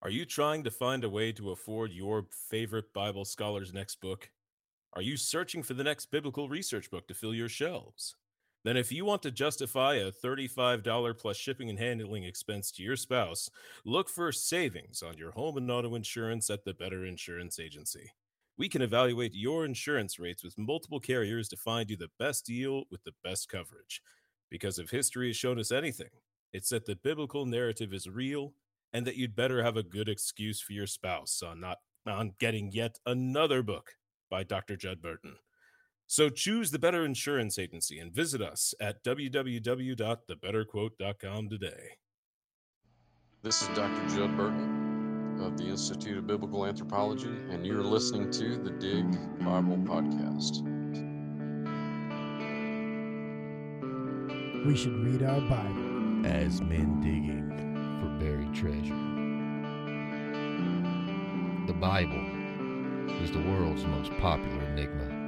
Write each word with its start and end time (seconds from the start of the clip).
Are 0.00 0.10
you 0.10 0.24
trying 0.24 0.62
to 0.62 0.70
find 0.70 1.02
a 1.02 1.10
way 1.10 1.32
to 1.32 1.50
afford 1.50 1.92
your 1.92 2.26
favorite 2.30 2.92
Bible 2.92 3.24
scholar's 3.24 3.72
next 3.72 4.00
book? 4.00 4.30
Are 4.92 5.02
you 5.02 5.16
searching 5.16 5.64
for 5.64 5.74
the 5.74 5.82
next 5.82 6.06
biblical 6.12 6.48
research 6.48 6.88
book 6.88 7.08
to 7.08 7.14
fill 7.14 7.34
your 7.34 7.48
shelves? 7.48 8.14
Then, 8.62 8.76
if 8.76 8.92
you 8.92 9.04
want 9.04 9.22
to 9.22 9.32
justify 9.32 9.94
a 9.94 10.12
$35 10.12 11.18
plus 11.18 11.36
shipping 11.36 11.68
and 11.68 11.80
handling 11.80 12.22
expense 12.22 12.70
to 12.72 12.82
your 12.84 12.94
spouse, 12.94 13.50
look 13.84 14.08
for 14.08 14.30
savings 14.30 15.02
on 15.02 15.16
your 15.16 15.32
home 15.32 15.56
and 15.56 15.68
auto 15.68 15.96
insurance 15.96 16.48
at 16.48 16.64
the 16.64 16.74
Better 16.74 17.04
Insurance 17.04 17.58
Agency. 17.58 18.12
We 18.56 18.68
can 18.68 18.82
evaluate 18.82 19.34
your 19.34 19.64
insurance 19.64 20.20
rates 20.20 20.44
with 20.44 20.58
multiple 20.58 21.00
carriers 21.00 21.48
to 21.48 21.56
find 21.56 21.90
you 21.90 21.96
the 21.96 22.10
best 22.20 22.46
deal 22.46 22.84
with 22.88 23.02
the 23.02 23.14
best 23.24 23.48
coverage. 23.48 24.00
Because 24.48 24.78
if 24.78 24.90
history 24.90 25.28
has 25.28 25.36
shown 25.36 25.58
us 25.58 25.72
anything, 25.72 26.10
it's 26.52 26.68
that 26.68 26.86
the 26.86 26.96
biblical 26.96 27.46
narrative 27.46 27.92
is 27.92 28.08
real 28.08 28.54
and 28.92 29.06
that 29.06 29.16
you'd 29.16 29.36
better 29.36 29.62
have 29.62 29.76
a 29.76 29.82
good 29.82 30.08
excuse 30.08 30.60
for 30.60 30.72
your 30.72 30.86
spouse 30.86 31.42
on 31.42 31.60
not 31.60 31.78
on 32.06 32.32
getting 32.38 32.70
yet 32.72 32.98
another 33.04 33.62
book 33.62 33.92
by 34.30 34.42
Dr. 34.42 34.76
Judd 34.76 35.02
Burton. 35.02 35.36
So 36.06 36.30
choose 36.30 36.70
the 36.70 36.78
Better 36.78 37.04
Insurance 37.04 37.58
Agency 37.58 37.98
and 37.98 38.14
visit 38.14 38.40
us 38.40 38.72
at 38.80 39.04
www.thebetterquote.com 39.04 41.48
today. 41.50 41.90
This 43.42 43.60
is 43.60 43.68
Dr. 43.68 44.08
Judd 44.08 44.34
Burton 44.36 45.40
of 45.42 45.56
the 45.58 45.66
Institute 45.66 46.18
of 46.18 46.26
Biblical 46.26 46.66
Anthropology, 46.66 47.28
and 47.50 47.64
you're 47.66 47.84
listening 47.84 48.30
to 48.32 48.56
the 48.56 48.70
Dig 48.70 49.04
Bible 49.44 49.76
Podcast. 49.78 50.64
We 54.66 54.74
should 54.76 54.98
read 55.04 55.22
our 55.22 55.40
Bible. 55.42 56.26
as 56.26 56.60
men 56.60 57.00
digging 57.00 57.67
for 58.00 58.08
buried 58.18 58.54
treasure. 58.54 58.94
The 61.66 61.74
Bible 61.74 62.24
is 63.22 63.30
the 63.30 63.42
world's 63.42 63.84
most 63.84 64.10
popular 64.18 64.62
enigma. 64.64 65.18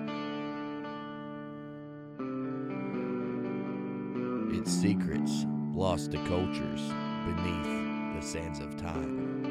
Its 4.58 4.72
secrets 4.72 5.46
lost 5.74 6.12
to 6.12 6.18
cultures 6.24 6.82
beneath 7.26 8.14
the 8.14 8.20
sands 8.20 8.60
of 8.60 8.76
time. 8.76 9.46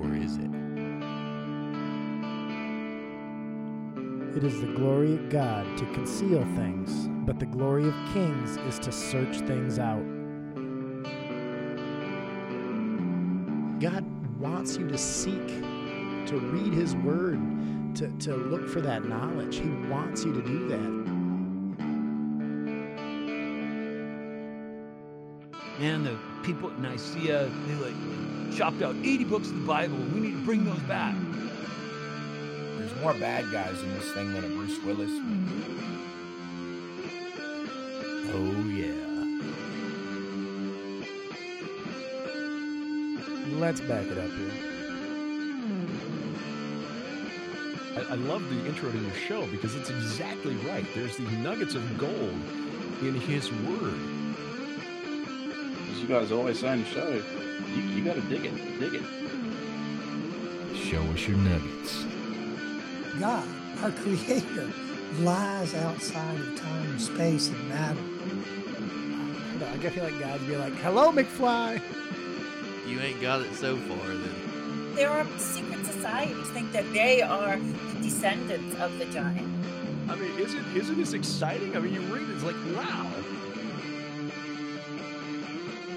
Or 0.00 0.14
is 0.14 0.36
it? 0.36 0.50
It 4.36 4.44
is 4.44 4.60
the 4.60 4.72
glory 4.74 5.14
of 5.14 5.28
God 5.28 5.76
to 5.78 5.84
conceal 5.92 6.44
things, 6.56 7.08
but 7.26 7.38
the 7.38 7.46
glory 7.46 7.88
of 7.88 7.94
kings 8.12 8.56
is 8.58 8.78
to 8.80 8.92
search 8.92 9.38
things 9.40 9.78
out. 9.78 10.19
Wants 14.60 14.76
you 14.76 14.86
to 14.86 14.98
seek, 14.98 15.48
to 16.26 16.38
read 16.38 16.74
His 16.74 16.94
Word, 16.96 17.40
to, 17.94 18.10
to 18.18 18.36
look 18.36 18.68
for 18.68 18.82
that 18.82 19.06
knowledge. 19.06 19.56
He 19.56 19.70
wants 19.88 20.22
you 20.22 20.34
to 20.34 20.42
do 20.42 20.68
that. 20.68 20.90
Man, 25.80 26.04
the 26.04 26.14
people 26.42 26.70
at 26.70 26.78
Nicaea, 26.78 27.48
they 27.66 27.74
like 27.76 28.54
chopped 28.54 28.82
out 28.82 28.94
80 28.96 29.24
books 29.24 29.48
of 29.48 29.60
the 29.60 29.66
Bible. 29.66 29.96
We 29.96 30.20
need 30.20 30.32
to 30.32 30.44
bring 30.44 30.66
those 30.66 30.78
back. 30.80 31.14
There's 32.76 32.94
more 32.96 33.14
bad 33.14 33.50
guys 33.50 33.80
in 33.82 33.94
this 33.94 34.12
thing 34.12 34.30
than 34.34 34.44
a 34.44 34.48
Bruce 34.48 34.78
Willis 34.84 35.08
movie. 35.08 35.80
Oh, 38.34 38.68
yeah. 38.68 39.09
Let's 43.70 43.82
back 43.82 44.04
it 44.04 44.18
up 44.18 44.28
here. 44.32 44.50
I, 47.94 48.00
I 48.10 48.14
love 48.16 48.42
the 48.50 48.66
intro 48.66 48.90
to 48.90 48.98
your 48.98 49.14
show 49.14 49.46
because 49.46 49.76
it's 49.76 49.90
exactly 49.90 50.56
right. 50.66 50.84
There's 50.92 51.16
these 51.16 51.30
nuggets 51.34 51.76
of 51.76 51.96
gold 51.96 52.34
in 53.00 53.14
his 53.14 53.52
word. 53.52 53.94
As 55.92 56.00
you 56.00 56.08
guys 56.08 56.32
always 56.32 56.58
say 56.58 56.72
in 56.72 56.82
the 56.82 56.86
show, 56.86 57.22
you, 57.72 57.82
you 57.82 58.04
got 58.04 58.16
to 58.16 58.22
dig 58.22 58.44
it, 58.44 58.80
dig 58.80 58.94
it. 58.94 59.04
Show 60.76 61.02
us 61.02 61.28
your 61.28 61.36
nuggets. 61.36 62.04
God, 63.20 63.46
our 63.84 63.92
Creator, 63.92 64.68
lies 65.20 65.76
outside 65.76 66.40
of 66.40 66.58
time 66.58 66.90
and 66.90 67.00
space 67.00 67.50
and 67.50 67.68
matter. 67.68 68.00
I 69.62 69.90
feel 69.90 70.02
like 70.02 70.18
God'd 70.18 70.48
be 70.48 70.56
like, 70.56 70.74
hello, 70.74 71.12
McFly. 71.12 71.80
You 72.90 72.98
ain't 72.98 73.20
got 73.20 73.42
it 73.42 73.54
so 73.54 73.76
far 73.76 74.08
then. 74.08 74.94
There 74.96 75.08
are 75.08 75.24
secret 75.38 75.86
societies 75.86 76.48
think 76.48 76.72
that 76.72 76.92
they 76.92 77.22
are 77.22 77.56
the 77.56 78.00
descendants 78.02 78.74
of 78.80 78.98
the 78.98 79.04
giant. 79.06 79.48
I 80.08 80.16
mean, 80.16 80.36
is 80.40 80.54
it 80.54 80.64
isn't 80.74 80.96
this 80.96 81.12
exciting? 81.12 81.76
I 81.76 81.78
mean, 81.78 81.94
you 81.94 82.00
read 82.12 82.28
it, 82.28 82.34
it's 82.34 82.42
like, 82.42 82.56
wow. 82.74 83.08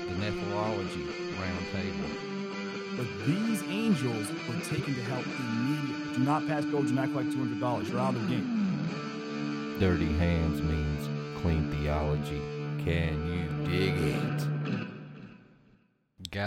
The 0.08 0.14
Nephrology 0.22 1.08
Roundtable. 1.34 2.96
But 2.96 3.08
these 3.26 3.64
angels 3.64 4.30
were 4.48 4.60
taken 4.64 4.94
to 4.94 5.02
help 5.02 5.26
immediately. 5.26 6.14
Do 6.14 6.20
not 6.24 6.46
pass 6.46 6.64
go 6.66 6.78
and 6.78 7.00
act 7.00 7.14
like 7.14 7.26
$200. 7.26 7.90
You're 7.90 8.00
out 8.00 8.14
of 8.14 8.22
the 8.22 8.36
game. 8.36 9.78
Dirty 9.80 10.14
hands 10.14 10.62
means 10.62 11.10
clean 11.42 11.72
theology. 11.72 12.44
Can 12.86 13.26
you 13.26 13.68
dig 13.68 13.98
it? 13.98 14.53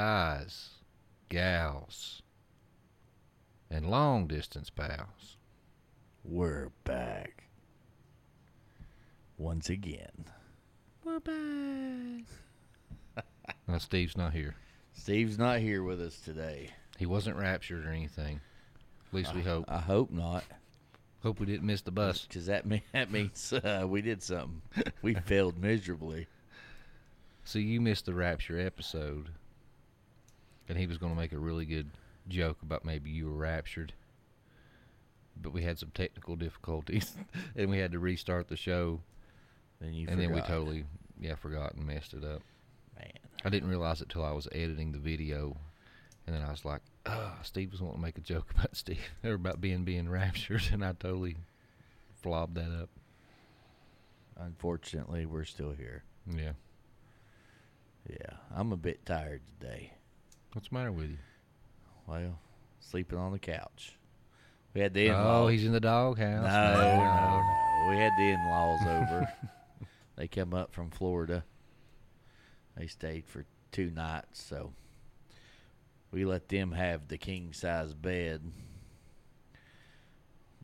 Guys, 0.00 0.72
gals, 1.30 2.20
and 3.70 3.88
long 3.88 4.26
distance 4.26 4.68
pals. 4.68 5.38
We're 6.22 6.68
back. 6.84 7.44
Once 9.38 9.70
again. 9.70 10.26
We're 11.02 11.20
back. 11.20 12.26
Now, 13.66 13.78
Steve's 13.78 14.18
not 14.18 14.34
here. 14.34 14.54
Steve's 14.92 15.38
not 15.38 15.60
here 15.60 15.82
with 15.82 16.02
us 16.02 16.20
today. 16.20 16.72
He 16.98 17.06
wasn't 17.06 17.38
raptured 17.38 17.86
or 17.86 17.90
anything. 17.90 18.42
At 19.08 19.14
least 19.14 19.34
we 19.34 19.40
I- 19.40 19.44
hope. 19.44 19.64
I 19.66 19.78
hope 19.78 20.10
not. 20.10 20.44
Hope 21.22 21.40
we 21.40 21.46
didn't 21.46 21.66
miss 21.66 21.80
the 21.80 21.90
bus. 21.90 22.26
Because 22.28 22.44
that, 22.44 22.66
mean, 22.66 22.82
that 22.92 23.10
means 23.10 23.50
uh, 23.50 23.86
we 23.88 24.02
did 24.02 24.22
something. 24.22 24.60
We 25.00 25.14
failed 25.14 25.56
miserably. 25.56 26.26
So 27.44 27.58
you 27.58 27.80
missed 27.80 28.04
the 28.04 28.12
rapture 28.12 28.60
episode, 28.60 29.30
and 30.68 30.78
he 30.78 30.86
was 30.86 30.98
going 30.98 31.12
to 31.12 31.18
make 31.18 31.32
a 31.32 31.38
really 31.38 31.64
good 31.64 31.90
joke 32.28 32.58
about 32.62 32.84
maybe 32.84 33.10
you 33.10 33.26
were 33.26 33.36
raptured, 33.36 33.92
but 35.40 35.52
we 35.52 35.62
had 35.62 35.78
some 35.78 35.90
technical 35.94 36.36
difficulties, 36.36 37.14
and 37.56 37.70
we 37.70 37.78
had 37.78 37.92
to 37.92 37.98
restart 37.98 38.48
the 38.48 38.56
show. 38.56 39.00
And 39.80 39.94
you 39.94 40.06
and 40.08 40.20
then 40.20 40.32
we 40.32 40.40
totally 40.40 40.84
yeah 41.20 41.34
forgot 41.34 41.74
and 41.74 41.86
messed 41.86 42.14
it 42.14 42.24
up. 42.24 42.42
Man, 42.98 43.12
I 43.44 43.50
didn't 43.50 43.68
realize 43.68 44.00
it 44.00 44.08
till 44.08 44.24
I 44.24 44.32
was 44.32 44.48
editing 44.52 44.92
the 44.92 44.98
video, 44.98 45.56
and 46.26 46.34
then 46.34 46.42
I 46.42 46.50
was 46.50 46.64
like, 46.64 46.80
"Oh, 47.04 47.34
Steve 47.42 47.72
was 47.72 47.82
wanting 47.82 47.98
to 47.98 48.02
make 48.02 48.18
a 48.18 48.22
joke 48.22 48.50
about 48.56 48.74
Steve 48.76 49.10
or 49.22 49.34
about 49.34 49.60
being 49.60 49.84
being 49.84 50.08
raptured," 50.08 50.62
and 50.72 50.84
I 50.84 50.92
totally 50.92 51.36
flobbed 52.22 52.54
that 52.56 52.72
up. 52.72 52.88
Unfortunately, 54.38 55.24
we're 55.26 55.44
still 55.44 55.72
here. 55.72 56.02
Yeah. 56.30 56.52
Yeah, 58.08 58.36
I'm 58.54 58.72
a 58.72 58.76
bit 58.76 59.04
tired 59.04 59.40
today. 59.58 59.92
What's 60.56 60.70
the 60.70 60.74
matter 60.74 60.90
with 60.90 61.10
you? 61.10 61.18
Well, 62.06 62.38
sleeping 62.80 63.18
on 63.18 63.32
the 63.32 63.38
couch. 63.38 63.92
We 64.72 64.80
had 64.80 64.94
the 64.94 65.10
oh, 65.10 65.12
in-laws. 65.12 65.44
Oh, 65.44 65.48
he's 65.48 65.66
in 65.66 65.72
the 65.72 65.80
doghouse. 65.80 66.44
No, 66.44 66.74
no, 66.74 66.96
no. 66.96 67.90
We 67.90 67.98
had 67.98 68.12
the 68.16 68.30
in-laws 68.30 68.80
over. 68.86 69.32
they 70.16 70.26
come 70.28 70.54
up 70.54 70.72
from 70.72 70.88
Florida. 70.88 71.44
They 72.74 72.86
stayed 72.86 73.26
for 73.26 73.44
two 73.70 73.90
nights, 73.90 74.42
so 74.42 74.72
we 76.10 76.24
let 76.24 76.48
them 76.48 76.72
have 76.72 77.08
the 77.08 77.18
king 77.18 77.52
size 77.52 77.92
bed. 77.92 78.40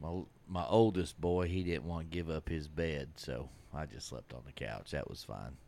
My 0.00 0.22
my 0.48 0.64
oldest 0.66 1.20
boy, 1.20 1.48
he 1.48 1.62
didn't 1.62 1.84
want 1.84 2.10
to 2.10 2.16
give 2.16 2.30
up 2.30 2.48
his 2.48 2.66
bed, 2.66 3.10
so 3.16 3.50
I 3.74 3.84
just 3.84 4.08
slept 4.08 4.32
on 4.32 4.44
the 4.46 4.52
couch. 4.52 4.92
That 4.92 5.10
was 5.10 5.22
fine. 5.22 5.58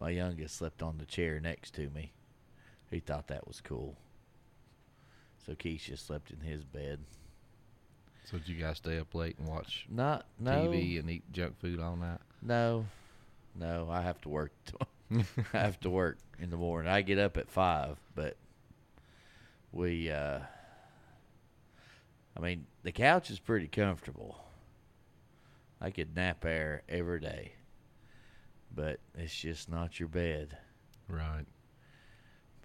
My 0.00 0.08
youngest 0.08 0.56
slept 0.56 0.82
on 0.82 0.96
the 0.96 1.04
chair 1.04 1.40
next 1.40 1.74
to 1.74 1.90
me. 1.90 2.14
He 2.90 3.00
thought 3.00 3.28
that 3.28 3.46
was 3.46 3.60
cool. 3.60 3.96
So 5.46 5.54
Keisha 5.54 5.98
slept 5.98 6.30
in 6.30 6.40
his 6.40 6.64
bed. 6.64 7.00
So 8.24 8.38
did 8.38 8.48
you 8.48 8.60
guys 8.62 8.76
stay 8.76 8.98
up 8.98 9.14
late 9.14 9.38
and 9.38 9.48
watch 9.48 9.86
Not 9.88 10.26
no 10.38 10.68
TV 10.68 10.98
and 10.98 11.10
eat 11.10 11.24
junk 11.32 11.58
food 11.58 11.80
all 11.80 11.96
night? 11.96 12.20
No, 12.42 12.86
no, 13.54 13.88
I 13.90 14.02
have 14.02 14.20
to 14.22 14.28
work. 14.28 14.52
t- 14.66 15.24
I 15.54 15.58
have 15.58 15.80
to 15.80 15.90
work 15.90 16.18
in 16.38 16.50
the 16.50 16.56
morning. 16.56 16.90
I 16.90 17.02
get 17.02 17.18
up 17.18 17.36
at 17.36 17.50
five, 17.50 17.96
but 18.14 18.36
we. 19.72 20.10
uh 20.10 20.40
I 22.36 22.40
mean, 22.40 22.66
the 22.84 22.92
couch 22.92 23.30
is 23.30 23.40
pretty 23.40 23.66
comfortable. 23.66 24.38
I 25.80 25.90
could 25.90 26.14
nap 26.14 26.42
there 26.42 26.82
every 26.88 27.20
day, 27.20 27.52
but 28.74 29.00
it's 29.16 29.34
just 29.34 29.68
not 29.68 29.98
your 29.98 30.08
bed. 30.08 30.56
Right. 31.08 31.44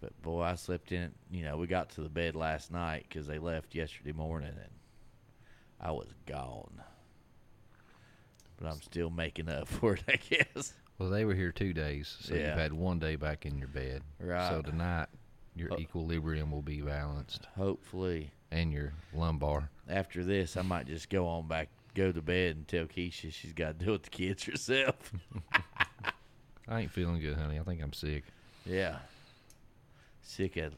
But 0.06 0.22
boy, 0.22 0.42
I 0.44 0.54
slept 0.56 0.92
in. 0.92 1.12
You 1.32 1.44
know, 1.46 1.58
we 1.58 1.66
got 1.66 1.90
to 1.92 2.02
the 2.02 2.10
bed 2.10 2.36
last 2.36 2.72
night 2.72 3.06
because 3.10 3.26
they 3.26 3.40
left 3.40 3.74
yesterday 3.74 4.12
morning, 4.12 4.50
and 4.50 4.70
I 5.82 5.92
was 5.92 6.10
gone. 6.28 6.80
But 8.58 8.68
I'm 8.72 8.82
still 8.84 9.10
making 9.10 9.50
up 9.50 9.68
for 9.68 9.96
it, 9.96 10.04
I 10.08 10.18
guess. 10.18 10.74
Well, 11.00 11.10
they 11.10 11.26
were 11.26 11.34
here 11.34 11.52
two 11.52 11.74
days, 11.74 12.16
so 12.22 12.36
Yeah. 12.36 12.50
you've 12.50 12.58
had 12.60 12.72
one 12.74 13.00
day 13.00 13.16
back 13.16 13.48
in 13.48 13.58
your 13.58 13.68
bed. 13.68 14.04
Right. 14.20 14.48
So 14.50 14.62
tonight, 14.62 15.08
your 15.56 15.70
Ho- 15.70 15.78
equilibrium 15.80 16.52
will 16.52 16.62
be 16.62 16.82
balanced, 16.82 17.48
Hopefully, 17.58 18.30
and 18.52 18.72
your 18.72 18.94
lumbar. 19.14 19.70
after 19.90 20.24
this, 20.24 20.56
I 20.56 20.62
might 20.62 20.86
just 20.86 21.10
go 21.10 21.26
on 21.28 21.48
back, 21.48 21.70
go 21.96 22.12
to 22.12 22.22
bed, 22.22 22.56
and 22.58 22.68
tell 22.68 22.86
Keisha 22.86 23.34
she's 23.34 23.54
got 23.54 23.80
to 23.80 23.86
deal 23.86 23.94
with 23.94 24.04
the 24.04 24.10
kids 24.12 24.44
herself. 24.44 25.12
I 26.68 26.82
ain't 26.82 26.92
feeling 26.92 27.20
good, 27.20 27.36
honey. 27.38 27.60
I 27.60 27.64
think 27.64 27.82
I'm 27.82 27.94
sick. 27.94 28.24
yeah, 28.66 28.98
sick 30.26 30.58
of 30.58 30.74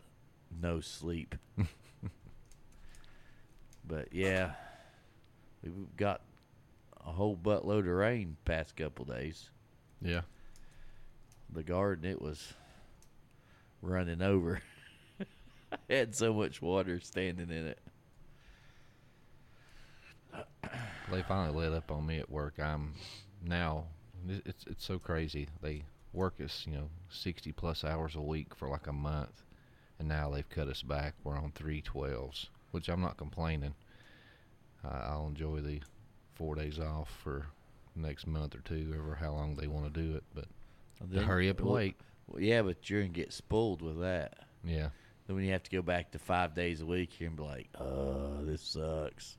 no 0.61 0.79
sleep. 0.79 1.35
but 3.87 4.13
yeah, 4.13 4.51
we've 5.63 5.73
got 5.95 6.21
a 7.05 7.11
whole 7.11 7.37
buttload 7.37 7.79
of 7.79 7.87
rain 7.87 8.37
past 8.45 8.75
couple 8.75 9.05
days. 9.05 9.49
Yeah. 10.01 10.21
The 11.53 11.63
garden 11.63 12.09
it 12.09 12.21
was 12.21 12.53
running 13.81 14.21
over. 14.21 14.61
Had 15.89 16.15
so 16.15 16.33
much 16.33 16.61
water 16.61 16.99
standing 16.99 17.49
in 17.49 17.67
it. 17.67 17.79
They 21.11 21.21
finally 21.23 21.57
let 21.57 21.73
up 21.73 21.89
on 21.91 22.05
me 22.05 22.19
at 22.19 22.29
work. 22.29 22.59
I'm 22.59 22.93
now. 23.43 23.85
It's 24.27 24.65
it's 24.67 24.85
so 24.85 24.99
crazy. 24.99 25.47
They 25.61 25.83
work 26.17 26.41
us, 26.43 26.65
you 26.67 26.73
know, 26.73 26.89
sixty 27.09 27.51
plus 27.51 27.83
hours 27.83 28.15
a 28.15 28.21
week 28.21 28.55
for 28.55 28.67
like 28.67 28.87
a 28.87 28.93
month, 28.93 29.43
and 29.99 30.07
now 30.07 30.29
they've 30.31 30.49
cut 30.49 30.67
us 30.67 30.81
back. 30.81 31.13
We're 31.23 31.37
on 31.37 31.51
three 31.53 31.81
twelves, 31.81 32.49
which 32.71 32.89
I'm 32.89 33.01
not 33.01 33.17
complaining. 33.17 33.75
Uh, 34.83 35.01
I'll 35.05 35.27
enjoy 35.27 35.59
the 35.61 35.79
four 36.35 36.55
days 36.55 36.79
off 36.79 37.09
for 37.23 37.45
next 37.95 38.25
month 38.27 38.55
or 38.55 38.59
two, 38.59 38.93
or 39.07 39.15
how 39.15 39.31
long 39.31 39.55
they 39.55 39.67
want 39.67 39.93
to 39.93 40.01
do 40.01 40.15
it. 40.17 40.23
But 40.33 40.45
Then- 41.01 41.23
hurry 41.23 41.49
up 41.49 41.59
and 41.59 41.67
well- 41.67 41.75
wait. 41.75 41.95
Well, 42.27 42.41
yeah, 42.41 42.61
but 42.61 42.89
you're 42.89 43.01
gonna 43.01 43.13
get 43.13 43.31
spoiled 43.31 43.81
with 43.81 43.99
that. 44.01 44.39
Yeah. 44.63 44.89
Then 45.27 45.35
when 45.35 45.45
you 45.45 45.51
have 45.51 45.63
to 45.63 45.71
go 45.71 45.81
back 45.81 46.11
to 46.11 46.19
five 46.19 46.53
days 46.55 46.81
a 46.81 46.85
week, 46.85 47.19
you're 47.19 47.29
gonna 47.29 47.41
be 47.41 47.47
like, 47.47 47.69
"Uh, 47.75 48.41
this 48.41 48.61
sucks." 48.61 49.37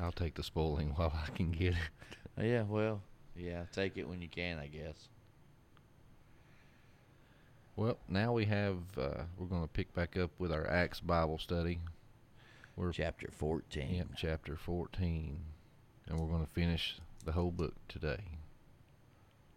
I'll 0.00 0.10
take 0.10 0.34
the 0.34 0.42
spoiling 0.42 0.88
while 0.96 1.12
I 1.14 1.28
can 1.36 1.52
get 1.52 1.74
it. 1.74 2.44
Yeah, 2.44 2.62
well, 2.62 3.02
yeah, 3.36 3.66
take 3.72 3.98
it 3.98 4.08
when 4.08 4.20
you 4.22 4.28
can, 4.28 4.58
I 4.58 4.66
guess. 4.66 5.08
Well, 7.76 7.98
now 8.08 8.32
we 8.32 8.44
have. 8.46 8.76
Uh, 8.96 9.22
we're 9.38 9.46
going 9.46 9.62
to 9.62 9.68
pick 9.68 9.94
back 9.94 10.16
up 10.16 10.30
with 10.38 10.52
our 10.52 10.68
Acts 10.68 11.00
Bible 11.00 11.38
study. 11.38 11.80
We're 12.76 12.92
chapter 12.92 13.28
fourteen. 13.32 13.94
Yep, 13.96 14.08
chapter 14.16 14.56
fourteen, 14.56 15.38
and 16.08 16.18
we're 16.18 16.28
going 16.28 16.44
to 16.44 16.52
finish 16.52 16.96
the 17.24 17.32
whole 17.32 17.50
book 17.50 17.74
today. 17.88 18.20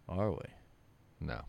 Are 0.07 0.31
we? 0.31 0.37
No. 1.19 1.41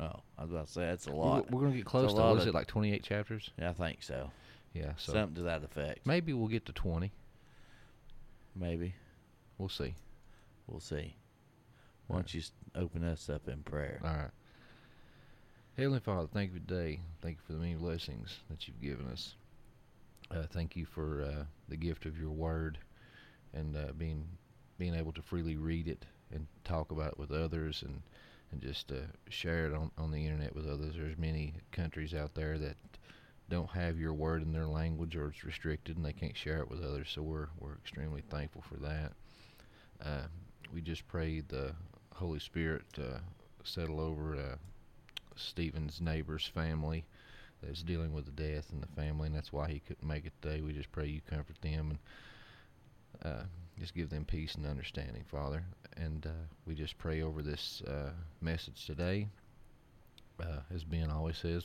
Oh, 0.00 0.20
I 0.38 0.42
was 0.42 0.50
about 0.50 0.66
to 0.66 0.72
say 0.72 0.80
that's 0.86 1.06
a 1.06 1.10
We're- 1.10 1.20
lot. 1.20 1.50
We're, 1.50 1.60
going 1.60 1.72
to 1.72 1.76
get 1.78 1.86
close 1.86 2.12
to. 2.12 2.16
lot 2.16 2.32
What 2.32 2.40
is 2.42 2.46
it 2.46 2.54
like? 2.54 2.66
Twenty-eight 2.66 3.02
chapters. 3.04 3.50
Yeah, 3.58 3.70
I 3.70 3.72
think 3.72 4.02
so. 4.02 4.30
Yeah. 4.72 4.92
So 4.96 5.12
Something 5.12 5.36
to 5.36 5.42
that 5.42 5.62
effect. 5.62 6.04
maybe 6.06 6.32
we'll 6.32 6.48
get 6.48 6.66
to 6.66 6.72
twenty. 6.72 7.12
Maybe. 8.56 8.94
We'll 9.58 9.68
see. 9.68 9.94
We'll 10.66 10.80
see. 10.80 11.14
Why 12.06 12.16
don't 12.16 12.34
you 12.34 12.42
open 12.74 13.04
us 13.04 13.28
up 13.30 13.48
in 13.48 13.62
prayer? 13.62 14.00
All 14.04 14.10
right. 14.10 14.30
Heavenly 15.76 15.98
Father, 15.98 16.28
thank 16.32 16.52
you 16.52 16.60
today. 16.60 17.00
Thank 17.20 17.38
you 17.38 17.42
for 17.44 17.52
the 17.52 17.58
many 17.58 17.74
blessings 17.74 18.38
that 18.48 18.68
you've 18.68 18.80
given 18.80 19.08
us. 19.10 19.34
Uh, 20.30 20.44
thank 20.52 20.76
you 20.76 20.86
for 20.86 21.22
uh, 21.22 21.44
the 21.68 21.76
gift 21.76 22.06
of 22.06 22.16
your 22.16 22.30
word 22.30 22.78
and 23.52 23.76
uh, 23.76 23.90
being 23.98 24.24
being 24.78 24.94
able 24.94 25.12
to 25.12 25.20
freely 25.20 25.56
read 25.56 25.88
it 25.88 26.04
and 26.30 26.46
talk 26.62 26.92
about 26.92 27.14
it 27.14 27.18
with 27.18 27.32
others 27.32 27.82
and 27.82 28.02
and 28.52 28.62
just 28.62 28.92
uh, 28.92 29.00
share 29.30 29.66
it 29.66 29.74
on, 29.74 29.90
on 29.98 30.12
the 30.12 30.24
internet 30.24 30.54
with 30.54 30.68
others. 30.68 30.94
There's 30.96 31.18
many 31.18 31.54
countries 31.72 32.14
out 32.14 32.36
there 32.36 32.56
that 32.56 32.76
don't 33.50 33.70
have 33.70 33.98
your 33.98 34.14
word 34.14 34.42
in 34.42 34.52
their 34.52 34.66
language 34.66 35.16
or 35.16 35.26
it's 35.30 35.42
restricted 35.42 35.96
and 35.96 36.06
they 36.06 36.12
can't 36.12 36.36
share 36.36 36.58
it 36.58 36.70
with 36.70 36.84
others. 36.84 37.10
So 37.12 37.20
we're 37.22 37.48
we're 37.58 37.74
extremely 37.74 38.22
thankful 38.30 38.62
for 38.62 38.76
that. 38.76 39.12
Uh, 40.00 40.28
we 40.72 40.80
just 40.82 41.08
pray 41.08 41.40
the 41.40 41.74
Holy 42.14 42.38
Spirit 42.38 42.84
uh, 42.96 43.18
settle 43.64 43.98
over 43.98 44.36
Stephen's 45.36 46.00
neighbor's 46.00 46.46
family 46.46 47.04
that's 47.62 47.82
dealing 47.82 48.12
with 48.12 48.26
the 48.26 48.32
death 48.32 48.66
in 48.72 48.80
the 48.80 48.86
family, 49.00 49.26
and 49.26 49.36
that's 49.36 49.52
why 49.52 49.68
he 49.68 49.80
couldn't 49.80 50.06
make 50.06 50.26
it 50.26 50.32
today. 50.40 50.60
We 50.60 50.72
just 50.72 50.92
pray 50.92 51.06
you 51.06 51.20
comfort 51.28 51.60
them 51.60 51.90
and 51.90 53.32
uh, 53.32 53.44
just 53.78 53.94
give 53.94 54.10
them 54.10 54.24
peace 54.24 54.54
and 54.54 54.66
understanding, 54.66 55.24
Father. 55.30 55.64
And 55.96 56.26
uh, 56.26 56.46
we 56.66 56.74
just 56.74 56.98
pray 56.98 57.22
over 57.22 57.42
this 57.42 57.82
uh, 57.86 58.10
message 58.40 58.86
today. 58.86 59.28
Uh, 60.40 60.60
as 60.74 60.84
Ben 60.84 61.10
always 61.10 61.38
says, 61.38 61.64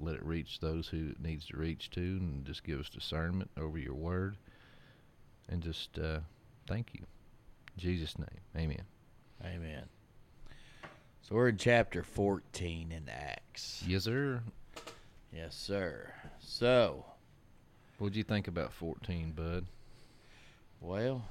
let 0.00 0.14
it 0.14 0.24
reach 0.24 0.60
those 0.60 0.88
who 0.88 1.10
it 1.10 1.20
needs 1.20 1.46
to 1.46 1.56
reach 1.56 1.90
to, 1.90 2.00
and 2.00 2.44
just 2.44 2.64
give 2.64 2.80
us 2.80 2.88
discernment 2.88 3.50
over 3.58 3.78
your 3.78 3.94
word. 3.94 4.36
And 5.48 5.62
just 5.62 5.98
uh, 5.98 6.20
thank 6.66 6.94
you. 6.94 7.00
In 7.76 7.80
Jesus' 7.80 8.18
name, 8.18 8.40
amen. 8.56 8.82
Amen. 9.44 9.93
So 11.26 11.36
we're 11.36 11.48
in 11.48 11.56
chapter 11.56 12.02
14 12.02 12.92
in 12.92 13.08
Acts. 13.08 13.82
Yes, 13.86 14.04
sir. 14.04 14.42
Yes, 15.32 15.54
sir. 15.54 16.12
So, 16.38 17.06
What'd 17.96 18.14
you 18.14 18.22
think 18.22 18.46
about 18.46 18.74
14, 18.74 19.32
bud? 19.32 19.64
well, 20.82 21.24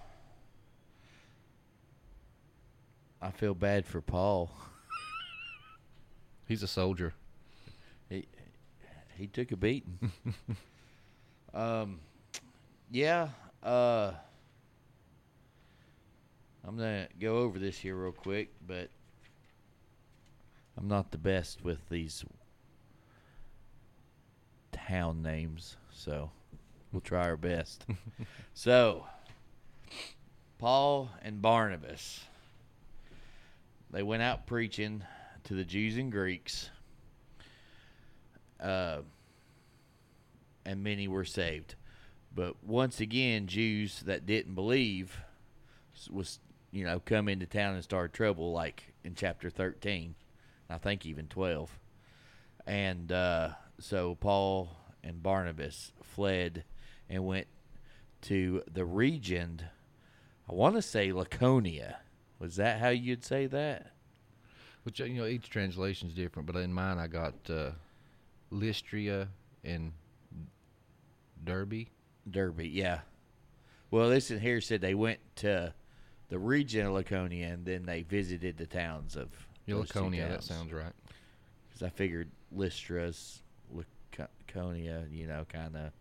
I 3.21 3.29
feel 3.29 3.53
bad 3.53 3.85
for 3.85 4.01
Paul. 4.01 4.49
He's 6.47 6.63
a 6.63 6.67
soldier. 6.67 7.13
He 8.09 8.25
he 9.15 9.27
took 9.27 9.51
a 9.51 9.55
beating. 9.57 10.11
um, 11.53 11.99
yeah. 12.89 13.27
Uh, 13.61 14.13
I'm 16.67 16.77
gonna 16.77 17.07
go 17.19 17.37
over 17.37 17.59
this 17.59 17.77
here 17.77 17.95
real 17.95 18.11
quick, 18.11 18.51
but 18.65 18.89
I'm 20.77 20.87
not 20.87 21.11
the 21.11 21.17
best 21.17 21.63
with 21.63 21.89
these 21.89 22.25
town 24.71 25.21
names, 25.21 25.77
so 25.91 26.31
we'll 26.91 27.01
try 27.01 27.23
our 27.23 27.37
best. 27.37 27.85
so, 28.53 29.05
Paul 30.57 31.09
and 31.21 31.41
Barnabas, 31.41 32.25
they 33.91 34.03
went 34.03 34.23
out 34.23 34.47
preaching 34.47 35.03
to 35.43 35.53
the 35.53 35.63
Jews 35.63 35.97
and 35.97 36.11
Greeks 36.11 36.69
uh, 38.63 39.01
and 40.65 40.83
many 40.83 41.07
were 41.07 41.25
saved. 41.25 41.75
But 42.33 42.63
once 42.63 42.99
again, 42.99 43.45
Jews 43.45 44.01
that 44.05 44.25
didn't 44.25 44.55
believe 44.55 45.19
was 46.09 46.39
you 46.71 46.83
know 46.83 46.99
come 46.99 47.27
into 47.27 47.45
town 47.45 47.75
and 47.75 47.83
start 47.83 48.13
trouble, 48.13 48.51
like 48.51 48.93
in 49.03 49.13
chapter 49.13 49.49
thirteen, 49.49 50.15
I 50.73 50.77
think 50.77 51.05
even 51.05 51.27
twelve, 51.27 51.77
and 52.65 53.11
uh, 53.11 53.49
so 53.79 54.15
Paul 54.15 54.75
and 55.03 55.21
Barnabas 55.21 55.91
fled 56.01 56.63
and 57.07 57.25
went 57.25 57.47
to 58.23 58.63
the 58.71 58.83
region. 58.83 59.61
I 60.49 60.53
want 60.53 60.75
to 60.75 60.81
say 60.81 61.13
Laconia. 61.13 61.97
Was 62.39 62.55
that 62.55 62.79
how 62.79 62.89
you'd 62.89 63.23
say 63.23 63.45
that? 63.47 63.91
Which 64.83 64.99
you 64.99 65.13
know, 65.13 65.27
each 65.27 65.49
translation 65.49 66.09
is 66.09 66.15
different, 66.15 66.47
but 66.47 66.55
in 66.57 66.73
mine 66.73 66.97
I 66.97 67.07
got 67.07 67.35
uh, 67.49 67.71
Lystria 68.51 69.27
and 69.63 69.93
Derbe. 71.43 71.87
Derbe, 72.29 72.61
yeah. 72.61 73.01
Well, 73.91 74.09
this 74.09 74.31
in 74.31 74.39
here 74.39 74.59
said 74.59 74.81
they 74.81 74.95
went 74.95 75.19
to 75.37 75.73
the 76.29 76.39
region 76.39 76.87
of 76.87 76.93
Laconia 76.93 77.47
and 77.47 77.63
then 77.63 77.85
they 77.85 78.01
visited 78.01 78.57
the 78.57 78.65
towns 78.65 79.15
of 79.15 79.29
Yeah, 79.65 79.75
Laconia, 79.75 80.27
that 80.29 80.43
sounds 80.43 80.73
right. 80.73 80.93
Because 81.67 81.83
I 81.83 81.89
figured 81.89 82.29
Lystra's 82.55 83.41
Laconia, 83.71 85.05
you 85.11 85.27
know, 85.27 85.45
kind 85.47 85.75
of. 85.75 85.91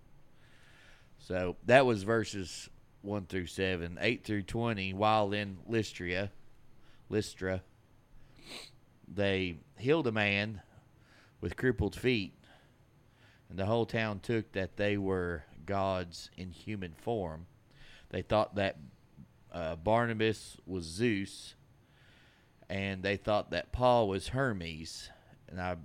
So 1.19 1.57
that 1.67 1.87
was 1.87 2.03
verses 2.03 2.69
one 3.03 3.27
through 3.27 3.47
seven, 3.47 3.99
eight 4.01 4.25
through 4.25 4.43
twenty. 4.43 4.93
While 4.93 5.33
in 5.33 5.59
Lystria, 5.71 6.31
Lystra, 7.09 7.63
they 9.07 9.59
healed 9.79 10.07
a 10.07 10.13
man 10.13 10.61
with 11.41 11.57
crippled 11.57 11.95
feet, 11.95 12.35
and 13.49 13.59
the 13.59 13.67
whole 13.67 13.87
town 13.87 14.21
took 14.21 14.53
that 14.53 14.77
they 14.77 14.97
were 14.97 15.45
gods 15.65 16.31
in 16.37 16.51
human 16.51 16.95
form. 16.95 17.47
They 18.11 18.23
thought 18.23 18.57
that 18.57 18.77
uh, 19.53 19.77
Barnabas 19.77 20.57
was 20.67 20.85
Zeus, 20.85 21.55
and 22.73 23.03
they 23.03 23.19
thought 23.19 23.51
that 23.51 23.71
Paul 23.71 24.09
was 24.09 24.29
Hermes. 24.29 25.11
And 25.49 25.61
I, 25.61 25.77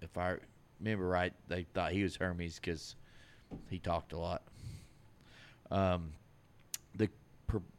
if 0.00 0.16
I 0.16 0.36
remember 0.78 1.08
right, 1.08 1.32
they 1.48 1.66
thought 1.74 1.90
he 1.90 2.04
was 2.04 2.14
Hermes 2.14 2.60
because 2.60 2.94
he 3.68 3.80
talked 3.80 4.12
a 4.12 4.18
lot. 4.18 4.42
Um, 5.72 6.12
the 6.94 7.10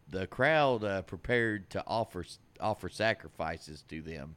the 0.09 0.27
crowd 0.27 0.83
uh, 0.83 1.03
prepared 1.03 1.69
to 1.69 1.83
offer 1.87 2.25
offer 2.59 2.89
sacrifices 2.89 3.85
to 3.87 4.01
them, 4.01 4.35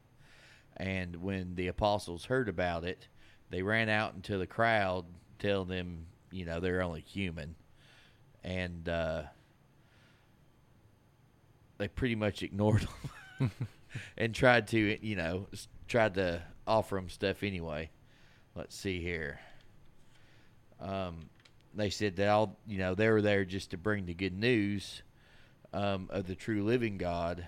and 0.77 1.17
when 1.17 1.57
the 1.57 1.67
apostles 1.67 2.25
heard 2.25 2.49
about 2.49 2.85
it, 2.85 3.09
they 3.51 3.63
ran 3.63 3.89
out 3.89 4.15
into 4.15 4.39
the 4.39 4.47
crowd, 4.47 5.05
telling 5.41 5.69
them, 5.69 6.07
you 6.31 6.45
know, 6.45 6.61
they're 6.61 6.83
only 6.83 7.01
human, 7.01 7.57
and 8.45 8.89
uh, 8.89 9.23
they 11.79 11.89
pretty 11.89 12.15
much 12.15 12.43
ignored 12.45 12.87
them 13.41 13.51
and 14.17 14.35
tried 14.35 14.69
to, 14.69 15.07
you 15.07 15.17
know, 15.17 15.49
tried 15.89 16.15
to 16.15 16.43
offer 16.67 16.97
them 16.97 17.09
stuff 17.09 17.43
anyway. 17.43 17.91
Let's 18.55 18.77
see 18.77 19.01
here. 19.01 19.41
Um, 20.81 21.31
they 21.75 21.91
said 21.91 22.17
that 22.17 22.29
all, 22.29 22.59
you 22.67 22.79
know, 22.79 22.95
they 22.95 23.09
were 23.09 23.23
there 23.23 23.45
just 23.45 23.71
to 23.71 23.77
bring 23.77 24.07
the 24.07 24.15
good 24.15 24.39
news 24.39 25.03
um, 25.73 26.09
of 26.11 26.27
the 26.27 26.35
true 26.35 26.65
living 26.65 26.99
God 26.99 27.47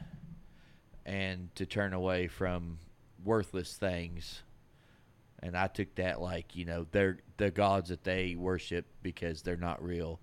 and 1.04 1.54
to 1.56 1.66
turn 1.66 1.92
away 1.92 2.28
from 2.28 2.78
worthless 3.22 3.76
things. 3.76 4.42
And 5.42 5.56
I 5.56 5.66
took 5.66 5.94
that 5.96 6.20
like, 6.22 6.56
you 6.56 6.64
know, 6.64 6.86
they're 6.90 7.18
the 7.36 7.50
gods 7.50 7.90
that 7.90 8.04
they 8.04 8.34
worship 8.34 8.86
because 9.02 9.42
they're 9.42 9.56
not 9.56 9.84
real. 9.84 10.20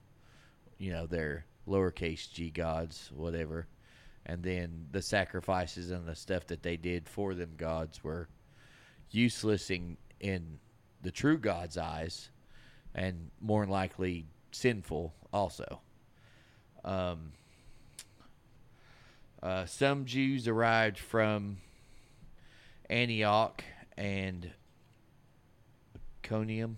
You 0.79 0.93
know, 0.93 1.05
they're 1.05 1.45
lowercase 1.67 2.31
g 2.31 2.49
gods, 2.49 3.11
whatever. 3.13 3.67
And 4.25 4.43
then 4.43 4.87
the 4.91 5.01
sacrifices 5.01 5.91
and 5.91 6.07
the 6.07 6.15
stuff 6.15 6.47
that 6.47 6.63
they 6.63 6.77
did 6.77 7.09
for 7.09 7.33
them 7.33 7.53
gods 7.57 8.03
were 8.03 8.27
useless 9.09 9.69
in, 9.69 9.97
in 10.19 10.59
the 11.01 11.11
true 11.11 11.37
God's 11.37 11.77
eyes 11.77 12.29
and 12.93 13.31
more 13.39 13.65
likely 13.65 14.25
sinful 14.51 15.13
also. 15.33 15.81
Um, 16.83 17.31
uh, 19.41 19.65
some 19.65 20.05
Jews 20.05 20.47
arrived 20.47 20.99
from 20.99 21.57
Antioch 22.89 23.63
and 23.97 24.51
Iconium. 26.23 26.77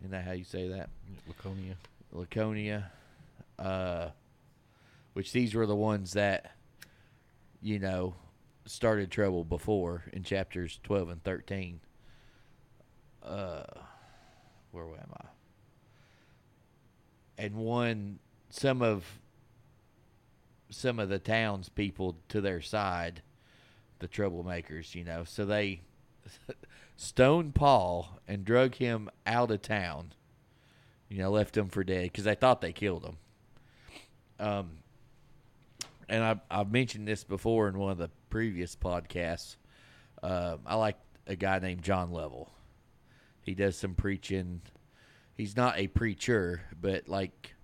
Isn't 0.00 0.12
that 0.12 0.24
how 0.24 0.32
you 0.32 0.44
say 0.44 0.68
that? 0.68 0.90
Laconia. 1.26 1.74
Laconia. 2.12 2.90
Uh, 3.58 4.08
which 5.18 5.32
these 5.32 5.52
were 5.52 5.66
the 5.66 5.74
ones 5.74 6.12
that, 6.12 6.52
you 7.60 7.80
know, 7.80 8.14
started 8.66 9.10
trouble 9.10 9.42
before 9.42 10.04
in 10.12 10.22
chapters 10.22 10.78
12 10.84 11.08
and 11.08 11.24
13. 11.24 11.80
Uh, 13.24 13.64
where 14.70 14.84
am 14.84 15.10
I? 15.20 15.24
And 17.36 17.56
won 17.56 18.20
some 18.48 18.80
of 18.80 19.18
some 20.70 21.00
of 21.00 21.08
the 21.08 21.18
townspeople 21.18 22.16
to 22.28 22.40
their 22.40 22.60
side, 22.60 23.20
the 23.98 24.06
troublemakers, 24.06 24.94
you 24.94 25.02
know. 25.02 25.24
So 25.24 25.44
they 25.44 25.80
stoned 26.96 27.56
Paul 27.56 28.20
and 28.28 28.44
drug 28.44 28.76
him 28.76 29.10
out 29.26 29.50
of 29.50 29.62
town. 29.62 30.12
You 31.08 31.18
know, 31.18 31.32
left 31.32 31.56
him 31.56 31.70
for 31.70 31.82
dead 31.82 32.04
because 32.04 32.22
they 32.22 32.36
thought 32.36 32.60
they 32.60 32.72
killed 32.72 33.04
him. 33.04 33.16
Um, 34.38 34.70
and 36.08 36.24
I, 36.24 36.40
I've 36.50 36.72
mentioned 36.72 37.06
this 37.06 37.24
before 37.24 37.68
in 37.68 37.78
one 37.78 37.92
of 37.92 37.98
the 37.98 38.10
previous 38.30 38.74
podcasts. 38.74 39.56
Uh, 40.22 40.56
I 40.66 40.74
like 40.76 40.96
a 41.26 41.36
guy 41.36 41.58
named 41.58 41.82
John 41.82 42.10
Lovell. 42.10 42.50
He 43.42 43.54
does 43.54 43.76
some 43.76 43.94
preaching. 43.94 44.62
He's 45.34 45.56
not 45.56 45.78
a 45.78 45.86
preacher, 45.86 46.62
but 46.80 47.08
like 47.08 47.54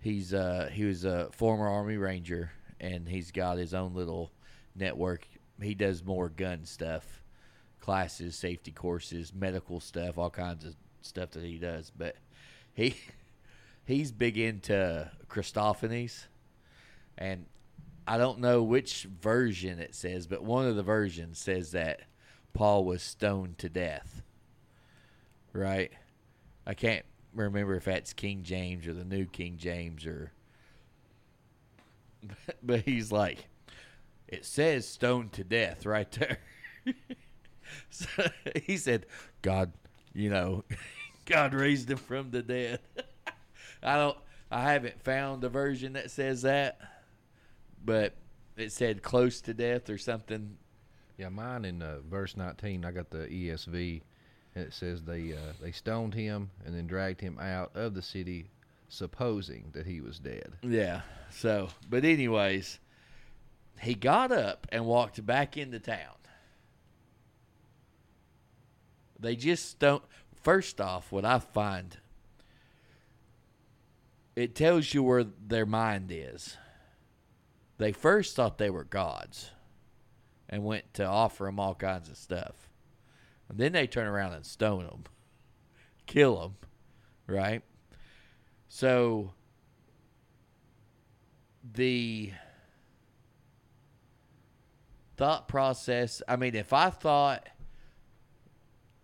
he's 0.00 0.34
uh 0.34 0.68
he 0.72 0.84
was 0.84 1.04
a 1.04 1.28
former 1.32 1.68
army 1.68 1.96
ranger 1.96 2.50
and 2.80 3.08
he's 3.08 3.30
got 3.30 3.58
his 3.58 3.74
own 3.74 3.94
little 3.94 4.30
network. 4.74 5.26
He 5.60 5.74
does 5.74 6.04
more 6.04 6.28
gun 6.28 6.64
stuff, 6.64 7.22
classes, 7.80 8.36
safety 8.36 8.72
courses, 8.72 9.32
medical 9.32 9.80
stuff, 9.80 10.18
all 10.18 10.30
kinds 10.30 10.64
of 10.64 10.74
stuff 11.02 11.30
that 11.32 11.44
he 11.44 11.58
does. 11.58 11.92
But 11.96 12.16
he 12.72 12.96
he's 13.84 14.12
big 14.12 14.38
into 14.38 15.10
Christophanies, 15.28 16.26
and 17.16 17.46
I 18.06 18.18
don't 18.18 18.40
know 18.40 18.62
which 18.62 19.04
version 19.20 19.78
it 19.78 19.94
says, 19.94 20.26
but 20.26 20.44
one 20.44 20.66
of 20.66 20.76
the 20.76 20.82
versions 20.82 21.38
says 21.38 21.72
that 21.72 22.00
Paul 22.52 22.84
was 22.84 23.02
stoned 23.02 23.58
to 23.58 23.68
death. 23.68 24.22
Right? 25.52 25.92
I 26.66 26.74
can't 26.74 27.04
remember 27.34 27.74
if 27.74 27.84
that's 27.84 28.12
King 28.12 28.42
James 28.42 28.86
or 28.86 28.94
the 28.94 29.04
New 29.04 29.26
King 29.26 29.56
James 29.56 30.06
or 30.06 30.32
but 32.62 32.80
he's 32.80 33.12
like 33.12 33.48
it 34.28 34.44
says 34.44 34.86
stoned 34.86 35.32
to 35.32 35.44
death 35.44 35.84
right 35.84 36.10
there. 36.12 36.38
so 37.90 38.08
he 38.64 38.76
said 38.76 39.06
God, 39.42 39.72
you 40.12 40.30
know, 40.30 40.64
God 41.26 41.54
raised 41.54 41.90
him 41.90 41.98
from 41.98 42.30
the 42.30 42.42
dead. 42.42 42.80
I 43.82 43.96
don't 43.96 44.18
I 44.50 44.72
haven't 44.72 45.02
found 45.02 45.42
a 45.44 45.48
version 45.48 45.94
that 45.94 46.10
says 46.10 46.42
that, 46.42 46.78
but 47.84 48.14
it 48.56 48.72
said 48.72 49.02
close 49.02 49.40
to 49.42 49.54
death 49.54 49.90
or 49.90 49.98
something. 49.98 50.56
Yeah, 51.16 51.28
mine 51.28 51.64
in 51.64 51.82
uh, 51.82 51.98
verse 52.08 52.36
19, 52.36 52.84
I 52.84 52.90
got 52.90 53.10
the 53.10 53.26
ESV, 53.26 54.02
and 54.54 54.64
it 54.64 54.72
says 54.72 55.02
they 55.02 55.32
uh, 55.32 55.52
they 55.60 55.72
stoned 55.72 56.14
him 56.14 56.50
and 56.64 56.74
then 56.74 56.86
dragged 56.86 57.20
him 57.20 57.38
out 57.38 57.70
of 57.74 57.94
the 57.94 58.02
city, 58.02 58.50
supposing 58.88 59.70
that 59.72 59.86
he 59.86 60.00
was 60.00 60.18
dead. 60.18 60.54
Yeah. 60.62 61.02
So, 61.30 61.68
but 61.88 62.04
anyways, 62.04 62.80
he 63.80 63.94
got 63.94 64.32
up 64.32 64.66
and 64.70 64.86
walked 64.86 65.24
back 65.24 65.56
into 65.56 65.78
town. 65.78 66.16
They 69.18 69.36
just 69.36 69.78
don't. 69.78 70.02
First 70.42 70.80
off, 70.80 71.10
what 71.10 71.24
I 71.24 71.38
find, 71.38 71.96
it 74.36 74.54
tells 74.54 74.92
you 74.92 75.02
where 75.02 75.24
their 75.24 75.64
mind 75.64 76.10
is. 76.12 76.56
They 77.78 77.92
first 77.92 78.36
thought 78.36 78.58
they 78.58 78.70
were 78.70 78.84
gods 78.84 79.50
and 80.48 80.64
went 80.64 80.94
to 80.94 81.04
offer 81.04 81.44
them 81.44 81.58
all 81.58 81.74
kinds 81.74 82.08
of 82.08 82.16
stuff. 82.16 82.70
And 83.48 83.58
then 83.58 83.72
they 83.72 83.86
turn 83.86 84.06
around 84.06 84.32
and 84.32 84.46
stone 84.46 84.84
them, 84.84 85.04
kill 86.06 86.40
them, 86.40 86.56
right? 87.26 87.62
So 88.68 89.32
the 91.72 92.32
thought 95.16 95.48
process, 95.48 96.22
I 96.28 96.36
mean, 96.36 96.54
if 96.54 96.72
I 96.72 96.90
thought 96.90 97.48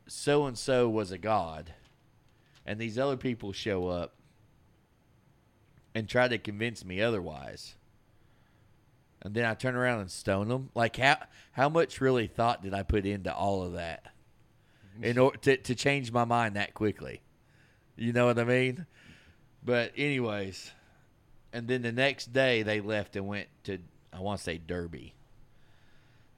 so 0.07 0.47
and 0.47 0.59
so 0.59 0.89
was 0.89 1.13
a 1.13 1.19
god 1.19 1.73
and 2.67 2.81
these 2.81 2.99
other 2.99 3.17
people 3.17 3.53
show 3.53 3.89
up 3.89 4.17
and 5.95 6.09
try 6.09 6.29
to 6.29 6.39
convince 6.39 6.85
me 6.85 7.01
otherwise, 7.01 7.77
and 9.23 9.35
then 9.35 9.45
I 9.45 9.55
turn 9.55 9.77
around 9.77 10.01
and 10.01 10.11
stone 10.11 10.49
them, 10.49 10.71
like 10.75 10.97
how 10.97 11.19
how 11.53 11.69
much 11.69 12.01
really 12.01 12.27
thought 12.27 12.63
did 12.63 12.75
I 12.75 12.83
put 12.83 13.05
into 13.05 13.35
all 13.35 13.63
of 13.63 13.75
that 13.75 14.13
in 15.03 15.19
order 15.19 15.37
to, 15.39 15.57
to 15.59 15.75
change 15.75 16.13
my 16.13 16.25
mind 16.25 16.57
that 16.57 16.75
quickly? 16.75 17.21
You 17.97 18.13
know 18.13 18.27
what 18.27 18.39
I 18.39 18.45
mean? 18.45 18.87
But 19.63 19.93
anyways, 19.97 20.71
and 21.53 21.69
then 21.69 21.83
the 21.83 21.93
next 21.93 22.33
day 22.33 22.63
they 22.63 22.81
left 22.81 23.17
and 23.17 23.27
went 23.27 23.49
to 23.65 23.79
I 24.13 24.21
want 24.21 24.39
to 24.39 24.45
say 24.45 24.59
Derbe. 24.59 25.13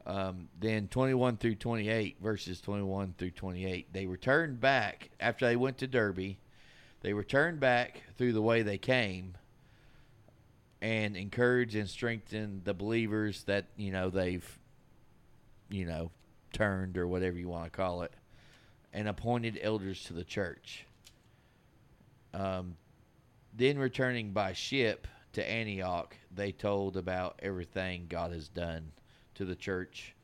Um, 0.05 0.49
then 0.59 0.89
21 0.89 1.37
through 1.37 1.55
28 1.55 2.17
verses 2.21 2.61
21 2.61 3.15
through 3.17 3.31
28 3.31 3.93
they 3.93 4.07
returned 4.07 4.61
back 4.61 5.11
after 5.21 5.47
they 5.47 5.55
went 5.57 5.79
to 5.79 5.87
Derbe. 5.87 6.37
They 7.03 7.13
returned 7.13 7.61
back 7.61 8.03
through 8.19 8.33
the 8.33 8.43
way 8.43 8.63
they 8.63 8.79
came 8.79 9.35
and 10.83 11.17
encourage 11.17 11.75
and 11.77 11.89
strengthen 11.89 12.61
the 12.65 12.75
believers 12.75 13.45
that 13.45 13.67
you 13.77 13.91
know 13.93 14.11
they've 14.11 14.59
you 15.71 15.87
know 15.87 16.11
turned 16.53 16.99
or 16.99 17.07
whatever 17.07 17.39
you 17.39 17.49
want 17.49 17.65
to 17.65 17.71
call 17.71 18.03
it 18.03 18.13
and 18.93 19.09
appointed 19.09 19.59
elders 19.63 20.03
to 20.05 20.13
the 20.13 20.25
church 20.25 20.85
um, 22.35 22.77
then 23.57 23.79
returning 23.79 24.33
by 24.33 24.53
ship 24.53 25.07
to 25.33 25.49
antioch 25.51 26.15
they 26.35 26.53
told 26.53 26.97
about 26.97 27.39
everything 27.43 28.07
god 28.09 28.33
has 28.33 28.49
done 28.49 28.91
to 29.35 29.45
the 29.45 29.55
church 29.57 30.15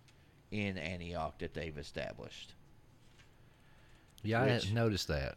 in 0.50 0.76
antioch 0.76 1.38
that 1.38 1.54
they've 1.54 1.78
established 1.78 2.54
Yeah, 4.22 4.40
I 4.40 4.44
Which- 4.44 4.52
hadn't 4.64 4.74
noticed 4.74 5.08
that 5.08 5.36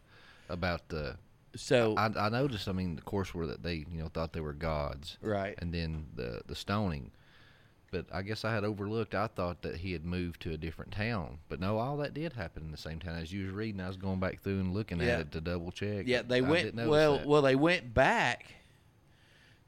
about 0.49 0.89
the. 0.89 1.15
So 1.55 1.95
I, 1.97 2.05
I 2.17 2.29
noticed. 2.29 2.67
I 2.67 2.71
mean, 2.71 2.95
the 2.95 3.01
course 3.01 3.33
were 3.33 3.45
that 3.47 3.61
they 3.63 3.85
you 3.91 4.01
know 4.01 4.07
thought 4.07 4.31
they 4.33 4.39
were 4.41 4.53
gods, 4.53 5.17
Right. 5.21 5.55
And 5.57 5.73
then 5.73 6.05
the 6.15 6.41
the 6.45 6.55
stoning. 6.55 7.11
But 7.91 8.05
I 8.13 8.21
guess 8.21 8.45
I 8.45 8.53
had 8.53 8.63
overlooked. 8.63 9.13
I 9.13 9.27
thought 9.27 9.63
that 9.63 9.75
he 9.75 9.91
had 9.91 10.05
moved 10.05 10.41
to 10.43 10.53
a 10.53 10.57
different 10.57 10.93
town, 10.93 11.39
but 11.49 11.59
no, 11.59 11.77
all 11.77 11.97
that 11.97 12.13
did 12.13 12.31
happen 12.31 12.63
in 12.63 12.71
the 12.71 12.77
same 12.77 12.99
town. 12.99 13.17
As 13.17 13.33
you 13.33 13.43
was 13.47 13.53
reading, 13.53 13.81
I 13.81 13.87
was 13.89 13.97
going 13.97 14.21
back 14.21 14.41
through 14.41 14.61
and 14.61 14.73
looking 14.73 15.01
Yeah. 15.01 15.07
at 15.15 15.19
it 15.19 15.31
to 15.33 15.41
double 15.41 15.71
check. 15.73 16.05
Yeah, 16.07 16.21
they 16.21 16.37
I 16.37 16.41
went 16.41 16.63
didn't 16.63 16.75
notice 16.77 16.89
well. 16.89 17.17
that. 17.17 17.27
Well, 17.27 17.41
they 17.41 17.55
went 17.55 17.93
back 17.93 18.45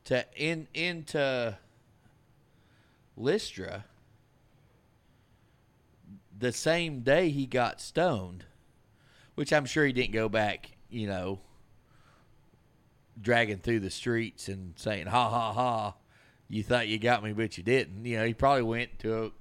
to 0.05 0.25
in 0.37 0.67
into 0.73 1.57
Lystra 3.17 3.83
the 6.39 6.51
same 6.53 7.01
day 7.01 7.29
he 7.29 7.45
got 7.45 7.79
stoned, 7.81 8.45
which 9.35 9.51
I'm 9.53 9.65
sure 9.65 9.85
he 9.85 9.91
didn't 9.93 10.13
go 10.13 10.29
back. 10.29 10.71
You 10.89 11.07
know, 11.07 11.39
dragging 13.21 13.57
through 13.59 13.79
the 13.81 13.89
streets 13.89 14.47
and 14.47 14.73
saying 14.77 15.07
"ha 15.07 15.29
ha 15.29 15.53
ha," 15.53 15.95
you 16.49 16.63
thought 16.63 16.87
you 16.87 16.99
got 16.99 17.23
me, 17.23 17.33
but 17.33 17.57
you 17.57 17.63
didn't. 17.63 18.05
You 18.05 18.17
know, 18.17 18.25
he 18.25 18.33
probably 18.33 18.63
went 18.63 18.99
to 18.99 19.31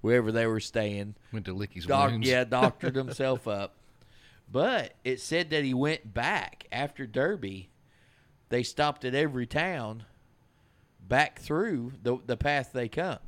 wherever 0.00 0.30
they 0.32 0.46
were 0.46 0.60
staying. 0.60 1.14
Went 1.32 1.46
to 1.46 1.54
lick 1.54 1.72
his 1.72 1.86
Doc- 1.86 2.10
wounds. 2.10 2.28
Yeah, 2.28 2.44
doctored 2.48 2.96
himself 2.96 3.48
up. 3.48 3.74
But 4.50 4.94
it 5.04 5.20
said 5.20 5.50
that 5.50 5.64
he 5.64 5.74
went 5.74 6.12
back 6.12 6.66
after 6.70 7.06
Derbe. 7.06 7.66
They 8.50 8.62
stopped 8.62 9.04
at 9.04 9.14
every 9.14 9.46
town 9.46 10.04
back 11.08 11.38
through 11.40 11.92
the 12.02 12.18
the 12.26 12.36
path 12.36 12.70
they 12.72 12.88
come. 12.88 13.18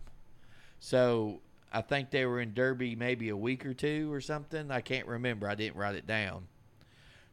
So 0.78 1.40
I 1.72 1.80
think 1.80 2.10
they 2.10 2.26
were 2.26 2.40
in 2.40 2.54
Derbe 2.54 2.96
maybe 2.96 3.28
a 3.28 3.36
week 3.36 3.66
or 3.66 3.74
two 3.74 4.12
or 4.12 4.20
something. 4.20 4.70
I 4.70 4.80
can't 4.80 5.06
remember. 5.06 5.48
I 5.48 5.54
didn't 5.54 5.76
write 5.76 5.94
it 5.94 6.06
down. 6.06 6.46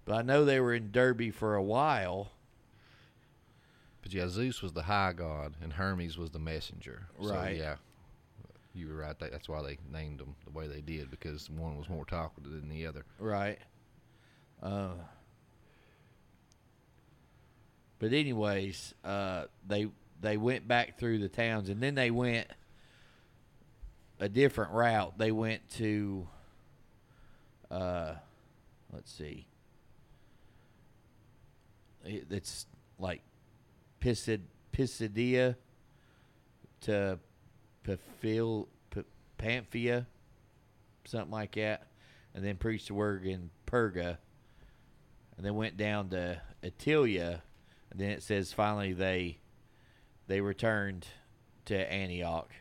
But 0.06 0.16
I 0.16 0.22
know 0.22 0.44
they 0.44 0.60
were 0.60 0.74
in 0.74 0.92
Derbe 0.92 1.34
for 1.34 1.56
a 1.56 1.64
while. 1.64 2.32
But 4.04 4.14
yeah, 4.14 4.28
Zeus 4.28 4.62
was 4.62 4.74
the 4.74 4.84
high 4.84 5.14
god, 5.14 5.56
and 5.62 5.74
Hermes 5.74 6.18
was 6.18 6.30
the 6.30 6.38
messenger. 6.40 7.08
Right. 7.18 7.58
So, 7.58 7.64
yeah, 7.64 7.76
you 8.76 8.90
were 8.90 8.96
right. 8.98 9.18
That- 9.18 9.32
That's 9.32 9.48
why 9.50 9.62
they 9.64 9.78
named 9.92 10.20
them 10.20 10.36
the 10.46 10.52
way 10.52 10.68
they 10.68 10.82
did 10.82 11.10
because 11.10 11.50
one 11.50 11.78
was 11.78 11.90
more 11.90 12.06
talkative 12.06 12.52
than 12.52 12.68
the 12.70 12.86
other. 12.86 13.06
Right. 13.18 13.60
Uh, 14.62 14.90
but 18.00 18.12
anyways, 18.14 18.94
uh, 19.06 19.46
they 19.68 19.88
they 20.22 20.38
went 20.38 20.68
back 20.68 20.98
through 21.00 21.20
the 21.20 21.30
towns, 21.30 21.70
and 21.70 21.82
then 21.82 21.96
they 21.96 22.12
went 22.12 22.48
a 24.20 24.30
different 24.30 24.72
route. 24.72 25.18
They 25.18 25.32
went 25.32 25.68
to, 25.72 26.28
uh, 27.70 28.16
let's 28.94 29.12
see, 29.12 29.48
It- 32.06 32.28
it's 32.32 32.66
like 33.00 33.22
Pisid 34.04 34.42
Pisidia 34.74 35.56
to 36.82 37.18
Paphil, 37.88 38.68
P- 38.90 39.04
Pamphia, 39.38 40.06
something 41.06 41.32
like 41.32 41.56
that, 41.56 41.88
and 42.36 42.44
then 42.44 42.58
preached 42.58 42.90
the 42.90 42.96
word 42.96 43.26
in 43.26 43.50
Perga, 43.66 44.18
and 45.38 45.46
then 45.46 45.56
went 45.56 45.78
down 45.78 46.10
to 46.10 46.42
Attalia, 46.62 47.42
and 47.92 48.00
then 48.00 48.10
it 48.10 48.24
says 48.24 48.52
finally 48.52 48.92
they 48.92 49.38
they 50.28 50.42
returned 50.42 51.08
to 51.66 51.92
Antioch 51.92 52.52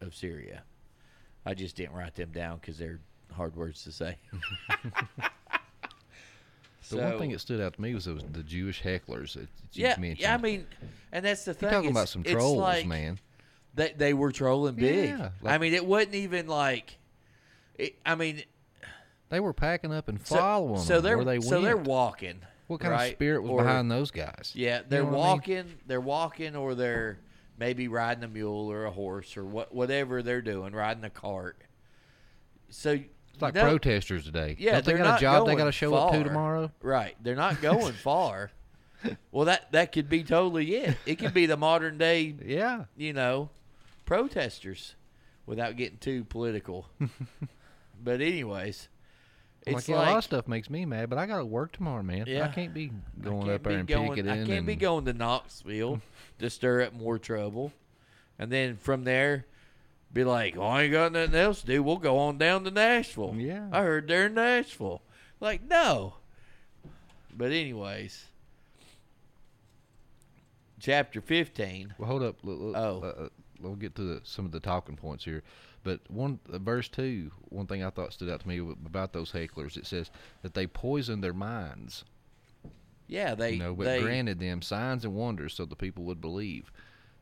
of 0.00 0.14
Syria. 0.14 0.62
I 1.44 1.52
just 1.52 1.76
didn't 1.76 1.94
write 1.94 2.14
them 2.14 2.32
down 2.32 2.58
because 2.58 2.78
they're 2.78 3.00
hard 3.32 3.54
words 3.54 3.84
to 3.84 3.92
say. 3.92 4.16
The 6.88 6.96
one 6.96 7.18
thing 7.18 7.32
that 7.32 7.40
stood 7.40 7.60
out 7.60 7.74
to 7.74 7.80
me 7.82 7.94
was 7.94 8.06
those, 8.06 8.22
the 8.32 8.42
Jewish 8.42 8.82
hecklers 8.82 9.34
that, 9.34 9.40
that 9.42 9.48
you 9.76 9.84
yeah, 9.84 9.96
mentioned. 9.98 10.20
yeah, 10.20 10.34
I 10.34 10.38
mean, 10.38 10.66
and 11.12 11.24
that's 11.24 11.44
the 11.44 11.50
You're 11.50 11.54
thing. 11.54 11.70
talking 11.70 11.90
about 11.90 12.08
some 12.08 12.22
trolls, 12.22 12.58
like 12.58 12.86
man. 12.86 13.18
They 13.74 13.92
they 13.96 14.14
were 14.14 14.32
trolling 14.32 14.74
big. 14.76 15.10
Yeah, 15.10 15.30
I 15.44 15.58
mean, 15.58 15.74
it 15.74 15.84
wasn't 15.84 16.14
even 16.14 16.46
like. 16.48 16.96
It, 17.78 17.96
I 18.04 18.14
mean, 18.14 18.42
They 19.28 19.40
were 19.40 19.52
packing 19.52 19.92
up 19.92 20.08
and 20.08 20.20
following 20.20 20.80
so 20.80 21.00
them 21.00 21.24
they're 21.24 21.24
they 21.24 21.40
so 21.40 21.60
they're 21.60 21.76
walking. 21.76 22.40
What 22.66 22.80
kind 22.80 22.92
right? 22.92 23.06
of 23.06 23.12
spirit 23.16 23.42
was 23.42 23.50
Or- 23.50 23.62
behind 23.62 23.90
those 23.90 24.10
guys? 24.10 24.52
Yeah, 24.54 24.80
they're 24.88 25.02
know 25.02 25.10
what 25.10 25.12
I 25.12 25.16
mean? 25.16 25.26
walking. 25.28 25.78
They're 25.86 26.00
walking, 26.00 26.56
or 26.56 26.74
they're 26.74 27.18
maybe 27.58 27.88
riding 27.88 28.24
a 28.24 28.28
mule 28.28 28.70
or 28.70 28.84
a 28.86 28.90
horse 28.90 29.36
or 29.36 29.44
what, 29.44 29.74
whatever 29.74 30.22
they're 30.22 30.40
doing, 30.42 30.72
riding 30.72 31.04
a 31.04 31.10
cart. 31.10 31.58
So 32.70 32.98
It's 33.40 33.42
like 33.42 33.54
no- 33.54 33.62
protesters 33.62 34.24
today. 34.24 34.54
Yeah, 34.58 34.72
Don't 34.80 34.84
they 34.84 34.92
got 35.02 35.16
a 35.16 35.20
job 35.20 35.46
they 35.46 35.54
got 35.54 35.64
to 35.64 35.72
show 35.72 35.94
up 35.94 36.12
to 36.12 36.22
tomorrow? 36.22 36.70
Right, 36.82 37.16
they're 37.22 37.34
not 37.34 37.62
going 37.62 37.94
far. 37.94 38.50
Well, 39.32 39.46
that 39.46 39.72
that 39.72 39.92
could 39.92 40.10
be 40.10 40.22
totally 40.22 40.74
it. 40.76 40.98
It 41.06 41.18
could 41.18 41.32
be 41.32 41.46
the 41.46 41.56
modern 41.56 41.96
day, 41.96 42.34
yeah, 42.44 42.84
you 42.98 43.14
know, 43.14 43.48
protesters, 44.04 44.94
without 45.46 45.76
getting 45.76 45.96
too 45.96 46.24
political. 46.24 46.86
but 48.04 48.20
anyways, 48.20 48.88
it's 49.66 49.74
like, 49.74 49.88
yeah, 49.88 49.94
a 49.94 50.04
lot 50.10 50.18
of 50.18 50.24
stuff 50.24 50.46
makes 50.46 50.68
me 50.68 50.84
mad, 50.84 51.08
but 51.08 51.18
I 51.18 51.24
got 51.24 51.38
to 51.38 51.46
work 51.46 51.72
tomorrow, 51.72 52.02
man. 52.02 52.24
Yeah, 52.26 52.44
I 52.44 52.48
can't 52.48 52.74
be 52.74 52.92
going 53.22 53.40
can't 53.46 53.50
up 53.54 53.62
there 53.62 53.78
and 53.78 53.88
going- 53.88 54.10
picketing. 54.10 54.30
I 54.32 54.44
can't 54.44 54.66
be 54.66 54.76
going 54.76 55.06
to 55.06 55.14
Knoxville 55.14 56.02
to 56.38 56.50
stir 56.50 56.82
up 56.82 56.92
more 56.92 57.18
trouble, 57.18 57.72
and 58.38 58.52
then 58.52 58.76
from 58.76 59.04
there, 59.04 59.46
be 60.12 60.24
like, 60.24 60.56
"Oh, 60.56 60.62
I 60.62 60.82
ain't 60.82 60.92
got 60.92 61.12
nothing 61.12 61.34
else 61.34 61.60
to 61.60 61.66
do. 61.66 61.82
We'll 61.82 61.96
go 61.98 62.18
on 62.18 62.38
down 62.38 62.64
to 62.64 62.70
Nashville." 62.70 63.34
Yeah, 63.36 63.68
I 63.72 63.82
heard 63.82 64.08
they're 64.08 64.26
in 64.26 64.34
Nashville. 64.34 65.02
Like, 65.40 65.62
no. 65.68 66.14
But 67.36 67.52
anyways, 67.52 68.26
chapter 70.78 71.20
fifteen. 71.20 71.94
Well, 71.98 72.08
hold 72.08 72.22
up. 72.22 72.36
L- 72.46 72.76
Oh. 72.76 73.00
uh, 73.02 73.22
uh, 73.24 73.28
we'll 73.60 73.76
get 73.76 73.94
to 73.96 74.02
the, 74.02 74.20
some 74.24 74.44
of 74.44 74.52
the 74.52 74.60
talking 74.60 74.96
points 74.96 75.24
here. 75.24 75.42
But 75.82 76.00
one 76.10 76.38
uh, 76.52 76.58
verse 76.58 76.88
two, 76.88 77.30
one 77.48 77.66
thing 77.66 77.82
I 77.84 77.90
thought 77.90 78.12
stood 78.12 78.28
out 78.30 78.40
to 78.40 78.48
me 78.48 78.58
about 78.58 79.12
those 79.12 79.32
hecklers, 79.32 79.76
it 79.76 79.86
says 79.86 80.10
that 80.42 80.54
they 80.54 80.66
poisoned 80.66 81.22
their 81.24 81.32
minds. 81.32 82.04
Yeah, 83.06 83.34
they. 83.34 83.52
you 83.52 83.58
know, 83.58 83.74
but 83.74 83.84
they, 83.84 84.02
granted 84.02 84.38
them 84.38 84.62
signs 84.62 85.04
and 85.04 85.14
wonders 85.14 85.54
so 85.54 85.64
the 85.64 85.74
people 85.76 86.04
would 86.04 86.20
believe. 86.20 86.70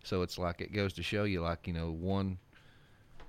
So 0.04 0.22
it's 0.22 0.38
like 0.38 0.60
it 0.60 0.72
goes 0.72 0.92
to 0.94 1.02
show 1.02 1.24
you, 1.24 1.40
like 1.40 1.66
you 1.66 1.72
know, 1.72 1.90
one 1.90 2.38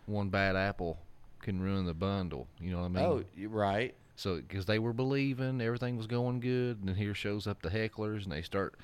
one 0.10 0.30
bad 0.30 0.56
apple 0.56 0.98
can 1.42 1.62
ruin 1.62 1.86
the 1.86 1.94
bundle. 1.94 2.48
You 2.60 2.72
know 2.72 2.80
what 2.80 2.86
I 2.86 2.90
mean? 2.90 3.04
Oh, 3.04 3.24
you're 3.36 3.50
right. 3.50 3.96
So 4.16 4.36
because 4.36 4.66
they 4.66 4.80
were 4.80 4.94
believing 4.94 5.62
everything 5.62 5.96
was 5.96 6.08
going 6.08 6.42
good, 6.42 6.80
and 6.80 6.90
then 6.90 6.96
here 6.96 7.14
shows 7.14 7.48
up 7.48 7.62
the 7.62 7.70
hecklers, 7.70 8.24
and 8.24 8.32
they 8.32 8.42
start 8.42 8.76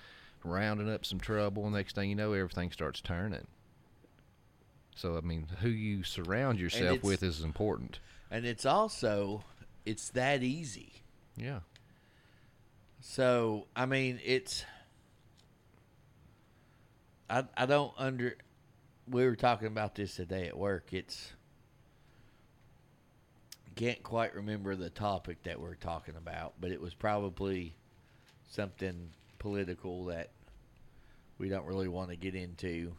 rounding 0.43 0.89
up 0.89 1.05
some 1.05 1.19
trouble. 1.19 1.65
And 1.65 1.73
next 1.73 1.95
thing 1.95 2.09
you 2.09 2.15
know, 2.15 2.31
everything 2.33 2.71
starts 2.71 3.01
turning. 3.01 3.47
So 4.95 5.17
I 5.17 5.21
mean, 5.21 5.47
who 5.59 5.69
you 5.69 6.03
surround 6.03 6.59
yourself 6.59 7.03
with 7.03 7.21
is 7.21 7.41
important. 7.41 7.99
And 8.31 8.45
it's 8.45 8.65
also, 8.65 9.43
it's 9.85 10.09
that 10.09 10.41
easy. 10.41 11.03
Yeah. 11.35 11.59
So 13.01 13.67
I 13.75 13.85
mean, 13.85 14.19
it's. 14.23 14.63
I 17.29 17.43
I 17.57 17.65
don't 17.65 17.93
under. 17.97 18.37
We 19.09 19.25
were 19.25 19.35
talking 19.35 19.67
about 19.67 19.95
this 19.95 20.15
today 20.15 20.47
at 20.47 20.57
work. 20.57 20.93
It's. 20.93 21.33
Can't 23.75 24.01
quite 24.03 24.33
remember 24.33 24.75
the 24.75 24.89
topic 24.89 25.43
that 25.43 25.59
we're 25.59 25.75
talking 25.75 26.15
about, 26.15 26.53
but 26.61 26.71
it 26.71 26.79
was 26.79 26.93
probably 26.93 27.75
something 28.49 29.09
political 29.37 30.05
that 30.05 30.29
we 31.37 31.49
don't 31.49 31.65
really 31.65 31.89
want 31.89 32.09
to 32.09 32.15
get 32.15 32.35
into. 32.35 32.93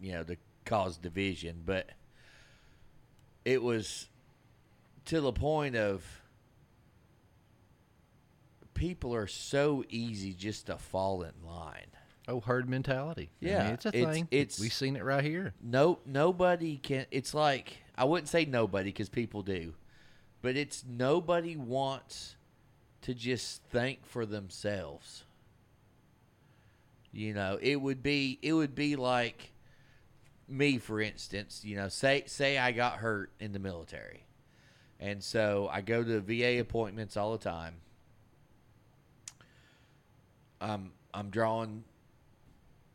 You 0.00 0.12
know, 0.12 0.22
to 0.24 0.36
cause 0.64 0.96
division, 0.96 1.62
but 1.66 1.90
it 3.44 3.62
was 3.62 4.08
to 5.06 5.20
the 5.20 5.32
point 5.32 5.76
of 5.76 6.04
people 8.74 9.14
are 9.14 9.26
so 9.26 9.84
easy 9.88 10.32
just 10.32 10.66
to 10.66 10.76
fall 10.76 11.22
in 11.22 11.32
line. 11.44 11.86
Oh, 12.28 12.40
herd 12.40 12.68
mentality. 12.68 13.30
I 13.40 13.44
mean, 13.44 13.54
Yeah, 13.54 13.68
it's 13.72 13.86
a 13.86 13.88
it's- 13.88 14.14
thing. 14.14 14.28
it's- 14.30 14.60
we've 14.60 14.72
seen 14.72 14.94
it 14.96 15.02
right 15.04 15.24
here. 15.24 15.54
No, 15.60 15.98
nobody 16.06 16.76
can. 16.78 17.06
It's 17.10 17.34
like 17.34 17.78
I 17.96 18.04
wouldn't 18.04 18.28
say 18.28 18.44
nobody 18.44 18.90
because 18.90 19.08
people 19.08 19.42
do, 19.42 19.74
but 20.40 20.56
it's 20.56 20.84
nobody 20.84 21.56
wants 21.56 22.36
to 23.02 23.12
just 23.14 23.62
think 23.64 24.06
for 24.06 24.24
themselves. 24.24 25.24
You 27.12 27.34
know, 27.34 27.58
it 27.60 27.76
would 27.76 28.02
be 28.02 28.38
it 28.40 28.52
would 28.52 28.74
be 28.74 28.94
like 28.96 29.52
me, 30.48 30.78
for 30.78 31.00
instance. 31.00 31.64
You 31.64 31.76
know, 31.76 31.88
say 31.88 32.22
say 32.26 32.56
I 32.56 32.70
got 32.72 32.98
hurt 32.98 33.32
in 33.40 33.52
the 33.52 33.58
military, 33.58 34.24
and 35.00 35.22
so 35.24 35.68
I 35.72 35.80
go 35.80 36.04
to 36.04 36.20
VA 36.20 36.58
appointments 36.60 37.16
all 37.16 37.32
the 37.32 37.42
time. 37.42 37.74
I'm 40.60 40.92
I'm 41.12 41.28
drawing 41.30 41.84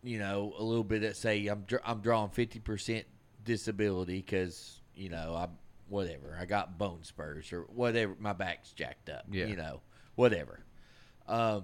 you 0.04 0.20
know, 0.20 0.54
a 0.58 0.64
little 0.64 0.84
bit 0.84 1.04
at 1.04 1.16
say 1.16 1.48
I'm 1.48 1.62
dr- 1.62 1.82
I'm 1.86 2.02
drawing 2.02 2.30
fifty 2.30 2.60
percent 2.60 3.06
disability 3.44 4.18
because 4.18 4.82
you 4.96 5.10
know 5.10 5.34
I 5.36 5.48
whatever 5.90 6.38
I 6.40 6.46
got 6.46 6.78
bone 6.78 7.04
spurs 7.04 7.52
or 7.54 7.62
whatever 7.64 8.16
my 8.20 8.34
back's 8.34 8.72
jacked 8.74 9.10
up. 9.10 9.24
Yeah. 9.32 9.46
You 9.46 9.56
know, 9.56 9.82
whatever. 10.16 10.60
Um, 11.28 11.64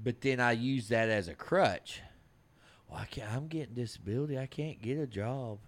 but 0.00 0.20
then 0.20 0.40
I 0.40 0.52
use 0.52 0.88
that 0.88 1.08
as 1.08 1.28
a 1.28 1.34
crutch. 1.34 2.00
well, 2.88 3.00
I 3.00 3.04
can't, 3.06 3.32
I'm 3.32 3.48
getting 3.48 3.74
disability. 3.74 4.38
I 4.38 4.46
can't 4.46 4.80
get 4.80 4.98
a 4.98 5.06
job. 5.06 5.58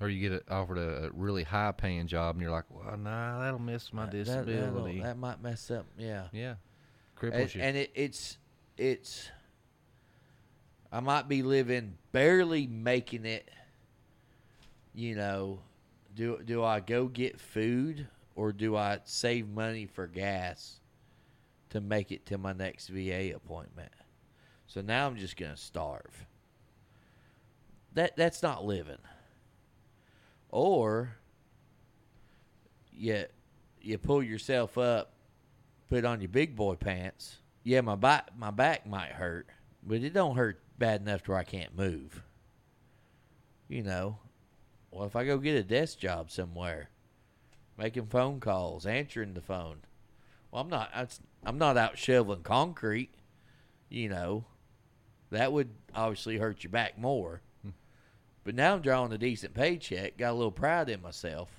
Or 0.00 0.08
you 0.08 0.28
get 0.28 0.44
a, 0.48 0.54
offered 0.54 0.78
a, 0.78 1.10
really 1.12 1.42
high 1.42 1.72
paying 1.72 2.06
job 2.06 2.36
and 2.36 2.42
you're 2.42 2.52
like, 2.52 2.64
well, 2.70 2.96
nah, 2.96 3.40
that'll 3.40 3.58
miss 3.58 3.92
my 3.92 4.04
That- 4.06 4.12
that- 4.12 4.46
disability. 4.46 5.00
That, 5.00 5.18
might 5.18 5.42
mess 5.42 5.70
up. 5.70 5.86
Yeah. 5.98 6.28
yeah. 6.32 6.54
Cripples 7.20 7.32
And, 7.42 7.54
you. 7.54 7.60
and 7.62 7.76
it, 7.76 7.90
it's 7.94 8.38
it's. 8.78 9.30
I 10.90 11.00
might 11.00 11.28
be 11.28 11.42
living 11.42 11.98
barely 12.12 12.66
making 12.66 13.26
it. 13.26 13.50
You 14.94 15.14
know, 15.14 15.60
do 16.14 16.40
do 16.44 16.64
I 16.64 16.80
go 16.80 17.06
get 17.06 17.40
food 17.40 18.08
or 18.34 18.52
do 18.52 18.76
I 18.76 18.98
save 19.04 19.48
money 19.48 19.86
for 19.86 20.06
gas 20.06 20.80
to 21.70 21.80
make 21.80 22.10
it 22.10 22.26
to 22.26 22.38
my 22.38 22.52
next 22.52 22.88
VA 22.88 23.34
appointment? 23.34 23.92
So 24.66 24.80
now 24.80 25.06
I'm 25.06 25.16
just 25.16 25.36
gonna 25.36 25.56
starve. 25.56 26.26
That 27.94 28.16
that's 28.16 28.42
not 28.42 28.64
living. 28.64 28.98
Or 30.50 31.16
you 32.92 33.24
you 33.80 33.98
pull 33.98 34.22
yourself 34.22 34.76
up, 34.76 35.12
put 35.88 36.04
on 36.04 36.20
your 36.20 36.28
big 36.28 36.56
boy 36.56 36.74
pants. 36.74 37.38
Yeah, 37.68 37.82
my 37.82 37.96
back 37.96 38.30
my 38.34 38.50
back 38.50 38.86
might 38.86 39.12
hurt, 39.12 39.46
but 39.82 40.02
it 40.02 40.14
don't 40.14 40.36
hurt 40.36 40.58
bad 40.78 41.02
enough 41.02 41.24
to 41.24 41.32
where 41.32 41.40
I 41.40 41.44
can't 41.44 41.76
move. 41.76 42.22
You 43.68 43.82
know, 43.82 44.20
well 44.90 45.04
if 45.04 45.14
I 45.14 45.26
go 45.26 45.36
get 45.36 45.54
a 45.54 45.62
desk 45.62 45.98
job 45.98 46.30
somewhere, 46.30 46.88
making 47.76 48.06
phone 48.06 48.40
calls, 48.40 48.86
answering 48.86 49.34
the 49.34 49.42
phone. 49.42 49.80
Well, 50.50 50.62
I'm 50.62 50.70
not. 50.70 51.10
I'm 51.44 51.58
not 51.58 51.76
out 51.76 51.98
shoveling 51.98 52.42
concrete. 52.42 53.10
You 53.90 54.08
know, 54.08 54.46
that 55.30 55.52
would 55.52 55.68
obviously 55.94 56.38
hurt 56.38 56.64
your 56.64 56.70
back 56.70 56.96
more. 56.96 57.42
Hmm. 57.60 57.72
But 58.44 58.54
now 58.54 58.76
I'm 58.76 58.80
drawing 58.80 59.12
a 59.12 59.18
decent 59.18 59.52
paycheck. 59.52 60.16
Got 60.16 60.30
a 60.30 60.32
little 60.32 60.50
pride 60.50 60.88
in 60.88 61.02
myself. 61.02 61.50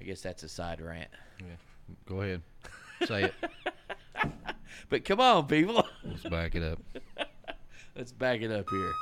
I 0.00 0.04
guess 0.04 0.20
that's 0.20 0.44
a 0.44 0.48
side 0.48 0.80
rant. 0.80 1.10
Yeah. 1.40 1.56
Go 2.06 2.20
ahead. 2.20 2.42
Say 3.04 3.24
it. 3.24 3.34
But 4.88 5.04
come 5.04 5.20
on, 5.20 5.46
people. 5.46 5.86
Let's 6.04 6.22
back 6.24 6.54
it 6.54 6.62
up. 6.62 6.78
Let's 7.96 8.12
back 8.12 8.42
it 8.42 8.50
up 8.50 8.66
here. 8.70 8.92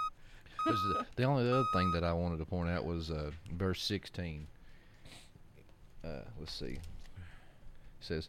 the, 0.66 1.06
the 1.16 1.24
only 1.24 1.50
other 1.50 1.64
thing 1.74 1.90
that 1.92 2.04
I 2.04 2.12
wanted 2.12 2.38
to 2.38 2.44
point 2.44 2.70
out 2.70 2.84
was 2.84 3.10
uh, 3.10 3.30
verse 3.52 3.82
16. 3.82 4.46
Uh, 6.04 6.08
let's 6.38 6.52
see. 6.52 6.66
It 6.66 6.80
says, 8.00 8.28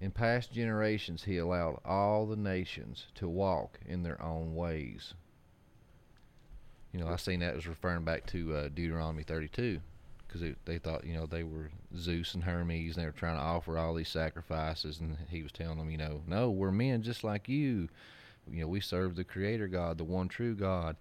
In 0.00 0.10
past 0.10 0.52
generations 0.52 1.24
he 1.24 1.38
allowed 1.38 1.80
all 1.84 2.26
the 2.26 2.36
nations 2.36 3.06
to 3.16 3.28
walk 3.28 3.78
in 3.86 4.02
their 4.02 4.22
own 4.22 4.54
ways. 4.54 5.14
You 6.92 7.00
know, 7.00 7.08
I 7.08 7.16
seen 7.16 7.40
that 7.40 7.56
as 7.56 7.66
referring 7.66 8.04
back 8.04 8.26
to 8.26 8.54
uh, 8.54 8.68
Deuteronomy 8.68 9.22
32. 9.22 9.80
Because 10.26 10.42
they 10.64 10.78
thought, 10.78 11.04
you 11.04 11.14
know, 11.14 11.26
they 11.26 11.42
were 11.44 11.70
Zeus 11.96 12.34
and 12.34 12.44
Hermes, 12.44 12.96
and 12.96 13.02
they 13.02 13.06
were 13.06 13.12
trying 13.12 13.36
to 13.36 13.42
offer 13.42 13.78
all 13.78 13.94
these 13.94 14.08
sacrifices, 14.08 15.00
and 15.00 15.16
he 15.30 15.42
was 15.42 15.52
telling 15.52 15.78
them, 15.78 15.90
you 15.90 15.98
know, 15.98 16.22
no, 16.26 16.50
we're 16.50 16.70
men 16.72 17.02
just 17.02 17.22
like 17.24 17.48
you. 17.48 17.88
You 18.50 18.60
know, 18.62 18.68
we 18.68 18.80
serve 18.80 19.16
the 19.16 19.24
Creator 19.24 19.68
God, 19.68 19.98
the 19.98 20.04
one 20.04 20.28
true 20.28 20.54
God 20.54 20.96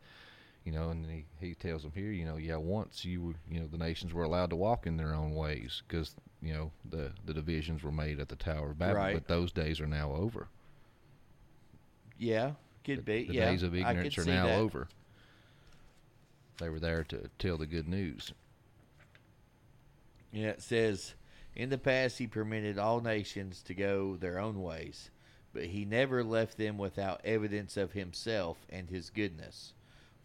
you 0.66 0.72
know, 0.72 0.90
and 0.90 1.06
he, 1.06 1.26
he 1.40 1.54
tells 1.54 1.84
them 1.84 1.92
here, 1.94 2.12
you 2.12 2.26
know, 2.26 2.38
yeah, 2.38 2.56
once 2.56 3.06
you 3.06 3.22
were, 3.22 3.34
you 3.50 3.60
know, 3.60 3.68
the 3.68 3.78
nations 3.78 4.14
were 4.14 4.24
allowed 4.24 4.50
to 4.50 4.56
walk 4.56 4.88
in 4.88 4.98
their 4.98 5.14
own 5.14 5.36
ways 5.36 5.84
because, 5.88 6.16
you 6.42 6.54
know, 6.54 6.72
the, 6.90 7.12
the 7.26 7.36
divisions 7.36 7.84
were 7.84 7.92
made 7.92 8.20
at 8.20 8.30
the 8.30 8.36
Tower 8.36 8.72
of 8.72 8.80
Babel, 8.80 8.96
Right. 8.96 9.14
but 9.14 9.28
those 9.28 9.52
days 9.52 9.80
are 9.80 9.86
now 9.88 10.12
over. 10.14 10.48
Yeah, 12.18 12.54
could 12.84 12.98
The, 13.00 13.02
be. 13.04 13.28
the 13.28 13.34
yeah, 13.36 13.52
days 13.52 13.62
of 13.62 13.76
ignorance 13.76 14.18
are 14.18 14.26
now 14.26 14.48
that. 14.48 14.58
over. 14.58 14.88
They 16.58 16.70
were 16.70 16.80
there 16.80 17.04
to 17.06 17.30
tell 17.38 17.58
the 17.58 17.68
good 17.68 17.88
news. 17.88 18.34
Yeah, 20.36 20.50
it 20.50 20.62
says, 20.62 21.14
in 21.56 21.70
the 21.70 21.78
past 21.78 22.18
he 22.18 22.28
permitted 22.28 22.78
all 22.78 23.00
nations 23.00 23.62
to 23.64 23.74
go 23.74 24.18
their 24.18 24.38
own 24.38 24.62
ways, 24.62 25.10
but 25.54 25.64
he 25.64 25.86
never 25.86 26.26
left 26.26 26.58
them 26.58 26.78
without 26.78 27.22
evidence 27.24 27.78
of 27.78 27.94
himself 27.94 28.58
and 28.70 28.90
his 28.90 29.10
goodness. 29.10 29.72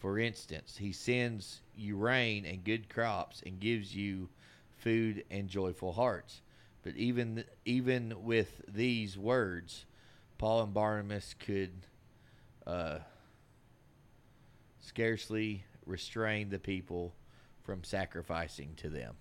For 0.01 0.19
instance, 0.19 0.79
he 0.79 0.91
sends 0.91 1.61
you 1.77 1.97
rain 1.97 2.45
and 2.45 2.65
good 2.65 2.89
crops 2.89 3.41
and 3.47 3.61
gives 3.61 3.95
you 3.95 4.29
food 4.79 5.23
and 5.31 5.49
joyful 5.49 5.93
hearts. 5.93 6.43
But 6.83 6.97
even 6.97 7.45
even 7.65 8.25
with 8.25 8.63
these 8.67 9.17
words, 9.17 9.87
Paul 10.39 10.63
and 10.63 10.75
Barnabas 10.75 11.37
could 11.39 11.87
uh, 12.67 12.99
scarcely 14.81 15.63
restrain 15.87 16.51
the 16.51 16.59
people 16.59 17.15
from 17.63 17.85
sacrificing 17.85 18.75
to 18.79 18.89
them. 18.89 19.15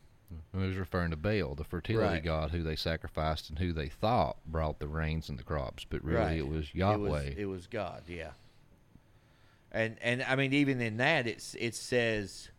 And 0.54 0.64
it 0.64 0.68
was 0.68 0.78
referring 0.78 1.10
to 1.12 1.18
Baal, 1.18 1.56
the 1.56 1.64
fertility 1.64 2.06
Right. 2.16 2.24
god 2.24 2.52
who 2.52 2.62
they 2.64 2.76
sacrificed 2.76 3.50
and 3.50 3.58
who 3.60 3.74
they 3.74 3.88
thought 3.88 4.38
brought 4.46 4.80
the 4.80 4.88
rains 4.88 5.28
and 5.30 5.40
the 5.40 5.44
crops, 5.44 5.86
but 5.90 6.04
really 6.04 6.20
Right. 6.20 6.38
it 6.38 6.48
was 6.48 6.66
It 6.70 6.76
Yahweh. 6.76 7.10
was, 7.10 7.26
it 7.38 7.46
was 7.46 7.68
God, 7.68 8.04
yeah. 8.08 8.32
And 9.72 9.98
and 10.02 10.22
I 10.24 10.36
mean 10.36 10.54
even 10.54 10.82
in 10.82 10.98
that 10.98 11.26
it's 11.28 11.56
it 11.56 11.76
says, 11.76 12.50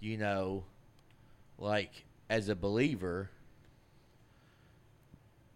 you 0.00 0.16
know, 0.18 0.64
like 1.58 2.04
as 2.30 2.48
a 2.48 2.54
believer, 2.56 3.30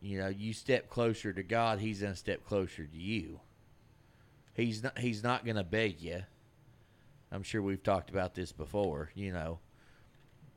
you 0.00 0.18
know, 0.18 0.28
you 0.28 0.52
step 0.52 0.88
closer 0.88 1.32
to 1.32 1.42
God, 1.42 1.80
he's 1.80 2.00
gonna 2.02 2.16
step 2.16 2.44
closer 2.44 2.86
to 2.86 2.96
you. 2.96 3.40
He's 4.54 4.82
not 4.82 4.98
he's 4.98 5.22
not 5.22 5.44
gonna 5.44 5.64
beg 5.64 6.00
you. 6.00 6.22
I'm 7.32 7.42
sure 7.42 7.60
we've 7.60 7.82
talked 7.82 8.08
about 8.10 8.34
this 8.34 8.52
before, 8.52 9.10
you 9.14 9.32
know. 9.32 9.58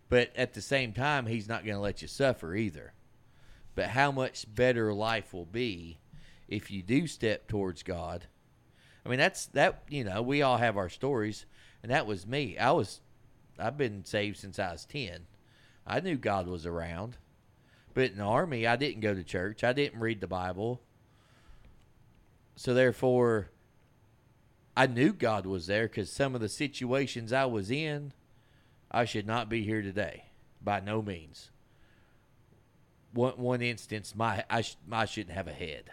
But 0.09 0.35
at 0.35 0.53
the 0.53 0.61
same 0.61 0.91
time, 0.91 1.27
he's 1.27 1.47
not 1.47 1.63
going 1.63 1.75
to 1.75 1.81
let 1.81 2.01
you 2.01 2.07
suffer 2.07 2.55
either. 2.55 2.93
But 3.75 3.89
how 3.89 4.11
much 4.11 4.53
better 4.53 4.93
life 4.93 5.33
will 5.33 5.45
be 5.45 5.99
if 6.49 6.71
you 6.71 6.81
do 6.81 7.07
step 7.07 7.47
towards 7.47 7.83
God. 7.83 8.25
I 9.05 9.09
mean, 9.09 9.19
that's 9.19 9.45
that, 9.47 9.83
you 9.87 10.03
know, 10.03 10.21
we 10.21 10.41
all 10.41 10.57
have 10.57 10.77
our 10.77 10.89
stories, 10.89 11.45
and 11.81 11.91
that 11.91 12.07
was 12.07 12.27
me. 12.27 12.57
I 12.57 12.71
was, 12.71 13.01
I've 13.57 13.77
been 13.77 14.03
saved 14.03 14.37
since 14.37 14.59
I 14.59 14.71
was 14.71 14.85
10. 14.85 15.27
I 15.87 15.99
knew 15.99 16.17
God 16.17 16.47
was 16.47 16.65
around. 16.65 17.17
But 17.93 18.11
in 18.11 18.17
the 18.17 18.23
army, 18.23 18.67
I 18.67 18.75
didn't 18.75 19.01
go 19.01 19.13
to 19.13 19.23
church, 19.23 19.63
I 19.63 19.73
didn't 19.73 19.99
read 19.99 20.21
the 20.21 20.27
Bible. 20.27 20.81
So 22.55 22.73
therefore, 22.73 23.49
I 24.75 24.87
knew 24.87 25.13
God 25.13 25.45
was 25.45 25.67
there 25.67 25.87
because 25.87 26.11
some 26.11 26.35
of 26.35 26.41
the 26.41 26.49
situations 26.49 27.31
I 27.31 27.45
was 27.45 27.71
in, 27.71 28.11
I 28.91 29.05
should 29.05 29.27
not 29.27 29.49
be 29.49 29.63
here 29.63 29.81
today, 29.81 30.25
by 30.61 30.79
no 30.79 31.01
means. 31.01 31.51
One 33.13 33.33
one 33.33 33.61
instance, 33.61 34.15
my 34.15 34.43
I 34.49 34.61
sh- 34.61 34.75
shouldn't 35.07 35.35
have 35.35 35.47
a 35.47 35.53
head, 35.53 35.91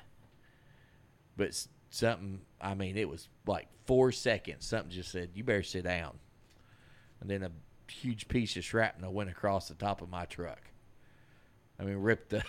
but 1.36 1.66
something. 1.90 2.40
I 2.60 2.74
mean, 2.74 2.96
it 2.96 3.08
was 3.08 3.28
like 3.46 3.68
four 3.86 4.12
seconds. 4.12 4.66
Something 4.66 4.90
just 4.90 5.10
said, 5.10 5.30
"You 5.34 5.44
better 5.44 5.62
sit 5.62 5.84
down," 5.84 6.18
and 7.20 7.30
then 7.30 7.42
a 7.42 7.50
huge 7.90 8.28
piece 8.28 8.56
of 8.56 8.64
shrapnel 8.64 9.12
went 9.12 9.30
across 9.30 9.68
the 9.68 9.74
top 9.74 10.02
of 10.02 10.10
my 10.10 10.24
truck. 10.26 10.60
I 11.78 11.84
mean, 11.84 11.96
ripped 11.96 12.30
the 12.30 12.42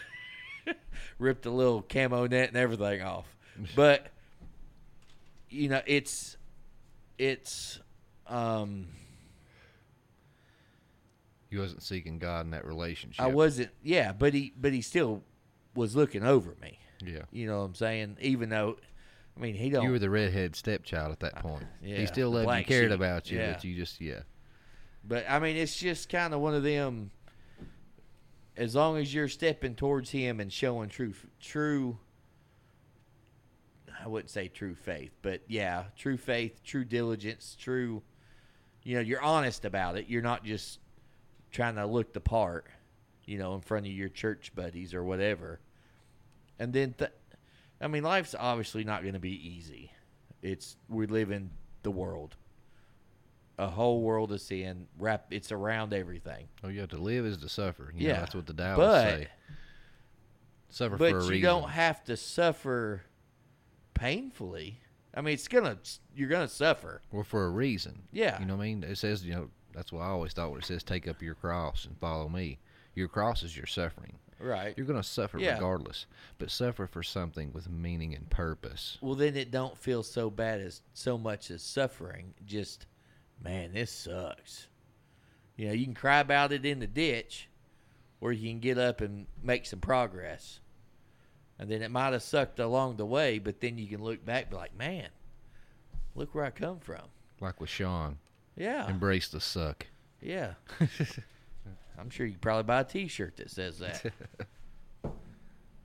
ripped 1.19 1.43
the 1.43 1.51
little 1.51 1.81
camo 1.81 2.27
net 2.27 2.49
and 2.49 2.57
everything 2.57 3.01
off. 3.01 3.25
But 3.75 4.07
you 5.49 5.69
know, 5.69 5.81
it's 5.85 6.37
it's 7.17 7.79
um 8.27 8.87
You 11.49 11.59
wasn't 11.59 11.83
seeking 11.83 12.19
God 12.19 12.45
in 12.45 12.51
that 12.51 12.65
relationship. 12.65 13.23
I 13.23 13.27
wasn't 13.27 13.69
yeah, 13.81 14.11
but 14.13 14.33
he 14.33 14.53
but 14.59 14.73
he 14.73 14.81
still 14.81 15.23
was 15.75 15.95
looking 15.95 16.23
over 16.23 16.55
me. 16.61 16.79
Yeah. 17.05 17.23
You 17.31 17.47
know 17.47 17.59
what 17.59 17.65
I'm 17.65 17.75
saying? 17.75 18.17
Even 18.21 18.49
though 18.49 18.77
I 19.35 19.39
mean 19.39 19.55
he 19.55 19.69
don't 19.69 19.83
You 19.83 19.91
were 19.91 19.99
the 19.99 20.09
redhead 20.09 20.55
stepchild 20.55 21.11
at 21.11 21.19
that 21.21 21.35
point. 21.37 21.63
yeah, 21.81 21.97
he 21.97 22.05
still 22.07 22.31
loved 22.31 22.57
you, 22.57 22.65
cared 22.65 22.89
sheep. 22.91 22.95
about 22.95 23.31
you, 23.31 23.37
Yeah. 23.39 23.53
but 23.53 23.63
you 23.63 23.75
just 23.75 24.01
yeah. 24.01 24.21
But 25.05 25.25
I 25.29 25.39
mean, 25.39 25.55
it's 25.55 25.77
just 25.77 26.09
kind 26.09 26.33
of 26.33 26.41
one 26.41 26.53
of 26.53 26.63
them. 26.63 27.11
As 28.57 28.73
long 28.75 28.97
as 28.97 29.13
you're 29.13 29.27
stepping 29.29 29.75
towards 29.75 30.09
Him 30.09 30.39
and 30.39 30.51
showing 30.51 30.89
true, 30.89 31.13
true. 31.39 31.97
I 34.03 34.07
wouldn't 34.07 34.29
say 34.29 34.47
true 34.47 34.75
faith, 34.75 35.11
but 35.21 35.41
yeah, 35.47 35.85
true 35.97 36.17
faith, 36.17 36.63
true 36.63 36.83
diligence, 36.83 37.55
true. 37.59 38.03
You 38.83 38.95
know, 38.95 39.01
you're 39.01 39.21
honest 39.21 39.65
about 39.65 39.97
it. 39.97 40.07
You're 40.07 40.21
not 40.21 40.43
just 40.43 40.79
trying 41.51 41.75
to 41.75 41.85
look 41.85 42.13
the 42.13 42.21
part, 42.21 42.67
you 43.25 43.37
know, 43.37 43.55
in 43.55 43.61
front 43.61 43.85
of 43.85 43.91
your 43.91 44.09
church 44.09 44.51
buddies 44.55 44.93
or 44.93 45.03
whatever. 45.03 45.59
And 46.59 46.73
then, 46.73 46.95
th- 46.97 47.11
I 47.79 47.87
mean, 47.87 48.03
life's 48.03 48.35
obviously 48.37 48.83
not 48.83 49.01
going 49.01 49.13
to 49.13 49.19
be 49.19 49.49
easy. 49.49 49.91
It's 50.41 50.77
we 50.89 51.07
live 51.07 51.31
in 51.31 51.49
the 51.83 51.91
world 51.91 52.35
a 53.57 53.67
whole 53.67 54.01
world 54.01 54.31
of 54.31 54.41
sin. 54.41 54.87
Wrap 54.99 55.27
it's 55.31 55.51
around 55.51 55.93
everything. 55.93 56.47
Oh, 56.63 56.67
you 56.67 56.79
have 56.81 56.89
to 56.89 56.97
live 56.97 57.25
is 57.25 57.37
to 57.37 57.49
suffer. 57.49 57.91
You 57.95 58.07
know, 58.07 58.13
yeah, 58.13 58.19
that's 58.19 58.35
what 58.35 58.45
the 58.45 58.53
Taoists 58.53 58.77
but, 58.77 59.03
say. 59.03 59.27
Suffer 60.69 60.97
but 60.97 61.11
for 61.11 61.17
a 61.17 61.19
reason 61.21 61.35
you 61.35 61.41
don't 61.41 61.69
have 61.69 62.03
to 62.05 62.17
suffer 62.17 63.03
painfully. 63.93 64.79
I 65.13 65.21
mean, 65.21 65.33
it's 65.33 65.47
gonna 65.47 65.77
you're 66.15 66.29
gonna 66.29 66.47
suffer. 66.47 67.01
Well, 67.11 67.23
for 67.23 67.45
a 67.45 67.49
reason. 67.49 68.03
Yeah. 68.11 68.39
You 68.39 68.45
know 68.45 68.55
what 68.55 68.63
I 68.63 68.67
mean? 68.67 68.83
It 68.83 68.97
says, 68.97 69.25
you 69.25 69.33
know, 69.33 69.49
that's 69.77 69.91
what 69.93 70.01
I 70.01 70.07
always 70.07 70.33
thought 70.33 70.49
when 70.49 70.59
it 70.59 70.65
says, 70.65 70.81
take 70.81 71.07
up 71.07 71.21
your 71.21 71.35
cross 71.35 71.85
and 71.85 71.95
follow 71.99 72.27
me. 72.27 72.57
Your 72.95 73.07
cross 73.07 73.43
is 73.43 73.55
your 73.55 73.67
suffering. 73.67 74.17
Right. 74.39 74.73
You're 74.75 74.87
going 74.87 74.99
to 74.99 75.07
suffer 75.07 75.37
Yeah. 75.37 75.53
regardless, 75.53 76.07
but 76.39 76.49
suffer 76.49 76.87
for 76.87 77.03
something 77.03 77.53
with 77.53 77.69
meaning 77.69 78.15
and 78.15 78.27
purpose. 78.27 78.97
Well, 79.01 79.13
then 79.13 79.35
it 79.35 79.51
don't 79.51 79.77
feel 79.77 80.01
so 80.01 80.31
bad 80.31 80.61
as 80.61 80.81
so 80.95 81.15
much 81.15 81.51
as 81.51 81.61
suffering. 81.61 82.33
Just, 82.43 82.87
man, 83.39 83.73
this 83.73 83.91
sucks. 83.91 84.65
You 85.57 85.67
know, 85.67 85.73
you 85.73 85.85
can 85.85 85.93
cry 85.93 86.21
about 86.21 86.51
it 86.51 86.65
in 86.65 86.79
the 86.79 86.87
ditch, 86.87 87.47
or 88.19 88.31
you 88.31 88.49
can 88.49 88.59
get 88.59 88.79
up 88.79 89.01
and 89.01 89.27
make 89.43 89.67
some 89.67 89.79
progress. 89.79 90.59
And 91.59 91.69
then 91.69 91.83
it 91.83 91.91
might 91.91 92.13
have 92.13 92.23
sucked 92.23 92.57
along 92.57 92.97
the 92.97 93.05
way, 93.05 93.37
but 93.37 93.59
then 93.61 93.77
you 93.77 93.87
can 93.87 94.03
look 94.03 94.25
back 94.25 94.43
and 94.45 94.49
be 94.51 94.55
like, 94.57 94.75
man, 94.75 95.09
look 96.15 96.33
where 96.33 96.45
I 96.45 96.49
come 96.49 96.79
from. 96.79 97.03
Like 97.39 97.61
with 97.61 97.69
Sean. 97.69 98.17
Yeah. 98.57 98.89
Embrace 98.89 99.29
the 99.29 99.39
suck. 99.39 99.85
Yeah. 100.21 100.53
I'm 101.99 102.09
sure 102.09 102.25
you 102.25 102.33
could 102.33 102.41
probably 102.41 102.63
buy 102.63 102.81
a 102.81 102.83
T-shirt 102.83 103.37
that 103.37 103.49
says 103.49 103.79
that. 103.79 104.11
All 105.03 105.13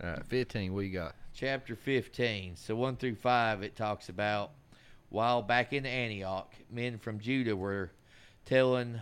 right, 0.02 0.26
15, 0.26 0.74
what 0.74 0.80
you 0.80 0.90
got? 0.90 1.14
chapter 1.34 1.74
15. 1.76 2.56
So 2.56 2.76
1 2.76 2.96
through 2.96 3.16
5, 3.16 3.62
it 3.62 3.76
talks 3.76 4.08
about 4.08 4.52
while 5.08 5.42
back 5.42 5.72
in 5.72 5.84
Antioch, 5.84 6.54
men 6.70 6.98
from 6.98 7.18
Judah 7.18 7.56
were 7.56 7.90
telling 8.44 9.00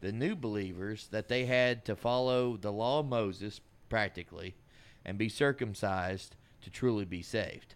the 0.00 0.12
new 0.12 0.34
believers 0.34 1.08
that 1.10 1.28
they 1.28 1.46
had 1.46 1.84
to 1.86 1.96
follow 1.96 2.56
the 2.56 2.72
law 2.72 3.00
of 3.00 3.06
Moses 3.06 3.60
practically 3.88 4.54
and 5.04 5.16
be 5.16 5.28
circumcised 5.28 6.36
to 6.62 6.70
truly 6.70 7.04
be 7.04 7.22
saved. 7.22 7.74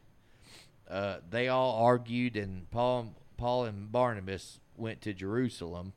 Uh, 0.89 1.17
they 1.29 1.49
all 1.49 1.83
argued, 1.83 2.37
and 2.37 2.71
Paul, 2.71 3.15
Paul 3.37 3.65
and 3.65 3.91
Barnabas 3.91 4.61
went 4.79 5.03
to 5.03 5.13
Jerusalem 5.13 5.93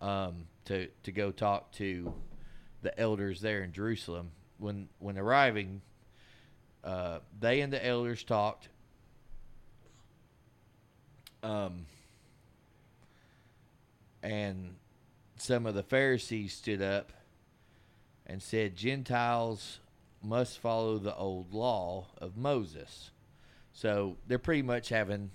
um, 0.00 0.46
to 0.66 0.88
to 1.02 1.12
go 1.12 1.30
talk 1.30 1.72
to 1.72 2.12
the 2.82 2.98
elders 2.98 3.40
there 3.40 3.62
in 3.62 3.72
Jerusalem. 3.72 4.30
When 4.58 4.88
when 4.98 5.18
arriving, 5.18 5.82
uh, 6.84 7.20
they 7.38 7.60
and 7.60 7.72
the 7.72 7.84
elders 7.84 8.24
talked. 8.24 8.68
Um, 11.42 11.86
and 14.22 14.76
some 15.36 15.64
of 15.64 15.74
the 15.74 15.82
Pharisees 15.82 16.52
stood 16.52 16.82
up 16.82 17.12
and 18.26 18.42
said, 18.42 18.76
Gentiles 18.76 19.80
must 20.22 20.58
follow 20.58 20.98
the 20.98 21.16
old 21.16 21.52
law 21.52 22.08
of 22.18 22.36
Moses. 22.36 23.10
So 23.72 24.18
they're 24.26 24.38
pretty 24.38 24.62
much 24.62 24.90
having, 24.90 25.30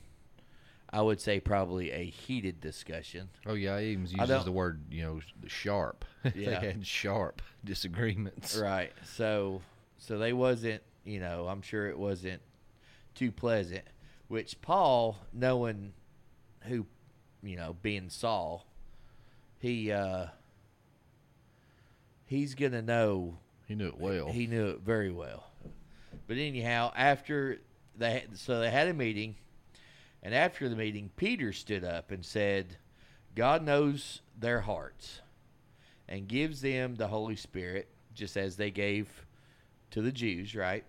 I 0.96 1.02
would 1.02 1.20
say, 1.20 1.42
probably 1.42 1.92
a 1.92 2.06
heated 2.06 2.62
discussion. 2.62 3.28
Oh, 3.46 3.54
yeah, 3.54 3.78
he 3.82 3.88
even 3.88 4.08
uses 4.08 4.46
the 4.46 4.52
word, 4.54 4.82
you 4.90 5.04
know, 5.04 5.20
sharp. 5.46 6.06
Yeah. 6.34 6.60
they 6.60 6.68
had 6.68 6.88
sharp 6.88 7.42
disagreements. 7.64 8.56
Right. 8.58 8.94
So 9.04 9.62
so 9.98 10.18
they 10.18 10.34
wasn't, 10.34 10.82
you 11.04 11.20
know, 11.20 11.48
I'm 11.48 11.62
sure 11.62 11.88
it 11.88 12.00
wasn't 12.00 12.42
too 13.14 13.32
pleasant. 13.32 13.84
Which 14.28 14.60
Paul, 14.62 15.20
knowing 15.34 15.94
who, 16.62 16.88
you 17.44 17.58
know, 17.58 17.76
being 17.84 18.10
Saul, 18.10 18.66
he 19.60 19.92
uh 19.92 20.28
he's 22.26 22.56
gonna 22.56 22.82
know 22.82 23.38
He 23.68 23.76
knew 23.76 23.88
it 23.90 24.00
well. 24.00 24.32
He 24.32 24.48
knew 24.48 24.70
it 24.70 24.80
very 24.80 25.12
well. 25.12 25.52
But 26.28 26.38
anyhow, 26.38 26.92
after 26.96 27.60
they 27.98 28.26
so 28.34 28.62
they 28.62 28.72
had 28.72 28.88
a 28.88 28.94
meeting, 28.94 29.36
and 30.26 30.34
after 30.34 30.68
the 30.68 30.76
meeting, 30.76 31.12
Peter 31.16 31.54
stood 31.54 31.84
up 31.84 32.10
and 32.10 32.26
said, 32.26 32.78
"God 33.36 33.64
knows 33.64 34.24
their 34.36 34.62
hearts, 34.62 35.22
and 36.08 36.28
gives 36.28 36.62
them 36.62 36.96
the 36.96 37.10
Holy 37.10 37.36
Spirit, 37.36 37.90
just 38.12 38.36
as 38.36 38.56
they 38.56 38.72
gave 38.72 39.28
to 39.92 40.02
the 40.02 40.12
Jews." 40.12 40.56
Right? 40.56 40.84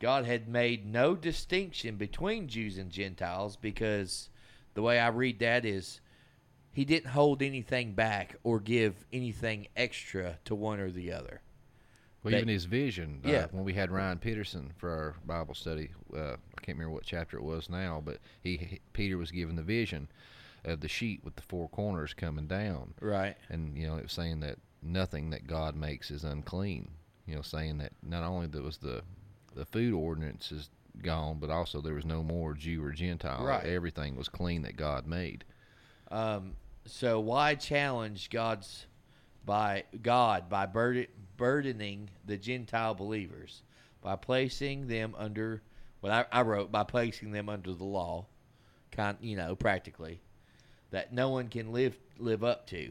God 0.00 0.24
had 0.24 0.48
made 0.48 0.84
no 0.84 1.14
distinction 1.14 1.96
between 1.96 2.48
Jews 2.48 2.76
and 2.76 2.90
Gentiles 2.90 3.56
because 3.56 4.30
the 4.74 4.82
way 4.82 4.98
I 4.98 5.08
read 5.08 5.38
that 5.38 5.64
is 5.64 6.00
he 6.72 6.84
didn't 6.84 7.12
hold 7.12 7.42
anything 7.42 7.94
back 7.94 8.34
or 8.42 8.58
give 8.58 9.06
anything 9.12 9.68
extra 9.76 10.40
to 10.44 10.56
one 10.56 10.80
or 10.80 10.90
the 10.90 11.12
other. 11.12 11.40
Well, 12.26 12.34
even 12.34 12.48
his 12.48 12.64
vision. 12.64 13.20
Uh, 13.24 13.28
Yeah. 13.28 13.46
When 13.50 13.64
we 13.64 13.72
had 13.72 13.90
Ryan 13.90 14.18
Peterson 14.18 14.72
for 14.76 14.90
our 14.90 15.14
Bible 15.26 15.54
study, 15.54 15.90
uh, 16.14 16.32
I 16.32 16.60
can't 16.62 16.76
remember 16.78 16.90
what 16.90 17.04
chapter 17.04 17.36
it 17.36 17.42
was 17.42 17.70
now, 17.70 18.02
but 18.04 18.18
he, 18.42 18.56
he 18.56 18.80
Peter 18.92 19.16
was 19.16 19.30
given 19.30 19.56
the 19.56 19.62
vision 19.62 20.08
of 20.64 20.80
the 20.80 20.88
sheet 20.88 21.22
with 21.24 21.36
the 21.36 21.42
four 21.42 21.68
corners 21.68 22.14
coming 22.14 22.46
down. 22.46 22.94
Right. 23.00 23.36
And 23.48 23.76
you 23.76 23.86
know, 23.86 23.96
it 23.96 24.02
was 24.02 24.12
saying 24.12 24.40
that 24.40 24.58
nothing 24.82 25.30
that 25.30 25.46
God 25.46 25.76
makes 25.76 26.10
is 26.10 26.24
unclean. 26.24 26.90
You 27.26 27.36
know, 27.36 27.42
saying 27.42 27.78
that 27.78 27.92
not 28.02 28.22
only 28.22 28.46
there 28.46 28.62
was 28.62 28.78
the 28.78 29.02
the 29.54 29.64
food 29.64 29.94
ordinance 29.94 30.52
is 30.52 30.70
gone, 31.02 31.38
but 31.38 31.50
also 31.50 31.80
there 31.80 31.94
was 31.94 32.04
no 32.04 32.22
more 32.22 32.54
Jew 32.54 32.84
or 32.84 32.92
Gentile. 32.92 33.44
Right. 33.44 33.64
Everything 33.64 34.16
was 34.16 34.28
clean 34.28 34.62
that 34.62 34.76
God 34.76 35.06
made. 35.06 35.44
Um, 36.10 36.52
so 36.84 37.20
why 37.20 37.54
challenge 37.54 38.30
God's 38.30 38.86
by 39.44 39.84
God 40.02 40.48
by 40.48 40.66
burden, 40.66 41.06
burdening 41.36 42.10
the 42.24 42.36
Gentile 42.36 42.94
believers 42.94 43.62
by 44.02 44.16
placing 44.16 44.88
them 44.88 45.14
under 45.16 45.62
what 46.00 46.12
I, 46.12 46.24
I 46.30 46.42
wrote 46.42 46.70
by 46.70 46.84
placing 46.84 47.32
them 47.32 47.48
under 47.48 47.72
the 47.72 47.84
law, 47.84 48.26
kind 48.92 49.16
you 49.20 49.36
know 49.36 49.56
practically 49.56 50.20
that 50.90 51.12
no 51.12 51.30
one 51.30 51.48
can 51.48 51.72
live 51.72 51.96
live 52.18 52.44
up 52.44 52.66
to. 52.68 52.90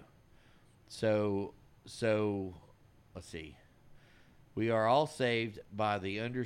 So 0.88 1.54
so 1.86 2.54
let's 3.14 3.28
see. 3.28 3.56
We 4.56 4.70
are 4.70 4.88
all 4.88 5.06
saved 5.06 5.60
by 5.74 6.00
the 6.00 6.22
under, 6.22 6.46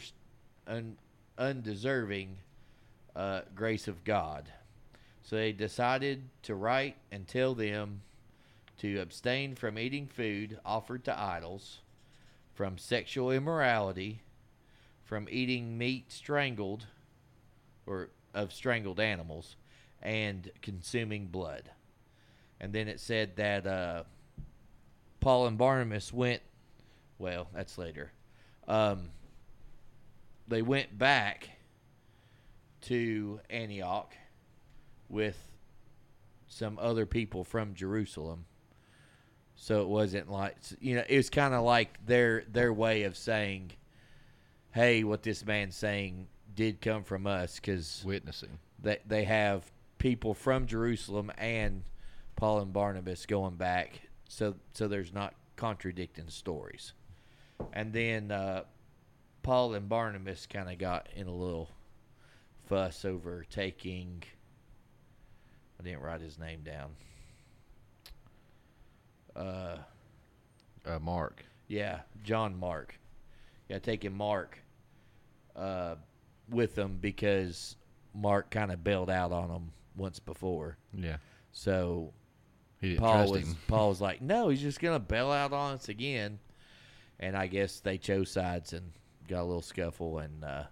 un, 0.67 0.97
undeserving 1.37 2.37
uh, 3.15 3.41
grace 3.53 3.87
of 3.87 4.03
God. 4.03 4.51
So 5.23 5.35
they 5.35 5.51
decided 5.51 6.23
to 6.43 6.55
write 6.55 6.97
and 7.11 7.27
tell 7.27 7.53
them 7.53 8.01
to 8.79 8.99
abstain 8.99 9.55
from 9.55 9.77
eating 9.77 10.07
food 10.07 10.57
offered 10.65 11.03
to 11.05 11.19
idols, 11.19 11.79
from 12.59 12.77
sexual 12.77 13.31
immorality, 13.31 14.21
from 15.05 15.29
eating 15.31 15.77
meat 15.77 16.11
strangled 16.11 16.87
or 17.87 18.09
of 18.33 18.51
strangled 18.51 18.99
animals, 18.99 19.55
and 20.01 20.51
consuming 20.61 21.27
blood. 21.27 21.71
And 22.59 22.73
then 22.73 22.89
it 22.89 22.99
said 22.99 23.37
that 23.37 23.65
uh, 23.65 24.03
Paul 25.21 25.47
and 25.47 25.57
Barnabas 25.57 26.11
went. 26.11 26.41
Well, 27.17 27.47
that's 27.53 27.77
later. 27.77 28.11
Um, 28.67 29.11
they 30.49 30.61
went 30.61 30.97
back 30.97 31.51
to 32.81 33.39
Antioch 33.49 34.13
with 35.07 35.37
some 36.49 36.77
other 36.77 37.05
people 37.05 37.45
from 37.45 37.73
Jerusalem. 37.73 38.43
So 39.61 39.81
it 39.81 39.89
wasn't 39.89 40.31
like 40.31 40.55
you 40.79 40.95
know, 40.95 41.03
it 41.07 41.17
was 41.17 41.29
kind 41.29 41.53
of 41.53 41.63
like 41.63 42.03
their 42.05 42.45
their 42.49 42.71
way 42.71 43.03
of 43.03 43.17
saying, 43.17 43.73
"Hey, 44.71 45.03
what 45.03 45.21
this 45.21 45.45
man's 45.45 45.75
saying 45.75 46.27
did 46.55 46.79
come 46.79 47.03
from 47.03 47.27
us," 47.27 47.57
because 47.57 48.01
witnessing. 48.05 48.57
They 48.81 48.99
they 49.05 49.25
have 49.25 49.69
people 49.97 50.33
from 50.33 50.65
Jerusalem 50.65 51.29
and 51.37 51.83
Paul 52.37 52.61
and 52.61 52.71
Barnabas 52.71 53.25
going 53.25 53.57
back, 53.57 53.99
so 54.29 54.55
so 54.73 54.87
there's 54.87 55.13
not 55.13 55.35
contradicting 55.57 56.29
stories. 56.29 56.93
And 57.73 57.91
then 57.91 58.31
uh, 58.31 58.63
Paul 59.43 59.73
and 59.73 59.89
Barnabas 59.89 60.47
kind 60.47 60.71
of 60.71 60.77
got 60.77 61.09
in 61.13 61.27
a 61.27 61.35
little 61.35 61.69
fuss 62.69 63.03
over 63.03 63.45
taking. 63.49 64.23
I 65.77 65.83
didn't 65.83 65.99
write 65.99 66.21
his 66.21 66.39
name 66.39 66.61
down. 66.61 66.91
Uh, 69.35 69.77
uh, 70.85 70.99
Mark. 70.99 71.45
Yeah, 71.67 72.01
John 72.23 72.57
Mark. 72.57 72.99
Yeah, 73.67 73.79
taking 73.79 74.15
Mark 74.15 74.59
uh, 75.55 75.95
with 76.49 76.75
them 76.75 76.97
because 76.99 77.75
Mark 78.13 78.49
kind 78.49 78.71
of 78.71 78.83
bailed 78.83 79.09
out 79.09 79.31
on 79.31 79.49
them 79.49 79.71
once 79.95 80.19
before. 80.19 80.77
Yeah. 80.93 81.17
So 81.51 82.13
Paul 82.97 83.31
was 83.31 83.41
him. 83.43 83.57
Paul 83.67 83.89
was 83.89 84.01
like, 84.01 84.21
no, 84.21 84.49
he's 84.49 84.61
just 84.61 84.79
gonna 84.79 84.99
bail 84.99 85.31
out 85.31 85.53
on 85.53 85.75
us 85.75 85.89
again. 85.89 86.39
And 87.19 87.35
I 87.35 87.47
guess 87.47 87.81
they 87.81 87.97
chose 87.97 88.31
sides 88.31 88.71
and 88.73 88.91
got 89.27 89.41
a 89.41 89.43
little 89.43 89.61
scuffle, 89.61 90.19
and 90.19 90.43
uh, 90.43 90.63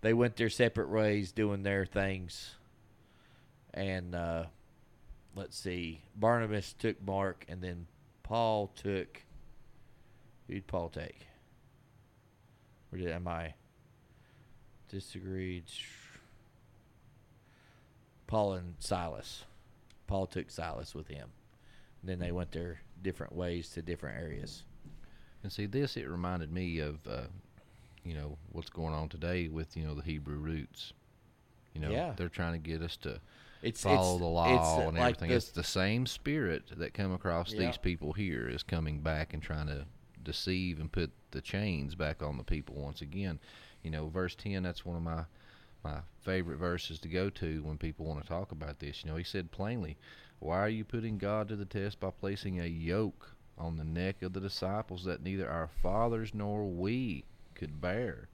they 0.00 0.14
went 0.14 0.36
their 0.36 0.48
separate 0.48 0.88
ways 0.88 1.32
doing 1.32 1.64
their 1.64 1.84
things. 1.84 2.54
And 3.74 4.14
uh, 4.14 4.44
let's 5.36 5.56
see, 5.56 6.00
Barnabas 6.16 6.72
took 6.72 7.00
Mark, 7.06 7.44
and 7.48 7.62
then 7.62 7.86
Paul 8.24 8.72
took. 8.74 9.22
Who'd 10.48 10.66
Paul 10.66 10.88
take? 10.88 11.26
Or 12.92 12.98
did 12.98 13.08
am 13.10 13.28
I 13.28 13.54
disagreed? 14.88 15.64
Paul 18.26 18.54
and 18.54 18.74
Silas. 18.78 19.44
Paul 20.06 20.26
took 20.26 20.50
Silas 20.50 20.94
with 20.94 21.08
him. 21.08 21.28
then 22.02 22.18
they 22.20 22.30
went 22.30 22.52
their 22.52 22.80
different 23.02 23.34
ways 23.34 23.68
to 23.70 23.82
different 23.82 24.16
areas. 24.22 24.62
And 25.42 25.50
see, 25.50 25.66
this 25.66 25.96
it 25.96 26.08
reminded 26.08 26.52
me 26.52 26.78
of, 26.78 27.04
uh, 27.06 27.22
you 28.04 28.14
know, 28.14 28.38
what's 28.52 28.70
going 28.70 28.94
on 28.94 29.08
today 29.08 29.48
with 29.48 29.76
you 29.76 29.84
know 29.84 29.94
the 29.94 30.02
Hebrew 30.02 30.36
roots. 30.36 30.92
You 31.74 31.80
know, 31.80 31.90
Yeah. 31.90 32.14
they're 32.16 32.28
trying 32.28 32.52
to 32.52 32.58
get 32.70 32.80
us 32.82 32.96
to 32.98 33.20
It's- 33.66 33.82
follow 33.82 34.14
it's- 34.16 34.18
the 34.20 34.24
law 34.26 34.44
uh, 34.78 34.88
and 34.88 34.96
like 34.98 35.14
everything. 35.16 35.28
the- 35.30 35.34
it's 35.36 35.50
the 35.50 35.64
same 35.64 36.06
spirit 36.06 36.64
that 36.76 36.94
come 36.94 37.12
across 37.12 37.52
Yeah. 37.52 37.66
these 37.66 37.76
people 37.76 38.12
here 38.12 38.48
is 38.48 38.62
coming 38.62 39.00
back 39.02 39.34
and 39.34 39.42
trying 39.42 39.66
to 39.66 39.86
deceive 40.22 40.80
and 40.80 40.90
put 40.90 41.10
the 41.30 41.40
chains 41.40 41.94
back 41.94 42.22
on 42.22 42.36
the 42.36 42.44
people 42.44 42.76
once 42.76 43.00
again. 43.02 43.38
You 43.82 43.90
know, 43.90 44.08
verse 44.08 44.34
ten. 44.34 44.62
That's 44.62 44.84
one 44.84 44.96
of 44.96 45.02
my 45.02 45.24
my 45.84 46.00
favorite 46.22 46.56
verses 46.56 46.98
to 46.98 47.08
go 47.08 47.30
to 47.30 47.62
when 47.62 47.78
people 47.78 48.06
want 48.06 48.20
to 48.20 48.26
talk 48.26 48.50
about 48.50 48.80
this. 48.80 49.04
You 49.04 49.10
know, 49.10 49.16
he 49.16 49.22
said 49.22 49.52
plainly, 49.52 49.96
"Why 50.40 50.58
are 50.58 50.68
you 50.68 50.84
putting 50.84 51.16
God 51.18 51.46
to 51.48 51.54
the 51.56 51.64
test 51.64 52.00
by 52.00 52.10
placing 52.10 52.58
a 52.60 52.66
yoke 52.66 53.36
on 53.56 53.76
the 53.76 53.84
neck 53.84 54.20
of 54.22 54.32
the 54.32 54.40
disciples 54.40 55.04
that 55.04 55.22
neither 55.22 55.48
our 55.48 55.68
fathers 55.68 56.34
nor 56.34 56.66
we 56.68 57.24
could 57.54 57.80
bear?" 57.80 58.28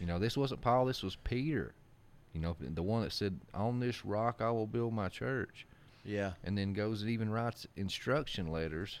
You 0.00 0.06
know, 0.06 0.18
this 0.18 0.36
wasn't 0.36 0.62
Paul. 0.62 0.86
This 0.86 1.02
was 1.02 1.16
Peter. 1.16 1.74
You 2.34 2.40
know, 2.40 2.56
the 2.60 2.82
one 2.82 3.02
that 3.02 3.12
said, 3.12 3.40
"On 3.54 3.80
this 3.80 4.04
rock 4.04 4.40
I 4.40 4.50
will 4.50 4.66
build 4.66 4.92
my 4.92 5.08
church." 5.08 5.66
Yeah. 6.04 6.32
And 6.44 6.58
then 6.58 6.74
goes 6.74 7.00
and 7.00 7.10
even 7.10 7.30
writes 7.30 7.66
instruction 7.76 8.50
letters 8.50 9.00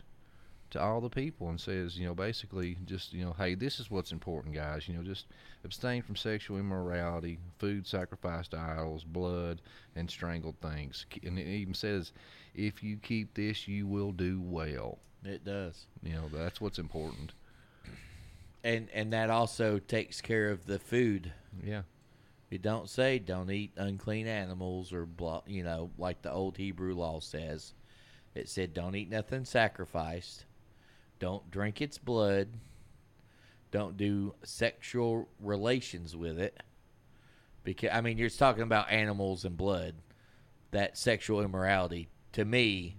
to 0.70 0.80
all 0.80 1.00
the 1.00 1.10
people 1.10 1.48
and 1.50 1.60
says, 1.60 1.96
you 1.98 2.06
know, 2.06 2.14
basically 2.14 2.76
just, 2.84 3.12
you 3.12 3.24
know, 3.24 3.32
hey, 3.38 3.54
this 3.54 3.78
is 3.78 3.90
what's 3.90 4.10
important, 4.10 4.54
guys. 4.54 4.88
You 4.88 4.94
know, 4.94 5.02
just 5.02 5.26
abstain 5.64 6.02
from 6.02 6.16
sexual 6.16 6.58
immorality, 6.58 7.38
food 7.58 7.86
sacrificed 7.86 8.52
to 8.52 8.58
idols, 8.58 9.04
blood, 9.04 9.60
and 9.94 10.10
strangled 10.10 10.56
things. 10.60 11.06
And 11.22 11.38
it 11.38 11.46
even 11.46 11.74
says, 11.74 12.12
if 12.54 12.82
you 12.82 12.96
keep 12.96 13.34
this, 13.34 13.68
you 13.68 13.86
will 13.86 14.10
do 14.10 14.40
well. 14.40 14.98
It 15.24 15.44
does. 15.44 15.86
You 16.02 16.14
know, 16.14 16.28
that's 16.32 16.60
what's 16.60 16.78
important. 16.78 17.32
And 18.64 18.88
and 18.94 19.12
that 19.12 19.30
also 19.30 19.78
takes 19.78 20.20
care 20.20 20.50
of 20.50 20.66
the 20.66 20.78
food. 20.78 21.32
Yeah. 21.62 21.82
It 22.54 22.62
don't 22.62 22.88
say 22.88 23.18
don't 23.18 23.50
eat 23.50 23.72
unclean 23.76 24.28
animals 24.28 24.92
or 24.92 25.06
blah, 25.06 25.42
you 25.44 25.64
know, 25.64 25.90
like 25.98 26.22
the 26.22 26.30
old 26.30 26.56
Hebrew 26.56 26.94
law 26.94 27.18
says. 27.18 27.74
It 28.36 28.48
said 28.48 28.72
don't 28.72 28.94
eat 28.94 29.10
nothing 29.10 29.44
sacrificed. 29.44 30.44
Don't 31.18 31.50
drink 31.50 31.82
its 31.82 31.98
blood. 31.98 32.46
Don't 33.72 33.96
do 33.96 34.36
sexual 34.44 35.28
relations 35.40 36.14
with 36.14 36.38
it. 36.38 36.62
Because 37.64 37.90
I 37.92 38.00
mean, 38.02 38.18
you're 38.18 38.30
talking 38.30 38.62
about 38.62 38.88
animals 38.88 39.44
and 39.44 39.56
blood. 39.56 39.96
That 40.70 40.96
sexual 40.96 41.40
immorality 41.40 42.08
to 42.34 42.44
me 42.44 42.94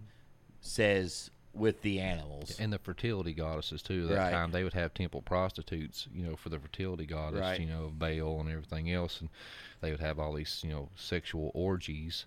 says 0.60 1.32
with 1.56 1.82
the 1.82 2.00
animals. 2.00 2.60
And 2.60 2.72
the 2.74 2.80
fertility 2.80 3.34
goddesses 3.34 3.82
too. 3.82 4.04
At 4.04 4.10
that 4.10 4.18
Right. 4.18 4.32
time 4.32 4.52
they 4.52 4.63
would 4.63 4.74
have 4.74 4.94
temple 4.94 5.22
prostitutes, 5.22 6.08
you 6.13 6.24
know, 6.26 6.36
for 6.36 6.50
the 6.50 6.60
fertility 6.60 7.06
goddess, 7.06 7.39
Right. 7.41 7.60
you 7.60 7.65
know, 7.65 7.89
Baal 7.96 8.39
and 8.41 8.50
everything 8.50 8.91
else, 8.91 9.22
and 9.22 9.30
they 9.82 9.91
would 9.91 10.00
have 10.02 10.20
all 10.20 10.34
these, 10.34 10.62
you 10.63 10.70
know, 10.72 10.89
sexual 10.96 11.52
orgies, 11.54 12.26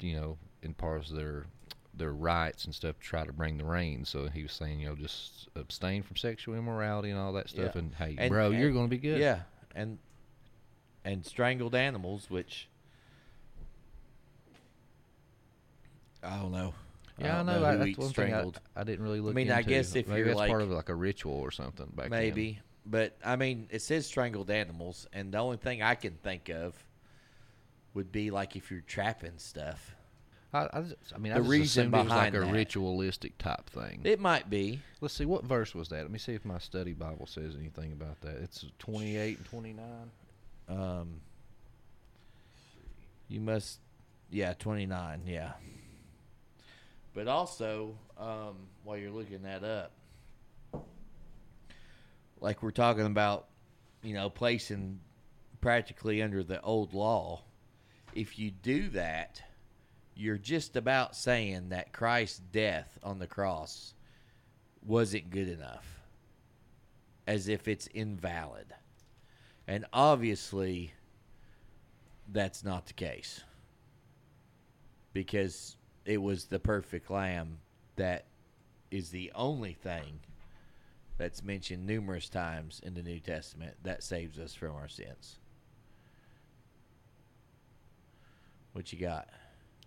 you 0.00 0.14
know, 0.20 0.38
in 0.62 0.74
parts 0.74 1.10
of 1.10 1.16
their 1.16 1.46
their 1.94 2.12
rites 2.14 2.64
and 2.64 2.74
stuff 2.74 2.96
to 2.98 3.02
try 3.04 3.22
to 3.22 3.34
bring 3.34 3.58
the 3.58 3.64
rain. 3.66 4.02
So 4.06 4.26
he 4.28 4.42
was 4.42 4.52
saying, 4.52 4.80
you 4.80 4.88
know, 4.88 4.96
just 4.96 5.48
abstain 5.54 6.02
from 6.02 6.16
sexual 6.16 6.54
immorality 6.54 7.10
and 7.10 7.18
all 7.18 7.34
that 7.34 7.50
stuff, 7.50 7.74
Yeah. 7.74 7.80
and 7.80 7.94
hey, 7.96 8.14
And- 8.18 8.30
bro, 8.30 8.50
you're 8.50 8.72
going 8.72 8.86
to 8.86 8.90
be 8.90 8.96
good. 8.98 9.20
Yeah, 9.20 9.42
and 9.74 9.98
and 11.04 11.26
strangled 11.26 11.74
animals, 11.74 12.30
which 12.30 12.68
I 16.22 16.38
don't 16.38 16.52
know. 16.52 16.72
Yeah, 17.18 17.34
I 17.34 17.36
don't 17.38 17.46
know. 17.46 17.52
who 17.58 17.64
I, 17.64 17.76
that's 17.76 17.98
one 17.98 18.10
thing 18.12 18.34
I. 18.34 18.50
I 18.74 18.84
didn't 18.84 19.04
really 19.04 19.20
look. 19.20 19.32
I 19.32 19.34
mean, 19.34 19.50
I 19.50 19.58
into. 19.58 19.70
guess 19.70 19.94
if 19.94 20.08
maybe 20.08 20.18
you're 20.20 20.28
that's 20.28 20.38
like 20.38 20.50
part 20.50 20.62
of 20.62 20.70
like 20.70 20.88
a 20.88 20.94
ritual 20.94 21.34
or 21.34 21.50
something 21.50 21.86
back 21.94 22.10
then. 22.10 22.18
maybe, 22.18 22.58
but 22.86 23.16
I 23.24 23.36
mean, 23.36 23.68
it 23.70 23.82
says 23.82 24.06
strangled 24.06 24.50
animals, 24.50 25.06
and 25.12 25.32
the 25.32 25.38
only 25.38 25.58
thing 25.58 25.82
I 25.82 25.94
can 25.94 26.14
think 26.22 26.48
of 26.48 26.74
would 27.94 28.10
be 28.10 28.30
like 28.30 28.56
if 28.56 28.70
you're 28.70 28.80
trapping 28.80 29.38
stuff. 29.38 29.94
I, 30.54 30.68
I, 30.70 30.80
just, 30.82 30.96
I 31.14 31.18
mean, 31.18 31.32
I 31.32 31.36
The 31.36 31.40
just 31.42 31.50
reason 31.50 31.82
assumed 31.82 31.94
it 31.94 31.98
was 31.98 32.08
like 32.08 32.34
a 32.34 32.40
that. 32.40 32.52
ritualistic 32.52 33.38
type 33.38 33.70
thing. 33.70 34.02
It 34.04 34.20
might 34.20 34.50
be. 34.50 34.80
Let's 35.00 35.14
see 35.14 35.24
what 35.24 35.44
verse 35.44 35.74
was 35.74 35.88
that. 35.88 36.02
Let 36.02 36.10
me 36.10 36.18
see 36.18 36.34
if 36.34 36.44
my 36.44 36.58
study 36.58 36.92
Bible 36.92 37.26
says 37.26 37.56
anything 37.58 37.92
about 37.92 38.20
that. 38.20 38.36
It's 38.36 38.64
twenty-eight 38.78 39.38
and 39.38 39.46
twenty-nine. 39.46 40.10
Um, 40.68 41.20
you 43.28 43.40
must, 43.40 43.78
yeah, 44.30 44.52
twenty 44.54 44.84
nine, 44.84 45.22
yeah. 45.26 45.52
But 47.14 47.28
also, 47.28 47.94
um, 48.18 48.56
while 48.84 48.96
you're 48.96 49.10
looking 49.10 49.42
that 49.42 49.64
up, 49.64 49.92
like 52.40 52.62
we're 52.62 52.70
talking 52.70 53.06
about, 53.06 53.46
you 54.02 54.14
know, 54.14 54.30
placing 54.30 54.98
practically 55.60 56.20
under 56.22 56.42
the 56.42 56.60
old 56.60 56.92
law. 56.92 57.42
If 58.14 58.38
you 58.38 58.50
do 58.50 58.88
that, 58.90 59.40
you're 60.14 60.36
just 60.36 60.76
about 60.76 61.16
saying 61.16 61.70
that 61.70 61.92
Christ's 61.92 62.40
death 62.52 62.98
on 63.02 63.18
the 63.18 63.26
cross 63.26 63.94
wasn't 64.84 65.30
good 65.30 65.48
enough, 65.48 65.86
as 67.26 67.48
if 67.48 67.68
it's 67.68 67.86
invalid. 67.88 68.74
And 69.66 69.86
obviously, 69.92 70.92
that's 72.28 72.64
not 72.64 72.86
the 72.86 72.92
case. 72.92 73.42
Because 75.12 75.76
it 76.04 76.20
was 76.20 76.46
the 76.46 76.58
perfect 76.58 77.10
lamb 77.10 77.58
that 77.96 78.24
is 78.90 79.10
the 79.10 79.32
only 79.34 79.72
thing 79.72 80.20
that's 81.18 81.42
mentioned 81.42 81.86
numerous 81.86 82.28
times 82.28 82.80
in 82.84 82.94
the 82.94 83.02
New 83.02 83.20
Testament 83.20 83.74
that 83.82 84.02
saves 84.02 84.38
us 84.38 84.54
from 84.54 84.74
our 84.74 84.88
sins. 84.88 85.38
What 88.72 88.92
you 88.92 88.98
got? 88.98 89.28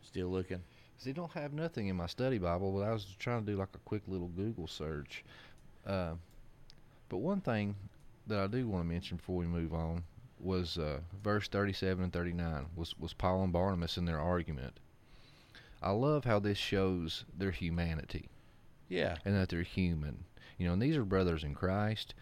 Still 0.04 0.28
looking? 0.28 0.62
See, 0.97 1.12
don't 1.12 1.32
have 1.32 1.54
nothing 1.54 1.88
in 1.88 1.95
my 1.95 2.08
study 2.08 2.38
Bible, 2.38 2.71
but 2.71 2.88
I 2.88 2.93
was 2.93 3.06
trying 3.19 3.45
to 3.45 3.51
do 3.51 3.58
like 3.58 3.75
a 3.75 3.80
quick 3.80 4.04
little 4.08 4.30
Google 4.30 4.67
search. 4.67 5.25
Uh, 5.86 6.13
but 7.10 7.17
one 7.17 7.41
thing 7.41 7.75
that 8.28 8.39
I 8.39 8.47
do 8.47 8.67
want 8.67 8.86
to 8.86 8.93
mention 8.93 9.17
before 9.17 9.38
we 9.38 9.45
move 9.45 9.73
on 9.73 10.04
was 10.39 10.78
uh, 10.78 10.99
verse 11.23 11.47
37 11.47 12.04
and 12.04 12.13
39 12.13 12.67
was, 12.75 12.97
was 12.99 13.13
Paul 13.13 13.43
and 13.43 13.54
Barnabas 13.54 13.97
in 13.97 14.06
their 14.06 14.19
argument. 14.19 14.80
I 15.86 15.91
love 15.91 16.26
how 16.26 16.39
this 16.39 16.58
shows 16.58 17.24
their 17.38 17.52
humanity. 17.52 18.28
Yeah. 18.89 19.15
And 19.24 19.36
that 19.36 19.50
they're 19.50 19.62
human. 19.63 20.26
You 20.58 20.67
know, 20.67 20.74
and 20.74 20.82
these 20.82 20.98
are 20.98 21.06
brothers 21.06 21.43
in 21.43 21.54
Christ. 21.54 22.13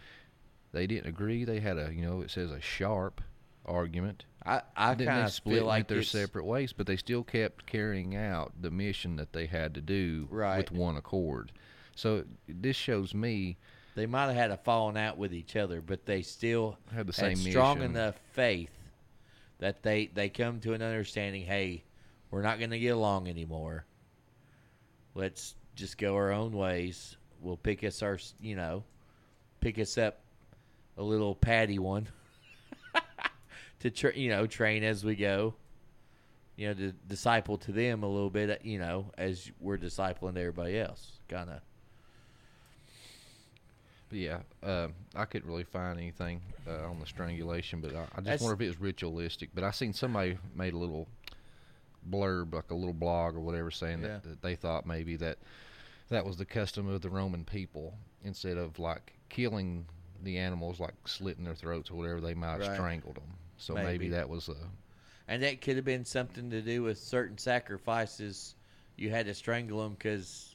They 0.72 0.86
didn't 0.86 1.08
agree. 1.08 1.44
They 1.44 1.60
had 1.60 1.78
a, 1.78 1.90
you 1.92 2.02
know, 2.02 2.20
it 2.20 2.30
says 2.30 2.50
a 2.50 2.60
sharp 2.60 3.20
argument. 3.64 4.24
I, 4.44 4.60
I 4.76 4.94
kind 4.94 5.24
of 5.24 5.32
split 5.32 5.58
feel 5.58 5.66
like 5.66 5.88
their 5.88 6.02
separate 6.02 6.44
ways, 6.44 6.72
but 6.74 6.86
they 6.86 6.96
still 6.96 7.22
kept 7.24 7.64
carrying 7.66 8.14
out 8.14 8.52
the 8.60 8.70
mission 8.70 9.16
that 9.16 9.32
they 9.32 9.46
had 9.46 9.74
to 9.74 9.80
do 9.80 10.28
Right. 10.30 10.58
with 10.58 10.70
one 10.78 10.96
accord. 10.96 11.50
So 11.96 12.24
this 12.48 12.76
shows 12.76 13.14
me 13.14 13.56
They 13.94 14.06
might 14.06 14.26
have 14.26 14.34
had 14.34 14.50
a 14.50 14.56
falling 14.58 14.98
out 14.98 15.16
with 15.16 15.32
each 15.32 15.56
other, 15.56 15.80
but 15.80 16.04
they 16.04 16.20
still 16.22 16.76
Had 16.94 17.06
the 17.06 17.12
same 17.12 17.36
strong 17.36 17.78
mission. 17.78 17.92
enough 17.92 18.16
faith 18.32 18.70
that 19.60 19.82
they 19.82 20.06
they 20.12 20.28
come 20.28 20.60
to 20.60 20.72
an 20.74 20.82
understanding. 20.82 21.44
Hey, 21.46 21.84
we're 22.34 22.42
not 22.42 22.58
going 22.58 22.70
to 22.70 22.78
get 22.80 22.88
along 22.88 23.28
anymore. 23.28 23.84
Let's 25.14 25.54
just 25.76 25.98
go 25.98 26.16
our 26.16 26.32
own 26.32 26.50
ways. 26.50 27.16
We'll 27.40 27.56
pick 27.56 27.84
us 27.84 28.02
our, 28.02 28.18
you 28.40 28.56
know, 28.56 28.82
pick 29.60 29.78
us 29.78 29.96
up 29.96 30.18
a 30.98 31.02
little 31.02 31.36
patty 31.36 31.78
one 31.78 32.08
to 33.80 33.90
tra- 33.92 34.16
you 34.16 34.30
know 34.30 34.48
train 34.48 34.82
as 34.82 35.04
we 35.04 35.14
go. 35.14 35.54
You 36.56 36.68
know, 36.68 36.74
to 36.74 36.92
disciple 37.06 37.56
to 37.58 37.70
them 37.70 38.02
a 38.02 38.08
little 38.08 38.30
bit. 38.30 38.64
You 38.64 38.80
know, 38.80 39.12
as 39.16 39.52
we're 39.60 39.78
discipling 39.78 40.36
everybody 40.36 40.76
else, 40.76 41.12
kind 41.28 41.50
of. 41.50 41.60
But 44.08 44.18
yeah, 44.18 44.38
uh, 44.60 44.88
I 45.14 45.24
couldn't 45.24 45.48
really 45.48 45.62
find 45.62 46.00
anything 46.00 46.40
uh, 46.66 46.88
on 46.88 46.98
the 46.98 47.06
strangulation, 47.06 47.80
but 47.80 47.94
I, 47.94 48.00
I 48.00 48.02
just 48.02 48.24
That's- 48.24 48.40
wonder 48.40 48.54
if 48.54 48.60
it 48.60 48.66
was 48.66 48.80
ritualistic. 48.80 49.50
But 49.54 49.62
I 49.62 49.70
seen 49.70 49.92
somebody 49.92 50.36
made 50.56 50.74
a 50.74 50.78
little 50.78 51.06
blurb, 52.08 52.54
like 52.54 52.70
a 52.70 52.74
little 52.74 52.92
blog 52.94 53.34
or 53.34 53.40
whatever, 53.40 53.70
saying 53.70 54.00
Yeah. 54.02 54.08
that, 54.08 54.22
that 54.24 54.42
they 54.42 54.54
thought 54.56 54.86
maybe 54.86 55.16
that 55.16 55.38
that 56.10 56.24
was 56.24 56.36
the 56.36 56.44
custom 56.44 56.88
of 56.88 57.00
the 57.00 57.08
Roman 57.10 57.44
people 57.44 57.94
instead 58.22 58.56
of 58.58 58.78
like 58.78 59.14
killing 59.28 59.86
the 60.22 60.38
animals, 60.38 60.80
like 60.80 60.94
slitting 61.06 61.44
their 61.44 61.54
throats 61.54 61.90
or 61.90 61.94
whatever, 61.94 62.20
they 62.20 62.34
might 62.34 62.52
have 62.52 62.60
Right. 62.60 62.74
strangled 62.74 63.16
them. 63.16 63.34
So 63.56 63.74
maybe, 63.74 63.86
Maybe. 63.86 64.08
that 64.10 64.28
was 64.28 64.48
a 64.48 64.56
And 65.28 65.42
that 65.42 65.60
could 65.62 65.76
have 65.76 65.84
been 65.86 66.04
something 66.04 66.50
to 66.50 66.60
do 66.60 66.82
with 66.82 66.98
certain 66.98 67.38
sacrifices. 67.38 68.54
You 68.96 69.10
had 69.10 69.26
to 69.26 69.34
strangle 69.34 69.82
them 69.82 69.92
because 69.94 70.54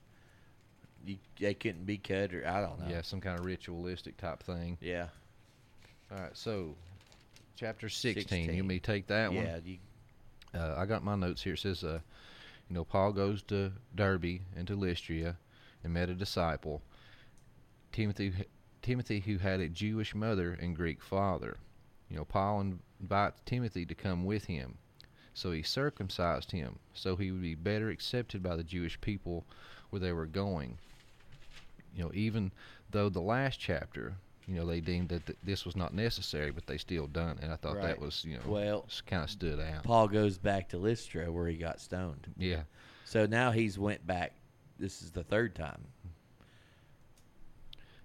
you, 1.06 1.18
they 1.40 1.54
couldn't 1.56 1.86
be 1.86 1.98
cut, 1.98 2.34
or 2.34 2.46
I 2.48 2.62
don't 2.62 2.80
know. 2.80 2.88
yeah, 2.90 3.02
some 3.02 3.22
kind 3.22 3.40
of 3.40 3.46
ritualistic 3.46 4.18
type 4.18 4.44
thing. 4.44 4.78
Yeah. 4.82 5.08
All 6.12 6.20
right, 6.20 6.36
so 6.38 6.76
chapter 7.56 7.90
16. 7.90 8.22
16. 8.28 8.56
You 8.56 8.64
may 8.64 8.80
take 8.80 9.08
that 9.08 9.34
one. 9.34 9.44
Yeah. 9.46 9.60
You, 9.64 9.78
Uh, 10.54 10.76
I 10.78 10.86
got 10.86 11.04
my 11.04 11.16
notes 11.16 11.44
here. 11.44 11.54
It 11.54 11.60
says, 11.60 11.84
uh, 11.84 12.00
you 12.70 12.76
know, 12.76 12.84
Paul 12.84 13.12
goes 13.14 13.42
to 13.44 13.72
Derbe 13.96 14.42
and 14.56 14.68
to 14.68 14.76
Lystria 14.76 15.36
and 15.84 15.94
met 15.94 16.10
a 16.10 16.14
disciple, 16.14 16.82
Timothy, 17.92 18.34
Timothy, 18.82 19.20
who 19.20 19.38
had 19.38 19.60
a 19.60 19.70
Jewish 19.70 20.14
mother 20.14 20.58
and 20.60 20.76
Greek 20.76 21.02
father. 21.02 21.58
You 22.10 22.18
know, 22.18 22.26
Paul 22.26 22.76
invites 23.00 23.42
Timothy 23.46 23.86
to 23.86 23.96
come 23.96 24.26
with 24.26 24.46
him. 24.46 24.78
So 25.34 25.52
he 25.52 25.62
circumcised 25.62 26.52
him, 26.52 26.80
so 26.94 27.16
he 27.16 27.32
would 27.32 27.42
be 27.42 27.56
better 27.56 27.90
accepted 27.90 28.44
by 28.44 28.56
the 28.56 28.64
Jewish 28.64 29.00
people 29.00 29.46
where 29.90 30.00
they 30.00 30.12
were 30.12 30.26
going. 30.26 30.78
You 31.96 32.04
know, 32.04 32.12
even 32.14 32.52
though 32.92 33.10
the 33.10 33.22
last 33.22 33.60
chapter, 33.60 34.16
you 34.50 34.56
know, 34.56 34.66
they 34.66 34.82
deemed 34.82 35.10
that 35.10 35.26
th- 35.28 35.38
this 35.44 35.64
was 35.64 35.76
not 35.76 35.94
necessary, 35.94 36.50
but 36.52 36.66
they 36.66 36.78
still 36.78 37.06
done 37.06 37.38
it. 37.38 37.44
And 37.44 37.54
I 37.54 37.56
thought 37.56 37.76
Right. 37.76 37.88
that 37.88 38.00
was, 38.00 38.26
you 38.26 38.36
know, 38.36 38.44
Well, 38.48 38.88
kind 39.06 39.24
of 39.24 39.30
stood 39.30 39.60
out. 39.60 39.84
Paul 39.84 40.08
goes 40.08 40.40
back 40.40 40.70
to 40.70 40.78
Lystra 40.80 41.32
where 41.32 41.48
he 41.48 41.56
got 41.56 41.80
stoned. 41.80 42.34
Yeah. 42.36 42.64
So 43.06 43.28
now 43.28 43.52
he's 43.52 43.78
went 43.78 44.06
back. 44.08 44.34
This 44.80 45.04
is 45.04 45.12
the 45.12 45.24
third 45.24 45.54
time. 45.56 45.86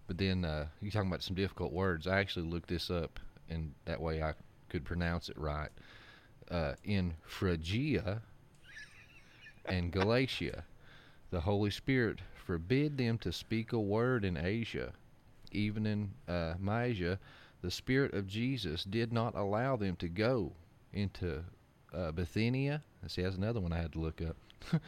But 0.06 0.18
then 0.18 0.44
uh, 0.44 0.66
you 0.82 0.90
talking 0.90 1.08
about 1.08 1.22
some 1.22 1.34
difficult 1.34 1.72
words. 1.72 2.06
I 2.06 2.18
actually 2.20 2.46
looked 2.46 2.68
this 2.68 2.90
up, 2.90 3.18
and 3.48 3.72
that 3.86 4.00
way 4.00 4.22
I 4.22 4.34
could 4.68 4.84
pronounce 4.84 5.30
it 5.30 5.38
right. 5.38 5.70
Uh, 6.50 6.74
in 6.84 7.14
Phrygia 7.24 8.20
and 9.64 9.90
Galatia, 9.90 10.64
the 11.30 11.40
Holy 11.40 11.70
Spirit 11.70 12.18
forbid 12.34 12.98
them 12.98 13.16
to 13.18 13.32
speak 13.32 13.72
a 13.72 13.80
word 13.80 14.26
in 14.26 14.36
Asia. 14.36 14.92
Even 15.54 15.86
in 15.86 16.10
uh, 16.28 16.54
Mysia, 16.58 17.18
the 17.62 17.70
Spirit 17.70 18.12
of 18.12 18.26
Jesus 18.26 18.84
did 18.84 19.12
not 19.12 19.34
allow 19.34 19.76
them 19.76 19.96
to 19.96 20.08
go 20.08 20.52
into 20.92 21.42
uh, 21.94 22.12
Bithynia. 22.12 22.82
See, 23.06 23.22
that's 23.22 23.36
another 23.36 23.60
one 23.60 23.72
I 23.72 23.80
had 23.80 23.92
to 23.92 24.00
look 24.00 24.20
up. 24.20 24.36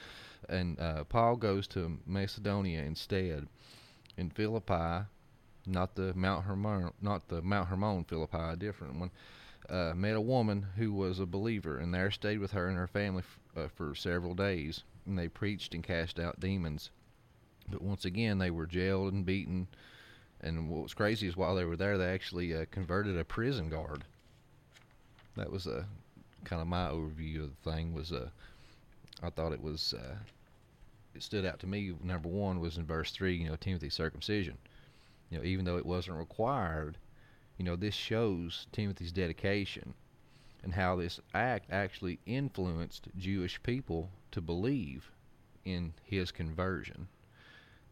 and 0.48 0.78
uh, 0.80 1.04
Paul 1.04 1.36
goes 1.36 1.66
to 1.68 1.98
Macedonia 2.06 2.82
instead 2.82 3.46
in 4.16 4.30
Philippi, 4.30 5.06
not 5.66 5.94
the 5.94 6.14
Mount 6.14 6.44
Hermon, 6.44 6.92
not 7.00 7.28
the 7.28 7.42
Mount 7.42 7.68
Hermon 7.68 8.04
Philippi, 8.04 8.38
a 8.38 8.56
different 8.56 8.98
one. 8.98 9.10
Uh, 9.68 9.92
met 9.96 10.14
a 10.14 10.20
woman 10.20 10.64
who 10.76 10.92
was 10.92 11.18
a 11.18 11.26
believer, 11.26 11.78
and 11.78 11.92
there 11.92 12.10
stayed 12.10 12.38
with 12.38 12.52
her 12.52 12.68
and 12.68 12.76
her 12.76 12.86
family 12.86 13.22
f- 13.22 13.40
uh, 13.56 13.68
for 13.68 13.94
several 13.94 14.34
days. 14.34 14.84
And 15.06 15.18
they 15.18 15.28
preached 15.28 15.74
and 15.74 15.82
cast 15.82 16.20
out 16.20 16.40
demons. 16.40 16.90
But 17.68 17.82
once 17.82 18.04
again, 18.04 18.38
they 18.38 18.50
were 18.50 18.66
jailed 18.66 19.12
and 19.12 19.26
beaten. 19.26 19.66
And 20.40 20.68
what 20.68 20.82
was 20.82 20.94
crazy 20.94 21.26
is 21.26 21.36
while 21.36 21.54
they 21.54 21.64
were 21.64 21.76
there, 21.76 21.96
they 21.96 22.12
actually 22.12 22.54
uh, 22.54 22.66
converted 22.70 23.18
a 23.18 23.24
prison 23.24 23.68
guard. 23.68 24.04
That 25.36 25.50
was 25.50 25.66
a 25.66 25.86
kind 26.44 26.62
of 26.62 26.68
my 26.68 26.88
overview 26.88 27.44
of 27.44 27.50
the 27.62 27.70
thing. 27.72 27.92
Was 27.92 28.12
uh, 28.12 28.28
I 29.22 29.30
thought 29.30 29.52
it 29.52 29.62
was 29.62 29.94
uh, 29.94 30.16
it 31.14 31.22
stood 31.22 31.44
out 31.44 31.58
to 31.60 31.66
me. 31.66 31.92
Number 32.02 32.28
one 32.28 32.60
was 32.60 32.76
in 32.76 32.84
verse 32.84 33.10
three. 33.10 33.36
You 33.36 33.48
know, 33.48 33.56
Timothy's 33.56 33.94
circumcision. 33.94 34.58
You 35.30 35.38
know, 35.38 35.44
even 35.44 35.64
though 35.64 35.78
it 35.78 35.86
wasn't 35.86 36.18
required, 36.18 36.98
you 37.58 37.64
know, 37.64 37.76
this 37.76 37.94
shows 37.94 38.66
Timothy's 38.72 39.12
dedication 39.12 39.94
and 40.62 40.74
how 40.74 40.96
this 40.96 41.20
act 41.34 41.70
actually 41.70 42.18
influenced 42.26 43.08
Jewish 43.16 43.62
people 43.62 44.10
to 44.32 44.40
believe 44.40 45.10
in 45.64 45.92
his 46.04 46.30
conversion. 46.30 47.08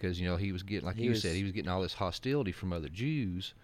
Because 0.05 0.21
you 0.21 0.29
know 0.29 0.37
he 0.37 0.53
was 0.53 0.63
getting, 0.63 0.85
like 0.87 0.97
He 0.97 1.05
you 1.05 1.11
was- 1.11 1.23
said, 1.23 1.35
he 1.35 1.43
was 1.43 1.53
getting 1.53 1.71
all 1.71 1.81
this 1.81 1.95
hostility 1.95 2.53
from 2.53 2.73
other 2.75 2.89
Jews. 2.91 3.55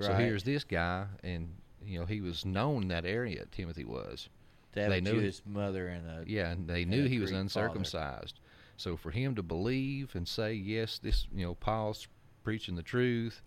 So 0.00 0.14
here's 0.14 0.42
this 0.42 0.64
guy, 0.64 1.04
and 1.22 1.54
you 1.84 1.98
know 2.00 2.06
he 2.06 2.22
was 2.22 2.46
known 2.46 2.82
in 2.82 2.88
that 2.88 3.04
area. 3.04 3.44
Timothy 3.52 3.84
was. 3.84 4.30
They 4.72 5.02
knew 5.02 5.18
his 5.20 5.42
mother 5.44 5.88
and 5.88 6.06
a 6.08 6.24
yeah, 6.26 6.50
and 6.52 6.66
they 6.66 6.82
and 6.82 6.90
knew 6.90 7.04
he 7.06 7.18
was 7.18 7.30
Greek 7.30 7.50
father. 7.50 7.66
uncircumcised. 7.66 8.40
So 8.78 8.96
for 8.96 9.10
him 9.10 9.34
to 9.34 9.42
believe 9.42 10.14
and 10.14 10.26
say 10.26 10.54
yes, 10.54 10.98
this 10.98 11.26
you 11.34 11.44
know 11.44 11.54
Paul's 11.56 12.08
preaching 12.42 12.74
the 12.74 12.82
truth. 12.82 13.42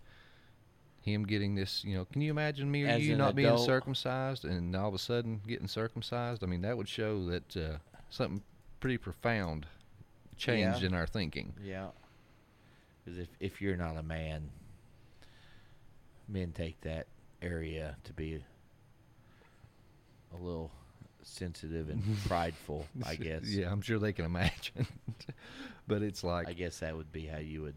Him 1.02 1.24
getting 1.24 1.54
this, 1.54 1.84
you 1.84 1.96
know, 1.96 2.04
can 2.04 2.20
you 2.20 2.30
imagine 2.32 2.68
me 2.70 2.82
or 2.84 2.88
As 2.88 3.06
you 3.06 3.14
not 3.16 3.36
being 3.36 3.56
circumcised 3.58 4.44
and 4.44 4.74
all 4.74 4.88
of 4.88 4.94
a 4.94 4.98
sudden 4.98 5.40
getting 5.46 5.68
circumcised? 5.68 6.42
I 6.42 6.46
mean, 6.46 6.62
that 6.62 6.76
would 6.76 6.88
show 6.88 7.24
that 7.26 7.56
uh, 7.56 7.76
something 8.10 8.42
pretty 8.80 8.98
profound 8.98 9.66
changed 10.36 10.80
Yeah. 10.82 10.88
in 10.88 10.94
our 10.94 11.06
thinking. 11.06 11.54
Yeah. 11.62 11.88
Because 13.06 13.20
if 13.20 13.28
if 13.38 13.62
you're 13.62 13.76
not 13.76 13.96
a 13.96 14.02
man, 14.02 14.50
men 16.28 16.50
take 16.52 16.80
that 16.80 17.06
area 17.40 17.96
to 18.02 18.12
be 18.12 18.42
a 20.34 20.42
little 20.42 20.72
sensitive 21.22 21.88
and 21.88 22.02
prideful. 22.26 22.86
I 23.04 23.14
guess. 23.14 23.44
Yeah, 23.44 23.70
I'm 23.70 23.80
sure 23.80 24.00
they 24.00 24.12
can 24.12 24.24
imagine. 24.24 24.88
but 25.86 26.02
it's 26.02 26.24
like 26.24 26.48
I 26.48 26.52
guess 26.52 26.80
that 26.80 26.96
would 26.96 27.12
be 27.12 27.26
how 27.26 27.38
you 27.38 27.62
would. 27.62 27.76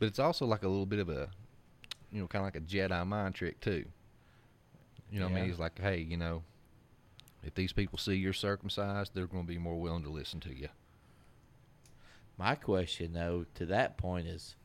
But 0.00 0.06
it's 0.06 0.18
also 0.18 0.46
like 0.46 0.64
a 0.64 0.68
little 0.68 0.86
bit 0.86 0.98
of 0.98 1.08
a, 1.08 1.28
you 2.10 2.20
know, 2.20 2.26
kind 2.26 2.42
of 2.42 2.46
like 2.52 2.56
a 2.56 2.60
Jedi 2.60 3.06
mind 3.06 3.36
trick 3.36 3.60
too. 3.60 3.84
You 5.12 5.20
know, 5.20 5.26
what 5.26 5.32
I 5.32 5.34
mean, 5.36 5.44
Yeah. 5.44 5.50
he's 5.50 5.60
like, 5.60 5.78
hey, 5.80 5.98
you 5.98 6.16
know, 6.16 6.42
if 7.44 7.54
these 7.54 7.72
people 7.72 7.98
see 7.98 8.14
you're 8.14 8.32
circumcised, 8.32 9.12
they're 9.14 9.28
going 9.28 9.44
to 9.44 9.48
be 9.48 9.58
more 9.58 9.80
willing 9.80 10.02
to 10.02 10.10
listen 10.10 10.40
to 10.40 10.52
you. 10.52 10.68
My 12.38 12.54
question 12.54 13.12
though 13.12 13.46
to 13.54 13.66
that 13.66 13.96
point 13.96 14.26
is, 14.26 14.56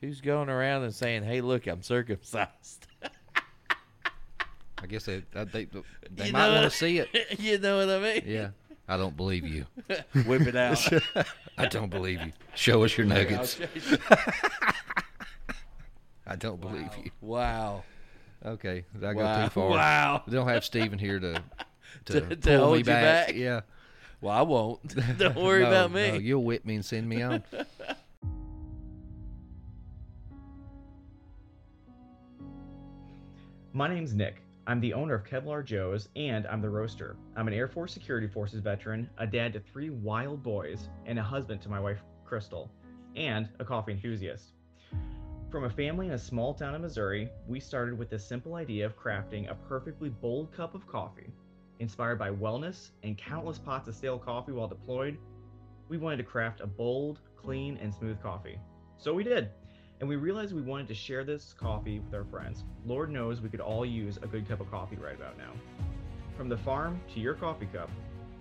who's 0.00 0.20
going 0.20 0.48
around 0.48 0.82
and 0.84 0.94
saying, 0.94 1.22
"Hey, 1.24 1.40
look, 1.40 1.66
I'm 1.66 1.82
circumcised." 1.82 2.86
I 4.82 4.86
guess 4.86 5.04
they 5.04 5.22
they 5.32 5.44
they, 5.44 5.68
they 6.14 6.30
might 6.32 6.50
want 6.50 6.70
to 6.70 6.76
see 6.76 6.98
it. 6.98 7.08
you 7.38 7.58
know 7.58 7.78
what 7.78 7.88
I 7.88 7.98
mean? 8.00 8.22
Yeah, 8.26 8.48
I 8.88 8.96
don't 8.96 9.16
believe 9.16 9.46
you. 9.46 9.66
Whip 10.26 10.42
it 10.42 10.56
out. 10.56 10.78
I 11.56 11.66
don't 11.66 11.88
believe 11.90 12.20
you. 12.22 12.32
Show 12.54 12.84
us 12.84 12.96
your 12.96 13.06
nuggets. 13.06 13.58
you. 13.58 13.98
I 16.26 16.36
don't 16.36 16.60
believe 16.60 16.90
you. 17.02 17.10
Wow. 17.20 17.84
Okay, 18.44 18.84
did 18.92 19.04
I 19.04 19.14
go 19.14 19.44
too 19.44 19.50
far? 19.50 19.70
Wow. 19.70 20.22
We 20.26 20.32
don't 20.34 20.48
have 20.48 20.64
Steven 20.64 20.98
here 20.98 21.18
to 21.20 21.42
to, 22.06 22.20
To- 22.20 22.28
to 22.28 22.36
pull 22.36 22.58
hold 22.58 22.72
me 22.72 22.78
you 22.78 22.84
back. 22.84 23.26
back? 23.28 23.34
Yeah. 23.36 23.60
Well, 24.20 24.34
I 24.34 24.42
won't. 24.42 24.94
Don't 25.18 25.36
worry 25.36 25.62
No, 25.62 25.68
about 25.68 25.92
me. 25.92 26.08
no, 26.12 26.14
you'll 26.14 26.44
whip 26.44 26.64
me 26.64 26.76
and 26.76 26.84
send 26.84 27.08
me 27.08 27.22
on. 27.22 27.42
My 33.72 33.88
name's 33.88 34.14
Nick. 34.14 34.42
I'm 34.66 34.80
the 34.80 34.94
owner 34.94 35.14
of 35.14 35.24
Kevlar 35.24 35.64
Joe's 35.64 36.08
and 36.16 36.46
I'm 36.46 36.60
the 36.60 36.70
roaster. 36.70 37.16
I'm 37.36 37.46
an 37.46 37.54
Air 37.54 37.68
Force 37.68 37.92
Security 37.92 38.26
Forces 38.26 38.60
veteran, 38.60 39.08
a 39.18 39.26
dad 39.26 39.52
to 39.52 39.60
three 39.60 39.90
wild 39.90 40.42
boys, 40.42 40.88
and 41.04 41.18
a 41.18 41.22
husband 41.22 41.60
to 41.62 41.68
my 41.68 41.78
wife, 41.78 42.00
Crystal, 42.24 42.70
and 43.14 43.48
a 43.60 43.64
coffee 43.64 43.92
enthusiast. 43.92 44.52
From 45.50 45.64
a 45.64 45.70
family 45.70 46.06
in 46.06 46.12
a 46.14 46.18
small 46.18 46.52
town 46.54 46.74
in 46.74 46.82
Missouri, 46.82 47.28
we 47.46 47.60
started 47.60 47.96
with 47.96 48.10
the 48.10 48.18
simple 48.18 48.54
idea 48.56 48.84
of 48.86 48.98
crafting 48.98 49.48
a 49.50 49.54
perfectly 49.54 50.08
bold 50.08 50.52
cup 50.52 50.74
of 50.74 50.86
coffee. 50.88 51.30
Inspired 51.78 52.18
by 52.18 52.30
wellness 52.30 52.90
and 53.02 53.18
countless 53.18 53.58
pots 53.58 53.86
of 53.88 53.94
stale 53.94 54.18
coffee 54.18 54.52
while 54.52 54.68
deployed, 54.68 55.18
we 55.88 55.98
wanted 55.98 56.16
to 56.16 56.22
craft 56.22 56.60
a 56.60 56.66
bold, 56.66 57.20
clean, 57.36 57.78
and 57.82 57.94
smooth 57.94 58.20
coffee. 58.22 58.58
So 58.96 59.12
we 59.12 59.24
did. 59.24 59.50
And 60.00 60.08
we 60.08 60.16
realized 60.16 60.54
we 60.54 60.62
wanted 60.62 60.88
to 60.88 60.94
share 60.94 61.24
this 61.24 61.54
coffee 61.58 62.00
with 62.00 62.14
our 62.14 62.24
friends. 62.24 62.64
Lord 62.84 63.10
knows 63.10 63.40
we 63.40 63.48
could 63.48 63.60
all 63.60 63.84
use 63.84 64.18
a 64.18 64.26
good 64.26 64.48
cup 64.48 64.60
of 64.60 64.70
coffee 64.70 64.96
right 64.96 65.14
about 65.14 65.36
now. 65.38 65.52
From 66.36 66.48
the 66.48 66.56
farm 66.56 67.00
to 67.14 67.20
your 67.20 67.34
coffee 67.34 67.68
cup, 67.72 67.90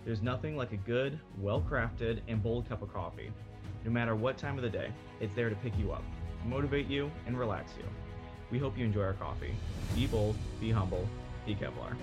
there's 0.05 0.21
nothing 0.21 0.55
like 0.55 0.71
a 0.71 0.77
good, 0.77 1.19
well 1.39 1.61
crafted, 1.61 2.21
and 2.27 2.41
bold 2.41 2.69
cup 2.69 2.81
of 2.81 2.93
coffee. 2.93 3.31
No 3.83 3.91
matter 3.91 4.15
what 4.15 4.37
time 4.37 4.57
of 4.57 4.63
the 4.63 4.69
day, 4.69 4.91
it's 5.19 5.33
there 5.35 5.49
to 5.49 5.55
pick 5.57 5.77
you 5.77 5.91
up, 5.91 6.03
motivate 6.45 6.87
you, 6.87 7.11
and 7.27 7.37
relax 7.37 7.73
you. 7.77 7.85
We 8.51 8.59
hope 8.59 8.77
you 8.77 8.85
enjoy 8.85 9.03
our 9.03 9.13
coffee. 9.13 9.53
Be 9.95 10.07
bold, 10.07 10.35
be 10.59 10.71
humble, 10.71 11.07
be 11.45 11.55
Kevlar. 11.55 11.95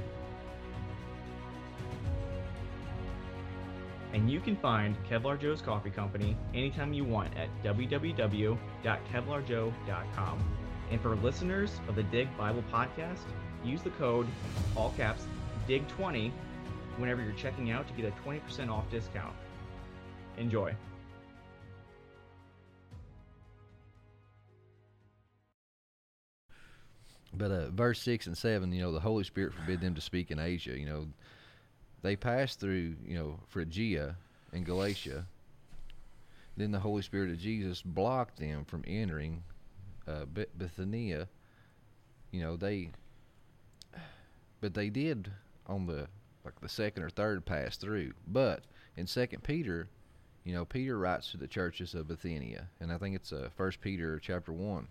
And 4.13 4.31
you 4.31 4.41
can 4.41 4.57
find 4.57 4.95
Kevlar 5.09 5.41
Joe's 5.41 5.63
Coffee 5.63 5.91
Company 5.91 6.37
anytime 6.53 6.93
you 6.93 7.05
want 7.05 7.35
at 7.37 7.49
www.kevlarjoe.com. 7.65 10.59
And 10.91 11.01
for 11.01 11.17
listeners 11.17 11.81
of 11.89 11.95
the 11.95 12.03
Dig 12.05 12.29
Bible 12.37 12.63
Podcast, 12.71 13.21
use 13.65 13.81
the 13.83 13.91
code, 13.91 14.27
all 14.77 14.93
caps, 14.97 15.25
DIG20, 15.67 16.31
whenever 16.99 17.23
you're 17.23 17.33
checking 17.33 17.71
out 17.71 17.89
to 17.89 17.95
get 17.95 18.05
a 18.05 18.11
20% 18.29 18.69
off 18.69 18.85
discount. 18.91 19.35
Enjoy. 20.37 20.75
But 27.35 27.51
uh, 27.51 27.71
verse 27.71 28.01
six 28.01 28.27
and 28.27 28.37
seven, 28.37 28.73
you 28.73 28.83
know, 28.83 28.93
the 28.93 29.01
Holy 29.01 29.25
Spirit 29.25 29.55
forbid 29.55 29.81
them 29.81 29.95
to 29.95 30.01
speak 30.01 30.31
in 30.31 30.39
Asia. 30.39 30.79
You 30.79 30.87
know, 30.87 31.07
they 32.03 32.17
passed 32.17 32.61
through, 32.61 32.97
you 33.07 33.17
know, 33.17 33.39
Phrygia 33.49 34.17
and 34.53 34.67
Galatia. 34.67 35.27
Then 36.57 36.73
the 36.73 36.81
Holy 36.81 37.03
Spirit 37.03 37.31
of 37.31 37.39
Jesus 37.39 37.81
blocked 37.81 38.39
them 38.39 38.65
from 38.65 38.85
entering 38.87 39.43
uh, 40.07 40.27
Bithynia. 40.27 41.29
You 42.31 42.41
know, 42.43 42.57
they, 42.57 42.91
but 44.61 44.75
they 44.75 44.91
did 44.91 45.31
on 45.67 45.87
the 45.87 46.09
like 46.45 46.61
the 46.61 46.69
second 46.69 47.05
or 47.05 47.11
third 47.11 47.45
pass 47.47 47.77
through. 47.77 48.13
But 48.27 48.65
in 48.97 49.07
Second 49.07 49.45
Peter, 49.45 49.89
you 50.45 50.53
know, 50.53 50.65
Peter 50.65 50.99
writes 50.99 51.31
to 51.31 51.37
the 51.37 51.47
churches 51.47 51.95
of 51.95 52.09
Bithynia, 52.09 52.69
and 52.81 52.93
I 52.93 52.99
think 52.99 53.15
it's 53.15 53.33
uh, 53.33 53.49
First 53.57 53.81
Peter 53.81 54.19
chapter 54.19 54.53
one. 54.53 54.89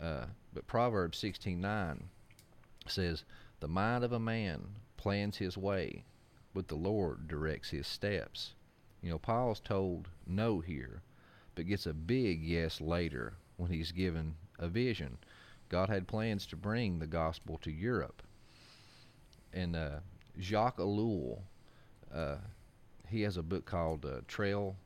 Uh, 0.00 0.24
but 0.54 0.66
Proverbs 0.66 1.18
sixteen 1.18 1.60
nine 1.60 2.04
says, 2.86 3.24
"The 3.60 3.68
mind 3.68 4.02
of 4.02 4.12
a 4.12 4.18
man 4.18 4.62
plans 5.00 5.38
his 5.38 5.56
way, 5.56 6.04
but 6.52 6.68
the 6.68 6.74
Lord 6.74 7.26
directs 7.26 7.70
his 7.70 7.86
steps." 7.86 8.52
You 9.02 9.08
know, 9.08 9.18
Paul's 9.18 9.60
told 9.60 10.08
no 10.26 10.60
here, 10.60 11.00
but 11.54 11.66
gets 11.66 11.86
a 11.86 11.94
big 11.94 12.42
yes 12.42 12.82
later 12.82 13.32
when 13.56 13.70
he's 13.70 13.92
given 13.92 14.34
a 14.58 14.68
vision. 14.68 15.16
God 15.70 15.88
had 15.88 16.06
plans 16.06 16.44
to 16.46 16.56
bring 16.56 16.98
the 16.98 17.06
gospel 17.06 17.56
to 17.62 17.70
Europe. 17.70 18.22
And 19.54 19.74
uh, 19.74 20.00
Jacques 20.38 20.76
Ellul, 20.76 21.40
uh, 22.12 22.36
he 23.08 23.22
has 23.22 23.38
a 23.38 23.42
book 23.42 23.64
called 23.64 24.04
uh, 24.04 24.20
Trail 24.28 24.76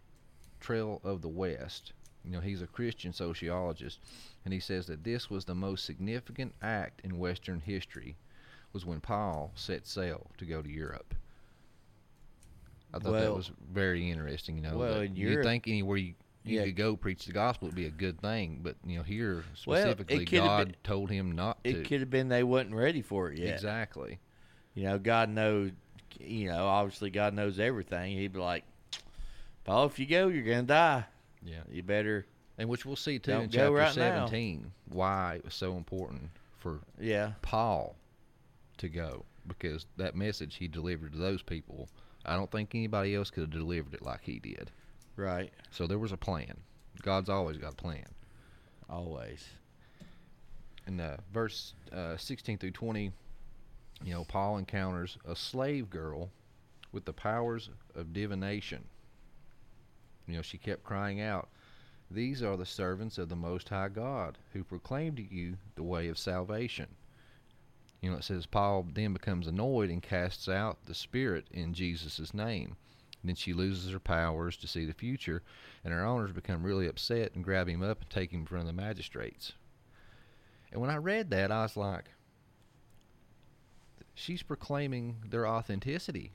Trail 0.61 1.01
of 1.03 1.23
the 1.23 1.29
West. 1.29 1.93
You 2.25 2.31
know, 2.31 2.41
he's 2.41 2.63
a 2.63 2.67
Christian 2.67 3.13
sociologist, 3.13 3.99
and 4.45 4.55
he 4.55 4.61
says 4.61 4.87
that 4.87 5.05
this 5.05 5.29
was 5.29 5.45
the 5.45 5.55
most 5.55 5.85
significant 5.85 6.55
act 6.63 7.01
in 7.03 7.19
Western 7.19 7.61
history, 7.61 8.17
was 8.75 8.85
when 8.85 9.01
Paul 9.01 9.53
set 9.55 9.87
sail 9.87 10.27
to 10.39 10.45
go 10.45 10.61
to 10.61 10.69
Europe. 10.69 11.15
I 12.93 12.99
thought 12.99 13.13
that 13.13 13.35
was 13.35 13.51
very 13.73 14.11
interesting. 14.11 14.57
You 14.57 14.63
know, 14.63 14.77
well, 14.77 15.01
in 15.01 15.17
you 15.17 15.43
think 15.43 15.67
anywhere 15.67 15.97
you 15.97 16.15
you 16.47 16.59
Yeah. 16.59 16.67
could 16.67 16.77
go 16.77 16.95
preach 16.95 17.25
the 17.25 17.33
gospel 17.33 17.69
would 17.69 17.75
be 17.75 17.87
a 17.87 17.91
good 17.91 18.21
thing, 18.21 18.61
but 18.63 18.77
you 18.85 18.99
know 18.99 19.03
here 19.03 19.45
specifically, 19.55 20.19
have 20.19 20.27
God 20.31 20.67
been- 20.69 20.77
told 20.85 21.11
him 21.11 21.33
not 21.33 21.63
to. 21.65 21.71
It 21.71 21.89
could 21.89 22.01
have 22.01 22.11
been 22.11 22.29
they 22.29 22.43
wasn't 22.45 22.75
ready 22.75 23.01
for 23.01 23.33
it 23.33 23.39
yet. 23.39 23.55
Exactly. 23.55 24.19
You 24.75 24.85
know, 24.85 24.99
God 24.99 25.31
knows. 25.31 25.71
You 26.21 26.49
know, 26.49 26.67
obviously 26.67 27.11
God 27.11 27.33
knows 27.35 27.59
everything. 27.59 28.17
He'd 28.17 28.33
be 28.35 28.39
like, 28.39 28.65
"Paul, 29.65 29.87
if 29.87 29.99
you 29.99 30.07
go, 30.07 30.29
you're 30.29 30.45
gonna 30.45 30.63
die. 30.65 31.05
Yeah, 31.43 31.63
you 31.71 31.83
better." 31.83 32.27
And 32.59 32.69
which 32.69 32.85
we'll 32.87 32.95
see 32.95 33.19
too 33.19 33.33
in 33.33 33.51
chapter 33.51 33.73
right 33.73 33.97
now. 33.97 34.27
17 34.27 34.71
why 34.91 35.37
it 35.37 35.45
was 35.45 35.55
so 35.55 35.77
important 35.77 36.31
for 36.59 36.81
Yeah. 37.01 37.33
Paul 37.43 37.97
to 38.79 38.89
go 38.89 39.25
because 39.47 39.87
that 39.97 40.17
message 40.17 40.57
he 40.57 40.69
delivered 40.69 41.13
to 41.13 41.19
those 41.19 41.43
people, 41.43 41.89
I 42.25 42.37
don't 42.37 42.51
think 42.51 42.75
anybody 42.75 43.15
else 43.15 43.31
could 43.31 43.43
have 43.43 43.51
delivered 43.51 43.95
it 43.95 44.03
like 44.03 44.23
he 44.23 44.39
did. 44.39 44.71
Right. 45.17 45.53
So 45.71 45.87
there 45.87 45.99
was 45.99 46.13
a 46.13 46.17
plan. 46.17 46.57
God's 47.03 47.29
always 47.29 47.59
got 47.59 47.75
a 47.75 47.77
plan. 47.77 48.07
Always. 48.89 49.45
In 50.87 51.01
uh, 51.01 51.19
verse 51.33 51.75
uh, 51.93 52.17
16 52.17 52.59
through 52.59 52.71
20, 52.73 53.13
you 54.03 54.13
know, 54.13 54.25
Paul 54.25 54.59
encounters 54.59 55.17
a 55.27 55.37
slave 55.37 55.89
girl 55.89 56.31
with 56.93 57.05
the 57.05 57.13
powers 57.13 57.71
of 57.95 58.13
divination. 58.13 58.85
You 60.27 60.37
know, 60.37 60.43
she 60.43 60.59
kept 60.59 60.85
crying 60.85 61.21
out, 61.21 61.49
These 62.11 62.43
are 62.43 62.57
the 62.57 62.67
servants 62.67 63.19
of 63.19 63.29
the 63.29 63.37
Most 63.37 63.69
High 63.69 63.89
God, 63.89 64.39
who 64.53 64.65
proclaim 64.65 65.17
to 65.17 65.23
you 65.23 65.57
the 65.75 65.83
way 65.83 66.09
of 66.09 66.19
salvation. 66.19 66.89
You 68.05 68.11
know, 68.11 68.19
it 68.19 68.25
says 68.25 68.45
Paul 68.45 68.87
then 68.93 69.15
becomes 69.15 69.47
annoyed 69.47 69.89
and 69.89 70.03
casts 70.03 70.47
out 70.47 70.85
the 70.85 70.95
spirit 70.95 71.47
in 71.51 71.73
Jesus' 71.73 72.35
name. 72.35 72.77
Then 73.25 73.35
she 73.35 73.55
loses 73.55 73.93
her 73.93 73.99
powers 73.99 74.59
to 74.59 74.69
see 74.69 74.85
the 74.85 74.93
future, 74.93 75.43
and 75.83 75.91
her 75.91 76.05
owners 76.05 76.31
become 76.31 76.63
really 76.63 76.87
upset 76.87 77.35
and 77.35 77.43
grab 77.43 77.67
him 77.67 77.83
up 77.83 78.03
and 78.03 78.11
take 78.11 78.31
him 78.31 78.41
in 78.41 78.47
front 78.47 78.69
of 78.69 78.77
the 78.77 78.83
magistrates. 78.83 79.55
And 80.71 80.83
when 80.83 80.91
I 80.91 80.97
read 80.97 81.31
that, 81.31 81.51
I 81.51 81.63
was 81.63 81.79
like, 81.79 82.11
she's 84.13 84.43
proclaiming 84.43 85.17
their 85.31 85.49
authenticity. 85.49 86.33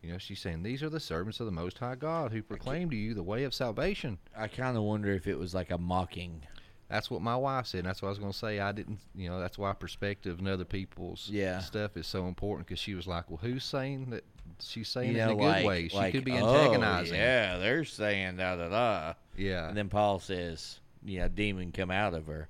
You 0.00 0.12
know, 0.12 0.18
she's 0.18 0.38
saying, 0.38 0.62
These 0.62 0.84
are 0.84 0.90
the 0.90 1.00
servants 1.00 1.40
of 1.40 1.46
the 1.46 1.50
Most 1.50 1.78
High 1.78 1.96
God 1.96 2.30
who 2.30 2.40
proclaim 2.40 2.88
to 2.90 2.96
you 2.96 3.14
the 3.14 3.22
way 3.24 3.42
of 3.42 3.52
salvation. 3.52 4.18
I 4.36 4.46
kind 4.46 4.76
of 4.76 4.84
wonder 4.84 5.10
if 5.10 5.26
it 5.26 5.40
was 5.40 5.54
like 5.54 5.72
a 5.72 5.78
mocking. 5.78 6.42
That's 6.88 7.10
what 7.10 7.20
my 7.20 7.36
wife 7.36 7.66
said. 7.66 7.78
And 7.80 7.86
that's 7.88 8.00
what 8.00 8.08
I 8.08 8.10
was 8.10 8.18
going 8.18 8.32
to 8.32 8.38
say. 8.38 8.60
I 8.60 8.72
didn't, 8.72 8.98
you 9.14 9.28
know, 9.28 9.38
that's 9.38 9.58
why 9.58 9.72
perspective 9.74 10.38
and 10.38 10.48
other 10.48 10.64
people's 10.64 11.28
Yeah. 11.30 11.58
stuff 11.60 11.96
is 11.98 12.06
so 12.06 12.26
important 12.26 12.66
because 12.66 12.78
she 12.80 12.94
was 12.94 13.06
like, 13.06 13.28
Well, 13.30 13.38
who's 13.42 13.64
saying 13.64 14.10
that? 14.10 14.24
She's 14.60 14.88
saying 14.88 15.12
you 15.14 15.18
it 15.22 15.26
know, 15.26 15.32
in 15.32 15.40
a 15.40 15.42
good 15.58 15.66
way. 15.66 15.88
She 15.88 15.96
like, 15.96 16.12
could 16.14 16.24
be 16.24 16.32
"Oh, 16.32 16.36
antagonizing. 16.56 17.14
yeah, 17.16 17.58
they're 17.58 17.84
saying 17.84 18.38
da 18.38 18.56
da 18.56 18.68
da. 18.70 19.14
Yeah. 19.36 19.68
And 19.68 19.76
then 19.76 19.88
Paul 19.90 20.18
says, 20.18 20.80
"Yeah, 21.04 21.28
demon 21.28 21.70
come 21.70 21.90
out 21.90 22.14
of 22.14 22.26
her," 22.26 22.48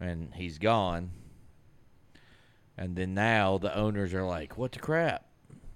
and 0.00 0.34
he's 0.34 0.58
gone. 0.58 1.10
And 2.76 2.96
then 2.96 3.14
now 3.14 3.58
the 3.58 3.74
owners 3.74 4.12
are 4.12 4.24
like, 4.24 4.58
"What 4.58 4.72
the 4.72 4.80
crap? 4.80 5.24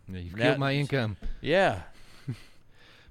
Yeah, 0.09 0.19
you've 0.21 0.37
Now- 0.37 0.45
killed 0.45 0.59
my 0.59 0.73
income. 0.75 1.17
Yeah. 1.41 1.83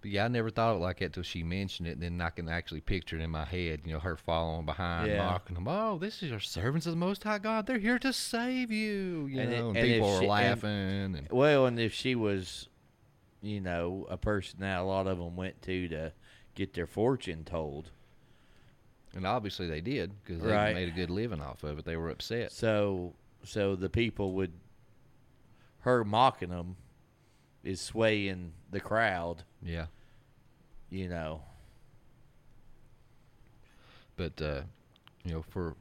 Yeah, 0.06 0.26
I 0.26 0.28
never 0.28 0.50
thought 0.50 0.72
of 0.76 0.78
it 0.82 0.84
like 0.84 1.00
that 1.00 1.14
till 1.14 1.24
she 1.24 1.44
mentioned 1.44 1.88
it. 1.88 1.94
And 1.94 2.02
then 2.02 2.22
I 2.22 2.30
can 2.30 2.48
actually 2.48 2.82
picture 2.82 3.18
it 3.18 3.22
in 3.22 3.32
my 3.32 3.46
head, 3.46 3.82
you 3.86 3.94
know, 3.94 4.00
her 4.00 4.16
following 4.16 4.66
behind, 4.66 5.10
Yeah. 5.12 5.26
mocking 5.26 5.56
them. 5.56 5.68
Oh, 5.68 5.98
this 5.98 6.22
is 6.22 6.30
your 6.30 6.40
servants 6.40 6.86
of 6.86 6.92
the 6.94 6.98
Most 6.98 7.24
High 7.24 7.40
God. 7.40 7.66
They're 7.66 7.80
here 7.80 8.00
to 8.00 8.14
save 8.14 8.72
you. 8.72 9.26
You 9.28 9.40
And 9.42 9.54
it- 9.54 9.58
know, 9.60 9.70
and 9.70 9.78
and 9.78 9.88
people 9.88 10.08
are 10.10 10.20
she- 10.22 10.26
and- 10.26 10.30
laughing. 10.30 10.70
And, 11.16 11.28
Well, 11.32 11.66
and 11.66 11.80
if 11.80 11.94
she 11.94 12.14
was, 12.16 12.70
you 13.42 13.60
know, 13.62 14.06
a 14.10 14.18
person 14.18 14.60
that 14.60 14.80
a 14.80 14.84
lot 14.84 15.08
of 15.08 15.18
them 15.18 15.36
went 15.36 15.62
to 15.64 15.88
to 15.90 16.12
get 16.54 16.74
their 16.74 16.88
fortune 16.88 17.44
told. 17.44 17.90
and 19.14 19.26
obviously 19.26 19.66
they 19.66 19.80
did 19.80 20.12
because 20.26 20.44
they 20.44 20.52
Right. 20.52 20.74
made 20.76 20.90
a 20.90 20.92
good 20.92 21.10
living 21.10 21.40
off 21.40 21.64
of 21.64 21.80
it. 21.80 21.86
They 21.86 21.96
were 21.96 22.10
upset. 22.10 22.52
So, 22.52 23.14
so 23.46 23.74
the 23.74 23.88
people 23.90 24.34
would, 24.34 24.52
her 25.80 26.04
mocking 26.04 26.50
them, 26.50 26.76
is 27.64 27.80
swaying 27.80 28.52
the 28.72 28.82
crowd. 28.82 29.44
Yeah. 29.66 29.88
You 30.90 31.10
know. 31.10 31.42
But 34.16 34.42
uh, 34.42 34.62
you 35.26 35.34
know, 35.34 35.44
for 35.50 35.76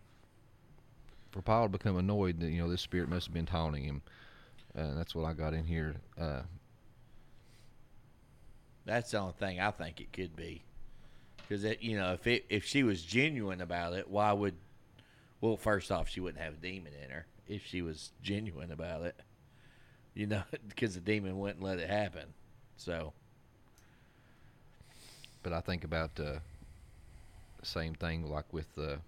for 1.31 1.43
Paul 1.43 1.65
to 1.65 1.69
become 1.69 1.97
annoyed 1.97 2.41
that 2.41 2.51
you 2.51 2.61
know 2.61 2.69
this 2.69 2.81
spirit 2.81 3.09
must 3.09 3.27
have 3.27 3.35
been 3.35 3.47
taunting 3.47 3.85
him, 3.85 4.03
uh, 4.77 4.81
and 4.81 4.99
that's 4.99 5.15
what 5.15 5.25
I 5.25 5.35
got 5.35 5.55
in 5.55 5.65
here. 5.65 5.97
Uh, 6.21 6.43
That's 8.87 9.13
the 9.13 9.19
only 9.19 9.35
thing 9.35 9.61
I 9.61 9.71
think 9.71 10.01
it 10.01 10.13
could 10.13 10.35
be, 10.35 10.63
because 11.37 11.65
you 11.81 11.97
know, 11.97 12.13
if 12.15 12.27
it 12.27 12.47
if 12.49 12.65
she 12.65 12.83
was 12.83 13.03
genuine 13.03 13.61
about 13.61 13.93
it, 13.93 14.11
why 14.11 14.33
would? 14.33 14.55
Well, 15.41 15.57
first 15.57 15.93
off, 15.93 16.09
she 16.09 16.21
wouldn't 16.21 16.43
have 16.43 16.55
a 16.55 16.57
demon 16.57 16.93
in 17.03 17.11
her 17.11 17.27
if 17.47 17.67
she 17.67 17.83
was 17.83 18.13
genuine 18.23 18.73
about 18.73 19.03
it. 19.03 19.17
You 20.15 20.27
know, 20.27 20.43
because 20.69 20.95
the 20.95 21.01
demon 21.01 21.39
wouldn't 21.39 21.63
let 21.63 21.79
it 21.79 21.89
happen. 21.91 22.33
So, 22.77 23.13
But 25.45 25.53
I 25.53 25.61
think 25.61 25.85
about 25.85 26.19
uh, 26.19 26.41
the 27.61 27.67
same 27.67 27.95
thing, 27.95 28.29
like 28.29 28.53
with 28.53 28.75
the 28.75 28.99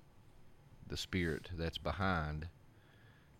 the 0.88 0.96
spirit 0.96 1.48
that's 1.58 1.78
behind 1.78 2.46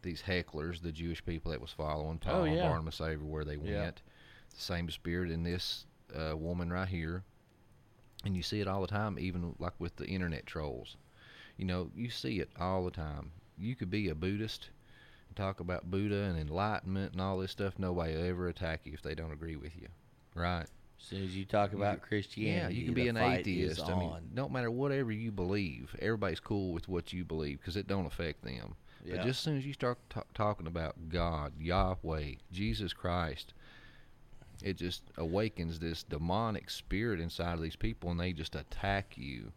these 0.03 0.22
hecklers, 0.22 0.82
the 0.82 0.90
Jewish 0.90 1.24
people 1.24 1.53
that 1.53 1.61
was 1.61 1.70
following 1.70 2.18
Paul 2.18 2.40
Oh, 2.40 2.44
and. 2.44 2.59
Barnabas 2.59 3.01
everywhere 3.01 3.44
they 3.44 3.57
went. 3.57 3.70
Yeah. 3.70 3.90
The 3.90 4.61
same 4.61 4.90
spirit 4.90 5.30
in 5.30 5.44
this 5.44 5.86
uh, 6.12 6.36
woman 6.36 6.72
right 6.72 6.88
here, 6.88 7.22
and 8.24 8.36
you 8.36 8.42
see 8.42 8.61
it 8.61 8.66
all 8.66 8.80
the 8.80 8.86
time, 8.88 9.18
even 9.18 9.55
like 9.59 9.74
with 9.78 9.94
the 9.97 10.07
internet 10.07 10.47
trolls. 10.47 10.97
You 11.59 11.66
know, 11.66 11.90
you 11.94 12.11
see 12.11 12.40
it 12.40 12.51
all 12.59 12.84
the 12.84 12.90
time. 12.90 13.30
You 13.59 13.76
could 13.76 13.90
be 13.90 14.09
a 14.09 14.14
Buddhist 14.14 14.70
and 15.28 15.36
talk 15.36 15.61
about 15.61 15.90
Buddha 15.90 16.22
and 16.22 16.38
enlightenment 16.38 17.12
and 17.12 17.20
all 17.20 17.38
this 17.38 17.51
stuff. 17.53 17.74
Nobody 17.78 18.14
will 18.16 18.24
ever 18.24 18.49
attack 18.49 18.80
you 18.84 18.92
if 18.94 19.03
they 19.03 19.14
don't 19.14 19.32
agree 19.32 19.57
with 19.57 19.76
you, 19.76 19.88
right? 20.34 20.66
As 21.07 21.11
soon 21.11 21.24
as 21.24 21.36
you 21.36 21.44
talk 21.44 21.72
about 21.72 22.02
Christianity, 22.02 22.74
Yeah, 22.74 22.80
you 22.80 22.84
can 22.86 22.94
be 22.94 23.07
an 23.07 23.16
atheist. 23.16 23.80
I 23.84 23.96
mean, 23.96 24.12
no 24.34 24.48
matter 24.48 24.72
whatever 24.72 25.12
you 25.12 25.30
believe, 25.30 25.94
everybody's 26.00 26.40
cool 26.40 26.72
with 26.72 26.88
what 26.88 27.12
you 27.12 27.24
believe 27.24 27.61
because 27.61 27.76
it 27.76 27.86
don't 27.86 28.07
affect 28.07 28.42
them. 28.42 28.74
Yeah. 29.04 29.16
But 29.16 29.26
just 29.26 29.38
as 29.38 29.44
soon 29.44 29.57
as 29.57 29.64
you 29.64 29.72
start 29.72 29.98
ta 30.11 30.22
talking 30.34 30.66
about 30.66 30.96
God, 31.09 31.52
Yahweh, 31.61 32.34
Jesus 32.50 32.92
Christ, 32.92 33.54
it 34.64 34.76
just 34.76 35.02
awakens 35.16 35.78
this 35.78 36.02
demonic 36.02 36.70
spirit 36.70 37.20
inside 37.20 37.54
of 37.54 37.62
these 37.62 37.76
people, 37.76 38.11
and 38.11 38.18
they 38.18 38.32
just 38.32 38.57
attack 38.57 39.16
you. 39.16 39.52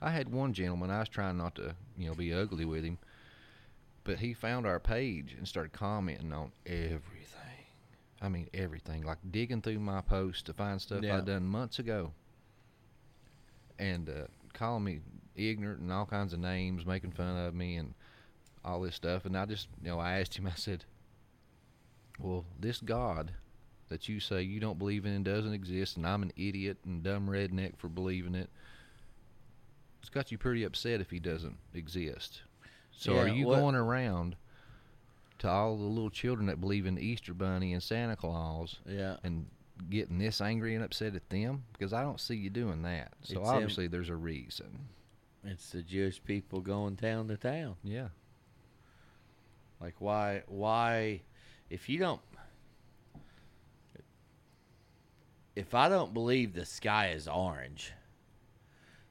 I 0.00 0.12
had 0.12 0.30
one 0.32 0.54
gentleman. 0.54 0.90
I 0.90 1.00
was 1.00 1.10
trying 1.10 1.36
not 1.36 1.56
to, 1.56 1.74
you 1.98 2.08
know, 2.08 2.14
be 2.14 2.32
ugly 2.32 2.64
with 2.64 2.84
him, 2.84 2.96
but 4.02 4.20
he 4.20 4.32
found 4.32 4.66
our 4.66 4.80
page 4.80 5.34
and 5.36 5.46
started 5.46 5.72
commenting 5.72 6.32
on 6.32 6.52
everything. 6.64 7.02
I 8.20 8.28
mean, 8.28 8.48
everything. 8.54 9.02
Like 9.02 9.18
digging 9.30 9.62
through 9.62 9.78
my 9.78 10.00
posts 10.00 10.42
to 10.44 10.52
find 10.52 10.80
stuff 10.80 11.02
Yeah. 11.02 11.18
I'd 11.18 11.26
done 11.26 11.44
months 11.44 11.78
ago, 11.78 12.12
and 13.78 14.08
uh, 14.08 14.26
calling 14.54 14.84
me 14.84 15.00
ignorant 15.34 15.80
and 15.80 15.92
all 15.92 16.06
kinds 16.06 16.32
of 16.32 16.38
names, 16.38 16.86
making 16.86 17.12
fun 17.12 17.36
of 17.36 17.54
me 17.54 17.76
and 17.76 17.94
all 18.64 18.80
this 18.80 18.94
stuff. 18.94 19.26
And 19.26 19.36
I 19.36 19.44
just, 19.44 19.68
you 19.82 19.88
know, 19.90 19.98
I 19.98 20.20
asked 20.20 20.38
him. 20.38 20.46
I 20.46 20.54
said, 20.54 20.84
"Well, 22.18 22.44
this 22.58 22.80
God 22.80 23.32
that 23.88 24.08
you 24.08 24.18
say 24.18 24.42
you 24.42 24.58
don't 24.60 24.78
believe 24.78 25.04
in 25.06 25.12
and 25.12 25.24
doesn't 25.24 25.52
exist, 25.52 25.96
and 25.96 26.06
I'm 26.06 26.22
an 26.22 26.32
idiot 26.36 26.78
and 26.84 27.02
dumb 27.02 27.28
redneck 27.28 27.76
for 27.76 27.88
believing 27.88 28.34
it. 28.34 28.50
It's 30.00 30.08
got 30.08 30.32
you 30.32 30.38
pretty 30.38 30.64
upset 30.64 31.00
if 31.00 31.10
he 31.10 31.18
doesn't 31.20 31.56
exist. 31.74 32.42
So 32.90 33.18
are 33.18 33.28
you 33.28 33.46
what- 33.46 33.56
going 33.60 33.74
around 33.74 34.36
to 35.38 35.48
all 35.48 35.76
the 35.76 35.84
little 35.84 36.10
children 36.10 36.46
that 36.46 36.60
believe 36.60 36.86
in 36.86 36.94
the 36.94 37.02
Easter 37.02 37.34
Bunny 37.34 37.72
and 37.72 37.82
Santa 37.82 38.16
Claus. 38.16 38.78
Yeah. 38.86 39.16
And 39.22 39.46
getting 39.90 40.18
this 40.18 40.40
angry 40.40 40.74
and 40.74 40.82
upset 40.82 41.14
at 41.14 41.28
them 41.28 41.64
because 41.72 41.92
I 41.92 42.02
don't 42.02 42.20
see 42.20 42.36
you 42.36 42.50
doing 42.50 42.82
that. 42.82 43.12
So 43.22 43.40
It's 43.40 43.48
obviously 43.48 43.86
there's 43.86 44.08
a 44.08 44.16
reason. 44.16 44.88
It's 45.44 45.70
the 45.70 45.82
Jewish 45.82 46.22
people 46.24 46.60
going 46.60 46.96
town 46.96 47.28
to 47.28 47.36
town. 47.36 47.76
Yeah. 47.84 48.08
Like 49.80 49.94
why 49.98 50.42
why 50.46 51.22
if 51.68 51.88
you 51.88 51.98
don't 51.98 52.20
if 55.54 55.74
I 55.74 55.88
don't 55.88 56.12
believe 56.14 56.54
the 56.54 56.64
sky 56.64 57.10
is 57.10 57.28
orange 57.28 57.92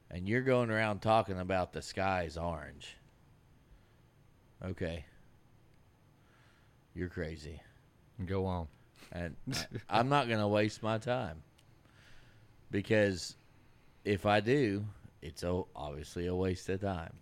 and 0.10 0.28
you're 0.28 0.42
going 0.42 0.70
around 0.70 1.02
talking 1.02 1.40
about 1.40 1.74
the 1.74 1.82
sky 1.82 2.24
is 2.24 2.38
orange. 2.38 2.98
Okay. 4.64 5.06
You're 6.96 7.10
crazy. 7.10 7.62
Go 8.26 8.46
on. 8.46 8.68
And 9.12 9.36
I, 9.54 10.00
I'm 10.00 10.10
not 10.10 10.28
going 10.28 10.40
to 10.40 10.48
waste 10.48 10.82
my 10.82 10.98
time. 10.98 11.44
Because 12.72 13.36
if 14.04 14.26
I 14.26 14.40
do, 14.40 14.86
it's 15.22 15.44
a, 15.44 15.62
obviously 15.76 16.28
a 16.28 16.36
waste 16.36 16.70
of 16.70 16.82
time. 16.82 17.14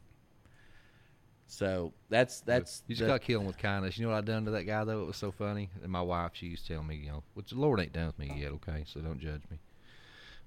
So 1.48 1.94
that's 2.10 2.40
that's 2.42 2.82
you 2.88 2.96
just 2.96 3.02
the- 3.02 3.14
got 3.14 3.22
killing 3.22 3.46
with 3.46 3.58
kindness. 3.58 3.98
You 3.98 4.06
know 4.06 4.12
what 4.12 4.18
I 4.18 4.22
done 4.22 4.46
to 4.46 4.52
that 4.52 4.64
guy 4.64 4.84
though? 4.86 5.04
It 5.04 5.08
was 5.08 5.18
so 5.18 5.32
funny. 5.32 5.70
And 5.84 5.92
my 5.92 6.02
wife, 6.02 6.32
she 6.34 6.48
used 6.48 6.66
to 6.68 6.74
tell 6.74 6.84
me, 6.84 6.96
you 6.96 7.10
know, 7.12 7.24
which 7.36 7.50
the 7.50 7.60
Lord 7.60 7.80
ain't 7.80 7.94
done 7.94 8.08
with 8.08 8.18
me 8.18 8.32
yet. 8.36 8.52
Okay, 8.54 8.86
so 8.88 9.02
don't 9.02 9.20
judge 9.20 9.42
me. 9.52 9.60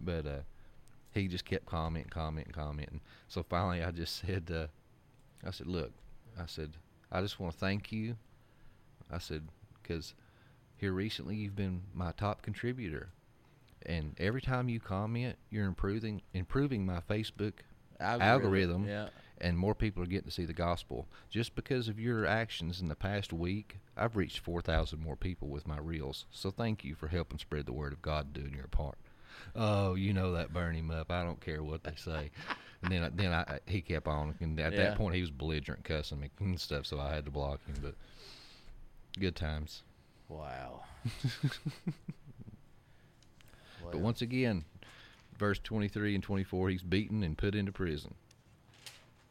But 0.00 0.26
uh, 0.26 0.38
he 1.12 1.28
just 1.28 1.44
kept 1.44 1.66
commenting, 1.66 2.10
commenting, 2.10 2.52
commenting. 2.52 3.00
So 3.28 3.44
finally, 3.44 3.84
I 3.84 3.90
just 3.92 4.16
said, 4.26 4.50
uh, 4.52 4.66
I 5.46 5.52
said, 5.52 5.68
look, 5.68 5.92
I 6.40 6.46
said, 6.46 6.70
I 7.12 7.20
just 7.20 7.38
want 7.38 7.52
to 7.52 7.58
thank 7.58 7.92
you. 7.92 8.16
I 9.10 9.18
said, 9.18 9.48
because 9.82 10.14
here 10.76 10.92
recently 10.92 11.36
you've 11.36 11.56
been 11.56 11.82
my 11.94 12.12
top 12.12 12.42
contributor, 12.42 13.08
and 13.84 14.14
every 14.18 14.40
time 14.40 14.68
you 14.68 14.80
comment, 14.80 15.36
you're 15.50 15.66
improving 15.66 16.22
improving 16.34 16.84
my 16.84 17.00
Facebook 17.00 17.52
Algorithm, 17.98 18.28
algorithm, 18.28 18.88
yeah. 18.88 19.08
and 19.40 19.56
more 19.58 19.74
people 19.74 20.02
are 20.02 20.06
getting 20.06 20.28
to 20.28 20.30
see 20.34 20.44
the 20.44 20.52
gospel. 20.52 21.06
Just 21.30 21.54
because 21.54 21.88
of 21.88 21.98
your 21.98 22.26
actions 22.26 22.80
in 22.80 22.88
the 22.88 22.94
past 22.94 23.32
week, 23.32 23.78
I've 23.96 24.16
reached 24.16 24.40
4,000 24.40 25.00
more 25.02 25.16
people 25.16 25.48
with 25.48 25.66
my 25.66 25.78
reels. 25.78 26.26
So 26.30 26.50
thank 26.50 26.84
you 26.84 26.94
for 26.94 27.08
helping 27.08 27.38
spread 27.38 27.64
the 27.64 27.72
word 27.72 27.94
of 27.94 28.02
God, 28.02 28.34
doing 28.34 28.52
your 28.54 28.66
part. 28.66 28.98
Oh, 29.54 29.94
you 29.94 30.12
know 30.12 30.32
that 30.32 30.52
burn 30.52 30.74
him 30.74 30.90
up. 30.90 31.10
I 31.10 31.22
don't 31.22 31.40
care 31.40 31.62
what 31.62 31.84
they 31.84 31.94
say. 31.96 32.30
and 32.82 32.92
then, 32.92 33.10
then 33.14 33.32
I, 33.32 33.60
he 33.66 33.80
kept 33.80 34.06
on, 34.08 34.34
and 34.40 34.60
at 34.60 34.72
Yeah. 34.72 34.78
that 34.90 34.96
point 34.98 35.14
he 35.14 35.22
was 35.22 35.30
belligerent, 35.30 35.84
cussing 35.84 36.20
me 36.20 36.30
and 36.40 36.60
stuff. 36.60 36.84
So 36.84 36.98
I 37.00 37.14
had 37.14 37.24
to 37.24 37.30
block 37.30 37.60
him. 37.66 37.76
But 37.80 37.94
good 39.18 39.36
times. 39.36 39.82
Wow. 40.28 40.82
But 43.92 44.00
once 44.00 44.22
again, 44.22 44.64
verse 45.38 45.58
23 45.62 46.16
and 46.16 46.24
24, 46.24 46.70
he's 46.70 46.82
beaten 46.82 47.22
and 47.22 47.38
put 47.38 47.54
into 47.54 47.72
prison. 47.72 48.14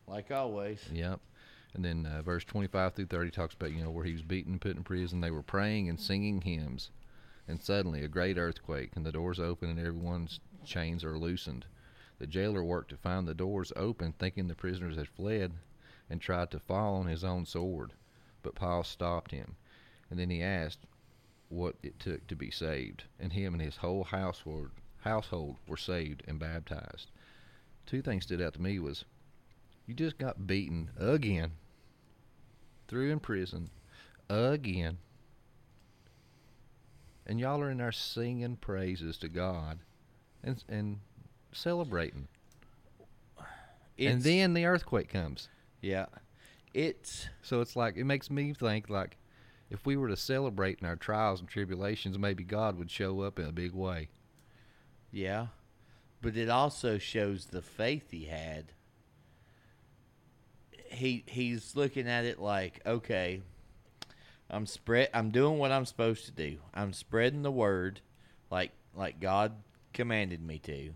Like 0.07 0.31
always. 0.31 0.87
Yep. 0.91 1.19
And 1.73 1.83
then 1.83 2.05
uh, 2.05 2.21
verse 2.21 2.45
25 2.45 2.93
through 2.93 3.07
30 3.07 3.31
talks 3.31 3.55
about, 3.55 3.73
you 3.73 3.83
know, 3.83 3.89
where 3.89 4.05
he 4.05 4.13
was 4.13 4.21
beaten 4.21 4.53
and 4.53 4.61
put 4.61 4.77
in 4.77 4.83
prison. 4.83 5.19
They 5.19 5.31
were 5.31 5.43
praying 5.43 5.89
and 5.89 5.99
singing 5.99 6.41
hymns. 6.41 6.89
And 7.47 7.61
suddenly 7.61 8.03
a 8.03 8.07
great 8.07 8.37
earthquake, 8.37 8.91
and 8.95 9.05
the 9.05 9.11
doors 9.11 9.39
open, 9.39 9.69
and 9.69 9.79
everyone's 9.79 10.39
chains 10.63 11.03
are 11.03 11.19
loosened. 11.19 11.65
The 12.17 12.25
jailer 12.25 12.63
worked 12.63 12.89
to 12.89 12.97
find 12.97 13.27
the 13.27 13.35
doors 13.35 13.71
open, 13.75 14.13
thinking 14.13 14.47
the 14.47 14.55
prisoners 14.55 14.95
had 14.95 15.09
fled, 15.09 15.51
and 16.09 16.19
tried 16.19 16.49
to 16.51 16.59
fall 16.59 16.95
on 16.95 17.05
his 17.05 17.23
own 17.23 17.45
sword. 17.45 17.91
But 18.41 18.55
Paul 18.55 18.83
stopped 18.83 19.31
him. 19.31 19.57
And 20.09 20.19
then 20.19 20.29
he 20.29 20.41
asked 20.41 20.85
what 21.49 21.75
it 21.83 21.99
took 21.99 22.27
to 22.27 22.35
be 22.35 22.51
saved. 22.51 23.03
And 23.19 23.33
him 23.33 23.53
and 23.53 23.61
his 23.61 23.77
whole 23.77 24.03
household, 24.03 24.69
household 25.01 25.57
were 25.67 25.77
saved 25.77 26.23
and 26.27 26.39
baptized. 26.39 27.11
Two 27.85 28.01
things 28.01 28.23
stood 28.23 28.41
out 28.41 28.53
to 28.53 28.61
me 28.61 28.79
was 28.79 29.05
you 29.85 29.93
just 29.93 30.17
got 30.17 30.47
beaten 30.47 30.89
again, 30.97 31.51
threw 32.87 33.11
in 33.11 33.19
prison 33.19 33.69
again, 34.29 34.97
and 37.27 37.39
y'all 37.39 37.61
are 37.61 37.69
in 37.69 37.77
there 37.77 37.91
singing 37.91 38.55
praises 38.55 39.17
to 39.19 39.29
God 39.29 39.79
and 40.43 40.63
and 40.67 40.99
celebrating. 41.51 42.27
and 43.99 44.21
then 44.21 44.53
the 44.53 44.65
earthquake 44.65 45.09
comes. 45.09 45.49
Yeah. 45.81 46.07
It's 46.73 47.29
so 47.41 47.61
it's 47.61 47.75
like 47.75 47.95
it 47.95 48.03
makes 48.03 48.29
me 48.29 48.53
think 48.53 48.89
like 48.89 49.17
if 49.69 49.85
we 49.85 49.97
were 49.97 50.09
to 50.09 50.17
celebrate 50.17 50.79
in 50.79 50.87
our 50.87 50.95
trials 50.95 51.39
and 51.39 51.49
tribulations, 51.49 52.17
maybe 52.17 52.43
God 52.43 52.77
would 52.77 52.91
show 52.91 53.21
up 53.21 53.39
in 53.39 53.45
a 53.45 53.51
big 53.51 53.73
way. 53.73 54.09
Yeah. 55.11 55.47
But 56.21 56.37
it 56.37 56.49
also 56.49 56.97
shows 56.97 57.45
the 57.45 57.61
faith 57.61 58.11
he 58.11 58.25
had. 58.25 58.73
He 60.89 61.23
he's 61.27 61.75
looking 61.75 62.07
at 62.07 62.25
it 62.25 62.39
like, 62.39 62.81
okay, 62.85 63.41
I'm 64.49 64.65
spread 64.65 65.09
I'm 65.13 65.31
doing 65.31 65.57
what 65.57 65.71
I'm 65.71 65.85
supposed 65.85 66.25
to 66.25 66.31
do. 66.31 66.57
I'm 66.73 66.93
spreading 66.93 67.41
the 67.41 67.51
word 67.51 68.01
like 68.51 68.71
like 68.93 69.19
God 69.19 69.53
commanded 69.93 70.41
me 70.41 70.59
to. 70.59 70.91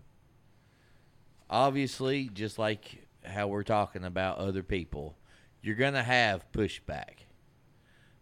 Obviously, 1.48 2.28
just 2.28 2.58
like 2.58 3.08
how 3.24 3.48
we're 3.48 3.64
talking 3.64 4.04
about 4.04 4.38
other 4.38 4.62
people, 4.62 5.16
you're 5.62 5.74
going 5.74 5.94
to 5.94 6.02
have 6.02 6.50
pushback. 6.52 7.24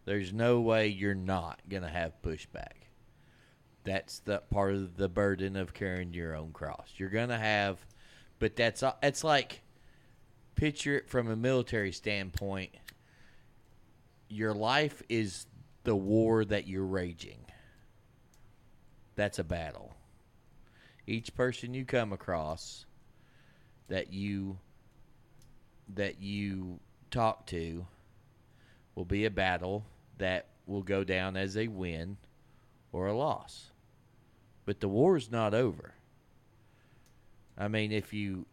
There's 0.08 0.32
no 0.32 0.62
way 0.62 0.88
you're 0.88 1.14
not 1.14 1.60
going 1.68 1.82
to 1.82 1.88
have 1.90 2.22
pushback. 2.22 2.86
That's 3.84 4.20
the 4.20 4.38
part 4.38 4.72
of 4.72 4.96
the 4.96 5.06
burden 5.06 5.54
of 5.54 5.74
carrying 5.74 6.14
your 6.14 6.34
own 6.34 6.52
cross. 6.52 6.94
You're 6.96 7.10
gonna 7.10 7.38
have, 7.38 7.78
but 8.38 8.56
that's 8.56 8.82
it's 9.02 9.22
like 9.22 9.60
picture 10.54 10.96
it 10.96 11.10
from 11.10 11.30
a 11.30 11.36
military 11.36 11.92
standpoint. 11.92 12.70
Your 14.30 14.54
life 14.54 15.02
is 15.10 15.46
the 15.84 15.94
war 15.94 16.42
that 16.46 16.66
you're 16.66 16.86
raging. 16.86 17.44
That's 19.14 19.38
a 19.38 19.44
battle. 19.44 19.94
Each 21.06 21.34
person 21.34 21.74
you 21.74 21.84
come 21.84 22.14
across 22.14 22.86
that 23.88 24.10
you 24.10 24.58
that 25.94 26.18
you 26.18 26.80
talk 27.10 27.46
to 27.48 27.86
will 28.94 29.04
be 29.04 29.26
a 29.26 29.30
battle 29.30 29.84
that 30.18 30.46
will 30.66 30.82
go 30.82 31.04
down 31.04 31.36
as 31.36 31.56
a 31.56 31.68
win 31.68 32.16
or 32.92 33.06
a 33.06 33.16
loss. 33.16 33.70
But 34.64 34.80
the 34.80 34.88
war 34.88 35.16
is 35.16 35.30
not 35.30 35.54
over. 35.54 35.94
I 37.56 37.68
mean, 37.68 37.90
if 37.90 38.12
you 38.12 38.46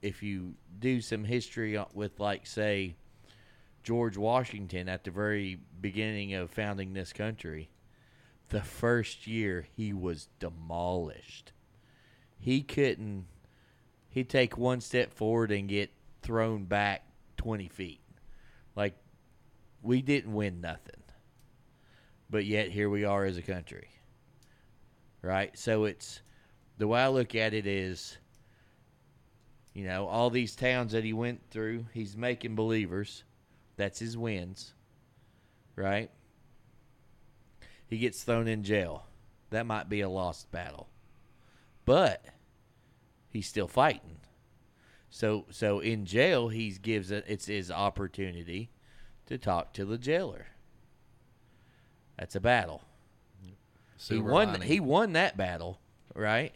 if 0.00 0.22
you 0.22 0.54
do 0.78 1.00
some 1.00 1.24
history 1.24 1.78
with 1.92 2.20
like 2.20 2.46
say 2.46 2.94
George 3.82 4.16
Washington 4.16 4.88
at 4.88 5.04
the 5.04 5.10
very 5.10 5.58
beginning 5.80 6.34
of 6.34 6.50
founding 6.50 6.92
this 6.92 7.12
country, 7.12 7.68
the 8.48 8.62
first 8.62 9.26
year 9.26 9.66
he 9.76 9.92
was 9.92 10.28
demolished. 10.38 11.52
He 12.38 12.62
couldn't 12.62 13.26
he'd 14.10 14.28
take 14.28 14.56
one 14.56 14.80
step 14.80 15.12
forward 15.12 15.50
and 15.50 15.68
get 15.68 15.90
thrown 16.22 16.64
back 16.64 17.04
20 17.36 17.68
feet. 17.68 18.00
Like 18.74 18.94
we 19.82 20.02
didn't 20.02 20.34
win 20.34 20.60
nothing. 20.60 21.02
But 22.30 22.44
yet 22.44 22.70
here 22.70 22.90
we 22.90 23.04
are 23.04 23.24
as 23.24 23.36
a 23.36 23.42
country. 23.42 23.88
Right? 25.22 25.56
So 25.58 25.84
it's 25.84 26.20
the 26.76 26.86
way 26.86 27.00
I 27.00 27.08
look 27.08 27.34
at 27.34 27.54
it 27.54 27.66
is 27.66 28.18
you 29.78 29.84
know, 29.84 30.08
all 30.08 30.28
these 30.28 30.56
towns 30.56 30.90
that 30.90 31.04
he 31.04 31.12
went 31.12 31.40
through, 31.50 31.86
he's 31.92 32.16
making 32.16 32.56
believers. 32.56 33.22
That's 33.76 34.00
his 34.00 34.18
wins. 34.18 34.74
Right? 35.76 36.10
He 37.86 37.98
gets 37.98 38.24
thrown 38.24 38.48
in 38.48 38.64
jail. 38.64 39.06
That 39.50 39.66
might 39.66 39.88
be 39.88 40.00
a 40.00 40.08
lost 40.08 40.50
battle. 40.50 40.88
But 41.84 42.24
he's 43.30 43.46
still 43.46 43.68
fighting. 43.68 44.16
So 45.10 45.46
so 45.50 45.78
in 45.78 46.04
jail 46.06 46.48
he 46.48 46.70
gives 46.72 47.12
it 47.12 47.24
it's 47.28 47.46
his 47.46 47.70
opportunity 47.70 48.70
to 49.28 49.38
talk 49.38 49.72
to 49.74 49.84
the 49.84 49.98
jailer. 49.98 50.46
That's 52.18 52.34
a 52.34 52.40
battle. 52.40 52.82
he 54.08 54.18
won 54.18 54.48
lining. 54.48 54.62
he 54.62 54.80
won 54.80 55.12
that 55.12 55.36
battle, 55.36 55.78
right? 56.14 56.54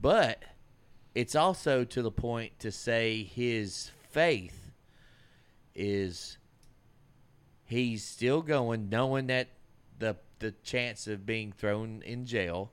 But 0.00 0.42
it's 1.14 1.34
also 1.34 1.84
to 1.84 2.02
the 2.02 2.10
point 2.10 2.58
to 2.58 2.72
say 2.72 3.22
his 3.22 3.92
faith 4.10 4.72
is 5.74 6.36
he's 7.64 8.04
still 8.04 8.42
going 8.42 8.88
knowing 8.90 9.28
that 9.28 9.48
the 9.98 10.16
the 10.40 10.50
chance 10.64 11.06
of 11.06 11.24
being 11.24 11.52
thrown 11.52 12.02
in 12.04 12.26
jail 12.26 12.72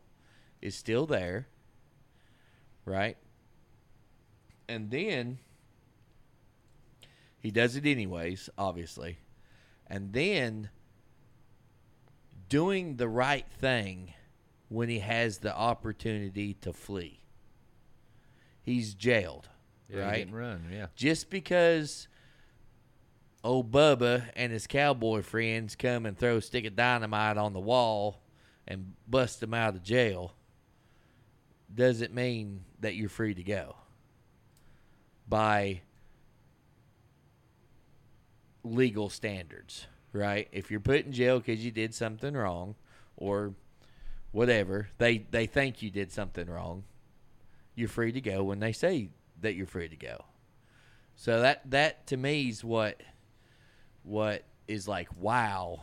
is 0.62 0.76
still 0.76 1.06
there, 1.06 1.48
right? 2.86 3.18
And 4.68 4.90
then 4.90 5.38
he 7.40 7.52
does 7.52 7.76
it 7.76 7.86
anyways, 7.86 8.50
obviously. 8.58 9.20
and 9.88 10.14
then 10.14 10.70
doing 12.48 12.98
the 12.98 13.08
right 13.08 13.46
thing 13.60 14.14
when 14.68 14.88
he 14.90 15.00
has 15.00 15.40
the 15.40 15.56
opportunity 15.56 16.54
to 16.56 16.72
flee. 16.74 17.22
He's 18.62 18.94
jailed, 18.94 19.50
Yeah, 19.88 20.02
right? 20.06 20.18
didn't 20.18 20.36
run, 20.36 20.68
yeah. 20.72 20.88
Just 20.96 21.30
because 21.30 22.08
old 23.44 23.72
Bubba 23.72 24.26
and 24.36 24.52
his 24.52 24.68
cowboy 24.68 25.22
friends 25.24 25.76
come 25.76 26.06
and 26.06 26.18
throw 26.18 26.38
a 26.38 26.42
stick 26.42 26.66
of 26.66 26.76
dynamite 26.76 27.38
on 27.38 27.54
the 27.54 27.60
wall 27.60 28.22
and 28.68 28.94
bust 29.08 29.42
him 29.42 29.54
out 29.54 29.76
of 29.76 29.84
jail 29.84 30.34
doesn't 31.74 32.14
mean 32.14 32.64
that 32.80 32.96
you're 32.96 33.10
free 33.10 33.34
to 33.34 33.44
go 33.44 33.76
by 35.28 35.82
legal 38.64 39.10
standards, 39.10 39.88
right? 40.14 40.48
If 40.52 40.72
you're 40.72 40.80
put 40.80 41.06
in 41.06 41.12
jail 41.12 41.40
because 41.40 41.64
you 41.64 41.72
did 41.72 41.94
something 41.94 42.34
wrong 42.34 42.76
or 43.18 43.54
whatever, 44.32 44.90
they, 44.98 45.20
they 45.32 45.46
think 45.46 45.82
you 45.82 45.90
did 45.90 46.12
something 46.12 46.50
wrong, 46.50 46.84
you're 47.76 47.90
free 47.90 48.12
to 48.12 48.22
go 48.22 48.44
when 48.44 48.60
they 48.60 48.72
say 48.72 49.10
that 49.42 49.56
you're 49.56 49.66
free 49.66 49.88
to 49.88 49.96
go. 49.96 50.26
So 51.16 51.42
that 51.42 51.70
that 51.72 52.08
to 52.08 52.18
me 52.18 52.48
is 52.48 52.64
what 52.64 53.02
what 54.04 54.46
is 54.70 54.88
like 54.88 55.10
wow 55.20 55.82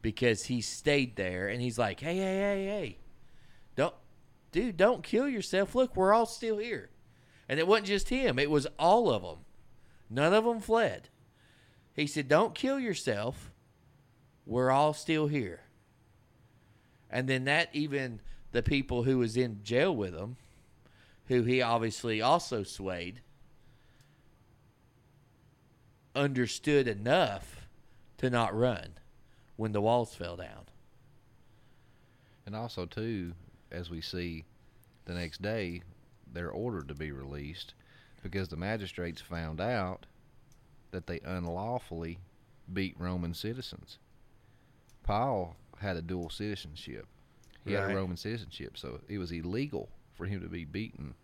because 0.00 0.44
he 0.44 0.62
stayed 0.62 1.16
there 1.16 1.48
and 1.48 1.60
he's 1.60 1.78
like, 1.78 2.00
"Hey, 2.00 2.16
hey, 2.16 2.38
hey, 2.38 2.64
hey. 2.64 2.98
Don't 3.76 3.94
dude, 4.52 4.78
don't 4.78 5.02
kill 5.02 5.28
yourself. 5.28 5.74
Look, 5.74 5.94
we're 5.96 6.14
all 6.14 6.24
still 6.24 6.56
here." 6.56 6.88
And 7.46 7.60
it 7.60 7.66
wasn't 7.66 7.88
just 7.88 8.08
him, 8.08 8.38
it 8.38 8.50
was 8.50 8.66
all 8.78 9.10
of 9.10 9.22
them. 9.22 9.44
None 10.08 10.32
of 10.32 10.44
them 10.44 10.60
fled. 10.60 11.10
He 11.98 12.06
said, 12.06 12.28
"Don't 12.28 12.54
kill 12.54 12.78
yourself. 12.78 13.50
We're 14.46 14.70
all 14.70 14.94
still 14.94 15.26
here." 15.26 15.64
And 17.10 17.28
then 17.28 17.42
that 17.46 17.74
even 17.74 18.20
the 18.52 18.62
people 18.62 19.02
who 19.02 19.18
was 19.18 19.36
in 19.36 19.64
jail 19.64 19.94
with 19.94 20.14
him, 20.14 20.36
who 21.26 21.42
he 21.42 21.60
obviously 21.60 22.22
also 22.22 22.62
swayed, 22.62 23.20
understood 26.14 26.86
enough 26.86 27.68
to 28.18 28.30
not 28.30 28.56
run 28.56 28.94
when 29.56 29.72
the 29.72 29.80
walls 29.80 30.14
fell 30.14 30.36
down. 30.36 30.66
And 32.46 32.54
also, 32.54 32.86
too, 32.86 33.34
as 33.72 33.90
we 33.90 34.00
see 34.00 34.44
the 35.04 35.14
next 35.14 35.42
day, 35.42 35.82
they're 36.32 36.52
ordered 36.52 36.86
to 36.86 36.94
be 36.94 37.10
released 37.10 37.74
because 38.22 38.46
the 38.46 38.56
magistrates 38.56 39.20
found 39.20 39.60
out 39.60 40.06
that 40.90 41.06
they 41.06 41.20
unlawfully 41.20 42.18
beat 42.72 42.94
Roman 42.98 43.34
citizens. 43.34 43.98
Paul 45.02 45.56
had 45.78 45.96
a 45.96 46.02
dual 46.02 46.30
citizenship. 46.30 47.06
He 47.64 47.72
had 47.74 47.90
a 47.90 47.94
Roman 47.94 48.16
citizenship, 48.16 48.78
so 48.78 49.00
it 49.08 49.18
was 49.18 49.30
illegal 49.30 49.90
for 50.14 50.24
him 50.26 50.40
to 50.40 50.48
be 50.48 50.64
beaten 50.64 51.14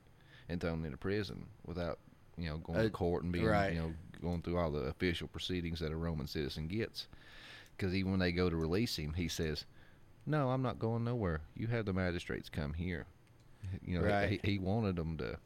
and 0.48 0.60
thrown 0.60 0.84
into 0.84 0.98
prison 0.98 1.46
without, 1.64 1.98
you 2.36 2.48
know, 2.50 2.58
going 2.58 2.78
Uh, 2.80 2.82
to 2.82 2.90
court 2.90 3.22
and 3.24 3.32
being, 3.32 3.46
right. 3.46 3.72
you 3.72 3.80
know, 3.80 3.94
going 4.20 4.42
through 4.42 4.58
all 4.58 4.70
the 4.70 4.80
official 4.80 5.26
proceedings 5.28 5.80
that 5.80 5.90
a 5.92 5.96
Roman 5.96 6.26
citizen 6.26 6.68
gets. 6.68 7.06
Because 7.76 7.94
even 7.94 8.10
when 8.10 8.20
they 8.20 8.30
go 8.32 8.50
to 8.50 8.56
release 8.56 8.96
him, 8.96 9.14
he 9.14 9.26
says, 9.26 9.64
"No, 10.26 10.50
I'm 10.50 10.62
not 10.62 10.78
going 10.78 11.02
nowhere. 11.04 11.40
You 11.56 11.66
have 11.68 11.86
the 11.86 11.92
magistrates 11.94 12.48
come 12.50 12.74
here." 12.74 13.06
You 13.82 13.98
know, 14.00 14.06
Right. 14.06 14.38
he, 14.42 14.52
he 14.52 14.58
wanted 14.58 14.96
them 14.96 15.16
to, 15.18 15.38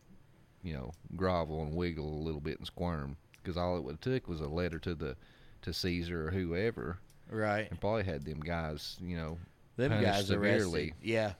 you 0.64 0.72
know, 0.74 0.92
grovel 1.16 1.62
and 1.62 1.74
wiggle 1.74 2.12
a 2.12 2.22
little 2.24 2.40
bit 2.40 2.58
and 2.58 2.66
squirm 2.66 3.16
because 3.48 3.56
all 3.56 3.78
it 3.78 3.82
would 3.82 3.92
have 3.92 4.00
took 4.02 4.28
was 4.28 4.42
a 4.42 4.46
letter 4.46 4.78
to 4.78 4.94
the 4.94 5.16
to 5.62 5.72
Caesar 5.72 6.28
or 6.28 6.30
whoever, 6.30 6.98
Right. 7.30 7.66
and 7.70 7.80
probably 7.80 8.04
had 8.04 8.24
them 8.26 8.40
guys, 8.40 8.98
you 9.02 9.16
know, 9.16 9.38
Them 9.76 9.90
guys 10.02 10.26
severely. 10.26 10.88
arrested. 10.90 10.94
Yeah. 11.02 11.32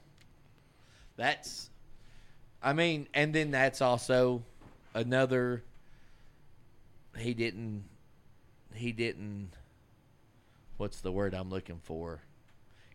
That's 1.16 1.68
I 2.62 2.72
mean, 2.72 3.08
and 3.12 3.34
then 3.34 3.50
that's 3.50 3.82
also 3.82 4.42
another 4.94 5.62
he 7.18 7.34
didn't 7.34 7.84
he 8.74 8.92
didn't 8.92 9.50
what's 10.78 11.00
the 11.02 11.12
word 11.12 11.34
I'm 11.34 11.50
looking 11.50 11.80
for? 11.84 12.20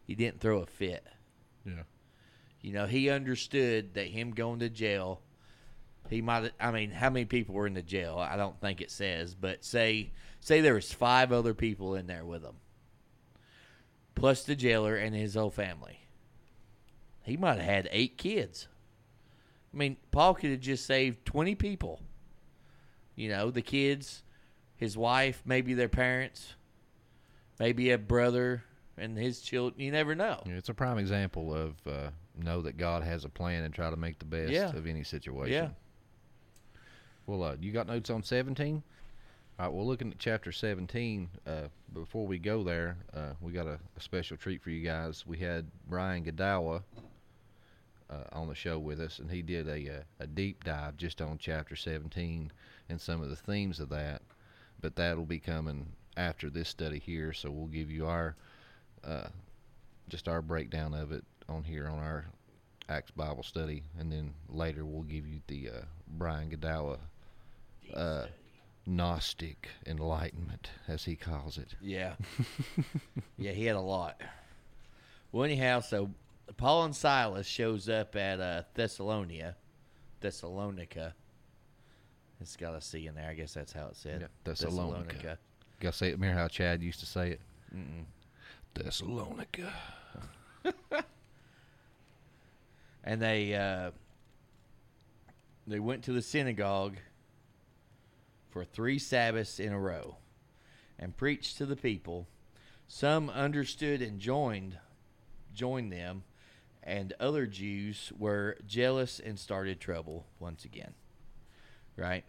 He 0.07 0.15
didn't 0.15 0.39
throw 0.41 0.59
a 0.61 0.65
fit. 0.65 1.05
Yeah. 1.65 1.83
You 2.61 2.73
know, 2.73 2.87
he 2.87 3.09
understood 3.11 3.93
that 3.93 4.07
him 4.07 4.31
going 4.31 4.59
to 4.59 4.69
jail, 4.69 5.21
he 6.09 6.21
might. 6.21 6.51
I 6.59 6.71
mean, 6.71 6.91
how 6.91 7.09
many 7.09 7.25
people 7.25 7.55
were 7.55 7.67
in 7.67 7.73
the 7.73 7.81
jail? 7.81 8.17
I 8.17 8.35
don't 8.37 8.59
think 8.59 8.81
it 8.81 8.91
says, 8.91 9.35
but 9.35 9.63
say 9.63 10.11
say 10.39 10.61
there 10.61 10.73
was 10.75 10.91
five 10.91 11.31
other 11.31 11.53
people 11.53 11.95
in 11.95 12.07
there 12.07 12.25
with 12.25 12.43
him, 12.43 12.55
plus 14.15 14.43
the 14.43 14.55
jailer 14.55 14.95
and 14.95 15.15
his 15.15 15.35
whole 15.35 15.49
family. 15.51 15.99
He 17.23 17.37
might 17.37 17.55
have 17.57 17.65
had 17.65 17.89
eight 17.91 18.17
kids. 18.17 18.67
I 19.73 19.77
mean, 19.77 19.97
Paul 20.11 20.33
could 20.35 20.51
have 20.51 20.59
just 20.59 20.85
saved 20.85 21.25
twenty 21.25 21.55
people. 21.55 22.01
You 23.15 23.29
know, 23.29 23.51
the 23.51 23.61
kids, 23.61 24.23
his 24.75 24.97
wife, 24.97 25.41
maybe 25.45 25.73
their 25.73 25.89
parents, 25.89 26.55
maybe 27.59 27.91
a 27.91 27.97
brother 27.97 28.63
and 28.97 29.17
his 29.17 29.39
children. 29.41 29.79
You 29.79 29.91
never 29.91 30.15
know. 30.15 30.41
Yeah, 30.45 30.53
it's 30.53 30.69
a 30.69 30.73
prime 30.73 30.97
example 30.97 31.53
of 31.53 31.75
uh, 31.87 32.09
know 32.37 32.61
that 32.61 32.77
God 32.77 33.03
has 33.03 33.23
a 33.25 33.29
plan 33.29 33.63
and 33.63 33.73
try 33.73 33.89
to 33.89 33.95
make 33.95 34.19
the 34.19 34.25
best 34.25 34.51
Yeah. 34.51 34.75
of 34.75 34.85
any 34.87 35.03
situation. 35.03 35.53
Yeah. 35.53 35.69
Well, 37.25 37.43
uh, 37.43 37.55
you 37.61 37.71
got 37.71 37.87
notes 37.87 38.09
on 38.09 38.21
17? 38.21 38.83
All 39.57 39.65
right, 39.65 39.73
well, 39.73 39.87
looking 39.87 40.11
at 40.11 40.19
chapter 40.19 40.51
17, 40.51 41.29
uh, 41.47 41.61
before 41.93 42.27
we 42.27 42.37
go 42.37 42.63
there, 42.63 42.97
uh, 43.13 43.31
we 43.39 43.53
got 43.53 43.65
a, 43.65 43.79
a 43.95 44.01
special 44.01 44.35
treat 44.35 44.61
for 44.61 44.71
you 44.71 44.83
guys. 44.83 45.25
We 45.25 45.37
had 45.37 45.67
Brian 45.87 46.25
Godawa 46.25 46.83
uh, 48.09 48.23
on 48.33 48.49
the 48.49 48.55
show 48.55 48.77
with 48.77 48.99
us, 48.99 49.19
and 49.19 49.31
he 49.31 49.41
did 49.41 49.69
a, 49.69 49.99
uh, 49.99 50.03
a 50.19 50.27
deep 50.27 50.65
dive 50.65 50.97
just 50.97 51.21
on 51.21 51.37
chapter 51.37 51.77
17 51.77 52.51
and 52.89 52.99
some 52.99 53.21
of 53.21 53.29
the 53.29 53.37
themes 53.37 53.79
of 53.79 53.87
that. 53.89 54.21
But 54.81 54.97
that'll 54.97 55.25
be 55.25 55.39
coming 55.39 55.93
after 56.17 56.49
this 56.49 56.67
study 56.67 56.99
here, 56.99 57.31
so 57.31 57.49
we'll 57.51 57.67
give 57.67 57.89
you 57.89 58.05
our 58.05 58.35
uh, 59.05 59.27
just 60.09 60.27
our 60.27 60.41
breakdown 60.41 60.93
of 60.93 61.13
it 61.13 61.23
on 61.47 61.63
here 61.63 61.87
on 61.87 61.99
our 61.99 62.25
Acts 62.89 63.11
Bible 63.11 63.43
study, 63.43 63.83
and 63.97 64.11
then 64.11 64.33
later 64.49 64.83
we'll 64.83 65.03
give 65.03 65.25
you 65.25 65.39
the 65.47 65.69
Brian 66.17 66.49
Godawa 66.49 66.97
uh, 67.93 68.25
Gnostic 68.85 69.69
enlightenment, 69.85 70.69
as 70.87 71.05
he 71.05 71.15
calls 71.15 71.57
it. 71.57 71.75
Yeah. 71.81 72.15
yeah, 73.37 73.51
he 73.51 73.65
had 73.65 73.75
a 73.75 73.81
lot. 73.81 74.21
Well, 75.31 75.43
anyhow, 75.43 75.79
so 75.79 76.11
Paul 76.57 76.85
and 76.85 76.95
Silas 76.95 77.47
shows 77.47 77.89
up 77.89 78.15
at 78.15 78.39
uh, 78.39 78.63
Thessalonia, 78.75 79.55
Thessalonica. 80.21 81.15
It's 82.41 82.55
got 82.55 82.75
a 82.75 82.81
C 82.81 83.07
in 83.07 83.15
there. 83.15 83.29
I 83.29 83.33
guess 83.33 83.53
that's 83.53 83.71
how 83.71 83.87
it 83.87 83.95
said. 83.95 84.21
Yeah, 84.21 84.27
Thessalonica. 84.43 85.37
Gotta 85.79 85.95
say 85.95 86.09
it, 86.09 86.13
remember 86.13 86.39
how 86.39 86.47
Chad 86.47 86.83
used 86.83 86.99
to 86.99 87.05
say 87.05 87.31
it? 87.31 87.41
Mm-mm. 87.75 88.05
Thessalonica. 88.73 89.73
And 93.03 93.21
they 93.21 93.53
uh, 93.53 93.91
they 95.67 95.79
went 95.79 96.03
to 96.05 96.13
the 96.13 96.21
synagogue 96.21 96.97
for 98.53 98.63
three 98.63 98.99
Sabbaths 98.99 99.59
in 99.59 99.73
a 99.73 99.79
row 99.79 100.17
and 100.99 101.17
preached 101.17 101.57
to 101.57 101.65
the 101.65 101.75
people. 101.75 102.27
Some 102.87 103.29
understood 103.31 104.01
and 104.01 104.19
joined 104.19 104.77
joined 105.55 105.91
them, 105.91 106.23
and 106.83 107.13
other 107.19 107.47
Jews 107.47 108.11
were 108.17 108.57
jealous 108.67 109.19
and 109.19 109.39
started 109.39 109.79
trouble 109.79 110.27
once 110.39 110.65
again. 110.65 110.93
Right? 111.97 112.25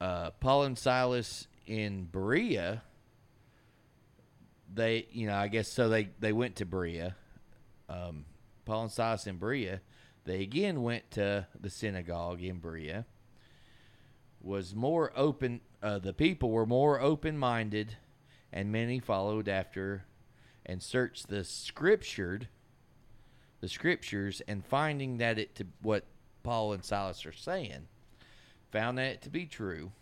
Uh, 0.00 0.30
Paul 0.30 0.64
and 0.64 0.78
Silas 0.78 1.46
in 1.66 2.04
Berea, 2.04 2.82
they, 4.72 5.06
you 5.12 5.26
know, 5.26 5.36
I 5.36 5.48
guess 5.48 5.68
so. 5.68 5.90
They 5.90 6.08
they 6.18 6.32
went 6.32 6.56
to 6.56 6.64
Berea. 6.64 7.14
Um, 7.90 8.24
Paul 8.64 8.84
and 8.84 8.90
Silas 8.90 9.26
in 9.26 9.36
Berea, 9.36 9.82
they 10.24 10.40
again 10.40 10.82
went 10.82 11.10
to 11.12 11.46
the 11.60 11.68
synagogue 11.68 12.42
in 12.42 12.58
Berea. 12.58 13.04
Was 14.42 14.74
more 14.74 15.12
open. 15.14 15.60
Uh, 15.82 15.98
the 15.98 16.14
people 16.14 16.50
were 16.50 16.66
more 16.66 17.00
open-minded, 17.00 17.96
and 18.52 18.72
many 18.72 18.98
followed 18.98 19.48
after, 19.48 20.04
and 20.64 20.82
searched 20.82 21.28
the 21.28 21.44
scriptured, 21.44 22.48
the 23.60 23.68
scriptures, 23.68 24.40
and 24.48 24.64
finding 24.64 25.18
that 25.18 25.38
it 25.38 25.54
to 25.56 25.66
what 25.82 26.04
Paul 26.42 26.72
and 26.72 26.84
Silas 26.84 27.26
are 27.26 27.32
saying, 27.32 27.88
found 28.72 28.98
that 28.98 29.12
it 29.12 29.22
to 29.22 29.30
be 29.30 29.46
true. 29.46 29.92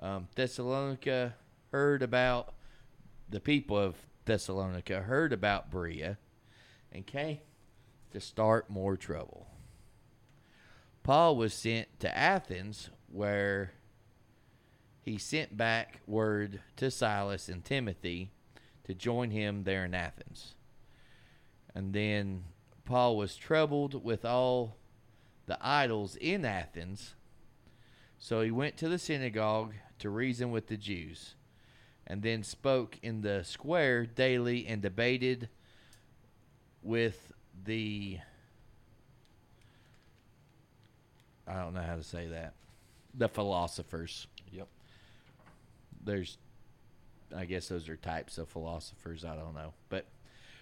Um, 0.00 0.28
Thessalonica 0.34 1.34
heard 1.70 2.02
about 2.02 2.54
the 3.28 3.40
people 3.40 3.76
of 3.76 3.96
Thessalonica 4.24 5.02
heard 5.02 5.32
about 5.32 5.70
Berea 5.70 6.18
and 6.92 7.06
came 7.06 7.38
to 8.12 8.20
start 8.20 8.70
more 8.70 8.96
trouble. 8.96 9.48
Paul 11.02 11.36
was 11.36 11.52
sent 11.52 12.00
to 12.00 12.16
Athens 12.16 12.90
where 13.10 13.72
he 15.02 15.18
sent 15.18 15.56
back 15.56 16.00
word 16.06 16.60
to 16.76 16.90
Silas 16.90 17.48
and 17.48 17.64
Timothy 17.64 18.30
to 18.84 18.94
join 18.94 19.30
him 19.30 19.64
there 19.64 19.84
in 19.84 19.94
Athens. 19.94 20.54
And 21.74 21.92
then 21.92 22.44
Paul 22.84 23.16
was 23.16 23.36
troubled 23.36 24.04
with 24.04 24.24
all 24.24 24.76
the 25.46 25.58
idols 25.60 26.16
in 26.16 26.44
Athens, 26.44 27.14
so 28.18 28.42
he 28.42 28.50
went 28.50 28.76
to 28.78 28.88
the 28.88 28.98
synagogue 28.98 29.74
to 29.98 30.10
reason 30.10 30.50
with 30.50 30.66
the 30.66 30.76
Jews, 30.76 31.34
and 32.06 32.22
then 32.22 32.42
spoke 32.42 32.98
in 33.02 33.22
the 33.22 33.44
square 33.44 34.04
daily 34.06 34.66
and 34.66 34.82
debated 34.82 35.48
with 36.82 37.32
the 37.64 38.18
I 41.46 41.54
don't 41.54 41.72
know 41.72 41.82
how 41.82 41.96
to 41.96 42.02
say 42.02 42.26
that. 42.28 42.52
The 43.14 43.28
philosophers. 43.28 44.26
Yep. 44.52 44.68
There's 46.04 46.38
I 47.36 47.44
guess 47.44 47.68
those 47.68 47.88
are 47.88 47.96
types 47.96 48.38
of 48.38 48.48
philosophers, 48.48 49.24
I 49.24 49.36
don't 49.36 49.54
know. 49.54 49.74
But 49.88 50.06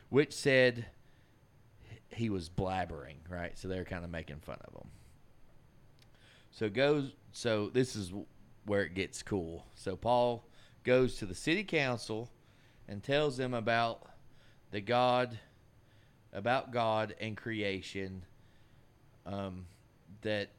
which 0.09 0.33
said 0.33 0.87
he 2.11 2.31
was 2.31 2.49
blabbering, 2.49 3.17
right? 3.29 3.57
So 3.59 3.69
they're 3.69 3.85
kind 3.85 4.05
of 4.05 4.11
making 4.11 4.41
fun 4.41 4.59
of 4.65 4.75
him. 4.75 4.89
So 6.51 6.69
goes 6.69 7.13
so 7.33 7.71
this 7.73 7.95
is 7.97 8.13
where 8.65 8.83
it 8.83 8.95
gets 8.95 9.23
cool. 9.23 9.67
So 9.75 9.97
Paul 9.97 10.45
goes 10.85 11.17
to 11.17 11.27
the 11.27 11.35
city 11.35 11.65
council 11.65 12.31
and 12.89 13.03
tells 13.03 13.37
them 13.37 13.55
about 13.55 14.09
the 14.71 14.81
God 14.81 15.39
about 16.33 16.71
God 16.71 17.15
and 17.21 17.37
creation 17.37 18.23
um, 19.25 19.65
that 20.23 20.51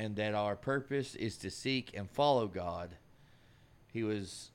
and 0.00 0.16
that 0.16 0.34
our 0.34 0.56
purpose 0.56 1.14
is 1.14 1.36
to 1.36 1.50
seek 1.50 1.90
and 1.94 2.08
follow 2.10 2.46
God. 2.46 2.96
He 3.92 4.02
was 4.02 4.50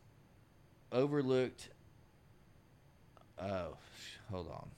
overlooked. 0.92 1.70
Oh, 3.40 3.78
hold 4.32 4.48
on. 4.48 4.70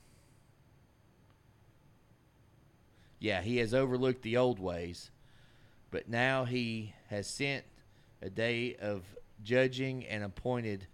Yeah, 3.18 3.41
he 3.41 3.57
has 3.59 3.74
overlooked 3.74 4.24
the 4.24 4.36
old 4.36 4.59
ways, 4.59 5.09
but 5.89 6.09
now 6.09 6.43
he 6.43 6.93
has 7.09 7.28
sent 7.28 7.63
a 8.22 8.30
day 8.30 8.76
of 8.76 9.03
judging 9.41 10.05
and 10.05 10.22
appointed 10.22 10.86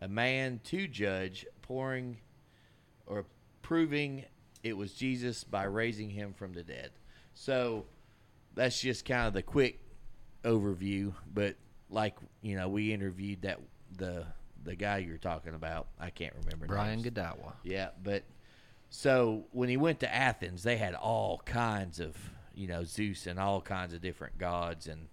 a 0.00 0.08
man 0.08 0.60
to 0.64 0.88
judge, 0.88 1.44
pouring 1.60 2.16
or 3.06 3.26
proving 3.60 4.24
it 4.62 4.78
was 4.78 4.94
Jesus 4.94 5.44
by 5.44 5.64
raising 5.64 6.08
him 6.08 6.32
from 6.32 6.54
the 6.54 6.62
dead. 6.62 6.92
So 7.34 7.84
that's 8.54 8.80
just 8.80 9.04
kind 9.04 9.26
of 9.26 9.32
the 9.32 9.42
quick 9.42 9.80
overview. 10.44 11.12
But 11.32 11.56
like 11.88 12.16
you 12.42 12.56
know, 12.56 12.68
we 12.68 12.92
interviewed 12.92 13.42
that 13.42 13.60
the 13.96 14.26
the 14.62 14.74
guy 14.74 14.98
you're 14.98 15.18
talking 15.18 15.54
about. 15.54 15.88
I 15.98 16.10
can't 16.10 16.34
remember 16.44 16.66
Brian 16.66 17.02
names. 17.02 17.14
Godawa. 17.14 17.54
Yeah, 17.62 17.90
but 18.02 18.24
so 18.90 19.44
when 19.52 19.68
he 19.68 19.76
went 19.76 20.00
to 20.00 20.14
Athens, 20.14 20.62
they 20.62 20.76
had 20.76 20.94
all 20.94 21.42
kinds 21.44 22.00
of 22.00 22.16
you 22.54 22.66
know 22.66 22.84
Zeus 22.84 23.26
and 23.26 23.38
all 23.38 23.60
kinds 23.60 23.94
of 23.94 24.00
different 24.00 24.38
gods 24.38 24.86
and 24.86 25.08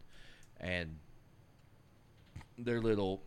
and 0.59 0.97
their 2.57 2.81
little 2.81 3.21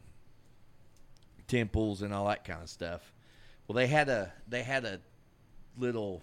temples 1.47 2.03
and 2.03 2.13
all 2.13 2.29
that 2.29 2.45
kind 2.45 2.63
of 2.63 2.69
stuff. 2.69 3.13
Well, 3.67 3.77
they 3.77 3.87
had 3.87 4.09
a 4.09 4.33
they 4.49 4.63
had 4.63 4.85
a 4.85 5.01
little 5.79 6.23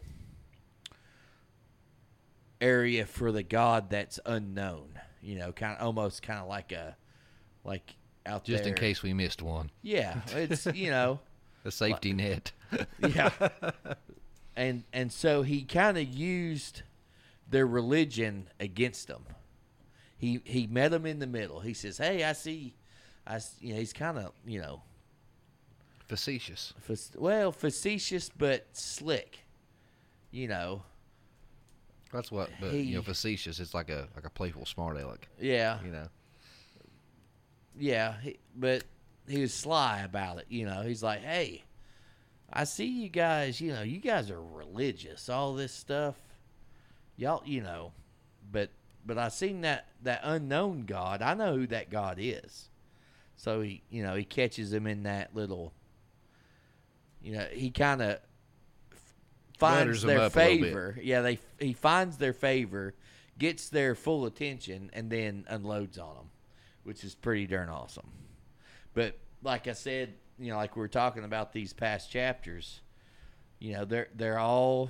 area 2.62 3.05
for 3.05 3.32
the 3.32 3.43
god 3.43 3.89
that's 3.89 4.20
unknown. 4.26 4.99
You 5.22 5.38
know, 5.38 5.51
kind 5.51 5.78
of 5.78 5.86
almost 5.86 6.22
kind 6.24 6.39
of 6.39 6.47
like 6.47 6.72
a 6.72 6.95
like 7.64 7.95
out 8.26 8.45
there. 8.45 8.58
Just 8.58 8.68
in 8.68 8.76
case 8.76 9.03
we 9.03 9.14
missed 9.14 9.41
one. 9.41 9.70
Yeah, 9.82 10.22
it's 10.36 10.66
you 10.74 10.89
know 10.91 11.20
A 11.66 11.72
safety 11.72 12.14
net. 12.14 12.51
yeah. 12.99 13.32
And 14.55 14.86
and 14.91 15.12
so 15.12 15.43
he 15.43 15.62
kind 15.62 15.99
of 15.99 16.08
used 16.08 16.82
their 17.47 17.68
religion 17.68 18.49
against 18.60 19.08
them. 19.08 19.24
He 20.18 20.41
he 20.45 20.66
met 20.66 20.89
them 20.89 21.05
in 21.05 21.20
the 21.20 21.28
middle. 21.28 21.60
He 21.60 21.76
says, 21.76 21.99
"Hey, 21.99 22.24
I 22.24 22.34
see, 22.34 22.74
I 23.28 23.39
you 23.62 23.74
know 23.74 23.80
he's 23.80 23.93
kind 23.93 24.18
of 24.18 24.32
you 24.47 24.60
know 24.60 24.82
Facetious. 26.08 26.74
fac- 26.80 27.22
well 27.22 27.51
facetious 27.51 28.30
but 28.36 28.66
slick, 28.74 29.39
you 30.32 30.47
know. 30.47 30.82
That's 32.18 32.32
what, 32.32 32.49
but 32.59 32.72
He- 32.72 32.82
you 32.82 32.95
know, 32.95 33.03
facetious. 33.03 33.59
It's 33.59 33.76
like 33.76 33.91
a 33.91 34.07
like 34.15 34.26
a 34.26 34.30
playful 34.32 34.65
smart 34.65 34.97
aleck. 34.97 35.28
Yeah. 35.39 35.80
You 35.86 35.91
know. 35.91 36.07
Yeah, 37.78 38.20
he, 38.22 38.39
but 38.55 38.86
he 39.28 39.39
was 39.39 39.53
sly 39.53 39.99
about 39.99 40.39
it. 40.39 40.47
You 40.49 40.65
know, 40.65 40.82
he's 40.82 41.03
like, 41.03 41.22
"Hey, 41.22 41.63
I 42.51 42.63
see 42.63 42.88
you 42.88 43.09
guys. 43.09 43.61
You 43.61 43.72
know, 43.72 43.84
you 43.84 43.99
guys 43.99 44.32
are 44.32 44.41
religious. 44.41 45.30
All 45.30 45.53
this 45.53 45.72
stuff, 45.72 46.15
y'all. 47.18 47.43
You 47.45 47.61
know, 47.61 47.91
but 48.51 48.72
but 49.05 49.20
I 49.20 49.30
seen 49.30 49.61
that 49.61 49.86
that 50.01 50.22
unknown 50.24 50.86
God. 50.86 51.22
I 51.22 51.36
know 51.36 51.55
who 51.55 51.68
that 51.68 51.91
God 51.91 52.18
is. 52.20 52.70
So 53.36 53.61
he, 53.61 53.84
you 53.91 54.01
know, 54.01 54.15
he 54.15 54.24
catches 54.24 54.74
him 54.74 54.88
in 54.88 55.03
that 55.03 55.36
little. 55.36 55.72
You 57.22 57.34
know, 57.34 57.47
he 57.51 57.70
kind 57.70 58.01
of 58.01 58.18
finds 59.58 60.01
their 60.01 60.20
up 60.22 60.36
a 60.36 60.39
little 60.39 60.58
bit. 60.58 60.64
favor. 60.64 60.99
Yeah, 61.01 61.22
they 61.22 61.39
he 61.60 61.74
finds 61.74 62.18
their 62.18 62.34
favor, 62.34 62.93
gets 63.38 63.70
their 63.70 63.95
full 63.95 64.26
attention, 64.26 64.89
and 64.93 65.10
then 65.10 65.45
unloads 65.47 65.97
on 65.97 66.16
them, 66.16 66.30
which 66.84 67.03
is 67.03 67.16
pretty 67.16 67.47
darn 67.47 67.70
awesome. 67.70 68.10
But 68.93 69.18
like 69.43 69.68
I 69.68 69.74
said, 69.74 70.14
you 70.39 70.51
know, 70.51 70.58
like 70.58 70.76
we 70.76 70.80
were 70.80 70.88
talking 70.88 71.24
about 71.24 71.53
these 71.53 71.74
past 71.74 72.12
chapters, 72.12 72.82
you 73.60 73.74
know, 73.74 73.86
they're 73.86 74.08
they're 74.16 74.39
all 74.39 74.89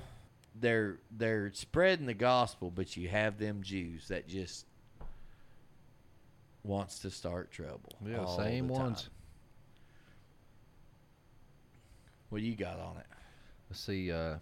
they're 0.54 0.98
they're 1.10 1.52
spreading 1.52 2.06
the 2.06 2.14
gospel, 2.14 2.70
but 2.70 2.96
you 2.96 3.08
have 3.08 3.38
them 3.38 3.62
Jews 3.62 4.08
that 4.08 4.28
just 4.28 4.66
wants 6.62 6.98
to 7.00 7.10
start 7.10 7.50
trouble. 7.50 7.92
Yeah, 8.04 8.26
same 8.36 8.68
ones. 8.68 9.08
What 12.28 12.40
do 12.40 12.44
you 12.44 12.56
got 12.56 12.78
on 12.78 12.98
it? 12.98 13.06
Let's 13.70 13.80
see. 13.80 14.12
Uh, 14.12 14.36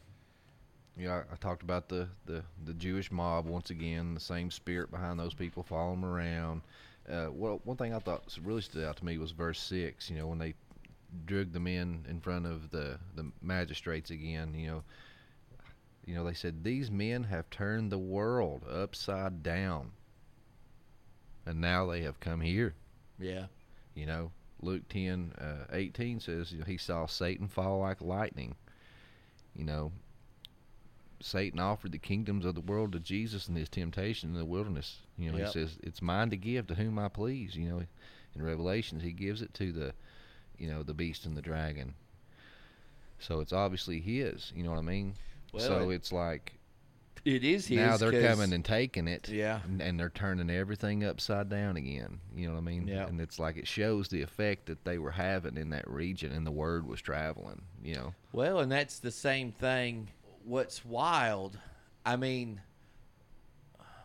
you 0.97 1.09
know, 1.09 1.15
I, 1.15 1.19
I 1.33 1.37
talked 1.41 1.63
about 1.63 1.89
the, 1.89 2.09
the, 2.25 2.43
the 2.65 2.75
Jewish 2.75 3.11
mob 3.11 3.47
once 3.47 3.71
again. 3.71 4.15
The 4.15 4.21
same 4.21 4.51
spirit 4.51 4.91
behind 4.91 5.19
those 5.19 5.35
people 5.35 5.63
following 5.63 6.01
them 6.01 6.11
around. 6.11 6.63
Uh, 7.09 7.29
well, 7.31 7.61
one 7.65 7.77
thing 7.77 7.95
I 7.95 7.99
thought 7.99 8.37
really 8.43 8.63
stood 8.63 8.85
out 8.85 8.97
to 8.97 9.05
me 9.05 9.19
was 9.19 9.31
verse 9.31 9.61
six. 9.61 10.11
You 10.11 10.17
know, 10.17 10.27
when 10.27 10.39
they 10.39 10.55
drug 11.25 11.53
the 11.53 11.61
men 11.61 12.05
in 12.09 12.21
front 12.21 12.47
of 12.47 12.71
the 12.71 12.99
the 13.15 13.31
magistrates 13.43 14.11
again. 14.11 14.55
You 14.55 14.67
know, 14.69 14.85
you 16.05 16.15
know 16.15 16.25
they 16.25 16.35
said 16.35 16.63
these 16.63 16.91
men 16.91 17.25
have 17.25 17.49
turned 17.51 17.91
the 17.91 17.99
world 17.99 18.63
upside 18.69 19.43
down, 19.43 19.93
and 21.47 21.61
now 21.61 21.87
they 21.87 22.03
have 22.03 22.21
come 22.21 22.41
here. 22.41 22.75
Yeah. 23.19 23.47
You 23.95 24.05
know, 24.05 24.31
Luke 24.61 24.87
10, 24.91 25.33
uh, 25.41 25.65
18 25.73 26.21
says 26.21 26.53
you 26.53 26.59
know, 26.59 26.67
he 26.67 26.77
saw 26.77 27.07
Satan 27.07 27.49
fall 27.49 27.81
like 27.81 28.03
lightning. 28.03 28.55
You 29.55 29.65
know, 29.65 29.93
Satan 31.21 31.59
offered 31.59 31.93
the 31.93 31.99
kingdoms 31.99 32.45
of 32.45 32.55
the 32.55 32.61
world 32.61 32.93
to 32.93 33.01
Jesus 33.01 33.49
in 33.49 33.55
his 33.57 33.69
temptation 33.69 34.31
in 34.31 34.37
the 34.37 34.45
wilderness. 34.45 34.99
You 35.17 35.33
know, 35.33 35.39
Yep. 35.39 35.47
he 35.47 35.53
says, 35.53 35.79
it's 35.83 36.03
mine 36.03 36.31
to 36.31 36.37
give 36.37 36.67
to 36.69 36.75
whom 36.75 36.99
I 36.99 37.09
please. 37.09 37.57
You 37.57 37.69
know, 37.69 37.83
in 38.35 38.43
Revelations, 38.43 39.03
he 39.03 39.13
gives 39.13 39.41
it 39.43 39.55
to 39.55 39.73
the, 39.73 39.93
you 40.59 40.69
know, 40.69 40.83
the 40.83 40.95
beast 40.95 41.25
and 41.27 41.37
the 41.37 41.43
dragon. 41.43 41.95
So 43.19 43.41
it's 43.41 43.53
obviously 43.53 44.01
his. 44.01 44.53
You 44.55 44.63
know 44.63 44.71
what 44.71 44.79
I 44.79 44.83
mean? 44.83 45.15
Well, 45.53 45.63
so 45.63 45.91
it- 45.91 45.95
it's 45.97 46.13
like 46.13 46.53
It 47.25 47.43
is 47.45 47.67
his. 47.67 47.79
now 47.79 47.97
they're 47.97 48.23
coming 48.29 48.53
and 48.53 48.65
taking 48.65 49.09
it. 49.09 49.29
Yeah. 49.29 49.61
And, 49.65 49.81
and 49.81 49.99
they're 49.99 50.11
turning 50.11 50.51
everything 50.51 51.03
upside 51.03 51.49
down 51.49 51.77
again. 51.79 52.21
You 52.37 52.49
know 52.49 52.53
what 52.55 52.61
I 52.61 52.65
mean? 52.65 52.87
Yeah. 52.87 53.07
And 53.07 53.21
it's 53.21 53.39
like 53.39 53.57
it 53.57 53.67
shows 53.67 54.09
the 54.09 54.21
effect 54.23 54.67
that 54.67 54.85
they 54.85 54.99
were 54.99 55.13
having 55.13 55.57
in 55.57 55.71
that 55.71 55.89
region 55.89 56.31
and 56.31 56.47
the 56.47 56.51
word 56.53 56.87
was 56.87 57.01
traveling, 57.01 57.63
you 57.83 57.95
know. 57.95 58.15
Well, 58.33 58.61
and 58.61 58.71
that's 58.71 58.99
the 58.99 59.11
same 59.11 59.51
thing. 59.51 60.09
What's 60.47 60.85
wild, 60.85 61.59
I 62.05 62.15
mean, 62.15 62.61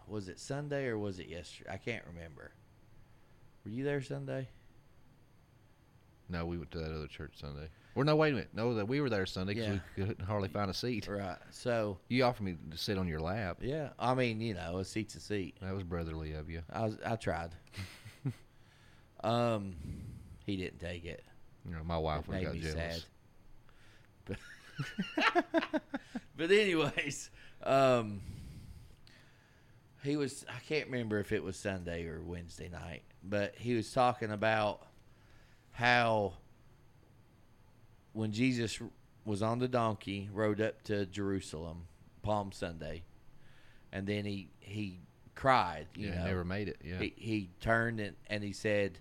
was 0.08 0.28
it 0.28 0.40
Sunday 0.40 0.88
or 0.88 0.98
was 0.98 1.20
it 1.20 1.28
yesterday? 1.28 1.70
I 1.72 1.78
can't 1.78 2.04
remember. 2.12 2.52
Were 3.64 3.70
you 3.70 3.84
there 3.84 4.02
Sunday? 4.02 4.48
No, 6.30 6.48
we 6.48 6.58
went 6.58 6.72
to 6.72 6.80
that 6.80 6.92
other 6.92 7.06
church 7.06 7.34
Sunday. 7.40 7.68
Or 7.94 8.04
no, 8.04 8.16
wait 8.16 8.32
a 8.32 8.34
minute. 8.34 8.50
No, 8.56 8.74
that 8.74 8.88
we 8.88 9.02
were 9.02 9.10
there 9.10 9.28
Sunday 9.28 9.54
because 9.54 9.68
Yeah. 9.76 9.80
we 9.98 10.04
couldn't 10.06 10.26
hardly 10.26 10.48
find 10.50 10.72
a 10.72 10.74
seat. 10.74 11.08
Right. 11.08 11.38
So 11.52 12.00
You 12.08 12.24
offered 12.24 12.44
me 12.44 12.58
to 12.72 12.78
sit 12.78 12.98
on 12.98 13.08
your 13.08 13.20
lap. 13.20 13.58
yeah, 13.62 13.90
I 14.00 14.16
mean, 14.16 14.42
you 14.42 14.56
know, 14.56 14.78
a 14.80 14.86
seat's 14.86 15.14
a 15.14 15.20
seat. 15.20 15.58
That 15.62 15.76
was 15.76 15.84
brotherly 15.84 16.34
of 16.34 16.50
you. 16.50 16.64
I 16.74 16.86
was, 16.86 16.98
I 17.06 17.18
tried. 17.18 17.52
um, 19.24 19.76
he 20.48 20.58
didn't 20.58 20.80
take 20.80 21.06
it. 21.06 21.24
You 21.70 21.76
know, 21.76 21.84
my 21.84 22.00
wife 22.00 22.28
It 22.30 22.42
got 22.44 22.54
me 22.54 22.60
jealous. 22.62 22.74
sad. 22.76 23.04
But, 24.26 24.38
but 26.38 26.52
anyways, 26.52 27.30
um, 27.64 28.22
he 30.04 30.18
was 30.18 30.46
I 30.50 30.60
can't 30.68 30.88
remember 30.90 31.20
if 31.20 31.32
it 31.32 31.44
was 31.44 31.58
Sunday 31.58 32.08
or 32.08 32.22
Wednesday 32.22 32.70
night, 32.70 33.04
but 33.24 33.56
he 33.58 33.76
was 33.76 33.92
talking 33.92 34.32
about 34.32 34.86
how 35.72 36.34
when 38.14 38.32
Jesus 38.32 38.80
was 39.26 39.42
on 39.42 39.60
the 39.60 39.68
donkey, 39.68 40.30
rode 40.34 40.60
up 40.60 40.82
to 40.84 41.06
Jerusalem, 41.06 41.88
Palm 42.24 42.52
Sunday, 42.52 43.04
and 43.92 44.08
then 44.08 44.26
he 44.26 44.50
he 44.60 45.00
cried. 45.36 45.88
You 45.96 46.10
Yeah, 46.10 46.20
know, 46.20 46.26
never 46.26 46.44
made 46.44 46.68
it, 46.68 46.82
yeah. 46.84 47.00
he, 47.00 47.14
he 47.16 47.50
turned 47.62 48.00
and, 48.00 48.16
and 48.28 48.44
he 48.44 48.52
said, 48.54 48.98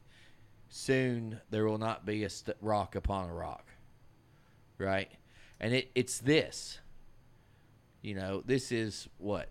"Soon 0.68 1.41
there 1.51 1.64
will 1.64 1.78
not 1.78 2.05
be 2.05 2.24
a 2.24 2.31
st- 2.31 2.57
rock 2.61 2.95
upon 2.95 3.28
a 3.31 3.35
rock." 3.35 3.66
Right, 4.78 5.11
and 5.61 5.75
it 5.75 5.91
it's 5.95 6.19
this. 6.19 6.79
You 8.03 8.15
know, 8.15 8.43
this 8.45 8.73
is 8.73 9.09
what 9.19 9.51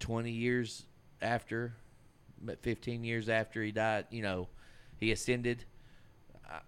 twenty 0.00 0.32
years 0.32 0.86
after, 1.22 1.74
but 2.40 2.62
fifteen 2.62 3.04
years 3.04 3.28
after 3.28 3.62
he 3.62 3.70
died. 3.72 4.06
You 4.10 4.22
know, 4.22 4.48
he 4.98 5.12
ascended. 5.12 5.64
Uh, 6.50 6.58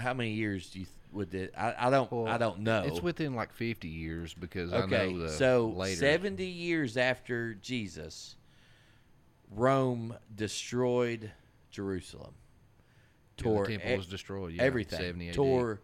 How 0.00 0.14
many 0.14 0.30
years 0.32 0.70
do 0.70 0.80
you 0.80 0.84
th- 0.84 0.94
would 1.12 1.34
it? 1.34 1.52
I, 1.56 1.74
I 1.78 1.90
don't 1.90 2.12
I 2.12 2.38
don't 2.38 2.60
know. 2.60 2.82
It's 2.84 3.02
within 3.02 3.34
like 3.34 3.52
50 3.52 3.88
years 3.88 4.34
because 4.34 4.72
I 4.72 4.84
Okay, 4.84 5.12
know 5.12 5.18
the 5.18 5.28
so 5.30 5.68
later. 5.76 5.96
70 5.98 6.44
years 6.44 6.96
after 6.96 7.54
Jesus, 7.54 8.36
Rome 9.50 10.14
destroyed 10.34 11.32
Jerusalem. 11.70 12.34
Yeah, 13.42 13.52
the 13.52 13.66
temple 13.66 13.92
e- 13.92 13.96
was 13.96 14.06
destroyed, 14.06 14.52
yeah, 14.54 14.62
everything. 14.64 14.98
70 14.98 15.28
AD. 15.30 15.34
Tore, 15.34 15.80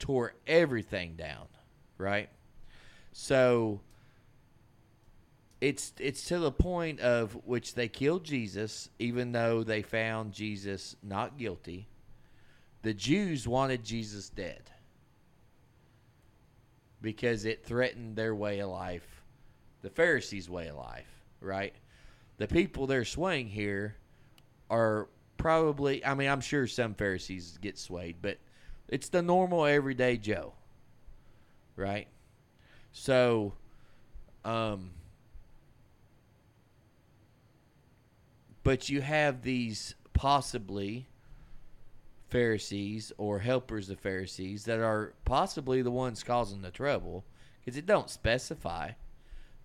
tore 0.00 0.34
everything 0.46 1.14
down. 1.14 1.46
Right. 1.96 2.28
So 3.12 3.80
it's 5.60 5.92
it's 5.98 6.24
to 6.26 6.38
the 6.38 6.50
point 6.50 7.00
of 7.00 7.32
which 7.44 7.74
they 7.74 7.88
killed 7.88 8.24
Jesus, 8.24 8.88
even 8.98 9.32
though 9.32 9.62
they 9.62 9.82
found 9.82 10.32
Jesus 10.32 10.96
not 11.02 11.38
guilty. 11.38 11.86
The 12.82 12.94
Jews 12.94 13.46
wanted 13.46 13.84
Jesus 13.84 14.30
dead 14.30 14.70
because 17.02 17.44
it 17.44 17.64
threatened 17.64 18.16
their 18.16 18.34
way 18.34 18.60
of 18.60 18.70
life, 18.70 19.22
the 19.82 19.90
Pharisees' 19.90 20.48
way 20.48 20.68
of 20.68 20.76
life, 20.76 21.08
right? 21.40 21.74
The 22.38 22.46
people 22.48 22.86
they're 22.86 23.04
swaying 23.04 23.48
here 23.48 23.96
are 24.70 25.08
probably, 25.36 26.04
I 26.04 26.14
mean, 26.14 26.28
I'm 26.28 26.40
sure 26.40 26.66
some 26.66 26.94
Pharisees 26.94 27.58
get 27.60 27.78
swayed, 27.78 28.16
but 28.22 28.38
it's 28.90 29.08
the 29.08 29.22
normal 29.22 29.64
everyday 29.64 30.16
Joe, 30.18 30.52
right? 31.76 32.08
So, 32.92 33.54
um, 34.44 34.90
but 38.62 38.88
you 38.88 39.00
have 39.00 39.42
these 39.42 39.94
possibly 40.12 41.06
Pharisees 42.28 43.12
or 43.16 43.38
helpers 43.38 43.90
of 43.90 43.98
Pharisees 44.00 44.64
that 44.64 44.80
are 44.80 45.14
possibly 45.24 45.82
the 45.82 45.90
ones 45.90 46.22
causing 46.22 46.62
the 46.62 46.70
trouble 46.70 47.24
because 47.60 47.76
it 47.78 47.86
don't 47.86 48.10
specify. 48.10 48.90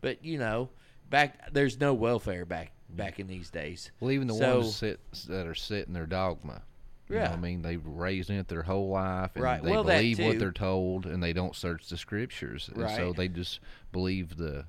But 0.01 0.23
you 0.23 0.37
know, 0.37 0.69
back 1.09 1.51
there's 1.51 1.79
no 1.79 1.93
welfare 1.93 2.45
back 2.45 2.71
back 2.89 3.19
in 3.19 3.27
these 3.27 3.49
days. 3.49 3.91
Well, 3.99 4.11
even 4.11 4.27
the 4.27 4.35
So- 4.35 4.59
ones 4.59 4.75
sit, 4.75 4.99
that 5.27 5.47
are 5.47 5.55
sitting 5.55 5.93
their 5.93 6.05
dogma. 6.05 6.61
You 7.09 7.15
know 7.17 7.21
Yeah. 7.21 7.29
what 7.29 7.37
I 7.37 7.41
mean, 7.41 7.61
they've 7.61 7.85
raised 7.85 8.29
in 8.29 8.37
it 8.37 8.47
their 8.47 8.63
whole 8.63 8.89
life, 8.89 9.35
and 9.35 9.43
Right, 9.43 9.61
they 9.63 9.69
well, 9.71 9.83
believe 9.83 10.19
what 10.19 10.39
they're 10.39 10.51
told, 10.51 11.05
and 11.05 11.21
they 11.21 11.33
don't 11.33 11.55
search 11.55 11.87
the 11.87 11.97
scriptures, 11.97 12.69
and 12.73 12.89
so 12.89 13.13
they 13.13 13.27
just 13.27 13.59
believe 13.91 14.37
the 14.37 14.65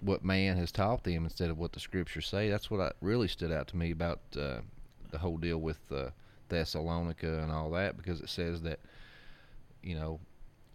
what 0.00 0.24
man 0.24 0.56
has 0.56 0.72
taught 0.72 1.04
them 1.04 1.22
instead 1.24 1.48
of 1.48 1.58
what 1.58 1.72
the 1.72 1.78
scriptures 1.80 2.26
say. 2.26 2.50
That's 2.50 2.68
what 2.70 2.80
I, 2.80 2.90
really 3.00 3.28
stood 3.28 3.52
out 3.52 3.68
to 3.68 3.76
me 3.76 3.92
about 3.92 4.18
uh, 4.36 4.62
the 5.12 5.18
whole 5.18 5.36
deal 5.36 5.58
with 5.58 5.78
uh, 5.92 6.10
Thessalonica 6.48 7.38
and 7.40 7.52
all 7.52 7.70
that, 7.70 7.96
because 7.96 8.20
it 8.20 8.28
says 8.28 8.62
that 8.62 8.80
you 9.82 9.94
know 9.94 10.18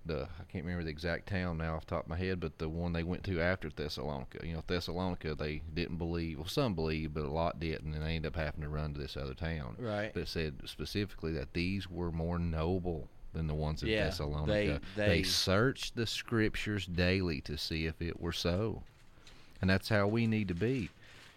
the 0.07 0.23
I 0.39 0.43
can't 0.51 0.63
remember 0.65 0.83
the 0.83 0.89
exact 0.89 1.27
town 1.27 1.57
now 1.59 1.75
off 1.75 1.85
the 1.85 1.95
top 1.95 2.03
of 2.05 2.09
my 2.09 2.17
head, 2.17 2.39
but 2.39 2.57
the 2.57 2.69
one 2.69 2.93
they 2.93 3.03
went 3.03 3.23
to 3.25 3.39
after 3.41 3.69
Thessalonica. 3.69 4.45
You 4.45 4.53
know, 4.55 4.63
Thessalonica 4.65 5.35
they 5.35 5.61
didn't 5.73 5.97
believe. 5.97 6.37
Well, 6.39 6.47
some 6.47 6.73
believed, 6.73 7.13
but 7.13 7.23
a 7.25 7.29
lot 7.29 7.59
didn't, 7.59 7.93
and 7.93 8.03
they 8.03 8.15
ended 8.15 8.33
up 8.33 8.35
having 8.41 8.61
to 8.61 8.69
run 8.69 8.93
to 8.93 8.99
this 8.99 9.15
other 9.17 9.33
town. 9.33 9.75
Right. 9.79 10.13
But 10.13 10.23
it 10.23 10.27
said 10.27 10.55
specifically 10.65 11.31
that 11.33 11.53
these 11.53 11.89
were 11.89 12.11
more 12.11 12.39
noble 12.39 13.07
than 13.33 13.47
the 13.47 13.53
ones 13.53 13.83
in 13.83 13.89
Yeah, 13.89 14.05
Thessalonica. 14.05 14.81
they- 14.95 15.07
they- 15.07 15.23
searched 15.23 15.95
the 15.95 16.07
scriptures 16.07 16.85
daily 16.85 17.41
to 17.41 17.57
see 17.57 17.85
if 17.85 18.01
it 18.01 18.19
were 18.19 18.31
so, 18.33 18.83
and 19.61 19.69
that's 19.69 19.89
how 19.89 20.07
we 20.07 20.25
need 20.27 20.47
to 20.47 20.55
be. 20.55 20.89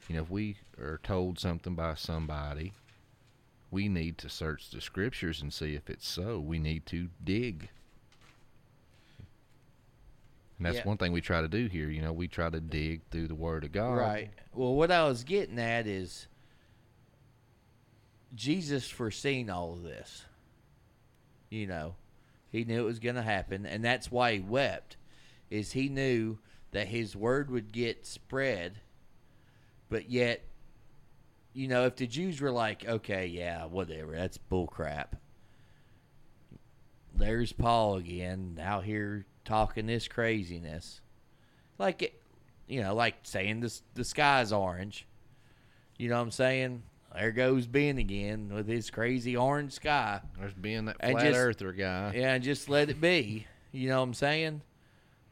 You 0.08 0.16
know, 0.16 0.22
if 0.22 0.30
we 0.30 0.56
are 0.80 0.98
told 1.02 1.38
something 1.38 1.74
by 1.74 1.94
somebody, 1.94 2.72
we 3.70 3.88
need 3.88 4.18
to 4.18 4.28
search 4.28 4.70
the 4.70 4.80
scriptures 4.80 5.40
and 5.42 5.52
see 5.52 5.74
if 5.74 5.88
it's 5.90 6.08
so. 6.08 6.40
We 6.40 6.58
need 6.58 6.86
to 6.86 7.08
dig. 7.22 7.68
And 10.60 10.66
that's 10.66 10.76
Yeah. 10.76 10.88
one 10.88 10.98
thing 10.98 11.12
we 11.12 11.22
try 11.22 11.40
to 11.40 11.48
do 11.48 11.68
here. 11.68 11.88
You 11.88 12.02
know, 12.02 12.12
we 12.12 12.28
try 12.28 12.50
to 12.50 12.60
dig 12.60 13.00
through 13.10 13.28
the 13.28 13.34
Word 13.34 13.64
of 13.64 13.72
God. 13.72 13.94
Right. 13.94 14.30
Well, 14.52 14.74
what 14.74 14.90
I 14.90 15.04
was 15.04 15.24
getting 15.24 15.58
at 15.58 15.86
is 15.86 16.28
Jesus 18.34 18.90
foreseen 18.90 19.48
all 19.48 19.72
of 19.72 19.82
this. 19.82 20.26
You 21.48 21.66
know, 21.66 21.94
he 22.50 22.64
knew 22.66 22.82
it 22.82 22.84
was 22.84 22.98
going 22.98 23.14
to 23.14 23.22
happen, 23.22 23.64
and 23.64 23.82
that's 23.82 24.10
why 24.12 24.34
he 24.34 24.40
wept. 24.40 24.98
Is 25.48 25.72
he 25.72 25.88
knew 25.88 26.36
that 26.72 26.88
his 26.88 27.16
word 27.16 27.50
would 27.50 27.72
get 27.72 28.04
spread, 28.04 28.80
but 29.88 30.10
yet, 30.10 30.42
you 31.54 31.68
know, 31.68 31.86
if 31.86 31.96
the 31.96 32.06
Jews 32.06 32.38
were 32.38 32.52
like, 32.52 32.86
okay, 32.86 33.26
yeah, 33.26 33.64
whatever, 33.64 34.12
that's 34.12 34.36
bull 34.36 34.66
crap. 34.66 35.16
There's 37.14 37.54
Paul 37.54 37.96
again 37.96 38.60
out 38.62 38.84
here 38.84 39.24
talking 39.50 39.86
this 39.86 40.06
craziness, 40.06 41.00
like 41.76 42.02
it, 42.02 42.22
you 42.68 42.80
know, 42.80 42.94
like 42.94 43.16
saying 43.24 43.60
this 43.60 43.82
the 43.94 44.04
sky's 44.04 44.52
orange. 44.52 45.06
You 45.98 46.08
know 46.08 46.16
what 46.16 46.22
I'm 46.22 46.30
saying? 46.30 46.82
There 47.14 47.32
goes 47.32 47.66
Ben 47.66 47.98
again 47.98 48.50
with 48.54 48.68
his 48.68 48.90
crazy 48.90 49.36
orange 49.36 49.72
sky. 49.72 50.20
There's 50.38 50.54
Ben, 50.54 50.84
that 50.84 51.00
flat 51.00 51.24
just- 51.24 51.36
earther 51.36 51.72
guy. 51.72 52.12
Yeah, 52.14 52.34
and 52.34 52.44
just 52.44 52.68
let 52.68 52.88
it 52.90 53.00
be. 53.00 53.46
You 53.72 53.88
know 53.88 53.98
what 53.98 54.04
I'm 54.04 54.14
saying? 54.14 54.62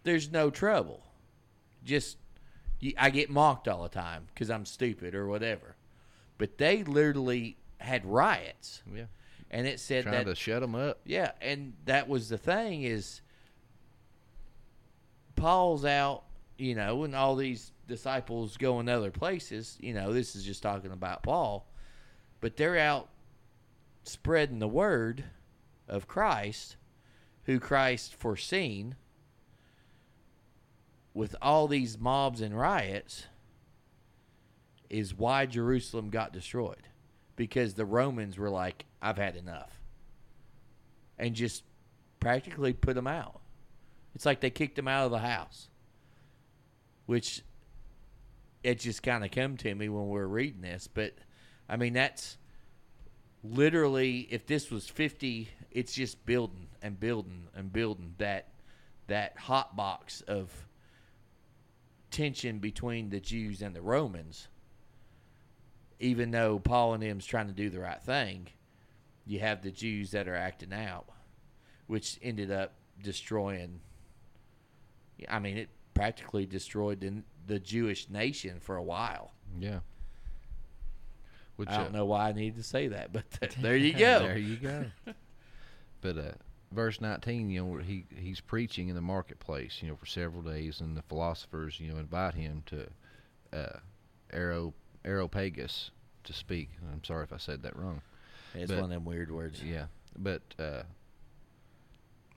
There's 0.02 0.30
no 0.32 0.50
trouble. 0.50 1.02
Just 1.84 2.16
I 2.96 3.10
get 3.10 3.30
mocked 3.30 3.68
all 3.68 3.84
the 3.84 3.88
time 3.88 4.26
because 4.34 4.50
I'm 4.50 4.64
stupid 4.66 5.14
or 5.14 5.28
whatever. 5.28 5.76
But 6.38 6.58
they 6.58 6.82
literally 6.82 7.56
had 7.78 8.04
riots. 8.04 8.82
Yeah. 8.92 9.04
And 9.50 9.66
it 9.66 9.80
said 9.80 10.04
Trying 10.04 10.24
that 10.24 10.30
to 10.30 10.34
shut 10.34 10.60
them 10.60 10.74
up. 10.74 11.00
Yeah, 11.04 11.32
and 11.40 11.72
that 11.86 12.08
was 12.08 12.28
the 12.28 12.38
thing 12.38 12.82
is 12.82 13.22
Paul's 15.38 15.84
out, 15.84 16.24
you 16.56 16.74
know, 16.74 17.04
and 17.04 17.14
all 17.14 17.36
these 17.36 17.72
disciples 17.86 18.56
going 18.56 18.88
other 18.88 19.10
places. 19.10 19.78
You 19.80 19.94
know, 19.94 20.12
this 20.12 20.36
is 20.36 20.44
just 20.44 20.62
talking 20.62 20.92
about 20.92 21.22
Paul, 21.22 21.66
but 22.40 22.56
they're 22.56 22.78
out 22.78 23.08
spreading 24.02 24.58
the 24.58 24.68
word 24.68 25.24
of 25.88 26.06
Christ, 26.06 26.76
who 27.44 27.58
Christ 27.58 28.14
foreseen, 28.14 28.96
with 31.14 31.34
all 31.40 31.66
these 31.66 31.98
mobs 31.98 32.40
and 32.40 32.58
riots, 32.58 33.26
is 34.90 35.14
why 35.14 35.46
Jerusalem 35.46 36.10
got 36.10 36.32
destroyed. 36.32 36.88
Because 37.36 37.74
the 37.74 37.84
Romans 37.84 38.36
were 38.36 38.50
like, 38.50 38.84
I've 39.00 39.16
had 39.16 39.36
enough. 39.36 39.80
And 41.18 41.34
just 41.34 41.62
practically 42.20 42.72
put 42.72 42.94
them 42.94 43.06
out. 43.06 43.40
It's 44.18 44.26
like 44.26 44.40
they 44.40 44.50
kicked 44.50 44.76
him 44.76 44.88
out 44.88 45.04
of 45.04 45.12
the 45.12 45.20
house. 45.20 45.68
Which 47.06 47.42
it 48.64 48.80
just 48.80 49.00
kind 49.00 49.24
of 49.24 49.30
come 49.30 49.56
to 49.58 49.72
me 49.72 49.88
when 49.88 50.08
we 50.08 50.18
were 50.18 50.26
reading 50.26 50.60
this, 50.60 50.88
but 50.92 51.14
I 51.68 51.76
mean 51.76 51.92
that's 51.92 52.36
literally 53.44 54.26
if 54.28 54.44
this 54.44 54.72
was 54.72 54.88
50, 54.88 55.48
it's 55.70 55.94
just 55.94 56.26
building 56.26 56.66
and 56.82 56.98
building 56.98 57.44
and 57.54 57.72
building 57.72 58.16
that 58.18 58.48
that 59.06 59.38
hot 59.38 59.76
box 59.76 60.22
of 60.22 60.50
tension 62.10 62.58
between 62.58 63.10
the 63.10 63.20
Jews 63.20 63.62
and 63.62 63.72
the 63.72 63.82
Romans. 63.82 64.48
Even 66.00 66.32
though 66.32 66.58
Paul 66.58 66.94
and 66.94 67.04
them's 67.04 67.24
trying 67.24 67.46
to 67.46 67.52
do 67.52 67.70
the 67.70 67.78
right 67.78 68.02
thing, 68.02 68.48
you 69.24 69.38
have 69.38 69.62
the 69.62 69.70
Jews 69.70 70.10
that 70.10 70.26
are 70.26 70.34
acting 70.34 70.72
out, 70.72 71.06
which 71.86 72.18
ended 72.20 72.50
up 72.50 72.72
destroying. 73.00 73.78
I 75.28 75.38
mean, 75.38 75.56
it 75.56 75.68
practically 75.94 76.46
destroyed 76.46 77.00
the, 77.00 77.22
the 77.46 77.58
Jewish 77.58 78.08
nation 78.08 78.60
for 78.60 78.76
a 78.76 78.82
while. 78.82 79.32
Yeah. 79.58 79.80
Which, 81.56 81.68
I 81.68 81.78
don't 81.78 81.94
uh, 81.94 81.98
know 81.98 82.04
why 82.06 82.28
I 82.28 82.32
need 82.32 82.56
to 82.56 82.62
say 82.62 82.88
that, 82.88 83.12
but 83.12 83.24
th- 83.40 83.56
there 83.56 83.76
you 83.76 83.92
go. 83.92 84.20
there 84.20 84.38
you 84.38 84.56
go. 84.56 84.84
But 86.00 86.16
uh, 86.16 86.32
verse 86.70 87.00
19, 87.00 87.50
you 87.50 87.64
know, 87.64 87.76
he 87.78 88.04
he's 88.16 88.40
preaching 88.40 88.88
in 88.88 88.94
the 88.94 89.00
marketplace, 89.00 89.78
you 89.82 89.88
know, 89.88 89.96
for 89.96 90.06
several 90.06 90.42
days, 90.42 90.80
and 90.80 90.96
the 90.96 91.02
philosophers, 91.02 91.80
you 91.80 91.92
know, 91.92 91.98
invite 91.98 92.34
him 92.34 92.62
to 92.66 92.86
uh, 93.52 93.78
Aero 94.32 94.74
Aeropagus 95.04 95.90
to 96.22 96.32
speak. 96.32 96.70
I'm 96.92 97.02
sorry 97.02 97.24
if 97.24 97.32
I 97.32 97.38
said 97.38 97.62
that 97.64 97.74
wrong. 97.76 98.00
It's 98.54 98.70
But- 98.70 98.76
one 98.76 98.84
of 98.84 98.90
them 98.90 99.04
weird 99.04 99.32
words. 99.32 99.60
Yeah, 99.60 99.86
but 100.16 100.42
uh, 100.56 100.82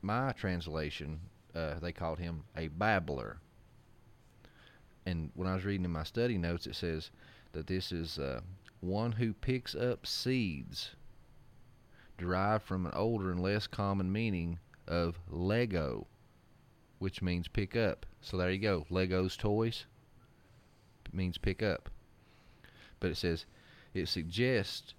my 0.01 0.31
translation, 0.31 1.19
uh, 1.55 1.79
they 1.79 1.91
called 1.91 2.19
him 2.19 2.43
a 2.55 2.67
babbler. 2.67 3.37
And 5.05 5.31
when 5.35 5.47
I 5.47 5.55
was 5.55 5.65
reading 5.65 5.85
in 5.85 5.91
my 5.91 6.03
study 6.03 6.37
notes, 6.37 6.67
it 6.67 6.75
says 6.75 7.11
that 7.53 7.67
this 7.67 7.91
is 7.91 8.19
uh, 8.19 8.41
one 8.79 9.13
who 9.13 9.33
picks 9.33 9.75
up 9.75 10.05
seeds 10.05 10.91
derived 12.17 12.63
from 12.63 12.85
an 12.85 12.93
older 12.93 13.31
and 13.31 13.41
less 13.41 13.67
common 13.67 14.11
meaning 14.11 14.59
of 14.87 15.19
Lego, 15.29 16.05
which 16.99 17.21
means 17.21 17.47
pick 17.47 17.75
up. 17.75 18.05
So 18.21 18.37
there 18.37 18.51
you 18.51 18.59
go. 18.59 18.85
Legos 18.91 19.37
toys 19.37 19.85
means 21.11 21.37
pick 21.37 21.63
up. 21.63 21.89
But 22.99 23.11
it 23.11 23.17
says 23.17 23.45
it 23.93 24.07
suggests 24.07 24.93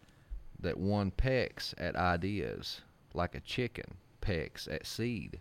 that 0.59 0.79
one 0.79 1.11
pecks 1.11 1.75
at 1.79 1.97
ideas 1.97 2.83
like 3.15 3.35
a 3.35 3.41
chicken 3.41 3.95
pecks 4.21 4.67
at 4.69 4.87
seed, 4.87 5.41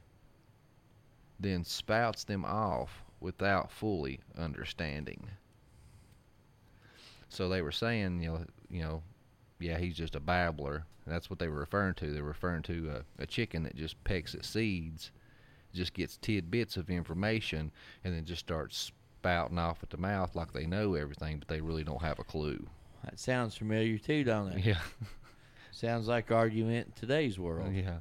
then 1.42 1.64
spouts 1.64 2.24
them 2.24 2.46
off 2.46 3.04
without 3.20 3.72
fully 3.72 4.20
understanding. 4.38 5.28
So 7.30 7.48
they 7.48 7.62
were 7.62 7.72
saying, 7.72 8.22
you 8.22 8.30
know, 8.30 8.46
you 8.70 8.82
know, 8.82 9.04
yeah, 9.60 9.78
he's 9.78 9.96
just 9.96 10.16
a 10.16 10.20
babbler. 10.20 10.86
That's 11.08 11.30
what 11.30 11.40
they 11.40 11.48
were 11.48 11.60
referring 11.60 11.96
to. 11.96 12.14
They 12.14 12.22
were 12.22 12.28
referring 12.28 12.64
to 12.64 13.04
a, 13.20 13.24
a 13.24 13.26
chicken 13.26 13.64
that 13.64 13.76
just 13.76 14.02
pecks 14.04 14.36
at 14.36 14.46
seeds, 14.46 15.12
just 15.74 15.94
gets 15.94 16.18
tidbits 16.18 16.78
of 16.78 16.90
information, 16.90 17.72
and 18.04 18.14
then 18.14 18.26
just 18.26 18.42
starts 18.42 18.92
spouting 19.22 19.60
off 19.60 19.84
at 19.84 19.90
the 19.90 19.98
mouth 19.98 20.36
like 20.36 20.52
they 20.52 20.66
know 20.66 20.96
everything, 20.96 21.40
but 21.40 21.48
they 21.48 21.62
really 21.62 21.84
don't 21.84 22.02
have 22.02 22.20
a 22.20 22.24
clue. 22.24 22.68
That 23.06 23.20
sounds 23.20 23.56
familiar 23.56 23.98
too, 23.98 24.24
don't 24.24 24.52
it? 24.52 24.66
Yeah. 24.66 24.80
Sounds 25.72 26.08
like 26.08 26.32
argument 26.32 26.88
in 26.88 26.94
today's 27.00 27.40
world. 27.40 27.74
Yeah. 27.74 28.00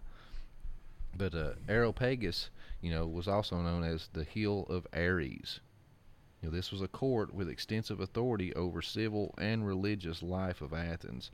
But 1.17 1.35
uh, 1.35 1.53
Areopagus, 1.69 2.51
you 2.81 2.91
know, 2.91 3.07
was 3.07 3.29
also 3.29 3.61
known 3.61 3.85
as 3.85 4.09
the 4.13 4.25
Hill 4.25 4.67
of 4.69 4.87
Ares. 4.95 5.61
You 6.41 6.49
know, 6.49 6.55
this 6.55 6.73
was 6.73 6.81
a 6.81 6.89
court 6.89 7.35
with 7.35 7.49
extensive 7.49 8.01
authority 8.01 8.55
over 8.55 8.81
civil 8.81 9.35
and 9.37 9.67
religious 9.67 10.23
life 10.23 10.63
of 10.63 10.73
Athens. 10.73 11.31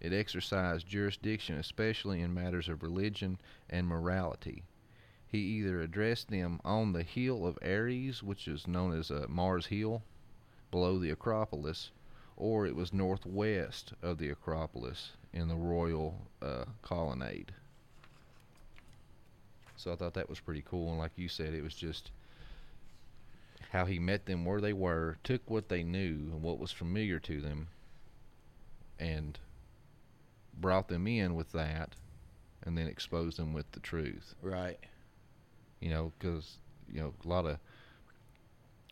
It 0.00 0.12
exercised 0.12 0.88
jurisdiction, 0.88 1.56
especially 1.56 2.20
in 2.20 2.34
matters 2.34 2.68
of 2.68 2.82
religion 2.82 3.38
and 3.70 3.86
morality. 3.86 4.64
He 5.26 5.38
either 5.38 5.80
addressed 5.80 6.28
them 6.28 6.60
on 6.64 6.92
the 6.92 7.04
Hill 7.04 7.46
of 7.46 7.58
Ares, 7.62 8.22
which 8.22 8.48
is 8.48 8.66
known 8.66 8.92
as 8.92 9.10
uh, 9.10 9.26
Mars 9.28 9.66
Hill, 9.66 10.02
below 10.70 10.98
the 10.98 11.10
Acropolis, 11.10 11.90
or 12.36 12.66
it 12.66 12.74
was 12.74 12.92
northwest 12.92 13.94
of 14.02 14.18
the 14.18 14.30
Acropolis 14.30 15.12
in 15.32 15.48
the 15.48 15.56
royal 15.56 16.28
uh, 16.42 16.64
colonnade. 16.82 17.52
So 19.76 19.92
I 19.92 19.96
thought 19.96 20.14
that 20.14 20.28
was 20.28 20.40
pretty 20.40 20.62
cool, 20.62 20.90
and 20.90 20.98
like 20.98 21.12
you 21.16 21.28
said, 21.28 21.54
it 21.54 21.62
was 21.62 21.74
just 21.74 22.10
how 23.70 23.84
he 23.84 23.98
met 23.98 24.26
them 24.26 24.44
where 24.44 24.60
they 24.60 24.72
were, 24.72 25.16
took 25.24 25.42
what 25.50 25.68
they 25.68 25.82
knew 25.82 26.30
and 26.32 26.42
what 26.42 26.58
was 26.58 26.70
familiar 26.70 27.18
to 27.20 27.40
them, 27.40 27.68
and 28.98 29.38
brought 30.60 30.88
them 30.88 31.06
in 31.06 31.34
with 31.34 31.50
that, 31.52 31.94
and 32.62 32.78
then 32.78 32.86
exposed 32.86 33.36
them 33.36 33.52
with 33.52 33.70
the 33.72 33.80
truth. 33.80 34.34
Right. 34.42 34.78
You 35.80 35.90
know, 35.90 36.12
because 36.18 36.58
you 36.88 37.00
know 37.00 37.12
a 37.24 37.28
lot 37.28 37.46
of 37.46 37.58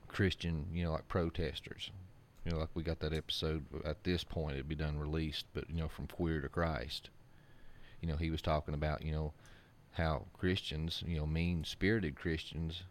Christian, 0.08 0.66
you 0.72 0.84
know, 0.84 0.92
like 0.92 1.08
protesters. 1.08 1.90
You 2.44 2.52
know, 2.52 2.58
like 2.58 2.70
we 2.74 2.82
got 2.82 2.98
that 3.00 3.12
episode 3.12 3.64
at 3.84 4.02
this 4.02 4.24
point 4.24 4.54
it'd 4.54 4.68
be 4.68 4.74
done 4.74 4.98
released, 4.98 5.46
but 5.54 5.70
you 5.70 5.76
know, 5.76 5.88
from 5.88 6.08
queer 6.08 6.40
to 6.40 6.48
Christ. 6.48 7.08
You 8.00 8.08
know, 8.08 8.16
he 8.16 8.30
was 8.30 8.42
talking 8.42 8.74
about 8.74 9.04
you 9.04 9.12
know 9.12 9.32
how 9.92 10.26
Christians, 10.32 11.02
you 11.06 11.18
know, 11.18 11.26
mean 11.26 11.64
spirited 11.64 12.16
Christians, 12.16 12.82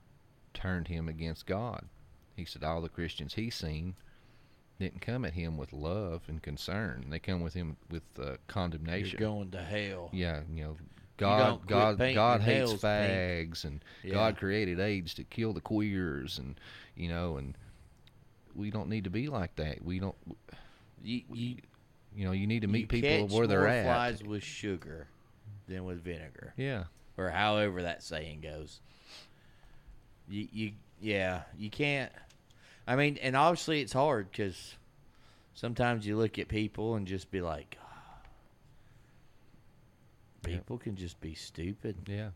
turned 0.54 0.88
him 0.88 1.08
against 1.08 1.46
God. 1.46 1.86
He 2.36 2.46
said 2.46 2.64
all 2.64 2.82
the 2.82 2.90
Christians 2.90 3.34
he's 3.34 3.56
seen 3.56 3.96
didn't 4.80 5.02
come 5.02 5.26
at 5.26 5.34
him 5.34 5.58
with 5.58 5.74
love 5.74 6.24
and 6.28 6.42
concern. 6.42 7.06
They 7.10 7.20
come 7.20 7.42
with 7.42 7.54
him 7.54 7.78
with 7.90 8.04
uh, 8.20 8.38
condemnation. 8.48 9.20
You're 9.20 9.30
going 9.30 9.52
to 9.52 9.62
hell. 9.62 10.10
Yeah, 10.12 10.42
you 10.52 10.64
know, 10.64 10.78
God, 11.18 11.60
quit 11.60 11.68
God, 11.68 11.98
God 12.16 12.42
hates 12.42 12.74
fags, 12.74 13.64
and 13.64 13.84
Yeah. 14.04 14.14
God 14.14 14.38
created 14.38 14.80
AIDS 14.80 15.14
to 15.16 15.24
kill 15.24 15.54
the 15.54 15.62
queers, 15.62 16.40
and 16.40 16.60
you 16.96 17.10
know, 17.10 17.38
and 17.38 17.56
we 18.56 18.72
don't 18.72 18.90
need 18.90 19.04
to 19.04 19.12
be 19.12 19.28
like 19.28 19.56
that. 19.58 19.84
We 19.84 20.00
don't. 20.00 20.16
You, 21.04 21.22
you, 21.32 21.56
You 22.16 22.26
know, 22.26 22.32
you 22.32 22.48
need 22.48 22.62
to 22.64 22.68
meet 22.68 22.90
people 22.90 23.28
where 23.28 23.48
they're 23.48 23.60
more 23.60 23.68
at. 23.70 23.84
flies 23.86 24.24
with 24.24 24.44
sugar 24.44 25.08
than 25.72 25.86
with 25.86 26.04
vinegar. 26.04 26.54
Yeah. 26.58 26.86
Or 27.18 27.30
however 27.30 27.82
that 27.84 28.04
saying 28.04 28.42
goes. 28.42 28.80
You, 30.30 30.48
you, 30.52 30.72
yeah, 31.02 31.42
you 31.58 31.70
can't. 31.70 32.12
I 32.88 32.96
mean, 32.96 33.18
and 33.22 33.36
obviously 33.36 33.82
it's 33.82 33.94
hard 33.94 34.32
because 34.32 34.76
sometimes 35.54 36.06
you 36.06 36.18
look 36.18 36.40
at 36.40 36.48
people 36.48 36.96
and 36.96 37.06
just 37.08 37.32
be 37.32 37.42
like, 37.42 37.78
ah. 37.84 38.20
people 40.44 40.78
can 40.78 40.96
just 40.96 41.20
be 41.22 41.34
stupid. 41.34 41.96
Yeah. 42.08 42.30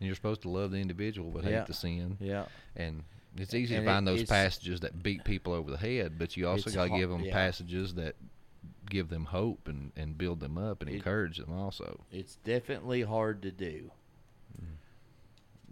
And 0.00 0.06
you're 0.06 0.14
supposed 0.14 0.42
to 0.42 0.48
love 0.48 0.70
the 0.70 0.78
individual 0.78 1.30
but 1.30 1.44
Yeah. 1.44 1.58
hate 1.58 1.66
the 1.66 1.74
sin. 1.74 2.16
Yeah. 2.20 2.46
And 2.76 3.04
it's 3.36 3.54
easy 3.54 3.74
And 3.76 3.84
to 3.84 3.90
find 3.92 4.08
it- 4.08 4.10
those 4.10 4.28
passages 4.28 4.80
that 4.80 5.02
beat 5.02 5.24
people 5.24 5.52
over 5.52 5.70
the 5.70 5.76
head, 5.76 6.18
but 6.18 6.36
you 6.36 6.48
also 6.48 6.70
got 6.70 6.84
to 6.84 6.98
give 6.98 7.10
them 7.10 7.24
yeah. 7.24 7.32
passages 7.32 7.94
that 7.94 8.16
give 8.94 9.08
them 9.08 9.24
hope 9.24 9.66
and, 9.66 9.90
and 9.96 10.16
build 10.16 10.38
them 10.38 10.56
up 10.56 10.80
and 10.80 10.88
It- 10.88 10.94
encourage 10.94 11.38
them 11.38 11.52
also. 11.52 12.04
It's 12.12 12.36
definitely 12.36 13.02
hard 13.02 13.42
to 13.42 13.50
do. 13.50 13.90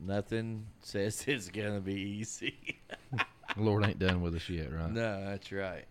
Nothing 0.05 0.67
says 0.81 1.25
it's 1.29 1.49
gonna 1.49 1.81
be 1.81 1.95
easy. 1.95 2.81
The 3.55 3.63
Lord 3.63 3.85
ain't 3.85 3.99
done 3.99 4.23
with 4.23 4.35
us 4.35 4.49
yet, 4.49 4.73
right? 4.73 4.91
no, 4.91 5.27
that's 5.27 5.53
right. 5.53 5.85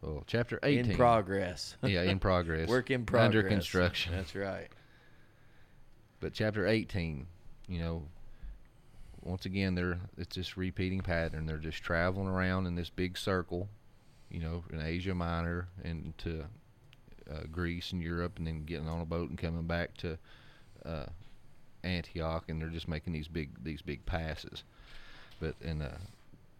Well, 0.00 0.24
chapter 0.26 0.58
18. 0.62 0.92
In 0.92 0.96
progress. 0.96 1.76
yeah, 1.82 2.00
in 2.04 2.18
progress. 2.18 2.66
Work 2.66 2.90
in 2.90 3.04
progress. 3.04 3.26
Under 3.26 3.42
construction. 3.42 4.14
That's 4.16 4.34
right. 4.34 4.68
But 6.20 6.32
chapter 6.32 6.66
18, 6.66 7.26
you 7.68 7.78
know, 7.78 8.04
once 9.20 9.44
again, 9.44 9.74
they're 9.74 9.98
it's 10.16 10.34
this 10.34 10.56
repeating 10.56 11.02
pattern. 11.02 11.44
They're 11.44 11.58
just 11.58 11.82
traveling 11.82 12.28
around 12.28 12.66
in 12.66 12.74
this 12.74 12.88
big 12.88 13.18
circle, 13.18 13.68
you 14.32 14.40
know, 14.40 14.64
in 14.72 14.80
Asia 14.80 15.14
Minor 15.14 15.68
and 15.84 16.16
to 16.18 16.44
uh, 17.30 17.42
Greece 17.52 17.92
and 17.92 18.02
Europe, 18.02 18.38
and 18.38 18.46
then 18.46 18.64
getting 18.64 18.88
on 18.88 19.00
a 19.00 19.04
boat 19.04 19.28
and 19.28 19.38
coming 19.38 19.66
back 19.66 19.94
to 19.98 20.18
uh, 20.86 21.06
Antioch, 21.84 22.44
and 22.48 22.60
they're 22.60 22.68
just 22.68 22.88
making 22.88 23.12
these 23.12 23.28
big 23.28 23.50
these 23.62 23.82
big 23.82 24.04
passes. 24.06 24.64
But 25.38 25.54
in 25.60 25.82
uh, 25.82 25.98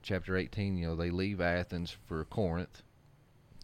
chapter 0.03 0.37
18, 0.37 0.77
you 0.77 0.87
know, 0.87 0.97
they 0.97 1.11
leave 1.11 1.41
Athens 1.41 1.97
for 2.07 2.25
Corinth, 2.27 2.83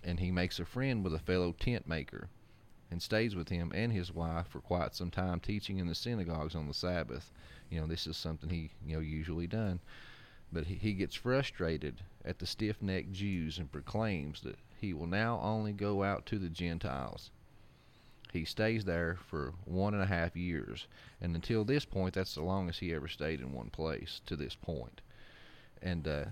and 0.02 0.18
he 0.18 0.30
makes 0.30 0.58
a 0.58 0.64
friend 0.64 1.04
with 1.04 1.12
a 1.12 1.18
fellow 1.18 1.52
tent 1.52 1.86
maker 1.86 2.28
and 2.90 3.02
stays 3.02 3.36
with 3.36 3.50
him 3.50 3.70
and 3.74 3.92
his 3.92 4.14
wife 4.14 4.46
for 4.46 4.60
quite 4.60 4.94
some 4.94 5.10
time 5.10 5.40
teaching 5.40 5.76
in 5.78 5.86
the 5.86 5.94
synagogues 5.94 6.54
on 6.54 6.66
the 6.66 6.72
Sabbath. 6.72 7.30
You 7.68 7.80
know, 7.80 7.86
this 7.86 8.06
is 8.06 8.16
something 8.16 8.48
he, 8.48 8.70
you 8.86 8.94
know, 8.94 9.02
usually 9.02 9.46
done. 9.46 9.80
But 10.50 10.64
he, 10.64 10.76
he 10.76 10.94
gets 10.94 11.14
frustrated 11.14 12.00
at 12.24 12.38
the 12.38 12.46
stiff-necked 12.46 13.12
Jews 13.12 13.58
and 13.58 13.70
proclaims 13.70 14.40
that 14.42 14.56
he 14.80 14.92
will 14.94 15.06
now 15.06 15.40
only 15.42 15.72
go 15.72 16.02
out 16.02 16.26
to 16.26 16.38
the 16.38 16.48
Gentiles. 16.48 17.30
He 18.32 18.44
stays 18.44 18.84
there 18.84 19.16
for 19.28 19.54
one 19.64 19.94
and 19.94 20.02
a 20.02 20.06
half 20.06 20.36
years, 20.36 20.86
and 21.20 21.34
until 21.34 21.64
this 21.64 21.84
point, 21.84 22.14
that's 22.14 22.34
the 22.34 22.42
longest 22.42 22.80
he 22.80 22.92
ever 22.92 23.08
stayed 23.08 23.40
in 23.40 23.52
one 23.52 23.70
place 23.70 24.20
to 24.26 24.36
this 24.36 24.54
point. 24.54 25.00
And 25.82 26.06
uh, 26.06 26.24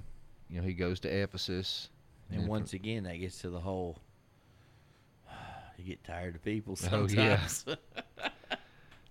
you 0.51 0.61
know, 0.61 0.67
he 0.67 0.75
goes 0.75 1.01
to 1.01 1.09
Ephesus, 1.09 1.89
And 2.31 2.41
then 2.43 2.49
once 2.49 2.73
again, 2.75 3.05
that 3.05 3.17
gets 3.19 3.39
to 3.41 3.51
the 3.51 3.61
whole. 3.61 3.99
You 5.79 5.85
get 5.85 6.05
tired 6.05 6.35
of 6.35 6.43
people 6.43 6.73
Oh, 6.91 7.07
sometimes. 7.07 7.65
yeah. 7.67 7.75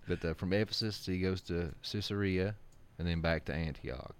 But 0.08 0.24
uh, 0.24 0.34
from 0.36 0.54
Ephesus, 0.54 1.04
he 1.06 1.20
goes 1.20 1.42
to 1.42 1.72
Caesarea 1.82 2.56
and 3.00 3.08
then 3.08 3.22
back 3.22 3.46
to 3.46 3.54
Antioch. 3.56 4.16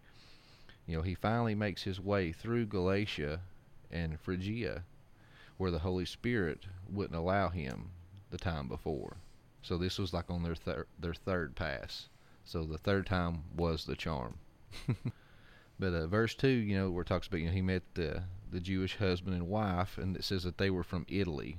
You 0.88 0.98
know, 0.98 1.02
he 1.02 1.16
finally 1.16 1.56
makes 1.56 1.84
his 1.84 2.00
way 2.00 2.32
through 2.32 2.68
Galatia 2.68 3.42
and 3.92 4.20
Phrygia, 4.20 4.84
where 5.58 5.72
the 5.72 5.80
Holy 5.80 6.06
Spirit 6.06 6.66
wouldn't 6.90 7.18
allow 7.18 7.50
him 7.50 7.92
the 8.30 8.38
time 8.38 8.68
before. 8.68 9.18
So 9.62 9.78
this 9.78 9.98
was 9.98 10.14
like 10.14 10.30
on 10.30 10.44
their 10.44 10.56
thir- 10.56 10.88
their 11.00 11.14
third 11.14 11.56
pass. 11.56 12.10
So 12.44 12.64
the 12.64 12.78
third 12.78 13.06
time 13.08 13.44
was 13.56 13.86
the 13.86 13.96
charm. 13.96 14.38
but 15.80 15.94
uh, 15.94 16.08
verse 16.08 16.36
two, 16.36 16.48
you 16.48 16.76
know, 16.76 16.92
where 16.92 17.02
it 17.02 17.08
talks 17.08 17.28
about 17.28 17.40
you 17.40 17.48
know 17.48 17.54
he 17.54 17.62
met 17.62 17.84
the 17.96 18.24
the 18.52 18.60
Jewish 18.60 18.98
husband 18.98 19.36
and 19.36 19.48
wife, 19.48 19.98
and 19.98 20.16
it 20.16 20.24
says 20.24 20.44
that 20.44 20.58
they 20.58 20.70
were 20.70 20.84
from 20.84 21.06
Italy. 21.10 21.58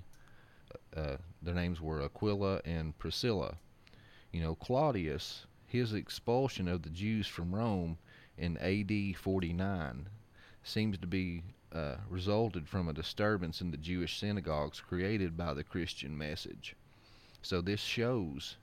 Uh, 0.96 1.16
their 1.42 1.54
names 1.54 1.80
were 1.80 2.02
Aquila 2.02 2.60
and 2.64 2.96
Priscilla 2.98 3.56
you 4.36 4.42
know, 4.42 4.54
Claudius, 4.54 5.46
his 5.66 5.94
expulsion 5.94 6.68
of 6.68 6.82
the 6.82 6.90
Jews 6.90 7.26
from 7.26 7.54
Rome 7.54 7.96
in 8.38 8.56
AD 8.58 9.16
49 9.16 10.08
seems 10.62 10.98
to 10.98 11.06
be 11.06 11.42
uh, 11.72 11.96
resulted 12.08 12.68
from 12.68 12.88
a 12.88 12.92
disturbance 12.92 13.60
in 13.60 13.70
the 13.70 13.76
Jewish 13.76 14.18
synagogues 14.18 14.80
created 14.80 15.36
by 15.36 15.54
the 15.54 15.64
Christian 15.64 16.16
message. 16.16 16.74
So 17.42 17.60
this 17.60 17.80
shows, 17.80 18.56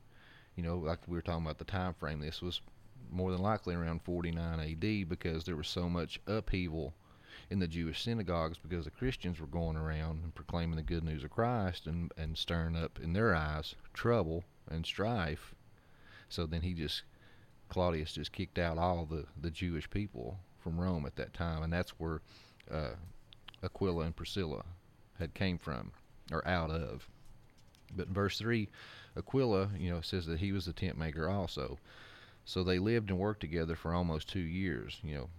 you 0.55 0.63
know, 0.63 0.77
like 0.77 1.07
we 1.07 1.15
were 1.15 1.21
talking 1.21 1.45
about 1.45 1.57
the 1.57 1.63
time 1.63 1.93
frame. 1.93 2.19
This 2.19 2.41
was 2.41 2.61
more 3.11 3.31
than 3.31 3.41
likely 3.41 3.75
around 3.75 4.01
49 4.01 4.59
AD 4.59 5.09
because 5.09 5.43
there 5.43 5.55
was 5.55 5.67
so 5.67 5.89
much 5.89 6.19
upheaval 6.27 6.93
in 7.49 7.59
the 7.59 7.67
Jewish 7.67 8.01
synagogues 8.01 8.57
because 8.57 8.85
the 8.85 8.91
Christians 8.91 9.39
were 9.39 9.47
going 9.47 9.77
around 9.77 10.23
and 10.23 10.33
proclaiming 10.33 10.75
the 10.75 10.83
good 10.83 11.03
news 11.03 11.23
of 11.23 11.29
Christ 11.29 11.87
and, 11.87 12.11
and 12.17 12.37
stirring 12.37 12.75
up 12.75 12.99
in 13.01 13.13
their 13.13 13.35
eyes 13.35 13.75
trouble 13.93 14.43
and 14.69 14.85
strife. 14.85 15.53
So 16.29 16.45
then 16.45 16.61
he 16.61 16.73
just 16.73 17.03
Claudius 17.73 18.13
just 18.13 18.31
kicked 18.31 18.59
out 18.59 18.77
all 18.77 19.07
the, 19.09 19.25
the 19.41 19.49
Jewish 19.49 19.89
people 19.89 20.37
from 20.59 20.79
Rome 20.79 21.07
at 21.07 21.15
that 21.15 21.33
time, 21.33 21.63
and 21.63 21.73
that's 21.73 21.99
where 21.99 22.21
uh, 22.69 22.91
Aquila 23.63 24.05
and 24.05 24.15
Priscilla 24.15 24.63
had 25.17 25.33
came 25.33 25.57
from 25.57 25.91
or 26.31 26.47
out 26.47 26.69
of. 26.69 27.09
But 27.95 28.09
in 28.09 28.13
verse 28.13 28.37
three, 28.37 28.69
Aquila, 29.17 29.69
you 29.75 29.89
know, 29.89 30.01
says 30.01 30.27
that 30.27 30.39
he 30.39 30.51
was 30.51 30.65
the 30.65 30.73
tent 30.73 30.99
maker 30.99 31.27
also. 31.27 31.79
So 32.45 32.63
they 32.63 32.77
lived 32.77 33.09
and 33.09 33.17
worked 33.17 33.41
together 33.41 33.75
for 33.75 33.91
almost 33.91 34.29
two 34.29 34.39
years. 34.39 34.99
You 35.03 35.15
know, 35.15 35.29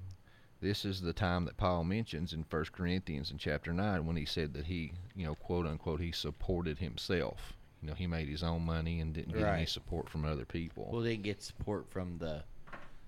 this 0.61 0.85
is 0.85 1.01
the 1.01 1.13
time 1.13 1.45
that 1.45 1.57
Paul 1.57 1.85
mentions 1.85 2.33
in 2.33 2.43
First 2.43 2.73
Corinthians 2.73 3.31
in 3.31 3.39
chapter 3.39 3.73
nine 3.73 4.07
when 4.07 4.17
he 4.17 4.25
said 4.25 4.55
that 4.55 4.67
he, 4.67 4.95
you 5.15 5.25
know, 5.25 5.37
quote 5.37 5.67
unquote, 5.67 6.01
he 6.01 6.11
supported 6.11 6.79
himself. 6.79 7.53
You 7.85 7.91
know, 7.91 7.97
he 7.97 8.07
made 8.07 8.29
his 8.29 8.43
own 8.43 8.63
money 8.65 9.01
and 9.01 9.13
didn't 9.13 9.35
get 9.35 9.47
any 9.47 9.67
support 9.67 10.09
from 10.09 10.25
other 10.25 10.47
people. 10.47 10.89
Well, 10.91 11.03
they 11.03 11.19
get 11.19 11.43
support 11.43 11.87
from 11.91 12.17
the 12.17 12.43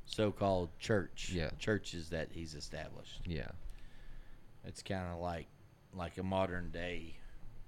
so-called 0.04 0.68
church. 0.78 1.30
Yeah. 1.32 1.48
Churches 1.58 2.10
that 2.10 2.28
he's 2.30 2.54
established. 2.54 3.22
Yeah. 3.24 3.48
It's 4.66 4.82
kind 4.82 5.10
of 5.14 5.18
like 5.20 5.46
like 5.94 6.18
a 6.18 6.22
modern 6.22 6.70
day 6.72 7.16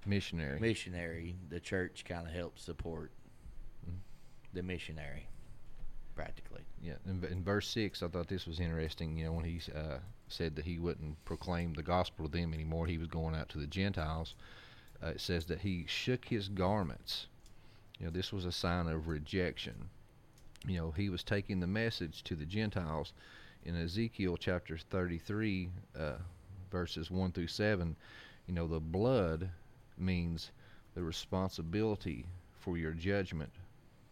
Missionary. 0.04 0.60
missionary. 0.60 1.36
The 1.48 1.60
church 1.60 2.04
kind 2.06 2.26
of 2.26 2.32
helps 2.34 2.62
support 2.62 3.10
Mhm. 3.88 4.00
the 4.52 4.62
missionary, 4.62 5.28
practically. 6.14 6.60
Yeah, 6.82 6.96
in, 7.06 7.24
in 7.24 7.42
verse 7.42 7.66
six, 7.68 8.02
I 8.02 8.08
thought 8.08 8.28
this 8.28 8.46
was 8.46 8.60
interesting. 8.60 9.16
You 9.16 9.24
know, 9.26 9.32
when 9.32 9.46
he 9.46 9.62
uh, 9.74 10.00
said 10.28 10.56
that 10.56 10.66
he 10.66 10.78
wouldn't 10.78 11.24
proclaim 11.24 11.72
the 11.72 11.82
gospel 11.82 12.26
to 12.28 12.30
them 12.30 12.52
anymore, 12.52 12.86
he 12.86 12.98
was 12.98 13.08
going 13.08 13.34
out 13.34 13.48
to 13.50 13.58
the 13.58 13.66
Gentiles. 13.66 14.34
Uh, 15.02 15.08
it 15.08 15.20
says 15.20 15.44
that 15.46 15.60
he 15.60 15.84
shook 15.86 16.24
his 16.26 16.48
garments. 16.48 17.26
You 17.98 18.06
know, 18.06 18.12
this 18.12 18.32
was 18.32 18.44
a 18.44 18.52
sign 18.52 18.86
of 18.86 19.08
rejection. 19.08 19.90
You 20.66 20.76
know, 20.76 20.90
he 20.90 21.08
was 21.08 21.22
taking 21.22 21.60
the 21.60 21.66
message 21.66 22.22
to 22.24 22.34
the 22.34 22.44
Gentiles. 22.44 23.12
In 23.64 23.76
Ezekiel 23.76 24.36
chapter 24.36 24.76
33, 24.76 25.70
uh, 25.98 26.12
verses 26.70 27.10
1 27.10 27.32
through 27.32 27.48
7, 27.48 27.96
you 28.46 28.54
know, 28.54 28.66
the 28.66 28.80
blood 28.80 29.50
means 29.96 30.50
the 30.94 31.02
responsibility 31.02 32.26
for 32.58 32.76
your 32.76 32.92
judgment 32.92 33.52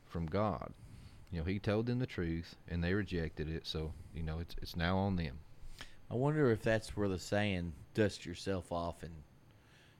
from 0.06 0.26
God. 0.26 0.72
You 1.30 1.40
know, 1.40 1.44
he 1.44 1.58
told 1.58 1.86
them 1.86 1.98
the 1.98 2.06
truth 2.06 2.56
and 2.68 2.82
they 2.82 2.94
rejected 2.94 3.48
it, 3.48 3.66
so, 3.66 3.92
you 4.14 4.22
know, 4.22 4.38
it's 4.38 4.54
it's 4.62 4.76
now 4.76 4.96
on 4.96 5.16
them. 5.16 5.38
I 6.10 6.14
wonder 6.14 6.50
if 6.50 6.62
that's 6.62 6.96
where 6.96 7.08
the 7.08 7.18
saying 7.18 7.72
"dust 7.94 8.24
yourself 8.24 8.70
off" 8.70 9.02
and 9.02 9.12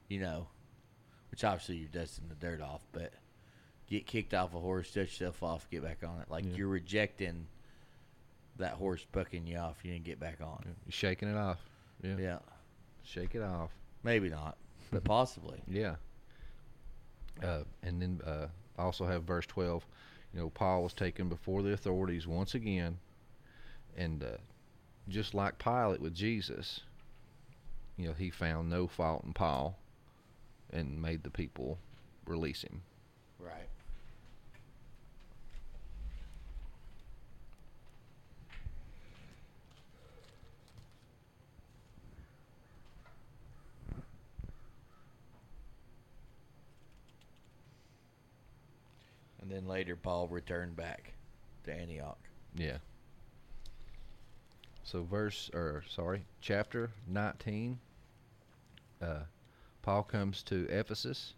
you 0.08 0.20
know, 0.20 0.46
which 1.36 1.44
obviously 1.44 1.76
you're 1.76 1.88
dusting 1.90 2.24
the 2.30 2.34
dirt 2.34 2.62
off, 2.62 2.80
but 2.92 3.12
get 3.90 4.06
kicked 4.06 4.32
off 4.32 4.54
a 4.54 4.58
horse, 4.58 4.86
dust 4.86 5.20
yourself 5.20 5.42
off, 5.42 5.68
get 5.70 5.82
back 5.82 5.98
on 6.02 6.18
it. 6.22 6.30
Like 6.30 6.46
Yeah. 6.46 6.52
you're 6.56 6.68
rejecting 6.68 7.46
that 8.56 8.72
horse 8.72 9.04
bucking 9.12 9.46
you 9.46 9.58
off, 9.58 9.76
you 9.84 9.92
didn't 9.92 10.06
get 10.06 10.18
back 10.18 10.40
on. 10.40 10.62
You're 10.64 10.74
shaking 10.92 11.28
it 11.28 11.36
off. 11.36 11.58
Yeah. 12.02 12.16
Yeah, 12.16 12.38
Shake 13.02 13.34
it 13.34 13.42
off. 13.42 13.70
maybe 14.02 14.30
not, 14.30 14.56
but 14.90 15.04
possibly. 15.04 15.60
Yeah. 15.68 15.96
Uh, 17.42 17.64
and 17.82 18.00
then 18.00 18.22
uh, 18.26 18.46
I 18.78 18.82
also 18.84 19.04
have 19.06 19.24
verse 19.24 19.44
12. 19.44 19.84
You 20.32 20.40
know, 20.40 20.48
Paul 20.48 20.84
was 20.84 20.94
taken 20.94 21.28
before 21.28 21.60
the 21.62 21.74
authorities 21.74 22.26
once 22.26 22.54
again, 22.54 22.96
and 23.94 24.24
uh, 24.24 24.38
just 25.10 25.34
like 25.34 25.58
Pilate 25.58 26.00
with 26.00 26.14
Jesus, 26.14 26.80
you 27.98 28.08
know, 28.08 28.14
he 28.14 28.30
found 28.30 28.70
no 28.70 28.86
fault 28.86 29.22
in 29.24 29.34
Paul 29.34 29.78
and 30.72 31.00
made 31.00 31.22
the 31.22 31.30
people 31.30 31.78
release 32.26 32.62
him. 32.62 32.82
Right. 33.38 33.68
And 49.40 49.50
then 49.54 49.66
later, 49.66 49.94
Paul 49.94 50.26
returned 50.26 50.74
back 50.74 51.12
to 51.64 51.72
Antioch. 51.72 52.18
Yeah. 52.56 52.78
So 54.82 55.04
verse 55.04 55.50
or 55.54 55.84
sorry, 55.88 56.24
chapter 56.40 56.90
19 57.08 57.78
uh 59.02 59.20
Paul 59.86 60.02
comes 60.02 60.42
to 60.42 60.66
Ephesus. 60.68 61.34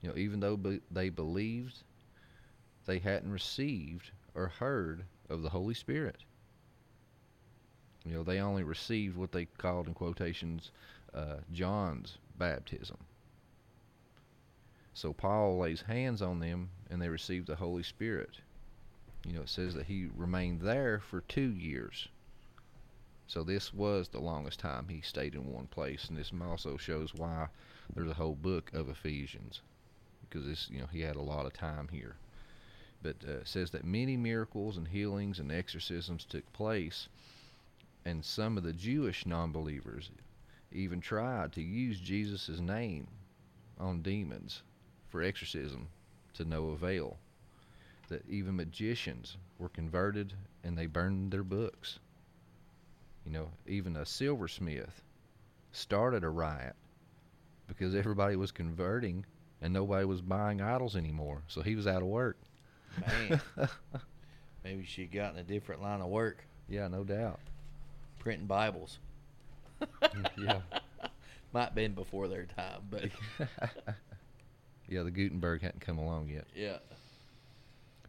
You 0.00 0.10
know, 0.10 0.16
even 0.16 0.38
though 0.38 0.56
be- 0.56 0.82
they 0.88 1.08
believed 1.08 1.82
they 2.86 3.00
hadn't 3.00 3.32
received 3.32 4.12
or 4.36 4.46
heard 4.46 5.04
of 5.28 5.42
the 5.42 5.48
Holy 5.48 5.74
Spirit. 5.74 6.22
You 8.04 8.14
know, 8.14 8.22
they 8.22 8.38
only 8.38 8.62
received 8.62 9.16
what 9.16 9.32
they 9.32 9.46
called 9.46 9.88
in 9.88 9.94
quotations 9.94 10.70
uh, 11.12 11.38
John's 11.52 12.18
baptism. 12.38 12.98
So 14.94 15.12
Paul 15.12 15.58
lays 15.58 15.82
hands 15.82 16.22
on 16.22 16.38
them 16.38 16.70
and 16.88 17.02
they 17.02 17.08
receive 17.08 17.46
the 17.46 17.56
Holy 17.56 17.82
Spirit. 17.82 18.38
You 19.26 19.32
know, 19.32 19.40
it 19.40 19.48
says 19.48 19.74
that 19.74 19.86
he 19.86 20.06
remained 20.14 20.60
there 20.60 21.00
for 21.00 21.22
two 21.22 21.50
years. 21.50 22.06
So 23.28 23.42
this 23.42 23.74
was 23.74 24.08
the 24.08 24.20
longest 24.20 24.60
time 24.60 24.88
he 24.88 25.00
stayed 25.00 25.34
in 25.34 25.52
one 25.52 25.66
place, 25.66 26.08
and 26.08 26.16
this 26.16 26.32
also 26.40 26.76
shows 26.76 27.12
why 27.12 27.48
there's 27.92 28.10
a 28.10 28.14
whole 28.14 28.36
book 28.36 28.72
of 28.72 28.88
Ephesians, 28.88 29.62
because 30.20 30.46
this, 30.46 30.70
you 30.70 30.80
know, 30.80 30.86
he 30.86 31.00
had 31.00 31.16
a 31.16 31.22
lot 31.22 31.44
of 31.44 31.52
time 31.52 31.88
here. 31.88 32.16
But 33.02 33.16
uh, 33.24 33.44
says 33.44 33.70
that 33.72 33.84
many 33.84 34.16
miracles 34.16 34.76
and 34.76 34.86
healings 34.86 35.40
and 35.40 35.50
exorcisms 35.50 36.24
took 36.24 36.52
place, 36.52 37.08
and 38.04 38.24
some 38.24 38.56
of 38.56 38.62
the 38.62 38.72
Jewish 38.72 39.26
non-believers 39.26 40.10
even 40.70 41.00
tried 41.00 41.52
to 41.52 41.62
use 41.62 41.98
Jesus' 41.98 42.60
name 42.60 43.08
on 43.78 44.02
demons 44.02 44.62
for 45.08 45.22
exorcism 45.22 45.88
to 46.34 46.44
no 46.44 46.70
avail 46.70 47.18
that 48.08 48.28
even 48.28 48.56
magicians 48.56 49.36
were 49.58 49.68
converted 49.68 50.32
and 50.62 50.78
they 50.78 50.86
burned 50.86 51.32
their 51.32 51.42
books. 51.42 51.98
You 53.26 53.32
know, 53.32 53.48
even 53.66 53.96
a 53.96 54.06
silversmith 54.06 55.02
started 55.72 56.22
a 56.24 56.28
riot 56.30 56.74
because 57.66 57.94
everybody 57.94 58.36
was 58.36 58.52
converting 58.52 59.24
and 59.60 59.72
nobody 59.72 60.04
was 60.04 60.20
buying 60.22 60.60
idols 60.60 60.94
anymore. 60.96 61.42
So 61.48 61.60
he 61.62 61.74
was 61.74 61.86
out 61.86 62.02
of 62.02 62.08
work. 62.08 62.36
Man, 63.00 63.40
maybe 64.64 64.84
she 64.84 65.06
got 65.06 65.34
in 65.34 65.40
a 65.40 65.42
different 65.42 65.82
line 65.82 66.00
of 66.00 66.08
work, 66.08 66.44
Yeah, 66.68 66.86
no 66.88 67.02
doubt. 67.04 67.40
printing 68.20 68.46
Bibles. 68.46 68.98
yeah. 70.38 70.60
Might 71.52 71.74
been 71.74 71.92
before 71.94 72.28
their 72.28 72.44
time, 72.46 72.82
but 72.90 73.04
Yeah, 74.88 75.02
the 75.02 75.10
Gutenberg 75.10 75.62
hadn't 75.62 75.80
come 75.80 75.98
along 75.98 76.28
yet. 76.28 76.44
yeah. 76.54 76.78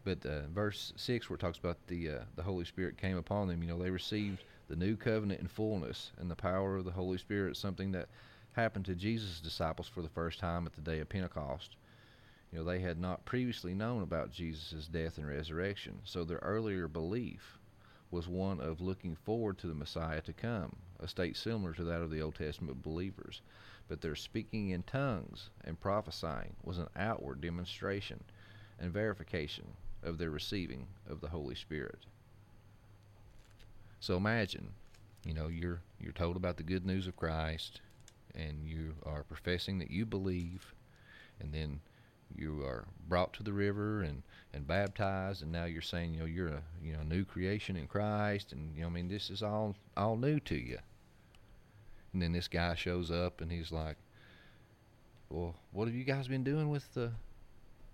But 0.04 0.26
uh, 0.26 0.48
verse 0.54 0.94
six, 0.96 1.30
where 1.30 1.36
it 1.36 1.40
talks 1.42 1.58
about 1.58 1.78
the 1.88 2.10
uh, 2.10 2.20
the 2.36 2.44
Holy 2.44 2.64
Spirit 2.66 2.98
came 2.98 3.18
upon 3.18 3.48
them, 3.48 3.62
you 3.62 3.68
know, 3.68 3.78
they 3.82 3.90
received 3.90 4.44
the 4.68 4.76
new 4.76 4.96
covenant 4.96 5.40
in 5.40 5.48
fullness 5.48 6.12
and 6.18 6.30
the 6.30 6.36
power 6.36 6.78
of 6.78 6.86
the 6.86 6.92
Holy 6.92 7.18
Spirit, 7.18 7.56
something 7.56 7.92
that 7.92 8.10
happened 8.54 8.86
to 8.86 8.96
Jesus' 8.96 9.40
disciples 9.40 9.88
for 9.88 10.02
the 10.02 10.10
first 10.10 10.40
time 10.40 10.66
at 10.66 10.74
the 10.74 10.82
day 10.82 11.00
of 11.00 11.10
Pentecost. 11.10 11.76
You 12.52 12.60
know, 12.60 12.66
they 12.66 12.80
had 12.80 13.00
not 13.00 13.26
previously 13.26 13.74
known 13.74 14.04
about 14.04 14.32
Jesus' 14.32 14.88
death 14.88 15.18
and 15.18 15.28
resurrection, 15.28 16.00
so 16.04 16.24
their 16.24 16.40
earlier 16.40 16.88
belief 16.88 17.60
was 18.10 18.28
one 18.28 18.60
of 18.60 18.80
looking 18.82 19.16
forward 19.16 19.58
to 19.58 19.68
the 19.68 19.74
Messiah 19.74 20.22
to 20.22 20.34
come, 20.34 20.76
a 21.00 21.08
state 21.08 21.36
similar 21.36 21.74
to 21.74 21.84
that 21.84 22.02
of 22.02 22.10
the 22.10 22.22
Old 22.22 22.36
Testament 22.36 22.82
believers. 22.82 23.42
But 23.88 24.02
their 24.02 24.16
speaking 24.16 24.70
in 24.70 24.84
tongues 24.84 25.50
and 25.64 25.80
prophesying 25.80 26.56
was 26.64 26.78
an 26.78 26.88
outward 26.96 27.42
demonstration 27.42 28.24
and 28.80 28.92
verification 28.92 29.68
of 30.04 30.18
their 30.18 30.32
receiving 30.32 30.88
of 31.08 31.22
the 31.22 31.30
Holy 31.30 31.56
Spirit. 31.56 32.06
So 34.00 34.16
imagine, 34.16 34.74
you 35.26 35.34
know, 35.34 35.48
you're 35.48 35.82
you're 36.00 36.14
told 36.14 36.36
about 36.36 36.58
the 36.58 36.64
good 36.64 36.86
news 36.86 37.08
of 37.08 37.16
Christ 37.16 37.82
and 38.36 38.68
you 38.68 38.96
are 39.04 39.24
professing 39.24 39.80
that 39.80 39.90
you 39.90 40.06
believe 40.06 40.74
and 41.40 41.54
then 41.54 41.80
you 42.36 42.64
are 42.64 42.86
brought 43.08 43.34
to 43.34 43.44
the 43.44 43.54
river 43.54 44.02
and, 44.02 44.22
and 44.54 44.68
baptized 44.68 45.42
and 45.42 45.52
now 45.52 45.66
you're 45.66 45.82
saying, 45.82 46.14
you 46.14 46.20
know, 46.20 46.26
you're 46.26 46.48
a 46.50 46.62
you 46.82 46.94
know, 46.94 47.04
new 47.04 47.26
creation 47.26 47.76
in 47.76 47.88
Christ 47.88 48.52
and 48.52 48.76
you 48.76 48.82
know, 48.82 48.88
I 48.88 48.92
mean 48.92 49.08
this 49.08 49.30
is 49.30 49.42
all 49.42 49.76
all 49.96 50.16
new 50.16 50.40
to 50.42 50.56
you. 50.56 50.80
And 52.14 52.22
then 52.22 52.32
this 52.32 52.48
guy 52.48 52.76
shows 52.76 53.12
up 53.12 53.42
and 53.42 53.52
he's 53.52 53.72
like, 53.72 53.98
"Well, 55.30 55.56
what 55.72 55.88
have 55.88 55.96
you 55.96 56.04
guys 56.04 56.28
been 56.28 56.44
doing 56.44 56.70
with 56.70 56.94
the 56.94 57.12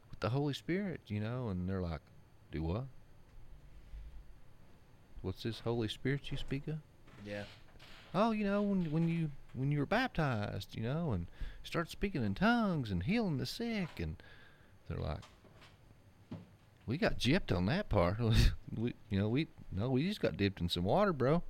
with 0.10 0.20
the 0.20 0.30
Holy 0.30 0.54
Spirit?" 0.54 1.02
You 1.08 1.20
know, 1.20 1.50
and 1.50 1.68
they're 1.68 1.82
like, 1.82 2.02
"Do 2.52 2.64
what? 2.64 2.86
What's 5.24 5.42
this 5.42 5.62
Holy 5.62 5.88
Spirit 5.88 6.32
you 6.32 6.38
speak 6.38 6.68
of?" 6.68 6.76
Yeah. 7.26 7.44
Oh, 8.14 8.32
you 8.32 8.46
know, 8.46 8.62
when 8.62 8.92
when 8.92 9.08
you 9.08 9.32
when 9.54 9.72
you 9.72 9.80
were 9.80 9.86
baptized, 9.86 10.76
you 10.76 10.84
know, 10.84 11.14
and 11.14 11.28
start 11.64 11.90
speaking 11.90 12.24
in 12.24 12.36
tongues 12.36 12.92
and 12.92 13.04
healing 13.04 13.38
the 13.38 13.46
sick, 13.46 14.00
and 14.00 14.22
they're 14.88 14.98
like, 14.98 15.22
"We 16.86 16.98
got 16.98 17.18
gypped 17.18 17.56
on 17.56 17.66
that 17.68 17.90
part. 17.90 18.20
we, 18.78 18.94
you 19.10 19.18
know, 19.18 19.30
we 19.30 19.48
no, 19.72 19.90
we 19.90 20.08
just 20.08 20.22
got 20.22 20.38
dipped 20.38 20.62
in 20.62 20.70
some 20.70 20.84
water, 20.84 21.14
bro." 21.14 21.42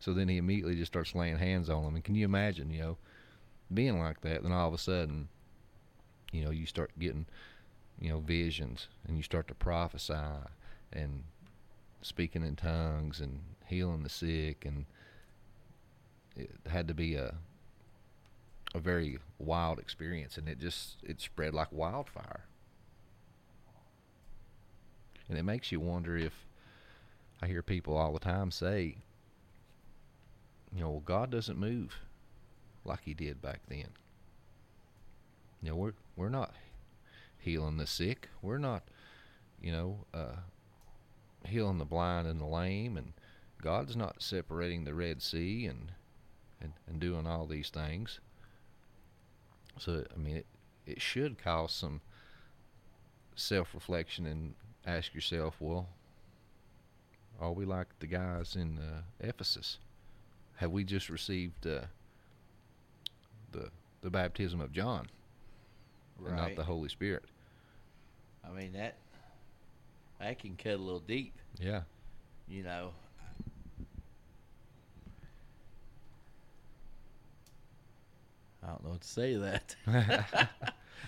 So 0.00 0.12
then 0.12 0.28
he 0.28 0.38
immediately 0.38 0.76
just 0.76 0.92
starts 0.92 1.14
laying 1.14 1.36
hands 1.36 1.68
on 1.70 1.84
them. 1.84 1.94
And 1.94 2.02
can 2.02 2.14
you 2.14 2.24
imagine, 2.24 2.70
you 2.70 2.80
know, 2.80 2.98
being 3.72 4.00
like 4.00 4.22
that? 4.22 4.42
Then 4.42 4.50
all 4.50 4.68
of 4.68 4.74
a 4.74 4.78
sudden, 4.78 5.28
you 6.32 6.42
know, 6.42 6.50
you 6.50 6.64
start 6.64 6.90
getting, 6.98 7.26
you 8.00 8.08
know, 8.08 8.20
visions, 8.20 8.88
and 9.06 9.16
you 9.18 9.22
start 9.22 9.46
to 9.48 9.54
prophesy 9.54 10.14
and 10.92 11.24
speaking 12.02 12.44
in 12.44 12.56
tongues 12.56 13.20
and 13.20 13.40
healing 13.66 14.02
the 14.02 14.08
sick, 14.08 14.64
and 14.64 14.86
it 16.36 16.50
had 16.68 16.88
to 16.88 16.94
be 16.94 17.14
a 17.14 17.34
a 18.74 18.78
very 18.78 19.18
wild 19.38 19.78
experience, 19.78 20.38
and 20.38 20.48
it 20.48 20.58
just 20.58 20.96
it 21.02 21.20
spread 21.20 21.54
like 21.54 21.72
wildfire. 21.72 22.44
And 25.28 25.38
it 25.38 25.44
makes 25.44 25.70
you 25.70 25.80
wonder 25.80 26.16
if 26.16 26.32
I 27.42 27.46
hear 27.46 27.62
people 27.62 27.96
all 27.96 28.12
the 28.12 28.18
time 28.18 28.50
say, 28.50 28.96
you 30.74 30.80
know, 30.80 30.90
well, 30.90 31.02
God 31.04 31.30
doesn't 31.30 31.58
move 31.58 31.96
like 32.84 33.00
He 33.04 33.14
did 33.14 33.40
back 33.40 33.60
then. 33.68 33.88
You 35.62 35.70
know, 35.70 35.76
we're 35.76 35.94
we're 36.16 36.28
not 36.28 36.54
healing 37.38 37.76
the 37.76 37.86
sick. 37.86 38.28
We're 38.42 38.58
not, 38.58 38.82
you 39.60 39.72
know, 39.72 40.04
uh, 40.14 40.36
healing 41.44 41.78
the 41.78 41.84
blind 41.84 42.26
and 42.26 42.40
the 42.40 42.46
lame, 42.46 42.96
and 42.96 43.12
God's 43.60 43.96
not 43.96 44.22
separating 44.22 44.84
the 44.84 44.94
Red 44.94 45.22
Sea 45.22 45.66
and 45.66 45.92
and, 46.60 46.72
and 46.86 47.00
doing 47.00 47.26
all 47.26 47.46
these 47.46 47.70
things. 47.70 48.20
So 49.78 50.04
I 50.14 50.18
mean, 50.18 50.36
it 50.36 50.46
it 50.86 51.00
should 51.00 51.42
cause 51.42 51.72
some 51.72 52.00
self 53.34 53.74
reflection 53.74 54.26
and 54.26 54.54
ask 54.86 55.14
yourself, 55.14 55.56
well, 55.60 55.88
are 57.40 57.52
we 57.52 57.64
like 57.64 57.86
the 58.00 58.06
guys 58.06 58.56
in 58.56 58.78
uh, 58.78 59.02
Ephesus? 59.20 59.78
Have 60.56 60.70
we 60.70 60.84
just 60.84 61.08
received 61.08 61.66
uh, 61.66 61.80
the 63.52 63.70
the 64.02 64.10
baptism 64.10 64.60
of 64.60 64.72
John, 64.72 65.06
and 66.26 66.36
not 66.36 66.56
the 66.56 66.64
Holy 66.64 66.88
Spirit? 66.88 67.24
I 68.44 68.50
mean 68.50 68.72
that 68.72 68.96
that 70.20 70.38
can 70.38 70.56
cut 70.56 70.74
a 70.74 70.76
little 70.76 71.00
deep. 71.00 71.34
Yeah. 71.58 71.82
You 72.48 72.62
know. 72.62 72.90
I 78.62 78.68
don't 78.68 78.84
know 78.84 78.90
what 78.90 79.00
to 79.00 79.08
say 79.08 79.32
to 79.34 79.38
that. 79.40 79.76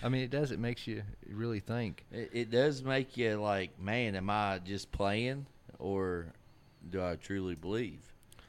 I 0.03 0.09
mean, 0.09 0.23
it 0.23 0.31
does. 0.31 0.51
It 0.51 0.59
makes 0.59 0.87
you 0.87 1.03
really 1.29 1.59
think. 1.59 2.03
It, 2.11 2.31
it 2.33 2.51
does 2.51 2.83
make 2.83 3.15
you 3.15 3.35
like, 3.35 3.79
man, 3.79 4.15
am 4.15 4.29
I 4.29 4.59
just 4.63 4.91
playing 4.91 5.45
or 5.79 6.33
do 6.89 7.01
I 7.01 7.15
truly 7.15 7.55
believe? 7.55 8.01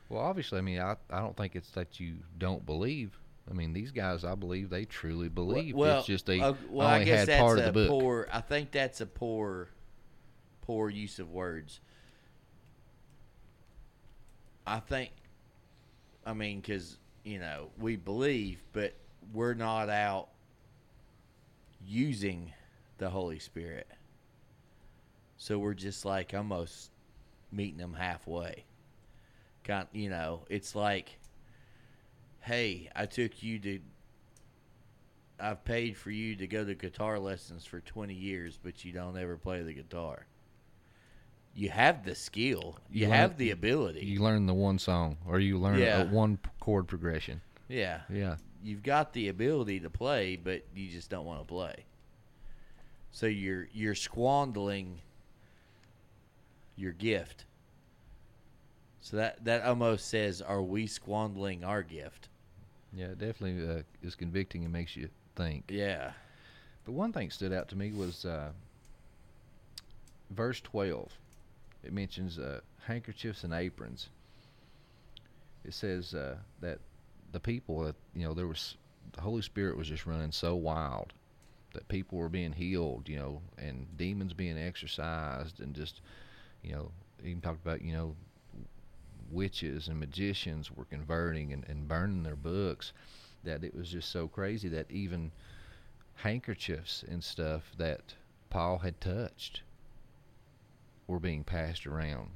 Well, 0.09 0.23
obviously, 0.23 0.59
I 0.59 0.63
mean, 0.63 0.81
I 0.81 0.97
I 1.11 1.21
don't 1.21 1.37
think 1.37 1.57
it's 1.57 1.71
that 1.71 2.01
you 2.01 2.15
don't 2.39 2.65
believe. 2.65 3.19
I 3.51 3.53
mean, 3.53 3.73
these 3.73 3.91
guys, 3.91 4.25
I 4.25 4.35
believe 4.35 4.71
they 4.71 4.85
truly 4.85 5.29
believe. 5.29 5.75
Well, 5.75 5.99
it's 5.99 6.07
just 6.07 6.27
they 6.27 6.41
uh, 6.41 6.55
well, 6.71 6.87
I 6.87 6.95
only 6.95 7.05
guess 7.07 7.21
had 7.21 7.29
that's 7.29 7.41
part 7.41 7.59
of 7.59 7.67
the 7.67 7.73
book. 7.73 7.89
poor. 7.89 8.29
I 8.33 8.41
think 8.41 8.71
that's 8.71 9.01
a 9.01 9.07
poor, 9.07 9.69
poor 10.67 10.89
use 10.89 11.19
of 11.19 11.31
words. 11.31 11.81
I 14.67 14.81
think, 14.81 15.11
I 16.25 16.33
mean, 16.33 16.61
because 16.61 16.97
you 17.23 17.39
know 17.39 17.69
we 17.79 17.97
believe, 17.97 18.63
but 18.73 18.95
we're 19.33 19.55
not 19.55 19.89
out 19.89 20.29
using 21.87 22.53
the 22.99 23.11
Holy 23.11 23.39
Spirit. 23.39 23.89
So 25.37 25.59
we're 25.59 25.75
just 25.75 26.05
like 26.05 26.33
almost 26.33 26.91
meeting 27.53 27.79
them 27.79 27.95
halfway. 27.95 28.65
Kind, 29.65 29.89
you 29.93 30.09
know, 30.09 30.45
it's 30.49 30.75
like, 30.75 31.19
hey, 32.41 32.89
I 32.95 33.07
took 33.07 33.43
you 33.43 33.59
to 33.59 33.81
I've 35.39 35.65
paid 35.65 35.97
for 35.97 36.11
you 36.11 36.37
to 36.37 36.47
go 36.47 36.65
to 36.65 36.75
guitar 36.75 37.19
lessons 37.19 37.65
for 37.65 37.81
20 37.81 38.15
years, 38.15 38.59
but 38.63 38.85
you 38.85 38.93
don't 38.93 39.19
ever 39.19 39.37
play 39.37 39.63
the 39.63 39.75
guitar. 39.75 40.27
You 41.55 41.69
have 41.71 42.05
the 42.05 42.15
skill. 42.15 42.77
You, 42.91 43.07
learn- 43.07 43.17
have 43.17 43.37
the 43.39 43.51
ability. 43.53 44.01
You 44.05 44.21
learn 44.21 44.47
the 44.47 44.55
one 44.55 44.79
song, 44.79 45.17
or 45.27 45.39
you 45.39 45.59
learn 45.59 45.79
Yeah. 45.79 46.03
a 46.03 46.07
one 46.07 46.39
chord 46.61 46.87
progression. 46.89 47.41
yeah. 47.69 48.01
Yeah. 48.11 48.37
You've 48.63 48.83
got 48.83 49.13
the 49.13 49.29
ability 49.29 49.81
to 49.81 49.91
play, 49.91 50.37
but 50.37 50.63
you 50.75 50.89
just 50.89 51.11
don't 51.11 51.27
want 51.27 51.41
to 51.41 51.45
play. 51.47 51.85
So 53.13 53.27
you're 53.27 53.69
you're 53.75 53.95
squandering 53.95 55.01
your 56.77 56.93
gift. 56.93 57.45
So 59.03 59.19
that 59.19 59.45
that 59.45 59.65
almost 59.65 60.09
says, 60.09 60.41
are 60.41 60.63
we 60.63 60.87
squandering 60.87 61.63
our 61.63 61.83
gift? 61.83 62.31
Yeah, 62.97 63.09
it 63.09 63.19
definitely 63.19 63.69
uh, 63.69 63.83
is 64.03 64.15
convicting 64.15 64.65
and 64.65 64.73
makes 64.73 64.97
you 64.97 65.11
think. 65.37 65.65
Yeah. 65.69 66.13
But 66.87 66.93
one 66.93 67.13
thing 67.13 67.31
stood 67.31 67.53
out 67.53 67.69
to 67.69 67.77
me 67.77 67.93
was 67.93 68.25
uh, 68.25 68.51
verse 70.31 70.61
12. 70.63 71.13
It 71.85 71.93
mentions 71.93 72.39
uh, 72.39 72.61
handkerchiefs 72.87 73.45
and 73.45 73.53
aprons. 73.53 74.09
It 75.65 75.75
says 75.75 76.15
uh, 76.15 76.37
that 76.61 76.79
the 77.33 77.41
people, 77.41 77.85
that 77.85 77.97
you 78.15 78.27
know, 78.27 78.35
there 78.35 78.47
was 78.47 78.77
the 79.13 79.21
Holy 79.21 79.43
Spirit 79.43 79.77
was 79.77 79.89
just 79.89 80.07
running 80.07 80.33
so 80.33 80.55
wild 80.55 81.13
that 81.75 81.87
people 81.89 82.19
were 82.19 82.29
being 82.29 82.53
healed, 82.53 83.09
you 83.09 83.19
know, 83.19 83.41
and 83.59 83.87
demons 83.97 84.33
being 84.33 84.59
exorcised, 84.59 85.61
and 85.61 85.75
just, 85.75 86.01
you 86.63 86.73
know, 86.73 86.91
even 87.23 87.41
talked 87.41 87.63
about, 87.65 87.83
you 87.83 87.93
know, 87.93 88.15
witches 89.31 89.89
and 89.89 89.99
magicians 89.99 90.71
were 90.71 90.85
converting 90.85 91.53
and, 91.53 91.65
and 91.69 91.89
burning 91.89 92.23
their 92.23 92.37
books. 92.37 92.93
That 93.43 93.63
it 93.63 93.75
was 93.75 93.91
just 93.91 94.11
so 94.11 94.27
crazy 94.27 94.69
that 94.69 94.91
even 94.91 95.33
handkerchiefs 96.15 97.05
and 97.07 97.23
stuff 97.23 97.73
that 97.77 98.15
Paul 98.49 98.79
had 98.79 99.01
touched 99.01 99.63
were 101.07 101.21
being 101.21 101.45
passed 101.45 101.87
around, 101.87 102.31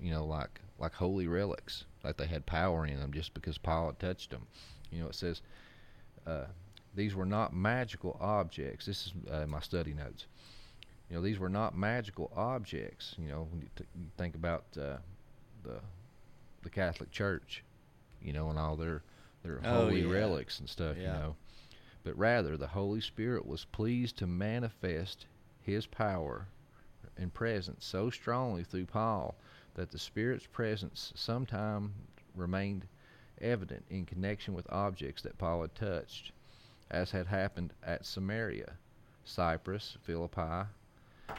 you 0.00 0.10
know, 0.10 0.24
like 0.24 0.60
like 0.78 0.92
holy 0.94 1.26
relics, 1.28 1.84
like 2.02 2.16
they 2.16 2.26
had 2.26 2.46
power 2.46 2.86
in 2.86 2.98
them 2.98 3.12
just 3.12 3.32
because 3.34 3.58
Paul 3.58 3.86
had 3.86 3.98
touched 3.98 4.30
them. 4.30 4.46
You 4.90 5.00
know, 5.02 5.08
it 5.08 5.14
says 5.14 5.40
uh, 6.26 6.46
these 6.94 7.14
were 7.14 7.26
not 7.26 7.54
magical 7.54 8.16
objects. 8.20 8.86
This 8.86 9.06
is 9.06 9.12
uh, 9.30 9.46
my 9.46 9.60
study 9.60 9.94
notes. 9.94 10.26
You 11.10 11.16
know, 11.16 11.22
these 11.22 11.38
were 11.38 11.48
not 11.50 11.76
magical 11.76 12.32
objects. 12.34 13.14
You 13.18 13.28
know, 13.28 13.46
when 13.50 13.60
you, 13.62 13.68
t- 13.76 13.84
you 13.94 14.06
think 14.16 14.34
about 14.34 14.64
uh, 14.76 14.96
the 15.62 15.80
the 16.62 16.70
Catholic 16.70 17.10
Church, 17.10 17.62
you 18.22 18.32
know, 18.32 18.48
and 18.50 18.58
all 18.58 18.76
their 18.76 19.02
their 19.42 19.60
Oh, 19.64 19.86
holy 19.86 20.02
yeah. 20.02 20.12
relics 20.12 20.58
and 20.60 20.68
stuff. 20.68 20.96
You 20.96 21.04
know, 21.04 21.36
but 22.04 22.16
rather 22.18 22.56
the 22.56 22.66
Holy 22.68 23.00
Spirit 23.00 23.46
was 23.46 23.64
pleased 23.66 24.16
to 24.18 24.26
manifest 24.26 25.26
His 25.62 25.86
power 25.86 26.46
and 27.16 27.32
presence 27.32 27.84
so 27.84 28.10
strongly 28.10 28.64
through 28.64 28.86
Paul 28.86 29.34
that 29.74 29.90
the 29.90 29.98
Spirit's 29.98 30.46
presence 30.46 31.12
sometime 31.14 31.92
remained 32.34 32.86
evident 33.40 33.84
in 33.90 34.06
connection 34.06 34.54
with 34.54 34.70
objects 34.70 35.22
that 35.22 35.38
Paul 35.38 35.62
had 35.62 35.74
touched, 35.74 36.32
as 36.90 37.10
had 37.10 37.26
happened 37.26 37.72
at 37.82 38.06
Samaria, 38.06 38.74
Cyprus, 39.24 39.96
Philippi. 40.02 40.68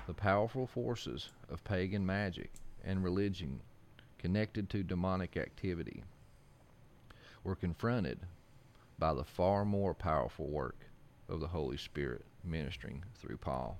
The 0.07 0.13
powerful 0.13 0.67
forces 0.67 1.29
of 1.49 1.63
pagan 1.63 2.05
magic 2.05 2.51
and 2.83 3.03
religion 3.03 3.61
connected 4.17 4.69
to 4.71 4.83
demonic 4.83 5.37
activity 5.37 6.03
were 7.43 7.55
confronted 7.55 8.19
by 8.97 9.13
the 9.13 9.23
far 9.23 9.65
more 9.65 9.93
powerful 9.93 10.47
work 10.47 10.77
of 11.29 11.39
the 11.39 11.47
Holy 11.47 11.77
Spirit 11.77 12.25
ministering 12.43 13.03
through 13.15 13.37
Paul. 13.37 13.77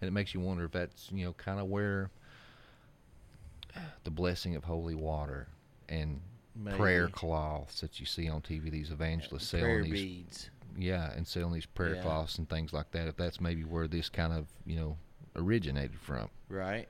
And 0.00 0.08
it 0.08 0.12
makes 0.12 0.32
you 0.34 0.40
wonder 0.40 0.64
if 0.64 0.72
that's, 0.72 1.10
you 1.12 1.24
know, 1.26 1.32
kind 1.34 1.60
of 1.60 1.66
where 1.66 2.10
the 4.04 4.10
blessing 4.10 4.56
of 4.56 4.64
holy 4.64 4.94
water 4.94 5.46
and 5.88 6.20
prayer 6.70 7.08
cloths 7.08 7.80
that 7.80 8.00
you 8.00 8.06
see 8.06 8.28
on 8.28 8.40
TV, 8.40 8.70
these 8.70 8.90
evangelists 8.90 9.50
prayer 9.50 9.62
selling 9.80 9.84
these 9.84 10.02
beads. 10.02 10.50
yeah, 10.78 11.12
and 11.12 11.26
selling 11.26 11.52
these 11.52 11.66
prayer 11.66 11.94
Yeah. 11.96 12.02
cloths 12.02 12.38
and 12.38 12.48
things 12.48 12.72
like 12.72 12.90
that. 12.92 13.08
If 13.08 13.16
that's 13.16 13.40
maybe 13.40 13.62
where 13.64 13.86
this 13.88 14.08
kind 14.08 14.32
of 14.32 14.46
you 14.66 14.76
know 14.76 14.96
originated 15.36 15.98
from. 16.00 16.28
Right. 16.48 16.88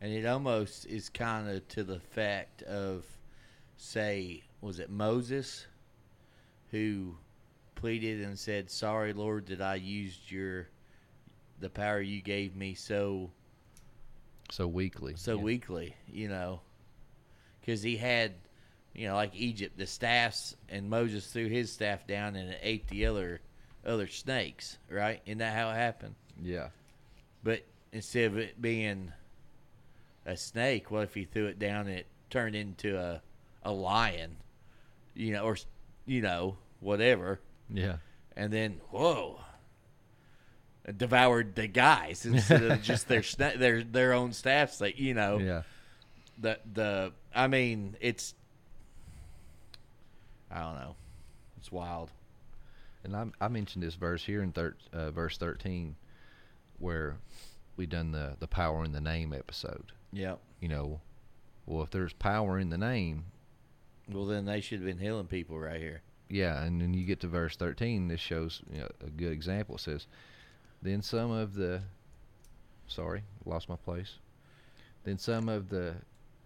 and 0.00 0.12
it 0.12 0.24
almost 0.26 0.86
is 0.86 1.08
kind 1.08 1.48
of 1.48 1.66
to 1.68 1.84
the 1.84 2.00
fact 2.00 2.62
of, 2.62 3.04
say, 3.76 4.42
was 4.60 4.78
it 4.80 4.90
Moses, 4.90 5.66
who 6.70 7.16
pleaded 7.74 8.22
and 8.22 8.38
said, 8.38 8.70
"Sorry, 8.70 9.12
Lord, 9.12 9.46
that 9.48 9.60
I 9.60 9.74
used 9.76 10.30
your, 10.30 10.68
the 11.62 11.70
power 11.70 12.00
you 12.00 12.20
gave 12.20 12.54
me 12.54 12.74
so 12.74 13.30
So 14.50 14.66
weakly. 14.68 15.14
so 15.16 15.36
yeah. 15.36 15.42
weakly," 15.42 15.96
you 16.06 16.28
know, 16.28 16.60
because 17.60 17.82
he 17.82 17.96
had, 17.96 18.34
you 18.94 19.08
know, 19.08 19.14
like 19.14 19.34
Egypt, 19.34 19.78
the 19.78 19.86
staffs, 19.86 20.54
and 20.68 20.90
Moses 20.90 21.26
threw 21.32 21.48
his 21.48 21.72
staff 21.72 22.06
down 22.06 22.36
and 22.36 22.50
it 22.50 22.60
ate 22.62 22.86
the 22.88 23.06
other 23.06 23.40
other 23.86 24.06
snakes. 24.08 24.78
Right? 24.90 25.22
Isn't 25.26 25.38
that 25.38 25.56
how 25.56 25.70
it 25.70 25.74
happened? 25.74 26.14
Yeah. 26.42 26.68
But 27.42 27.64
instead 27.92 28.26
of 28.26 28.38
it 28.38 28.60
being 28.60 29.12
a 30.26 30.36
snake, 30.36 30.90
what 30.90 31.02
if 31.04 31.14
he 31.14 31.24
threw 31.24 31.46
it 31.46 31.58
down 31.58 31.86
and 31.88 31.96
it 31.98 32.06
turned 32.30 32.54
into 32.54 32.98
a 32.98 33.22
a 33.64 33.72
lion, 33.72 34.36
you 35.14 35.32
know, 35.32 35.44
or 35.44 35.56
you 36.06 36.20
know 36.20 36.56
whatever, 36.80 37.40
Yeah. 37.70 37.98
and 38.36 38.52
then 38.52 38.80
whoa, 38.90 39.40
devoured 40.96 41.54
the 41.54 41.66
guys 41.68 42.24
instead 42.26 42.62
of 42.62 42.82
just 42.82 43.08
their 43.08 43.22
their 43.56 43.82
their 43.84 44.12
own 44.12 44.32
staffs. 44.32 44.80
Like 44.80 44.98
you 44.98 45.14
know, 45.14 45.38
Yeah. 45.38 45.62
the 46.38 46.58
the 46.72 47.12
I 47.34 47.46
mean 47.46 47.96
it's 48.00 48.34
I 50.50 50.60
don't 50.60 50.74
know, 50.76 50.96
it's 51.56 51.72
wild. 51.72 52.10
And 53.04 53.16
I, 53.16 53.26
I 53.40 53.48
mentioned 53.48 53.82
this 53.82 53.94
verse 53.94 54.24
here 54.24 54.42
in 54.42 54.52
thir- 54.52 54.76
uh, 54.92 55.10
verse 55.10 55.36
13 55.38 55.96
where 56.78 57.16
we 57.76 57.86
done 57.86 58.12
the, 58.12 58.36
the 58.38 58.46
power 58.46 58.84
in 58.84 58.92
the 58.92 59.00
name 59.00 59.32
episode. 59.32 59.92
Yep. 60.12 60.38
You 60.60 60.68
know, 60.68 61.00
well, 61.66 61.82
if 61.82 61.90
there's 61.90 62.12
power 62.12 62.58
in 62.58 62.70
the 62.70 62.78
name, 62.78 63.24
Well, 64.08 64.26
then 64.26 64.44
they 64.44 64.60
should 64.60 64.80
have 64.80 64.86
been 64.86 64.98
healing 64.98 65.26
people 65.26 65.58
right 65.58 65.80
here. 65.80 66.02
yeah, 66.28 66.62
and 66.62 66.80
then 66.80 66.92
you 66.94 67.04
get 67.04 67.20
to 67.20 67.28
verse 67.28 67.56
13, 67.56 68.08
this 68.08 68.20
shows 68.20 68.62
you 68.70 68.80
know, 68.80 68.88
a 69.04 69.10
good 69.10 69.32
example. 69.32 69.76
It 69.76 69.80
says, 69.80 70.06
Then 70.82 71.00
some 71.00 71.30
of 71.30 71.54
the, 71.54 71.80
sorry, 72.88 73.22
lost 73.44 73.68
my 73.68 73.76
place. 73.76 74.18
Then 75.04 75.16
some 75.16 75.48
of 75.48 75.68
the 75.68 75.94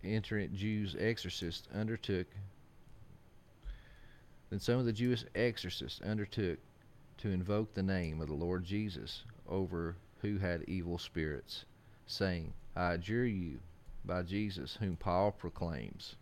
itinerant 0.04 0.54
Jews 0.54 0.94
exorcists 0.98 1.66
undertook, 1.74 2.26
then 4.50 4.60
some 4.60 4.78
of 4.78 4.84
the 4.84 4.92
Jewish 4.92 5.24
exorcists 5.34 6.00
undertook 6.02 6.58
to 7.18 7.30
invoke 7.30 7.72
the 7.72 7.82
name 7.82 8.20
of 8.20 8.28
the 8.28 8.34
Lord 8.34 8.64
Jesus 8.64 9.24
over 9.48 9.96
who 10.20 10.38
had 10.38 10.64
evil 10.68 10.98
spirits, 10.98 11.64
saying, 12.06 12.52
I 12.76 12.92
adjure 12.92 13.24
you 13.24 13.58
by 14.04 14.22
Jesus, 14.22 14.76
whom 14.76 14.96
Paul 14.96 15.32
proclaims. 15.32 16.16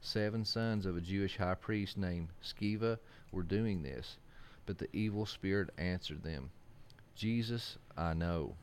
Seven 0.00 0.44
sons 0.44 0.86
of 0.86 0.96
a 0.96 1.00
Jewish 1.00 1.38
high 1.38 1.54
priest 1.54 1.96
named 1.96 2.28
Sceva 2.42 2.98
were 3.32 3.42
doing 3.42 3.82
this, 3.82 4.18
but 4.66 4.78
the 4.78 4.94
evil 4.94 5.26
spirit 5.26 5.70
answered 5.78 6.22
them, 6.22 6.50
Jesus 7.18 7.76
I 7.96 8.14
know, 8.14 8.54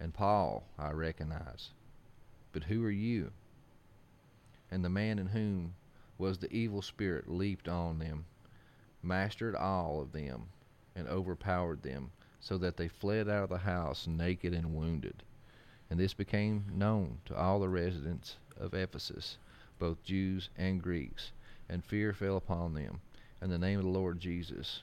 and 0.00 0.14
Paul 0.14 0.64
I 0.78 0.90
recognize. 0.92 1.68
But 2.50 2.64
who 2.64 2.82
are 2.82 2.90
you? 2.90 3.30
And 4.70 4.82
the 4.82 4.88
man 4.88 5.18
in 5.18 5.26
whom 5.26 5.74
was 6.16 6.38
the 6.38 6.50
evil 6.50 6.80
spirit 6.80 7.28
leaped 7.28 7.68
on 7.68 7.98
them, 7.98 8.24
mastered 9.02 9.54
all 9.54 10.00
of 10.00 10.12
them, 10.12 10.44
and 10.96 11.06
overpowered 11.08 11.82
them, 11.82 12.10
so 12.40 12.56
that 12.56 12.78
they 12.78 12.88
fled 12.88 13.28
out 13.28 13.42
of 13.42 13.50
the 13.50 13.58
house 13.58 14.06
naked 14.06 14.54
and 14.54 14.74
wounded. 14.74 15.22
And 15.90 16.00
this 16.00 16.14
became 16.14 16.64
known 16.72 17.18
to 17.26 17.36
all 17.36 17.60
the 17.60 17.68
residents 17.68 18.36
of 18.58 18.72
Ephesus, 18.72 19.36
both 19.78 20.02
Jews 20.02 20.48
and 20.56 20.82
Greeks, 20.82 21.32
and 21.68 21.84
fear 21.84 22.14
fell 22.14 22.38
upon 22.38 22.72
them, 22.72 23.02
and 23.42 23.52
the 23.52 23.58
name 23.58 23.78
of 23.78 23.84
the 23.84 23.90
Lord 23.90 24.18
Jesus 24.18 24.80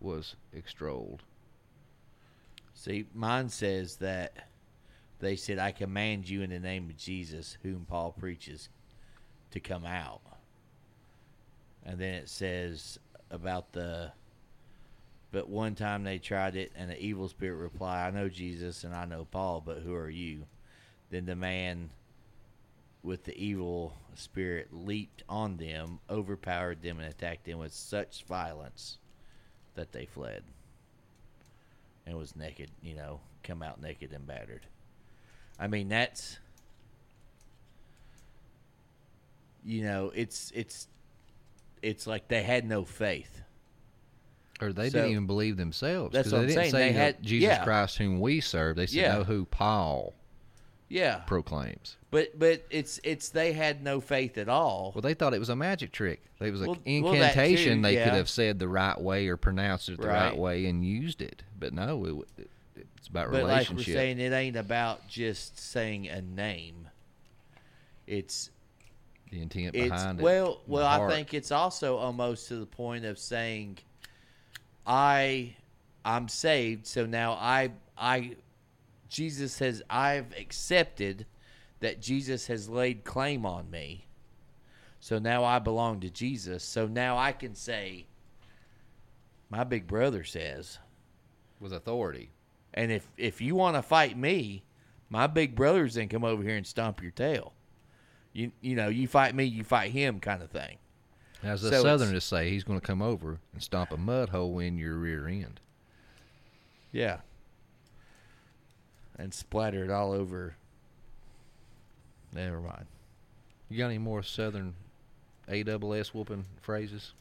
was 0.00 0.34
extolled. 0.54 1.22
See, 2.74 3.06
mine 3.14 3.48
says 3.48 3.96
that 3.96 4.48
they 5.20 5.36
said, 5.36 5.58
I 5.58 5.72
command 5.72 6.28
you 6.28 6.42
in 6.42 6.50
the 6.50 6.58
name 6.58 6.90
of 6.90 6.96
Jesus, 6.96 7.56
whom 7.62 7.86
Paul 7.88 8.12
preaches, 8.12 8.68
to 9.52 9.60
come 9.60 9.86
out. 9.86 10.20
And 11.84 11.98
then 11.98 12.14
it 12.14 12.28
says 12.28 12.98
about 13.30 13.72
the. 13.72 14.12
But 15.30 15.48
one 15.48 15.74
time 15.74 16.04
they 16.04 16.18
tried 16.18 16.56
it, 16.56 16.72
and 16.76 16.90
the 16.90 17.00
evil 17.00 17.28
spirit 17.28 17.56
replied, 17.56 18.06
I 18.06 18.10
know 18.10 18.28
Jesus 18.28 18.84
and 18.84 18.94
I 18.94 19.04
know 19.04 19.26
Paul, 19.30 19.62
but 19.64 19.78
who 19.78 19.94
are 19.94 20.10
you? 20.10 20.44
Then 21.10 21.26
the 21.26 21.34
man 21.34 21.90
with 23.02 23.24
the 23.24 23.36
evil 23.36 23.94
spirit 24.14 24.68
leaped 24.72 25.24
on 25.28 25.56
them, 25.56 25.98
overpowered 26.08 26.82
them, 26.82 27.00
and 27.00 27.08
attacked 27.08 27.44
them 27.44 27.58
with 27.58 27.72
such 27.72 28.24
violence 28.24 28.98
that 29.74 29.92
they 29.92 30.06
fled 30.06 30.44
and 32.06 32.16
was 32.16 32.36
naked, 32.36 32.70
you 32.82 32.94
know, 32.94 33.20
come 33.42 33.62
out 33.62 33.80
naked 33.80 34.12
and 34.12 34.26
battered. 34.26 34.66
I 35.58 35.66
mean, 35.68 35.88
that's 35.88 36.38
you 39.64 39.82
know, 39.82 40.12
it's 40.14 40.52
it's 40.54 40.88
it's 41.82 42.06
like 42.06 42.28
they 42.28 42.42
had 42.42 42.64
no 42.66 42.84
faith. 42.84 43.40
Or 44.60 44.72
they 44.72 44.88
So- 44.90 44.98
didn't 44.98 45.10
even 45.12 45.26
believe 45.26 45.56
themselves. 45.56 46.12
That's 46.12 46.26
what 46.30 46.38
they 46.38 46.42
I'm 46.42 46.48
didn't 46.48 46.60
saying. 46.62 46.72
say 46.72 46.86
They 46.88 46.92
that 46.92 47.16
had- 47.16 47.22
Jesus 47.22 47.42
yeah. 47.58 47.64
Christ 47.64 47.98
whom 47.98 48.20
we 48.20 48.40
serve. 48.40 48.76
They 48.76 48.86
said 48.86 48.96
Yeah. 48.96 49.12
know 49.18 49.24
who 49.24 49.44
Paul 49.46 50.14
Yeah. 50.94 51.16
proclaims. 51.26 51.96
But 52.10 52.38
but 52.38 52.64
it's 52.70 53.00
it's 53.02 53.30
they 53.30 53.52
had 53.52 53.82
no 53.82 54.00
faith 54.00 54.38
at 54.38 54.48
all. 54.48 54.92
Well, 54.94 55.02
they 55.02 55.14
thought 55.14 55.34
it 55.34 55.40
was 55.40 55.48
a 55.48 55.56
magic 55.56 55.90
trick. 55.90 56.22
It 56.40 56.50
was 56.52 56.60
an 56.60 56.68
Well- 56.68 56.76
well, 56.84 57.14
incantation. 57.14 57.78
too, 57.78 57.82
they 57.82 57.94
yeah. 57.94 58.04
could 58.04 58.12
have 58.14 58.28
said 58.28 58.58
the 58.60 58.68
right 58.68 59.00
way 59.00 59.26
or 59.26 59.36
pronounced 59.36 59.88
it 59.88 60.00
the 60.00 60.06
right, 60.06 60.28
Right. 60.30 60.38
way 60.38 60.66
and 60.66 60.84
used 60.84 61.20
it. 61.20 61.42
But 61.58 61.72
no, 61.72 62.22
it, 62.38 62.48
it's 62.76 63.08
about 63.08 63.32
But 63.32 63.42
like 63.44 63.68
we're 63.70 63.82
saying, 63.82 64.20
it 64.20 64.32
ain't 64.32 64.56
about 64.56 65.08
just 65.08 65.58
saying 65.58 66.06
a 66.08 66.22
name. 66.22 66.88
It's 68.06 68.50
the 69.32 69.42
intent 69.42 69.72
behind 69.72 70.20
it. 70.20 70.22
well 70.22 70.60
well 70.68 70.86
I 70.86 71.08
think 71.10 71.34
it's 71.34 71.50
also 71.50 71.96
almost 71.96 72.46
to 72.48 72.56
the 72.56 72.66
point 72.66 73.04
of 73.04 73.18
saying 73.18 73.78
I 74.86 75.56
I'm 76.04 76.28
saved 76.28 76.86
so 76.86 77.04
now 77.06 77.32
I 77.32 77.70
I 77.98 78.36
Jesus 79.08 79.58
has 79.58 79.82
I've 79.88 80.32
accepted 80.38 81.26
that 81.80 82.00
Jesus 82.00 82.46
has 82.46 82.68
laid 82.68 83.04
claim 83.04 83.44
on 83.44 83.70
me. 83.70 84.06
So 85.00 85.18
now 85.18 85.44
I 85.44 85.58
belong 85.58 86.00
to 86.00 86.10
Jesus. 86.10 86.64
So 86.64 86.86
now 86.86 87.18
I 87.18 87.32
can 87.32 87.54
say 87.54 88.06
my 89.50 89.64
big 89.64 89.86
brother 89.86 90.24
says 90.24 90.78
with 91.60 91.72
authority. 91.72 92.30
and 92.72 92.90
if 92.90 93.06
if 93.16 93.40
you 93.40 93.54
want 93.54 93.76
to 93.76 93.82
fight 93.82 94.16
me 94.16 94.64
my 95.10 95.26
big 95.26 95.54
brothers 95.54 95.94
then 95.94 96.08
come 96.08 96.24
over 96.24 96.42
here 96.42 96.56
and 96.56 96.66
stomp 96.66 97.02
your 97.02 97.12
tail. 97.12 97.52
You 98.32 98.50
you 98.60 98.74
know 98.74 98.88
you 98.88 99.06
fight 99.06 99.34
me 99.34 99.44
you 99.44 99.62
fight 99.62 99.92
him 99.92 100.18
kind 100.20 100.42
of 100.42 100.50
thing. 100.50 100.78
As 101.42 101.60
the 101.60 101.70
So 101.70 101.82
Southerners 101.82 102.24
say, 102.24 102.48
he's 102.48 102.64
going 102.64 102.80
to 102.80 102.86
come 102.86 103.02
over 103.02 103.38
and 103.52 103.62
stomp 103.62 103.92
a 103.92 103.98
mud 103.98 104.30
hole 104.30 104.58
in 104.60 104.78
your 104.78 104.94
rear 104.96 105.28
end. 105.28 105.60
Yeah. 106.90 107.18
And 109.18 109.32
splatter 109.32 109.84
it 109.84 109.90
all 109.90 110.12
over. 110.12 110.56
Never 112.32 112.60
mind. 112.60 112.86
You 113.68 113.78
got 113.78 113.86
any 113.86 113.98
more 113.98 114.22
Southern 114.22 114.74
AWS 115.48 116.08
whooping 116.08 116.44
phrases? 116.60 117.12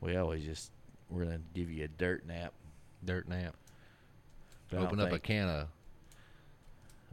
We 0.00 0.16
always 0.16 0.44
just 0.44 0.70
we're 1.10 1.24
gonna 1.24 1.40
give 1.54 1.70
you 1.70 1.84
a 1.84 1.88
dirt 1.88 2.26
nap. 2.26 2.52
Dirt 3.04 3.28
nap. 3.28 3.54
But 4.70 4.80
Open 4.80 5.00
up 5.00 5.12
a 5.12 5.18
can 5.18 5.48
of 5.48 5.68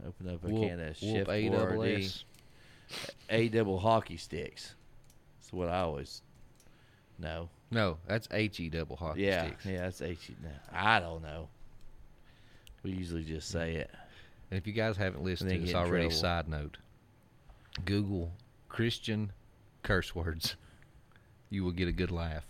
Open 0.06 0.28
up 0.32 0.44
a 0.44 0.48
whoop, 0.48 0.68
can 0.68 0.80
of 0.80 1.02
whoop 1.02 1.16
Chef 1.16 1.26
AWS. 1.26 1.74
Boyardee. 1.74 2.24
A 3.28 3.48
double 3.48 3.78
hockey 3.78 4.16
sticks. 4.16 4.74
That's 5.40 5.52
what 5.52 5.68
I 5.68 5.80
always 5.80 6.22
know. 7.18 7.48
No, 7.70 7.98
that's 8.06 8.28
HE 8.32 8.70
double 8.70 8.96
hockey 8.96 9.22
yeah, 9.22 9.46
sticks. 9.46 9.66
yeah, 9.66 9.80
that's 9.82 10.00
H. 10.00 10.30
No, 10.42 10.48
I 10.72 11.00
don't 11.00 11.22
know. 11.22 11.48
We 12.82 12.92
usually 12.92 13.24
just 13.24 13.48
mm. 13.48 13.52
say 13.52 13.74
it. 13.76 13.90
And 14.50 14.58
if 14.58 14.66
you 14.66 14.72
guys 14.72 14.96
haven't 14.96 15.24
listened 15.24 15.50
to 15.50 15.58
this 15.58 15.74
already, 15.74 16.06
trouble. 16.06 16.16
side 16.16 16.48
note 16.48 16.78
Google 17.84 18.32
Christian 18.68 19.32
curse 19.82 20.14
words. 20.14 20.56
You 21.50 21.64
will 21.64 21.72
get 21.72 21.88
a 21.88 21.92
good 21.92 22.10
laugh. 22.10 22.44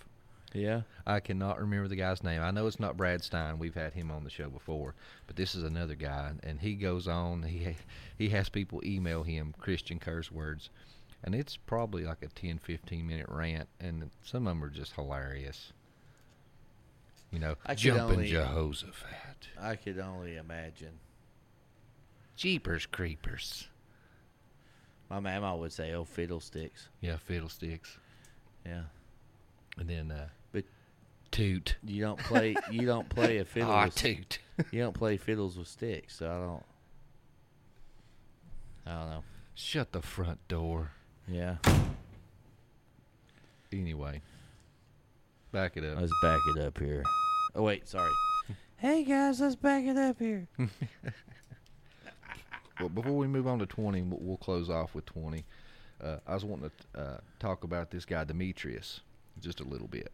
Yeah. 0.53 0.83
I 1.07 1.21
cannot 1.21 1.61
remember 1.61 1.87
the 1.87 1.97
guy's 1.97 2.25
name. 2.25 2.41
I 2.43 2.51
know 2.51 2.67
it's 2.67 2.81
not 2.81 2.97
Brad 2.97 3.23
Stine. 3.23 3.59
We've 3.59 3.75
had 3.75 3.93
him 3.93 4.11
on 4.11 4.25
the 4.25 4.31
show 4.31 4.49
before, 4.49 4.95
but 5.29 5.37
this 5.37 5.55
is 5.55 5.63
another 5.63 5.95
guy, 5.95 6.33
and 6.43 6.59
he 6.59 6.75
goes 6.75 7.07
on. 7.07 7.45
He 7.45 7.77
he 8.17 8.29
has 8.31 8.49
people 8.49 8.81
email 8.85 9.23
him 9.23 9.55
Christian 9.59 9.99
curse 9.99 10.33
words, 10.33 10.71
and 11.23 11.35
it's 11.35 11.57
probably 11.57 12.05
like 12.05 12.23
a 12.23 12.29
10, 12.29 12.59
15 12.59 13.07
minute 13.07 13.27
rant, 13.29 13.69
and 13.79 14.11
some 14.23 14.47
of 14.47 14.51
them 14.51 14.65
are 14.65 14.69
just 14.69 14.95
hilarious. 14.95 15.73
You 17.31 17.39
know, 17.39 17.57
I 17.67 17.75
jumping 17.75 18.17
only- 18.19 18.31
Jehoshaphat. 18.31 19.49
I 19.61 19.77
could 19.77 19.99
only 19.99 20.37
imagine. 20.37 20.99
Jeepers 22.37 22.87
creepers. 22.87 23.69
My 25.11 25.21
mama 25.21 25.57
would 25.57 25.73
say, 25.73 25.93
"Oh, 25.93 26.05
fiddlesticks." 26.05 26.89
Yeah, 27.01 27.17
fiddlesticks. 27.17 27.99
Yeah. 28.65 28.85
And 29.77 29.89
then 29.89 30.11
uh 30.11 30.29
But 30.53 30.65
toot. 31.31 31.77
You 31.83 32.03
don't 32.03 32.19
play. 32.21 32.55
You 32.71 32.87
don't 32.87 33.09
play 33.09 33.39
a 33.39 33.45
fiddle. 33.45 33.71
Aw, 33.71 33.87
with, 33.87 33.95
toot. 33.95 34.39
You 34.73 34.81
don't 34.83 34.93
play 34.95 35.17
fiddles 35.17 35.57
with 35.57 35.69
sticks. 35.69 36.17
So 36.17 36.27
I 36.29 36.39
don't. 36.39 36.65
I 38.87 39.01
don't 39.01 39.11
know. 39.11 39.25
Shut 39.55 39.93
the 39.93 40.03
front 40.03 40.47
door. 40.49 40.93
Yeah. 41.29 41.57
Anyway. 43.73 44.23
Back 45.53 45.77
it 45.77 45.85
up. 45.85 46.01
Let's 46.01 46.13
back 46.23 46.41
it 46.55 46.63
up 46.63 46.79
here. 46.79 47.03
Oh 47.55 47.63
wait, 47.63 47.89
sorry. 47.89 48.11
hey 48.77 49.05
guys, 49.05 49.41
let's 49.41 49.57
back 49.57 49.85
it 49.85 49.97
up 49.97 50.19
here. 50.19 50.49
Well, 52.81 52.89
before 52.89 53.17
we 53.17 53.27
move 53.27 53.49
on 53.49 53.59
to 53.59 53.67
20, 53.67 54.03
we'll, 54.03 54.21
we'll 54.21 54.37
close 54.37 54.71
off 54.71 54.95
with 54.95 55.05
20. 55.07 55.45
Uh, 56.01 56.19
I 56.27 56.35
was 56.35 56.45
wanting 56.45 56.71
to 56.95 57.01
uh, 57.01 57.19
talk 57.41 57.65
about 57.65 57.91
this 57.91 58.05
guy, 58.05 58.23
Demetrius, 58.23 59.01
just 59.41 59.61
a 59.61 59.65
little 59.65 59.89
bit. 59.89 60.13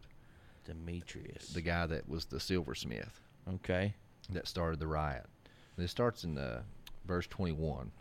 Demetrius. 0.65 1.49
The 1.49 1.61
guy 1.61 1.85
that 1.85 2.09
was 2.09 2.25
the 2.25 2.39
silversmith. 2.39 3.21
Okay. 3.47 3.93
That 4.31 4.47
started 4.47 4.79
the 4.79 4.87
riot. 4.87 5.25
This 5.77 5.91
starts 5.91 6.23
in 6.23 6.39
uh, 6.39 6.63
verse 7.05 7.27
21. 7.27 7.91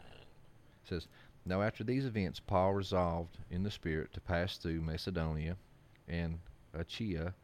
It 0.82 0.88
says, 0.88 1.08
Now 1.44 1.60
after 1.60 1.84
these 1.84 2.06
events, 2.06 2.40
Paul 2.40 2.72
resolved 2.72 3.36
in 3.50 3.64
the 3.64 3.70
Spirit 3.70 4.14
to 4.14 4.20
pass 4.20 4.56
through 4.56 4.80
Macedonia 4.80 5.58
and 6.08 6.38
Achaia 6.74 7.34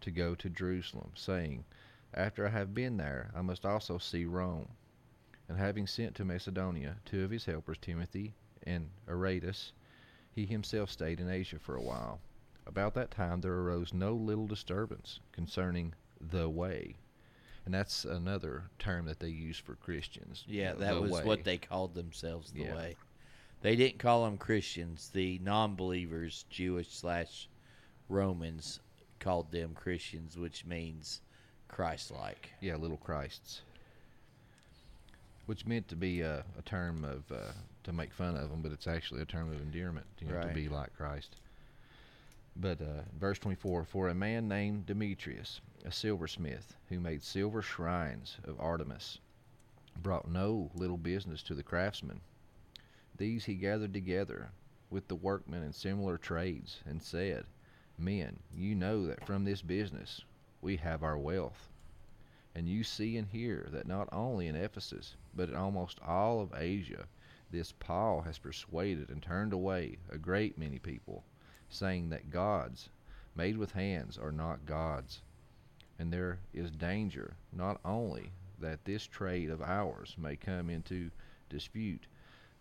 to 0.00 0.10
go 0.10 0.34
to 0.34 0.50
Jerusalem, 0.50 1.12
saying, 1.14 1.64
After 2.14 2.46
I 2.46 2.50
have 2.50 2.74
been 2.74 2.96
there, 2.96 3.30
I 3.34 3.42
must 3.42 3.64
also 3.64 3.98
see 3.98 4.24
Rome. 4.24 4.68
And 5.48 5.58
having 5.58 5.86
sent 5.86 6.14
to 6.16 6.24
Macedonia 6.24 6.96
two 7.04 7.24
of 7.24 7.30
his 7.30 7.44
helpers, 7.44 7.78
Timothy 7.80 8.34
and 8.62 8.90
Erastus, 9.08 9.72
he 10.32 10.46
himself 10.46 10.90
stayed 10.90 11.20
in 11.20 11.28
Asia 11.28 11.58
for 11.58 11.74
a 11.74 11.82
while. 11.82 12.20
About 12.66 12.94
that 12.94 13.10
time 13.10 13.40
there 13.40 13.52
arose 13.54 13.92
no 13.92 14.14
little 14.14 14.46
disturbance 14.46 15.20
concerning 15.32 15.94
the 16.20 16.48
way. 16.48 16.96
And 17.64 17.74
that's 17.74 18.04
another 18.04 18.70
term 18.78 19.06
that 19.06 19.18
they 19.20 19.28
use 19.28 19.58
for 19.58 19.74
Christians. 19.74 20.44
Yeah, 20.46 20.74
that 20.74 21.00
was 21.00 21.10
way. 21.12 21.24
what 21.24 21.44
they 21.44 21.58
called 21.58 21.94
themselves. 21.94 22.52
The 22.52 22.62
Yeah. 22.62 22.74
way. 22.74 22.96
They 23.60 23.76
didn't 23.76 23.98
call 23.98 24.24
them 24.24 24.38
Christians. 24.38 25.10
The 25.10 25.38
non-believers, 25.40 26.46
Jewish 26.48 26.90
slash 26.90 27.48
Romans, 28.10 28.80
called 29.18 29.52
them 29.52 29.74
Christians, 29.74 30.36
which 30.36 30.64
means 30.64 31.20
Christ-like. 31.68 32.50
Yeah, 32.60 32.76
little 32.76 32.96
Christs. 32.96 33.62
Which 35.46 35.66
meant 35.66 35.88
to 35.88 35.96
be 35.96 36.20
a, 36.20 36.44
a 36.58 36.62
term 36.62 37.04
of 37.04 37.30
uh, 37.30 37.52
to 37.84 37.92
make 37.92 38.12
fun 38.12 38.36
of 38.36 38.50
them, 38.50 38.60
but 38.62 38.72
it's 38.72 38.86
actually 38.86 39.22
a 39.22 39.26
term 39.26 39.52
of 39.52 39.60
endearment. 39.60 40.06
You 40.20 40.28
know, 40.28 40.40
to 40.40 40.48
be 40.48 40.68
like 40.68 40.96
Christ. 40.96 41.36
But 42.56 42.80
uh, 42.80 43.02
verse 43.18 43.38
24 43.38 43.84
For 43.84 44.08
a 44.08 44.14
man 44.14 44.48
named 44.48 44.86
Demetrius, 44.86 45.60
a 45.84 45.92
silversmith, 45.92 46.76
who 46.88 47.00
made 47.00 47.22
silver 47.22 47.62
shrines 47.62 48.36
of 48.44 48.60
Artemis, 48.60 49.18
brought 50.02 50.28
no 50.28 50.70
little 50.74 50.98
business 50.98 51.42
to 51.44 51.54
the 51.54 51.62
craftsmen. 51.62 52.20
These 53.16 53.44
he 53.44 53.54
gathered 53.54 53.92
together 53.92 54.50
with 54.88 55.08
the 55.08 55.14
workmen 55.14 55.62
in 55.62 55.72
similar 55.72 56.18
trades, 56.18 56.80
and 56.84 57.02
said, 57.02 57.44
Men, 58.00 58.40
you 58.50 58.74
know 58.74 59.04
that 59.08 59.26
from 59.26 59.44
this 59.44 59.60
business 59.60 60.24
we 60.62 60.78
have 60.78 61.02
our 61.02 61.18
wealth. 61.18 61.68
And 62.54 62.66
you 62.66 62.82
see 62.82 63.18
and 63.18 63.28
hear 63.28 63.68
that 63.72 63.86
not 63.86 64.08
only 64.10 64.46
in 64.46 64.56
Ephesus, 64.56 65.16
but 65.34 65.50
in 65.50 65.54
almost 65.54 66.00
all 66.00 66.40
of 66.40 66.54
Asia, 66.54 67.06
this 67.50 67.72
Paul 67.72 68.22
has 68.22 68.38
persuaded 68.38 69.10
and 69.10 69.22
turned 69.22 69.52
away 69.52 69.98
a 70.08 70.16
great 70.16 70.56
many 70.56 70.78
people, 70.78 71.24
saying 71.68 72.08
that 72.08 72.30
gods 72.30 72.88
made 73.34 73.58
with 73.58 73.72
hands 73.72 74.16
are 74.16 74.32
not 74.32 74.64
gods. 74.64 75.20
And 75.98 76.10
there 76.10 76.38
is 76.54 76.70
danger 76.70 77.36
not 77.52 77.82
only 77.84 78.32
that 78.58 78.86
this 78.86 79.06
trade 79.06 79.50
of 79.50 79.60
ours 79.60 80.16
may 80.16 80.36
come 80.36 80.70
into 80.70 81.10
dispute, 81.50 82.06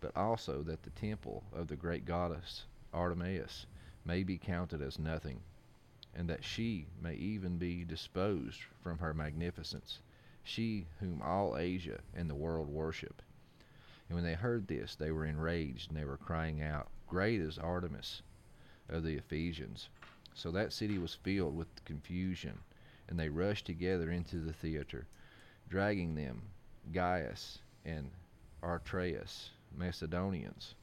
but 0.02 0.16
also 0.18 0.64
that 0.64 0.84
the 0.84 0.90
temple 0.90 1.46
of 1.54 1.70
the 1.70 1.78
great 1.78 2.04
goddess 2.04 2.66
Artemis 2.92 3.68
may 4.06 4.24
be 4.24 4.38
counted 4.38 4.82
as 4.82 4.98
nothing, 4.98 5.42
and 6.16 6.30
that 6.30 6.44
she 6.44 6.88
may 7.02 7.16
even 7.16 7.58
be 7.58 7.84
disposed 7.84 8.62
from 8.82 8.98
her 8.98 9.14
magnificence, 9.14 10.00
she 10.44 10.88
whom 11.00 11.22
all 11.22 11.58
Asia 11.58 12.00
and 12.14 12.30
the 12.30 12.36
world 12.36 12.68
worship. 12.68 13.22
And 14.08 14.16
when 14.16 14.26
they 14.26 14.34
heard 14.34 14.68
this, 14.68 14.96
they 14.96 15.12
were 15.12 15.26
enraged, 15.26 15.90
and 15.90 16.00
they 16.00 16.06
were 16.06 16.18
crying 16.18 16.62
out, 16.62 16.90
Great 17.08 17.40
is 17.42 17.58
Artemis 17.58 18.22
of 18.88 19.04
the 19.04 19.16
Ephesians. 19.16 19.90
So 20.34 20.52
that 20.52 20.74
city 20.74 20.98
was 20.98 21.14
filled 21.14 21.56
with 21.56 21.86
confusion, 21.86 22.60
and 23.08 23.20
they 23.20 23.30
rushed 23.30 23.66
together 23.66 24.10
into 24.12 24.40
the 24.40 24.54
theater, 24.54 25.06
dragging 25.70 26.16
them 26.16 26.42
Gaius 26.92 27.60
and 27.86 28.10
Artraeus, 28.64 29.52
Macedonians, 29.76 30.76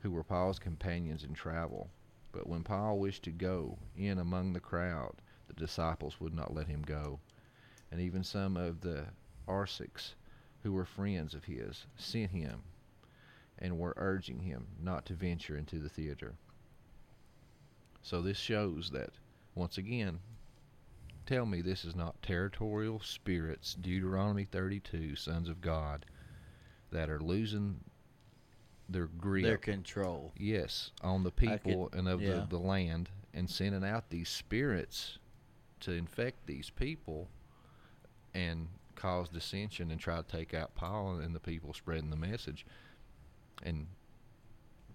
who 0.00 0.10
were 0.10 0.22
Paul's 0.22 0.58
companions 0.58 1.24
in 1.24 1.34
travel. 1.34 1.90
But 2.32 2.46
when 2.46 2.62
Paul 2.62 2.98
wished 2.98 3.22
to 3.24 3.30
go 3.30 3.78
in 3.96 4.18
among 4.18 4.52
the 4.52 4.60
crowd, 4.60 5.22
the 5.46 5.54
disciples 5.54 6.20
would 6.20 6.34
not 6.34 6.54
let 6.54 6.66
him 6.66 6.82
go. 6.82 7.20
And 7.90 8.00
even 8.00 8.22
some 8.22 8.56
of 8.56 8.82
the 8.82 9.06
Asiarchs, 9.48 10.14
who 10.62 10.72
were 10.72 10.84
friends 10.84 11.34
of 11.34 11.44
his, 11.44 11.86
sent 11.96 12.30
him 12.30 12.62
and 13.58 13.78
were 13.78 13.94
urging 13.96 14.40
him 14.40 14.66
not 14.80 15.06
to 15.06 15.14
venture 15.14 15.56
into 15.56 15.78
the 15.78 15.88
theater. 15.88 16.34
So 18.02 18.22
this 18.22 18.38
shows 18.38 18.90
that, 18.90 19.10
once 19.54 19.78
again, 19.78 20.20
tell 21.26 21.46
me 21.46 21.60
this 21.60 21.84
is 21.84 21.96
not 21.96 22.22
territorial 22.22 23.00
spirits, 23.00 23.74
Deuteronomy 23.74 24.44
32, 24.44 25.16
sons 25.16 25.48
of 25.48 25.60
God, 25.60 26.06
that 26.90 27.10
are 27.10 27.20
losing 27.20 27.80
their 28.88 29.06
grip. 29.06 29.44
Their 29.44 29.58
control. 29.58 30.32
Yes, 30.36 30.90
on 31.02 31.24
the 31.24 31.30
people 31.30 31.88
could- 31.88 31.98
and 31.98 32.08
of 32.08 32.20
yeah. 32.22 32.30
the, 32.34 32.46
the 32.50 32.58
land, 32.58 33.10
and 33.34 33.48
sending 33.48 33.84
out 33.84 34.10
these 34.10 34.28
spirits 34.28 35.18
to 35.80 35.92
infect 35.92 36.46
these 36.46 36.70
people 36.70 37.28
and 38.34 38.68
cause 38.94 39.28
dissension 39.28 39.90
and 39.90 40.00
try 40.00 40.16
to 40.16 40.22
take 40.24 40.54
out 40.54 40.74
Paul 40.74 41.16
and 41.16 41.34
the 41.34 41.40
people 41.40 41.72
spreading 41.72 42.10
the 42.10 42.16
message. 42.16 42.66
And 43.62 43.86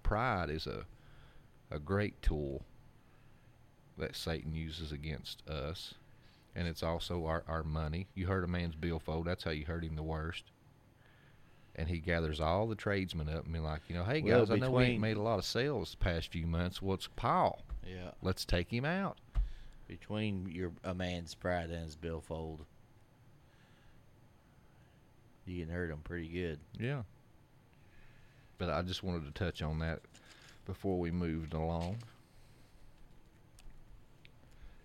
pride 0.04 0.50
is 0.50 0.68
a 0.68 0.86
a 1.72 1.80
great 1.80 2.22
tool 2.22 2.64
that 3.98 4.16
Satan 4.16 4.54
uses 4.54 4.92
against 4.92 5.48
us. 5.50 5.96
And 6.56 6.68
it's 6.68 6.84
also 6.84 7.26
our, 7.26 7.44
our 7.48 7.64
money. 7.64 8.08
You 8.14 8.28
hurt 8.28 8.44
a 8.44 8.48
man's 8.48 8.76
billfold, 8.76 9.26
that's 9.26 9.44
how 9.44 9.52
you 9.52 9.66
hurt 9.66 9.84
him 9.84 9.96
the 9.96 10.04
worst. 10.04 10.44
And 11.76 11.90
he 11.90 11.98
gathers 11.98 12.40
all 12.40 12.68
the 12.68 12.76
tradesmen 12.76 13.30
up 13.30 13.46
and 13.46 13.54
be 13.54 13.60
like, 13.60 13.82
you 13.88 13.96
know, 13.96 14.04
hey 14.04 14.22
Well, 14.22 14.46
guys, 14.46 14.52
I 14.52 14.58
know 14.58 14.72
we 14.72 14.84
ain't 14.84 15.02
made 15.02 15.18
a 15.18 15.22
lot 15.22 15.40
of 15.40 15.46
sales 15.46 15.92
the 15.92 15.98
past 15.98 16.32
few 16.32 16.46
months. 16.46 16.82
What's 16.82 17.08
Paul? 17.16 17.64
Yeah. 17.88 18.12
Let's 18.22 18.46
take 18.46 18.70
him 18.72 18.86
out. 18.86 19.18
Between 19.88 20.50
your 20.52 20.72
a 20.84 20.94
man's 20.94 21.34
pride 21.34 21.72
and 21.72 21.84
his 21.84 21.96
billfold, 21.96 22.66
you 25.46 25.66
can 25.66 25.74
hurt 25.74 25.90
him 25.90 26.00
pretty 26.04 26.28
good. 26.28 26.60
Yeah. 26.80 27.04
But 28.58 28.70
I 28.70 28.82
just 28.84 29.04
wanted 29.04 29.26
to 29.26 29.32
touch 29.32 29.62
on 29.62 29.80
that 29.80 30.02
before 30.66 31.00
we 31.00 31.12
moved 31.12 31.54
along. 31.54 31.98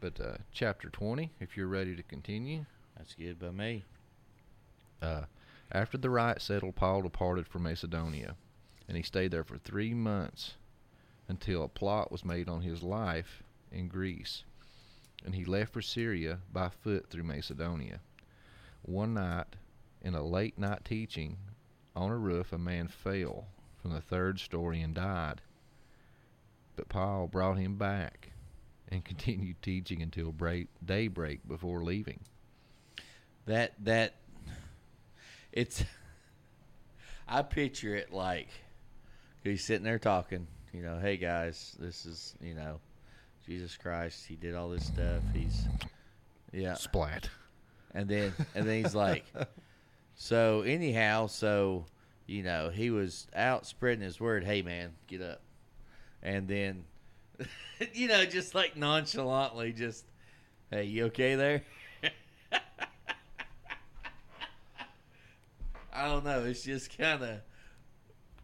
But 0.00 0.20
uh, 0.20 0.36
chapter 0.52 0.88
20, 0.88 1.30
if 1.40 1.56
you're 1.56 1.66
ready 1.66 1.96
to 1.96 2.02
continue. 2.02 2.64
That's 2.96 3.14
good 3.14 3.38
by 3.38 3.50
me. 3.50 3.84
Uh, 5.00 5.22
after 5.70 5.98
the 5.98 6.10
riot 6.10 6.40
settled, 6.40 6.76
Paul 6.76 7.02
departed 7.02 7.46
for 7.46 7.58
Macedonia, 7.58 8.36
and 8.86 8.96
he 8.96 9.02
stayed 9.02 9.30
there 9.30 9.44
for 9.44 9.58
three 9.58 9.92
months 9.92 10.54
until 11.28 11.62
a 11.62 11.68
plot 11.68 12.10
was 12.10 12.24
made 12.24 12.48
on 12.48 12.62
his 12.62 12.82
life 12.82 13.42
in 13.70 13.88
Greece. 13.88 14.44
And 15.24 15.34
he 15.34 15.44
left 15.44 15.72
for 15.72 15.82
Syria 15.82 16.38
by 16.52 16.70
foot 16.70 17.10
through 17.10 17.24
Macedonia. 17.24 18.00
One 18.82 19.14
night, 19.14 19.56
in 20.00 20.14
a 20.14 20.22
late 20.22 20.58
night 20.58 20.84
teaching 20.84 21.36
on 21.94 22.10
a 22.10 22.16
roof, 22.16 22.52
a 22.52 22.58
man 22.58 22.88
fell 22.88 23.46
from 23.82 23.92
the 23.92 24.00
third 24.00 24.40
story 24.40 24.80
and 24.80 24.94
died. 24.94 25.42
But 26.76 26.88
Paul 26.88 27.26
brought 27.26 27.58
him 27.58 27.76
back 27.76 28.30
and 28.88 29.04
continued 29.04 29.60
teaching 29.60 30.00
until 30.00 30.32
break, 30.32 30.68
daybreak 30.84 31.46
before 31.46 31.82
leaving. 31.82 32.20
That 33.46 33.72
that 33.84 34.14
it's 35.58 35.84
I 37.28 37.42
picture 37.42 37.96
it 37.96 38.12
like 38.12 38.48
he's 39.42 39.64
sitting 39.64 39.82
there 39.82 39.98
talking, 39.98 40.46
you 40.72 40.82
know, 40.82 40.98
hey 40.98 41.16
guys, 41.16 41.76
this 41.80 42.06
is, 42.06 42.34
you 42.40 42.54
know, 42.54 42.78
Jesus 43.44 43.76
Christ, 43.76 44.24
he 44.26 44.36
did 44.36 44.54
all 44.54 44.68
this 44.68 44.86
stuff. 44.86 45.22
He's 45.34 45.66
yeah. 46.52 46.74
Splat. 46.74 47.28
And 47.92 48.08
then 48.08 48.32
and 48.54 48.68
then 48.68 48.84
he's 48.84 48.94
like 48.94 49.24
so 50.14 50.62
anyhow, 50.62 51.26
so 51.26 51.86
you 52.26 52.42
know, 52.42 52.70
he 52.70 52.90
was 52.90 53.26
out 53.34 53.66
spreading 53.66 54.02
his 54.02 54.20
word. 54.20 54.44
Hey, 54.44 54.62
man, 54.62 54.92
get 55.06 55.22
up, 55.22 55.40
and 56.22 56.46
then, 56.46 56.84
you 57.94 58.06
know, 58.06 58.26
just 58.26 58.54
like 58.54 58.76
nonchalantly, 58.76 59.72
just, 59.72 60.04
hey, 60.70 60.84
you 60.84 61.06
okay 61.06 61.36
there? 61.36 61.62
I 65.98 66.08
don't 66.08 66.24
know. 66.24 66.44
It's 66.44 66.62
just 66.62 66.96
kind 66.96 67.22
of, 67.22 67.38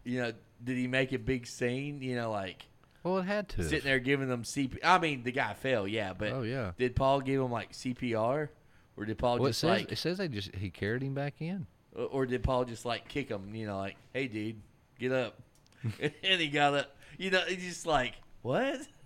you 0.03 0.21
know, 0.21 0.31
did 0.63 0.77
he 0.77 0.87
make 0.87 1.11
a 1.13 1.19
big 1.19 1.47
scene? 1.47 2.01
You 2.01 2.15
know, 2.15 2.31
like. 2.31 2.65
Well, 3.03 3.19
it 3.19 3.23
had 3.25 3.49
to. 3.49 3.63
Sitting 3.63 3.83
there 3.85 3.99
giving 3.99 4.27
them 4.29 4.43
CPR. 4.43 4.79
I 4.83 4.97
mean, 4.99 5.23
the 5.23 5.31
guy 5.31 5.53
fell, 5.53 5.87
yeah, 5.87 6.13
but 6.13 6.31
Oh, 6.33 6.41
yeah. 6.41 6.71
did 6.77 6.95
Paul 6.95 7.21
give 7.21 7.39
him 7.39 7.51
like 7.51 7.71
CPR, 7.71 8.49
or 8.97 9.05
did 9.05 9.17
Paul 9.19 9.37
Well, 9.37 9.45
it 9.45 9.49
just 9.51 9.59
says 9.61 9.69
like, 9.69 9.91
it 9.91 9.97
says 9.97 10.17
they 10.17 10.27
just 10.27 10.55
he 10.55 10.69
carried 10.71 11.03
him 11.03 11.13
back 11.13 11.35
in. 11.39 11.67
or- 11.95 12.05
or 12.05 12.25
did 12.25 12.41
Paul 12.43 12.65
just 12.65 12.83
like 12.83 13.07
kick 13.07 13.29
him? 13.29 13.53
You 13.53 13.67
know, 13.67 13.77
like, 13.77 13.95
hey, 14.13 14.27
dude, 14.27 14.59
get 14.99 15.11
up, 15.11 15.39
and 16.01 16.41
he 16.41 16.47
got 16.47 16.73
up. 16.73 16.95
You 17.19 17.29
know, 17.29 17.41
he's 17.47 17.63
just 17.63 17.85
like, 17.85 18.13
what? 18.41 18.81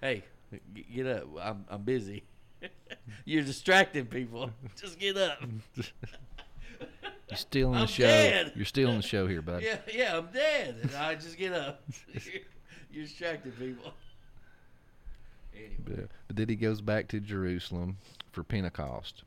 hey, 0.00 0.22
g- 0.74 0.86
get 0.94 1.06
up. 1.06 1.24
I'm 1.42 1.64
I'm 1.68 1.82
busy. 1.82 2.22
You're 3.24 3.42
distracting 3.42 4.06
people. 4.06 4.50
Just 4.80 4.98
get 5.00 5.16
up. 5.16 5.38
You're 7.28 7.36
stealing 7.36 7.74
the 7.74 7.80
I'm 7.80 7.86
show. 7.86 8.04
dead. 8.04 8.52
You're 8.54 8.64
stealing 8.64 8.96
the 8.96 9.02
show 9.02 9.26
here, 9.26 9.42
bud. 9.42 9.62
Yeah, 9.62 9.78
yeah, 9.92 10.16
I'm 10.16 10.26
dead. 10.26 10.76
And 10.82 10.94
I 10.94 11.14
just 11.16 11.36
get 11.36 11.52
up. 11.52 11.82
you're, 12.90 13.04
distracting 13.04 13.52
people. 13.52 13.92
But, 15.84 16.08
but 16.28 16.36
then 16.36 16.48
he 16.48 16.56
goes 16.56 16.80
back 16.80 17.08
to 17.08 17.20
Jerusalem 17.20 17.98
for 18.30 18.44
Pentecost. 18.44 19.24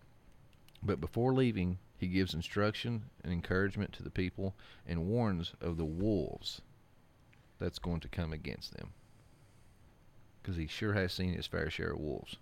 But 0.81 1.01
before 1.01 1.34
leaving, 1.34 1.77
he 1.97 2.07
gives 2.07 2.34
instruction 2.34 3.03
and 3.23 3.34
encouragement 3.34 3.91
to 3.93 4.03
the 4.03 4.09
people 4.09 4.55
and 4.88 5.07
warns 5.07 5.53
of 5.59 5.76
the 5.76 5.85
wolves 5.85 6.61
that's 7.59 7.80
going 7.80 7.99
to 7.99 8.07
come 8.07 8.31
against 8.31 8.76
them. 8.76 8.93
Because 10.41 10.55
he 10.55 10.67
sure 10.67 10.93
has 10.93 11.11
seen 11.11 11.34
his 11.34 11.47
fair 11.47 11.69
share 11.69 11.91
of 11.91 11.99
wolves. 11.99 12.38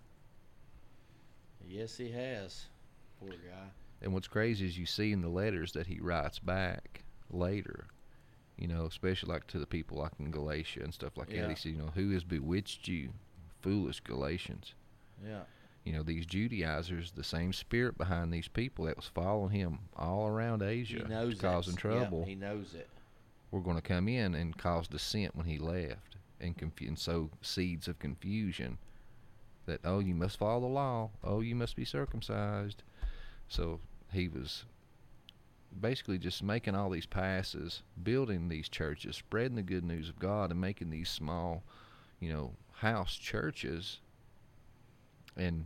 Yes, 1.67 1.97
he 1.97 2.11
has. 2.11 2.65
Poor 3.19 3.31
guy. 3.31 3.71
And 4.01 4.13
what's 4.13 4.27
crazy 4.27 4.65
is 4.65 4.77
you 4.77 4.85
see 4.85 5.11
in 5.11 5.21
the 5.21 5.29
letters 5.29 5.71
that 5.73 5.87
he 5.87 5.99
writes 5.99 6.39
back 6.39 7.03
later, 7.31 7.87
you 8.57 8.67
know, 8.67 8.85
especially 8.85 9.31
like 9.33 9.47
to 9.47 9.59
the 9.59 9.65
people 9.65 9.97
like 9.97 10.11
in 10.19 10.31
Galatia 10.31 10.81
and 10.83 10.93
stuff 10.93 11.17
like 11.17 11.31
Yeah. 11.31 11.41
that. 11.43 11.49
He 11.49 11.55
says, 11.55 11.65
you 11.71 11.77
know, 11.77 11.91
who 11.95 12.11
has 12.11 12.23
bewitched 12.23 12.87
you, 12.87 13.13
foolish 13.61 13.99
Galatians? 14.01 14.73
Yeah. 15.25 15.41
You 15.83 15.93
know, 15.93 16.03
these 16.03 16.25
Judaizers, 16.25 17.11
the 17.11 17.23
same 17.23 17.53
spirit 17.53 17.97
behind 17.97 18.31
these 18.31 18.47
people 18.49 18.85
that 18.85 18.97
was 18.97 19.05
following 19.07 19.51
him 19.51 19.79
all 19.95 20.27
around 20.27 20.61
Asia, 20.61 20.97
He 20.99 21.03
knows 21.13 21.39
causing 21.39 21.75
yeah, 21.75 21.79
trouble. 21.79 22.25
he 22.25 22.35
knows 22.35 22.73
it. 22.75 22.89
We're 23.51 23.61
going 23.61 23.77
to 23.77 23.81
come 23.81 24.07
in 24.09 24.35
and 24.35 24.57
cause 24.57 24.87
dissent 24.89 25.35
when 25.35 25.45
he 25.45 25.57
left 25.57 26.17
and, 26.41 26.57
confu- 26.57 26.87
and 26.87 26.99
sow 26.99 27.29
seeds 27.41 27.87
of 27.87 27.97
confusion 27.99 28.77
that, 29.65 29.79
oh, 29.85 29.99
you 29.99 30.13
must 30.13 30.37
follow 30.37 30.59
the 30.61 30.67
law. 30.67 31.09
Oh, 31.23 31.39
you 31.39 31.55
must 31.55 31.75
be 31.77 31.85
circumcised. 31.85 32.83
So 33.47 33.79
he 34.11 34.27
was 34.27 34.65
basically 35.79 36.17
just 36.17 36.41
making 36.43 36.75
all 36.75 36.89
these 36.89 37.05
passes, 37.05 37.83
building 38.01 38.49
these 38.49 38.69
churches, 38.69 39.15
spreading 39.15 39.55
the 39.55 39.61
good 39.61 39.83
news 39.83 40.09
of 40.09 40.19
God, 40.19 40.51
and 40.51 40.59
making 40.61 40.89
these 40.89 41.09
small, 41.09 41.63
you 42.19 42.31
know, 42.31 42.53
house 42.73 43.15
churches. 43.15 43.99
And 45.35 45.65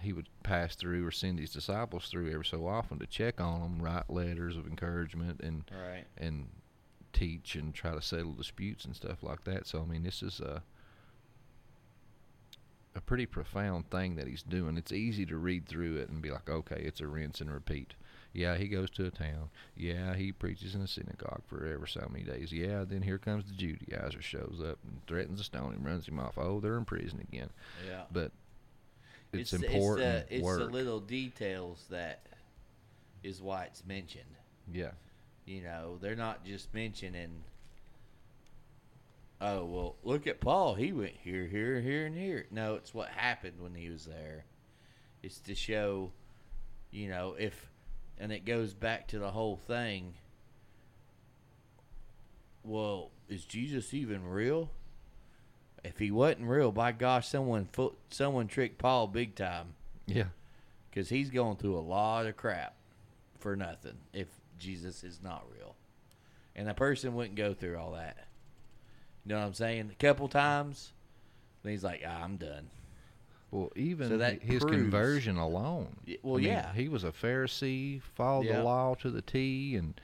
he 0.00 0.12
would 0.12 0.28
pass 0.42 0.76
through 0.76 1.06
or 1.06 1.10
send 1.10 1.38
these 1.38 1.52
disciples 1.52 2.08
through 2.08 2.30
every 2.32 2.44
so 2.44 2.66
often 2.66 2.98
to 2.98 3.06
check 3.06 3.40
on 3.40 3.60
them, 3.60 3.82
write 3.82 4.10
letters 4.10 4.56
of 4.56 4.66
encouragement, 4.66 5.40
and 5.40 5.64
Right. 5.70 6.04
and 6.18 6.48
teach 7.12 7.54
and 7.56 7.72
try 7.74 7.92
to 7.92 8.02
settle 8.02 8.34
disputes 8.34 8.84
and 8.84 8.94
stuff 8.94 9.22
like 9.22 9.44
that. 9.44 9.66
So 9.66 9.80
I 9.80 9.86
mean, 9.86 10.02
this 10.02 10.22
is 10.22 10.38
a 10.40 10.62
a 12.96 13.00
pretty 13.00 13.26
profound 13.26 13.90
thing 13.90 14.16
that 14.16 14.26
he's 14.26 14.42
doing. 14.42 14.76
It's 14.76 14.90
easy 14.92 15.26
to 15.26 15.36
read 15.36 15.66
through 15.66 15.96
it 15.96 16.08
and 16.08 16.22
be 16.22 16.30
like, 16.30 16.48
okay, 16.48 16.80
it's 16.84 17.00
a 17.00 17.06
rinse 17.06 17.40
and 17.40 17.52
repeat. 17.52 17.94
Yeah, 18.32 18.56
he 18.56 18.68
goes 18.68 18.90
to 18.90 19.06
a 19.06 19.10
town. 19.10 19.50
Yeah, 19.76 20.14
he 20.14 20.32
preaches 20.32 20.74
in 20.74 20.80
a 20.82 20.86
synagogue 20.88 21.42
for 21.46 21.66
ever 21.66 21.86
so 21.86 22.06
many 22.10 22.24
days. 22.24 22.52
Yeah, 22.52 22.84
then 22.84 23.02
here 23.02 23.18
comes 23.18 23.44
the 23.44 23.52
Judaizer, 23.54 24.20
shows 24.20 24.60
up 24.66 24.78
and 24.84 25.00
threatens 25.06 25.38
to 25.40 25.44
stone 25.44 25.72
him, 25.72 25.84
runs 25.84 26.06
him 26.08 26.18
off. 26.18 26.36
Oh, 26.38 26.60
they're 26.60 26.76
in 26.76 26.84
prison 26.84 27.26
again. 27.32 27.50
Yeah. 27.86 28.02
But 28.12 28.32
it's, 29.32 29.50
the- 29.52 29.58
uh, 29.66 29.70
important 29.70 30.26
It's 30.30 30.30
the, 30.30 30.40
work. 30.42 30.60
it's 30.60 30.66
the 30.66 30.72
little 30.72 31.00
details 31.00 31.84
that 31.90 32.26
is 33.22 33.40
why 33.42 33.64
it's 33.64 33.84
mentioned. 33.86 34.24
yeah. 34.72 34.90
You 35.46 35.62
know, 35.62 35.96
they're 36.00 36.16
not 36.16 36.44
just 36.44 36.74
mentioning. 36.74 37.44
Oh 39.40 39.64
well, 39.64 39.96
look 40.02 40.26
at 40.26 40.40
Paul. 40.40 40.74
He 40.74 40.92
went 40.92 41.14
here, 41.22 41.46
here, 41.46 41.80
here, 41.80 42.06
and 42.06 42.16
here. 42.16 42.46
No, 42.50 42.74
it's 42.76 42.94
what 42.94 43.08
happened 43.08 43.60
when 43.60 43.74
he 43.74 43.90
was 43.90 44.06
there. 44.06 44.44
It's 45.22 45.38
to 45.40 45.54
show, 45.54 46.12
you 46.90 47.08
know, 47.08 47.34
if, 47.38 47.68
and 48.18 48.32
it 48.32 48.44
goes 48.46 48.72
back 48.72 49.08
to 49.08 49.18
the 49.18 49.30
whole 49.30 49.56
thing. 49.56 50.14
Well, 52.64 53.10
is 53.28 53.44
Jesus 53.44 53.92
even 53.92 54.26
real? 54.26 54.70
If 55.84 55.98
he 55.98 56.10
wasn't 56.10 56.48
real, 56.48 56.72
by 56.72 56.92
gosh, 56.92 57.28
someone 57.28 57.66
fo- 57.72 57.96
someone 58.10 58.48
tricked 58.48 58.78
Paul 58.78 59.06
big 59.06 59.34
time. 59.34 59.74
Yeah. 60.06 60.28
because 60.88 61.08
he's 61.08 61.30
going 61.30 61.56
through 61.56 61.76
a 61.76 61.80
lot 61.80 62.26
of 62.26 62.36
crap 62.36 62.74
for 63.38 63.54
nothing 63.54 63.98
if 64.12 64.28
Jesus 64.58 65.04
is 65.04 65.20
not 65.22 65.44
real, 65.54 65.76
and 66.54 66.68
a 66.68 66.74
person 66.74 67.14
wouldn't 67.14 67.36
go 67.36 67.52
through 67.54 67.76
all 67.76 67.92
that. 67.92 68.25
You 69.26 69.34
know 69.34 69.40
what 69.40 69.46
I'm 69.46 69.54
saying? 69.54 69.90
A 69.90 69.94
couple 69.96 70.28
times, 70.28 70.92
then 71.64 71.72
he's 71.72 71.82
like, 71.82 72.02
ah, 72.06 72.22
"I'm 72.22 72.36
done." 72.36 72.70
Well, 73.50 73.72
even 73.74 74.08
So 74.08 74.18
that 74.18 74.40
his 74.42 74.60
proves- 74.62 74.76
conversion 74.76 75.36
alone. 75.36 75.96
Well, 76.22 76.36
I 76.36 76.38
mean, 76.38 76.46
yeah. 76.46 76.72
he 76.74 76.88
was 76.88 77.02
a 77.04 77.10
Pharisee, 77.12 78.02
followed 78.02 78.46
Yeah. 78.46 78.58
the 78.58 78.62
law 78.64 78.94
to 78.96 79.10
the 79.10 79.22
T, 79.22 79.74
and 79.76 80.00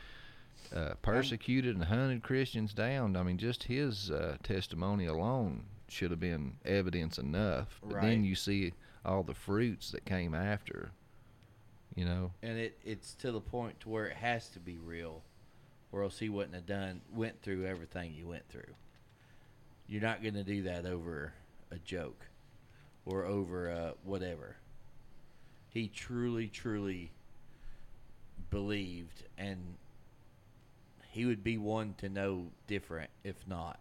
uh, 0.74 0.94
persecuted 1.02 1.74
and 1.76 1.84
hunted 1.84 2.22
Christians 2.22 2.72
down. 2.74 3.16
I 3.16 3.22
mean, 3.22 3.38
just 3.38 3.64
his 3.64 4.10
uh, 4.10 4.38
testimony 4.42 5.06
alone 5.06 5.64
should 5.88 6.10
have 6.10 6.20
been 6.20 6.56
evidence 6.64 7.18
enough. 7.18 7.78
But 7.82 7.94
Right. 7.96 8.02
then 8.02 8.24
you 8.24 8.34
see 8.34 8.72
all 9.04 9.22
the 9.22 9.34
fruits 9.34 9.90
that 9.90 10.04
came 10.04 10.34
after. 10.34 10.90
You 11.94 12.06
know, 12.06 12.32
And 12.42 12.56
it 12.58 12.78
it's 12.84 13.14
to 13.16 13.30
the 13.32 13.40
point 13.40 13.78
to 13.80 13.88
where 13.90 14.06
it 14.06 14.16
has 14.16 14.48
to 14.50 14.58
be 14.60 14.78
real, 14.78 15.22
or 15.92 16.02
else 16.02 16.18
he 16.18 16.28
wouldn't 16.30 16.54
have 16.54 16.64
done 16.66 17.02
went 17.12 17.42
through 17.42 17.66
everything 17.66 18.12
he 18.12 18.24
went 18.24 18.48
through. 18.48 18.74
You're 19.92 20.00
not 20.00 20.22
going 20.22 20.32
to 20.36 20.42
do 20.42 20.62
that 20.62 20.86
over 20.86 21.34
a 21.70 21.76
joke, 21.76 22.24
or 23.04 23.26
over 23.26 23.70
uh, 23.70 23.90
whatever. 24.04 24.56
He 25.68 25.88
truly, 25.88 26.48
truly 26.48 27.10
believed, 28.48 29.24
and 29.36 29.58
he 31.10 31.26
would 31.26 31.44
be 31.44 31.58
one 31.58 31.92
to 31.98 32.08
know 32.08 32.46
different 32.66 33.10
if 33.22 33.36
not. 33.46 33.80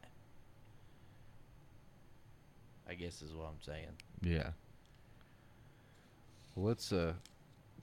I 2.90 2.96
guess 2.96 3.22
is 3.22 3.34
what 3.34 3.46
I'm 3.46 3.62
saying. 3.62 3.96
Yeah. 4.22 4.50
Well, 6.56 6.68
let's 6.68 6.92
uh, 6.92 7.14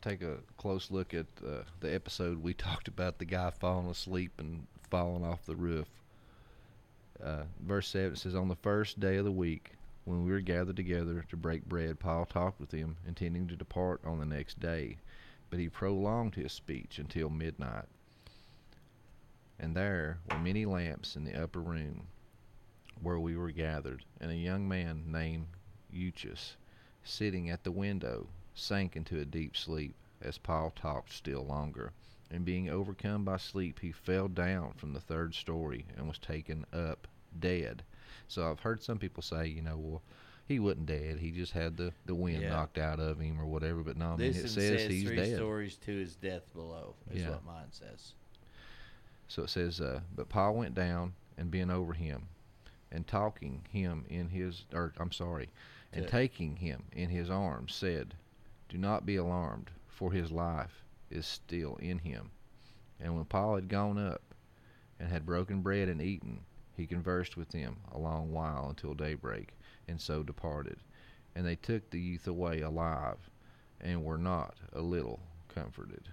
take 0.02 0.20
a 0.20 0.36
close 0.58 0.90
look 0.90 1.14
at 1.14 1.24
uh, 1.42 1.62
the 1.80 1.94
episode 1.94 2.42
we 2.42 2.52
talked 2.68 2.88
about 2.88 3.20
the 3.20 3.24
guy 3.24 3.50
falling 3.52 3.88
asleep 3.88 4.32
and 4.36 4.66
falling 4.90 5.24
off 5.24 5.46
the 5.46 5.56
roof. 5.56 5.88
Uh, 7.22 7.42
verse 7.60 7.88
7 7.88 8.12
it 8.12 8.18
says, 8.18 8.34
On 8.34 8.48
the 8.48 8.56
first 8.56 9.00
day 9.00 9.16
of 9.16 9.24
the 9.24 9.32
week, 9.32 9.72
when 10.04 10.24
we 10.24 10.30
were 10.30 10.40
gathered 10.40 10.76
together 10.76 11.24
to 11.28 11.36
break 11.36 11.64
bread, 11.64 11.98
Paul 11.98 12.24
talked 12.24 12.60
with 12.60 12.70
them, 12.70 12.96
intending 13.06 13.46
to 13.48 13.56
depart 13.56 14.00
on 14.04 14.18
the 14.18 14.24
next 14.24 14.60
day. 14.60 14.98
But 15.50 15.58
he 15.58 15.68
prolonged 15.68 16.34
his 16.34 16.52
speech 16.52 16.98
until 16.98 17.28
midnight. 17.28 17.86
And 19.58 19.74
there 19.74 20.18
were 20.30 20.38
many 20.38 20.64
lamps 20.64 21.16
in 21.16 21.24
the 21.24 21.34
upper 21.34 21.60
room 21.60 22.06
where 23.02 23.18
we 23.18 23.36
were 23.36 23.50
gathered, 23.50 24.04
and 24.20 24.30
a 24.30 24.36
young 24.36 24.68
man 24.68 25.04
named 25.06 25.46
Eutychus, 25.90 26.56
sitting 27.02 27.50
at 27.50 27.64
the 27.64 27.72
window, 27.72 28.28
sank 28.54 28.96
into 28.96 29.20
a 29.20 29.24
deep 29.24 29.56
sleep 29.56 29.94
as 30.20 30.38
Paul 30.38 30.70
talked 30.70 31.12
still 31.12 31.44
longer. 31.44 31.92
And 32.30 32.44
being 32.44 32.68
overcome 32.68 33.24
by 33.24 33.38
sleep, 33.38 33.80
he 33.80 33.90
fell 33.92 34.28
down 34.28 34.74
from 34.76 34.92
the 34.92 35.00
third 35.00 35.34
story 35.34 35.86
and 35.96 36.06
was 36.06 36.18
taken 36.18 36.66
up 36.72 37.06
dead. 37.38 37.82
So 38.28 38.50
I've 38.50 38.60
heard 38.60 38.82
some 38.82 38.98
people 38.98 39.22
say, 39.22 39.46
you 39.46 39.62
know, 39.62 39.78
well, 39.78 40.02
he 40.46 40.58
wasn't 40.58 40.86
dead. 40.86 41.18
He 41.18 41.30
just 41.30 41.52
had 41.52 41.76
the, 41.76 41.92
the 42.06 42.14
wind 42.14 42.42
Yeah. 42.42 42.50
knocked 42.50 42.78
out 42.78 43.00
of 43.00 43.18
him 43.18 43.40
or 43.40 43.46
whatever. 43.46 43.82
But 43.82 43.96
no, 43.96 44.12
I 44.12 44.16
mean, 44.16 44.30
it 44.30 44.34
says, 44.34 44.52
says 44.54 44.90
he's 44.90 45.04
three 45.04 45.16
dead. 45.16 45.36
stories 45.36 45.76
to 45.78 45.90
his 45.96 46.16
death 46.16 46.52
below. 46.52 46.94
Is 47.10 47.22
Yeah. 47.22 47.30
what 47.30 47.44
mine 47.44 47.70
says. 47.70 48.12
So 49.28 49.42
it 49.44 49.50
says, 49.50 49.80
uh, 49.80 50.00
but 50.14 50.28
Paul 50.28 50.54
went 50.54 50.74
down 50.74 51.14
and 51.36 51.50
bent 51.50 51.70
over 51.70 51.92
him, 51.92 52.28
and 52.90 53.06
talking 53.06 53.62
him 53.70 54.04
in 54.08 54.28
his, 54.30 54.64
or 54.72 54.92
I'm 54.98 55.12
sorry, 55.12 55.50
and 55.92 56.08
taking 56.08 56.56
him 56.56 56.84
in 56.92 57.10
his 57.10 57.28
arms, 57.30 57.74
said, 57.74 58.14
"Do 58.68 58.78
not 58.78 59.04
be 59.06 59.16
alarmed, 59.16 59.70
for 59.86 60.12
his 60.12 60.30
life 60.32 60.82
is 61.10 61.26
still 61.26 61.76
in 61.76 61.98
him." 61.98 62.30
And 63.00 63.14
when 63.14 63.24
Paul 63.24 63.54
had 63.54 63.68
gone 63.68 63.98
up 63.98 64.22
and 64.98 65.08
had 65.08 65.24
broken 65.26 65.62
bread 65.62 65.88
and 65.88 66.02
eaten, 66.02 66.40
he 66.76 66.86
conversed 66.86 67.36
with 67.36 67.50
them 67.50 67.76
a 67.92 67.98
long 67.98 68.32
while 68.32 68.68
until 68.68 68.94
daybreak, 68.94 69.54
and 69.86 70.00
so 70.00 70.22
departed. 70.22 70.78
And 71.34 71.46
they 71.46 71.56
took 71.56 71.90
the 71.90 72.00
youth 72.00 72.26
away 72.26 72.60
alive, 72.60 73.30
and 73.80 74.04
were 74.04 74.18
not 74.18 74.56
a 74.72 74.80
little 74.80 75.20
comforted. 75.48 76.08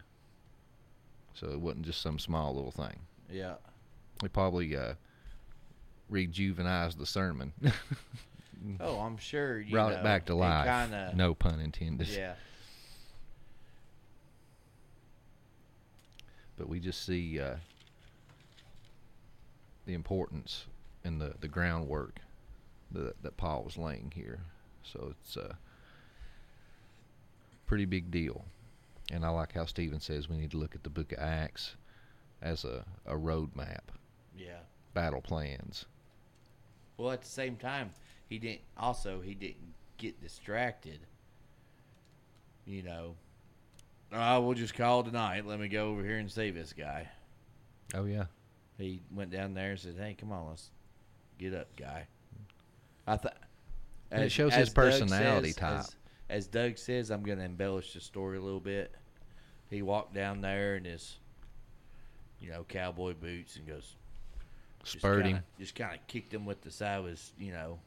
So 1.33 1.49
it 1.49 1.59
wasn't 1.59 1.85
just 1.85 2.01
some 2.01 2.19
small 2.19 2.55
little 2.55 2.71
thing. 2.71 2.99
Yeah. 3.29 3.55
They 4.21 4.27
probably 4.27 4.75
uh, 4.75 4.93
rejuvenized 6.11 6.97
the 6.97 7.05
sermon. 7.05 7.53
Oh, 8.79 8.99
I'm 8.99 9.17
sure. 9.17 9.59
You 9.59 9.71
Brought 9.71 9.91
know, 9.91 9.99
it 9.99 10.03
back 10.03 10.25
to 10.25 10.33
life. 10.33 10.65
Kinda, 10.65 11.13
No 11.15 11.35
pun 11.35 11.59
intended. 11.59 12.07
Yeah. 12.07 12.33
But 16.57 16.69
we 16.69 16.79
just 16.79 17.05
see 17.05 17.39
uh, 17.39 17.55
the 19.85 19.93
importance 19.93 20.65
and 21.03 21.19
the, 21.21 21.33
the 21.39 21.47
groundwork 21.47 22.19
that, 22.91 23.21
that 23.23 23.37
Paul 23.37 23.63
was 23.63 23.77
laying 23.77 24.11
here. 24.15 24.39
So 24.83 25.13
it's 25.19 25.35
a 25.37 25.57
pretty 27.67 27.85
big 27.85 28.11
deal. 28.11 28.45
And 29.11 29.25
I 29.25 29.29
like 29.29 29.53
how 29.53 29.65
Stephen 29.65 29.99
says 29.99 30.29
we 30.29 30.37
need 30.37 30.51
to 30.51 30.57
look 30.57 30.75
at 30.75 30.83
the 30.83 30.89
book 30.89 31.11
of 31.11 31.19
Acts 31.19 31.75
as 32.41 32.63
a, 32.63 32.85
a 33.05 33.15
road 33.17 33.55
map, 33.55 33.91
Yeah. 34.37 34.59
battle 34.93 35.21
plans. 35.21 35.85
Well, 36.97 37.11
at 37.11 37.21
the 37.21 37.27
same 37.27 37.57
time, 37.57 37.91
he 38.29 38.39
didn't. 38.39 38.61
Also, 38.77 39.19
he 39.21 39.33
didn't 39.35 39.73
get 39.97 40.19
distracted. 40.21 40.99
You 42.65 42.83
know. 42.83 43.15
I 44.11 44.37
will 44.37 44.53
just 44.53 44.75
call 44.75 45.03
tonight. 45.03 45.45
Let 45.45 45.59
me 45.59 45.67
go 45.67 45.89
over 45.89 46.03
here 46.03 46.17
and 46.17 46.31
save 46.31 46.55
this 46.55 46.73
guy. 46.73 47.09
Oh, 47.93 48.05
yeah. 48.05 48.25
He 48.77 49.01
went 49.13 49.31
down 49.31 49.53
there 49.53 49.71
and 49.71 49.79
said, 49.79 49.95
"Hey, 49.97 50.15
come 50.19 50.31
on, 50.31 50.47
let's 50.49 50.69
get 51.37 51.53
up, 51.53 51.73
guy." 51.77 52.07
I 53.07 53.17
thought. 53.17 53.37
And 54.11 54.23
it 54.23 54.31
shows 54.31 54.53
his 54.53 54.69
personality 54.69 55.53
type. 55.53 55.79
As, 55.79 55.95
as 56.29 56.47
Doug 56.47 56.77
says, 56.77 57.09
I'm 57.09 57.23
going 57.23 57.37
to 57.39 57.45
embellish 57.45 57.93
the 57.93 57.99
story 58.01 58.37
a 58.37 58.41
little 58.41 58.59
bit. 58.59 58.93
He 59.69 59.81
walked 59.81 60.13
down 60.13 60.41
there 60.41 60.75
in 60.75 60.85
his, 60.85 61.17
you 62.39 62.49
know, 62.51 62.65
cowboy 62.67 63.13
boots 63.13 63.55
and 63.55 63.65
goes, 63.67 63.95
just 64.83 64.97
Spurting. 64.99 65.23
kinda- 65.33 65.43
Just 65.59 65.75
kind 65.75 65.95
of 65.99 66.05
kicked 66.07 66.33
him 66.33 66.45
with 66.45 66.61
the 66.61 66.71
side 66.71 66.99
of 66.99 67.05
his, 67.05 67.31
you 67.39 67.51
know, 67.51 67.79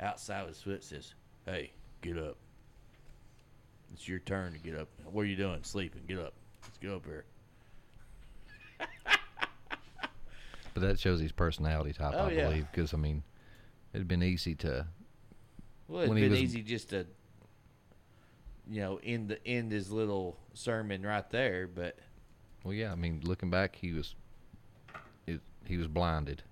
outside 0.00 0.42
of 0.42 0.48
his 0.48 0.60
foot. 0.62 0.84
Says, 0.84 1.14
"Hey, 1.46 1.72
get 2.02 2.16
up. 2.18 2.36
It's 3.92 4.06
your 4.08 4.18
turn 4.20 4.52
to 4.52 4.58
get 4.58 4.76
up. 4.78 4.88
What 5.10 5.22
are 5.22 5.26
you 5.26 5.36
doing? 5.36 5.60
Sleeping? 5.62 6.02
Get 6.06 6.18
up. 6.18 6.34
Let's 6.62 6.78
go 6.78 6.96
up 6.96 7.04
here." 7.06 7.24
But 10.74 10.82
that 10.82 10.98
shows 11.00 11.20
his 11.20 11.32
personality 11.32 11.94
type, 11.94 12.12
Oh, 12.14 12.26
I 12.26 12.32
yeah. 12.32 12.48
believe. 12.48 12.66
Because, 12.70 12.92
I 12.92 12.98
mean, 12.98 13.22
it'd 13.94 14.06
been 14.08 14.22
easy 14.22 14.54
to. 14.56 14.86
Well, 15.88 16.00
it'd 16.00 16.08
when 16.10 16.18
he 16.18 16.24
been 16.24 16.32
was- 16.32 16.40
easy 16.40 16.62
just 16.62 16.90
to, 16.90 17.06
you 18.68 18.80
know, 18.82 19.00
end 19.02 19.28
the 19.28 19.46
end 19.46 19.72
his 19.72 19.90
little 19.90 20.36
sermon 20.52 21.02
right 21.02 21.28
there. 21.30 21.66
But 21.66 21.98
Well, 22.62 22.74
yeah, 22.74 22.92
I 22.92 22.94
mean, 22.94 23.20
looking 23.24 23.48
back, 23.48 23.76
he 23.76 23.92
was 23.92 24.14
it, 25.26 25.40
he 25.64 25.78
was 25.78 25.86
blinded. 25.86 26.42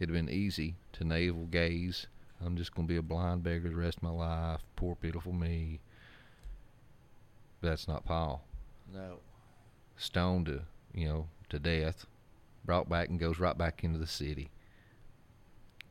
It'd 0.00 0.12
been 0.12 0.28
easy 0.30 0.74
to 0.94 1.04
navel 1.04 1.46
gaze. 1.46 2.08
I'm 2.44 2.56
just 2.56 2.74
going 2.74 2.88
to 2.88 2.92
be 2.92 2.98
a 2.98 3.02
blind 3.02 3.44
beggar 3.44 3.68
the 3.68 3.76
rest 3.76 3.98
of 3.98 4.02
my 4.02 4.10
life. 4.10 4.62
Poor, 4.74 4.96
pitiful 4.96 5.32
me. 5.32 5.78
But 7.64 7.70
that's 7.70 7.88
not 7.88 8.04
Paul. 8.04 8.44
no, 8.92 9.20
Stoned 9.96 10.44
to, 10.46 10.60
you 10.92 11.08
know, 11.08 11.28
to 11.48 11.58
death, 11.58 12.04
brought 12.62 12.90
back 12.90 13.08
and 13.08 13.18
goes 13.18 13.38
right 13.38 13.56
back 13.56 13.82
into 13.82 13.98
the 13.98 14.06
city. 14.06 14.50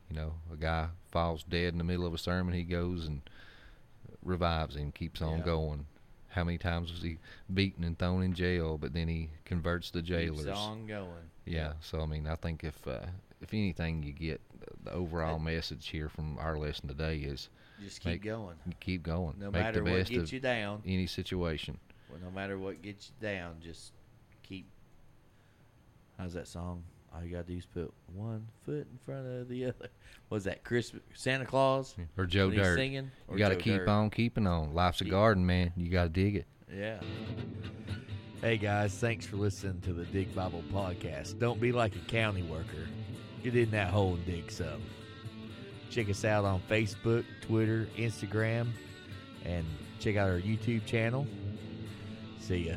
You 0.08 0.14
know, 0.14 0.34
a 0.52 0.56
guy 0.56 0.90
falls 1.10 1.42
dead 1.42 1.72
in 1.72 1.78
the 1.78 1.82
middle 1.84 2.06
of 2.06 2.14
a 2.14 2.18
sermon, 2.18 2.54
he 2.54 2.62
goes 2.62 3.08
and 3.08 3.22
revives 4.22 4.76
him, 4.76 4.92
keeps 4.92 5.20
on 5.20 5.38
Yeah. 5.38 5.44
going. 5.44 5.86
How 6.28 6.44
many 6.44 6.58
times 6.58 6.92
was 6.92 7.02
he 7.02 7.18
beaten 7.52 7.82
and 7.82 7.98
thrown 7.98 8.22
in 8.22 8.34
jail? 8.34 8.78
But 8.78 8.92
then 8.92 9.08
he 9.08 9.30
converts 9.44 9.90
the 9.90 10.00
jailers. 10.02 10.44
keeps 10.44 10.56
on 10.56 10.86
going. 10.86 11.28
Yeah. 11.44 11.72
So 11.80 12.02
I 12.02 12.06
mean, 12.06 12.28
I 12.28 12.36
think 12.36 12.62
if 12.62 12.86
uh, 12.86 13.06
if 13.40 13.52
anything, 13.52 14.04
you 14.04 14.12
get 14.12 14.40
the 14.84 14.92
overall 14.92 15.40
message 15.40 15.88
here 15.88 16.08
from 16.08 16.38
our 16.38 16.56
lesson 16.56 16.86
today 16.86 17.16
is 17.18 17.48
Just 17.84 18.00
keep 18.00 18.22
going. 18.22 18.56
Keep 18.80 19.02
going. 19.02 19.34
No 19.38 19.50
Make 19.50 19.62
matter 19.62 19.80
the 19.82 19.90
what 19.92 20.06
gets 20.06 20.32
you 20.32 20.40
down. 20.40 20.82
Any 20.86 21.06
situation. 21.06 21.78
Well, 22.10 22.18
no 22.24 22.30
matter 22.30 22.58
what 22.58 22.80
gets 22.82 23.10
you 23.10 23.26
down, 23.28 23.56
just 23.62 23.92
keep. 24.42 24.66
How's 26.18 26.32
that 26.34 26.48
song? 26.48 26.82
All 27.14 27.22
you 27.22 27.30
gotta 27.30 27.44
do 27.44 27.56
is 27.56 27.66
put 27.66 27.92
one 28.14 28.46
foot 28.64 28.86
in 28.90 28.98
front 29.04 29.26
of 29.26 29.48
the 29.48 29.64
other. 29.66 29.88
Was 30.30 30.44
that 30.44 30.64
Christmas 30.64 31.02
Santa 31.12 31.44
Claus 31.44 31.94
Or 32.16 32.24
Joe 32.26 32.46
when 32.48 32.56
he's 32.56 32.62
Dirt. 32.62 32.76
singing? 32.78 33.10
You 33.30 33.38
got 33.38 33.50
to 33.50 33.54
Joe 33.56 33.60
keep 33.60 33.76
Dirt? 33.80 33.88
on 33.88 34.10
keeping 34.10 34.46
on. 34.46 34.74
Life's 34.74 35.00
a 35.00 35.04
garden, 35.04 35.44
man. 35.46 35.72
You 35.76 35.90
got 35.90 36.04
to 36.04 36.08
dig 36.08 36.36
it. 36.36 36.46
Yeah. 36.74 36.98
Hey 38.40 38.56
guys, 38.58 38.94
thanks 38.94 39.26
for 39.26 39.36
listening 39.36 39.80
to 39.82 39.92
the 39.92 40.04
Dig 40.06 40.34
Bible 40.34 40.62
Podcast. 40.72 41.38
Don't 41.38 41.60
be 41.60 41.70
like 41.72 41.94
a 41.96 42.00
county 42.10 42.42
worker. 42.42 42.88
Get 43.42 43.54
in 43.56 43.70
that 43.70 43.90
hole 43.90 44.14
and 44.14 44.26
dig 44.26 44.50
some. 44.50 44.82
Check 45.90 46.08
us 46.10 46.24
out 46.24 46.44
on 46.44 46.60
Facebook, 46.68 47.24
Twitter, 47.42 47.88
Instagram, 47.96 48.68
and 49.44 49.64
check 50.00 50.16
out 50.16 50.28
our 50.28 50.40
YouTube 50.40 50.84
channel. 50.86 51.26
See 52.40 52.68
ya. 52.68 52.74